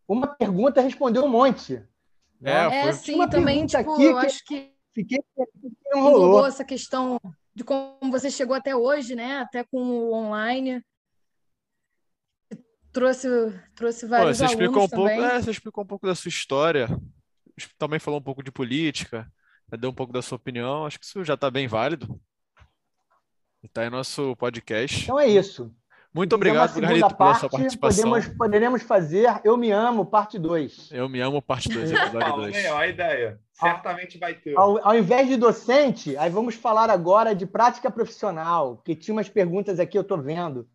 Uma 0.06 0.26
pergunta 0.26 0.80
respondeu 0.80 1.24
um 1.24 1.28
monte. 1.28 1.82
É, 2.42 2.50
é 2.50 2.82
foi... 2.84 2.92
sim, 2.92 3.28
também, 3.28 3.66
tipo, 3.66 3.92
aqui 3.92 4.04
eu 4.04 4.18
que... 4.18 4.26
acho 4.26 4.44
que 4.44 4.72
fiquei 4.92 5.18
não 5.90 6.02
rolou 6.02 6.46
essa 6.46 6.64
questão 6.64 7.20
de 7.54 7.64
como 7.64 8.10
você 8.10 8.30
chegou 8.30 8.54
até 8.56 8.74
hoje, 8.74 9.14
né? 9.14 9.40
Até 9.40 9.64
com 9.64 9.78
o 9.78 10.12
online. 10.12 10.82
Trouxe, 12.92 13.28
trouxe 13.74 14.06
vários 14.06 14.38
Pô, 14.38 14.46
você 14.46 14.52
explicou 14.52 14.84
um 14.84 14.88
pouco, 14.88 15.08
é, 15.08 15.40
você 15.40 15.50
explicou 15.50 15.84
um 15.84 15.86
pouco 15.86 16.06
da 16.06 16.14
sua 16.14 16.28
história, 16.28 16.88
também 17.78 17.98
falou 17.98 18.20
um 18.20 18.22
pouco 18.22 18.42
de 18.42 18.52
política, 18.52 19.30
deu 19.78 19.88
um 19.88 19.94
pouco 19.94 20.12
da 20.12 20.20
sua 20.20 20.36
opinião. 20.36 20.84
Acho 20.84 20.98
que 20.98 21.06
isso 21.06 21.24
já 21.24 21.34
está 21.34 21.50
bem 21.50 21.66
válido. 21.66 22.20
Está 23.62 23.82
aí 23.82 23.90
nosso 23.90 24.36
podcast. 24.36 25.04
Então 25.04 25.18
é 25.18 25.28
isso. 25.28 25.74
Muito 26.14 26.34
obrigado, 26.34 26.78
Garrito, 26.78 27.14
pela 27.16 27.34
sua 27.34 27.48
participação. 27.48 28.10
Podemos, 28.10 28.36
poderemos 28.36 28.82
fazer 28.82 29.40
Eu 29.42 29.56
Me 29.56 29.70
Amo, 29.70 30.04
parte 30.04 30.38
2. 30.38 30.90
Eu 30.92 31.08
Me 31.08 31.20
Amo, 31.20 31.40
parte 31.40 31.70
2, 31.70 31.90
episódio 31.90 32.36
2. 32.36 32.66
a 32.66 32.86
ideia. 32.86 33.40
Certamente 33.54 34.18
vai 34.18 34.34
ter. 34.34 34.56
Ao, 34.56 34.86
ao, 34.86 34.94
invés 34.94 35.26
de 35.28 35.36
docente, 35.36 36.14
aí 36.18 36.28
vamos 36.28 36.54
falar 36.54 36.90
agora 36.90 37.34
de 37.34 37.46
prática 37.46 37.90
profissional, 37.90 38.76
que 38.84 38.94
tinha 38.94 39.14
umas 39.14 39.28
perguntas 39.28 39.80
aqui, 39.80 39.96
eu 39.96 40.02
estou 40.02 40.20
vendo, 40.20 40.68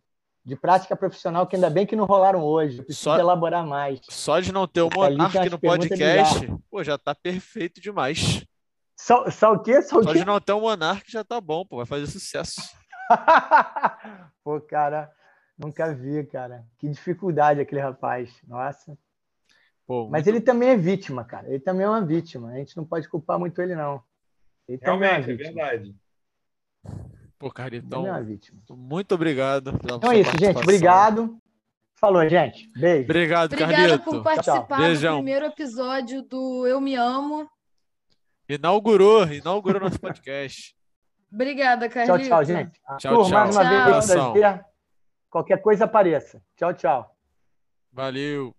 de 0.43 0.55
prática 0.55 0.95
profissional, 0.95 1.45
que 1.45 1.55
ainda 1.55 1.69
bem 1.69 1.85
que 1.85 1.95
não 1.95 2.05
rolaram 2.05 2.41
hoje. 2.43 2.80
Eu 2.80 2.85
preciso 2.85 3.03
só, 3.03 3.19
elaborar 3.19 3.65
mais. 3.65 3.99
Só 4.09 4.39
de 4.39 4.51
não 4.51 4.65
ter 4.65 4.81
o 4.81 4.89
Monark 4.89 5.49
no 5.49 5.59
podcast, 5.59 6.51
pô, 6.72 6.84
já 6.84 6.95
está 6.95 7.14
perfeito 7.14 7.80
demais. 7.80 8.43
Só, 8.95 9.30
só 9.30 9.53
o 9.53 9.59
quê? 9.59 9.84
Só, 9.84 10.01
só 10.01 10.14
de 10.14 10.26
não 10.26 10.39
ter 10.39 10.53
o 10.53 10.61
Monark 10.61 11.11
já 11.11 11.23
tá 11.23 11.39
bom, 11.39 11.64
pô, 11.64 11.77
vai 11.77 11.85
fazer 11.85 12.07
sucesso. 12.07 12.61
pô, 14.43 14.59
cara, 14.61 15.11
nunca 15.58 15.94
vi, 15.94 16.24
cara. 16.26 16.66
Que 16.78 16.88
dificuldade 16.88 17.60
aquele 17.60 17.82
rapaz. 17.82 18.32
Nossa. 18.48 18.98
Pô, 19.86 20.10
Mas 20.10 20.26
muito... 20.26 20.36
ele 20.36 20.42
também 20.42 20.70
é 20.70 20.78
vítima, 20.78 21.24
cara. 21.24 21.48
Ele 21.48 21.60
também 21.60 21.86
é 21.86 21.90
uma 21.90 22.06
vítima. 22.06 22.50
A 22.50 22.58
gente 22.58 22.76
não 22.76 22.86
pode 22.86 23.08
culpar 23.08 23.40
muito 23.40 23.62
ele, 23.62 23.76
não. 23.76 24.04
Ele 24.68 24.80
Realmente, 24.82 25.30
é, 25.30 25.34
é 25.34 25.38
verdade. 25.38 25.96
Pô, 27.40 27.50
cara, 27.52 27.76
então. 27.76 28.06
É 28.06 28.26
muito 28.70 29.16
obrigado. 29.16 29.80
Então 29.84 30.12
é 30.12 30.20
isso, 30.20 30.32
gente. 30.38 30.58
Obrigado. 30.58 31.40
Falou, 31.96 32.28
gente. 32.28 32.70
Beijo. 32.78 33.06
Obrigado, 33.06 33.54
Obrigada 33.54 33.74
Carlito. 33.76 34.04
por 34.04 34.24
participar 34.24 34.94
do 34.94 35.16
primeiro 35.16 35.46
episódio 35.46 36.22
do 36.22 36.68
Eu 36.68 36.80
Me 36.80 36.96
Amo. 36.96 37.50
Inaugurou, 38.48 39.26
inaugurou 39.28 39.82
nosso 39.82 40.00
podcast. 40.00 40.76
Obrigada, 41.32 41.90
Carlito. 41.90 42.20
Tchau, 42.20 42.28
tchau, 42.28 42.46
gente. 42.46 42.80
Tchau, 43.00 43.24
tchau. 43.24 43.30
Mais 43.30 43.56
uma 43.56 43.64
tchau. 43.64 43.72
vez, 43.72 44.06
prazer. 44.06 44.66
Qualquer 45.38 45.61
coisa 45.61 45.85
apareça. 45.85 46.41
Tchau, 46.55 46.73
tchau. 46.73 47.15
Valeu. 47.93 48.57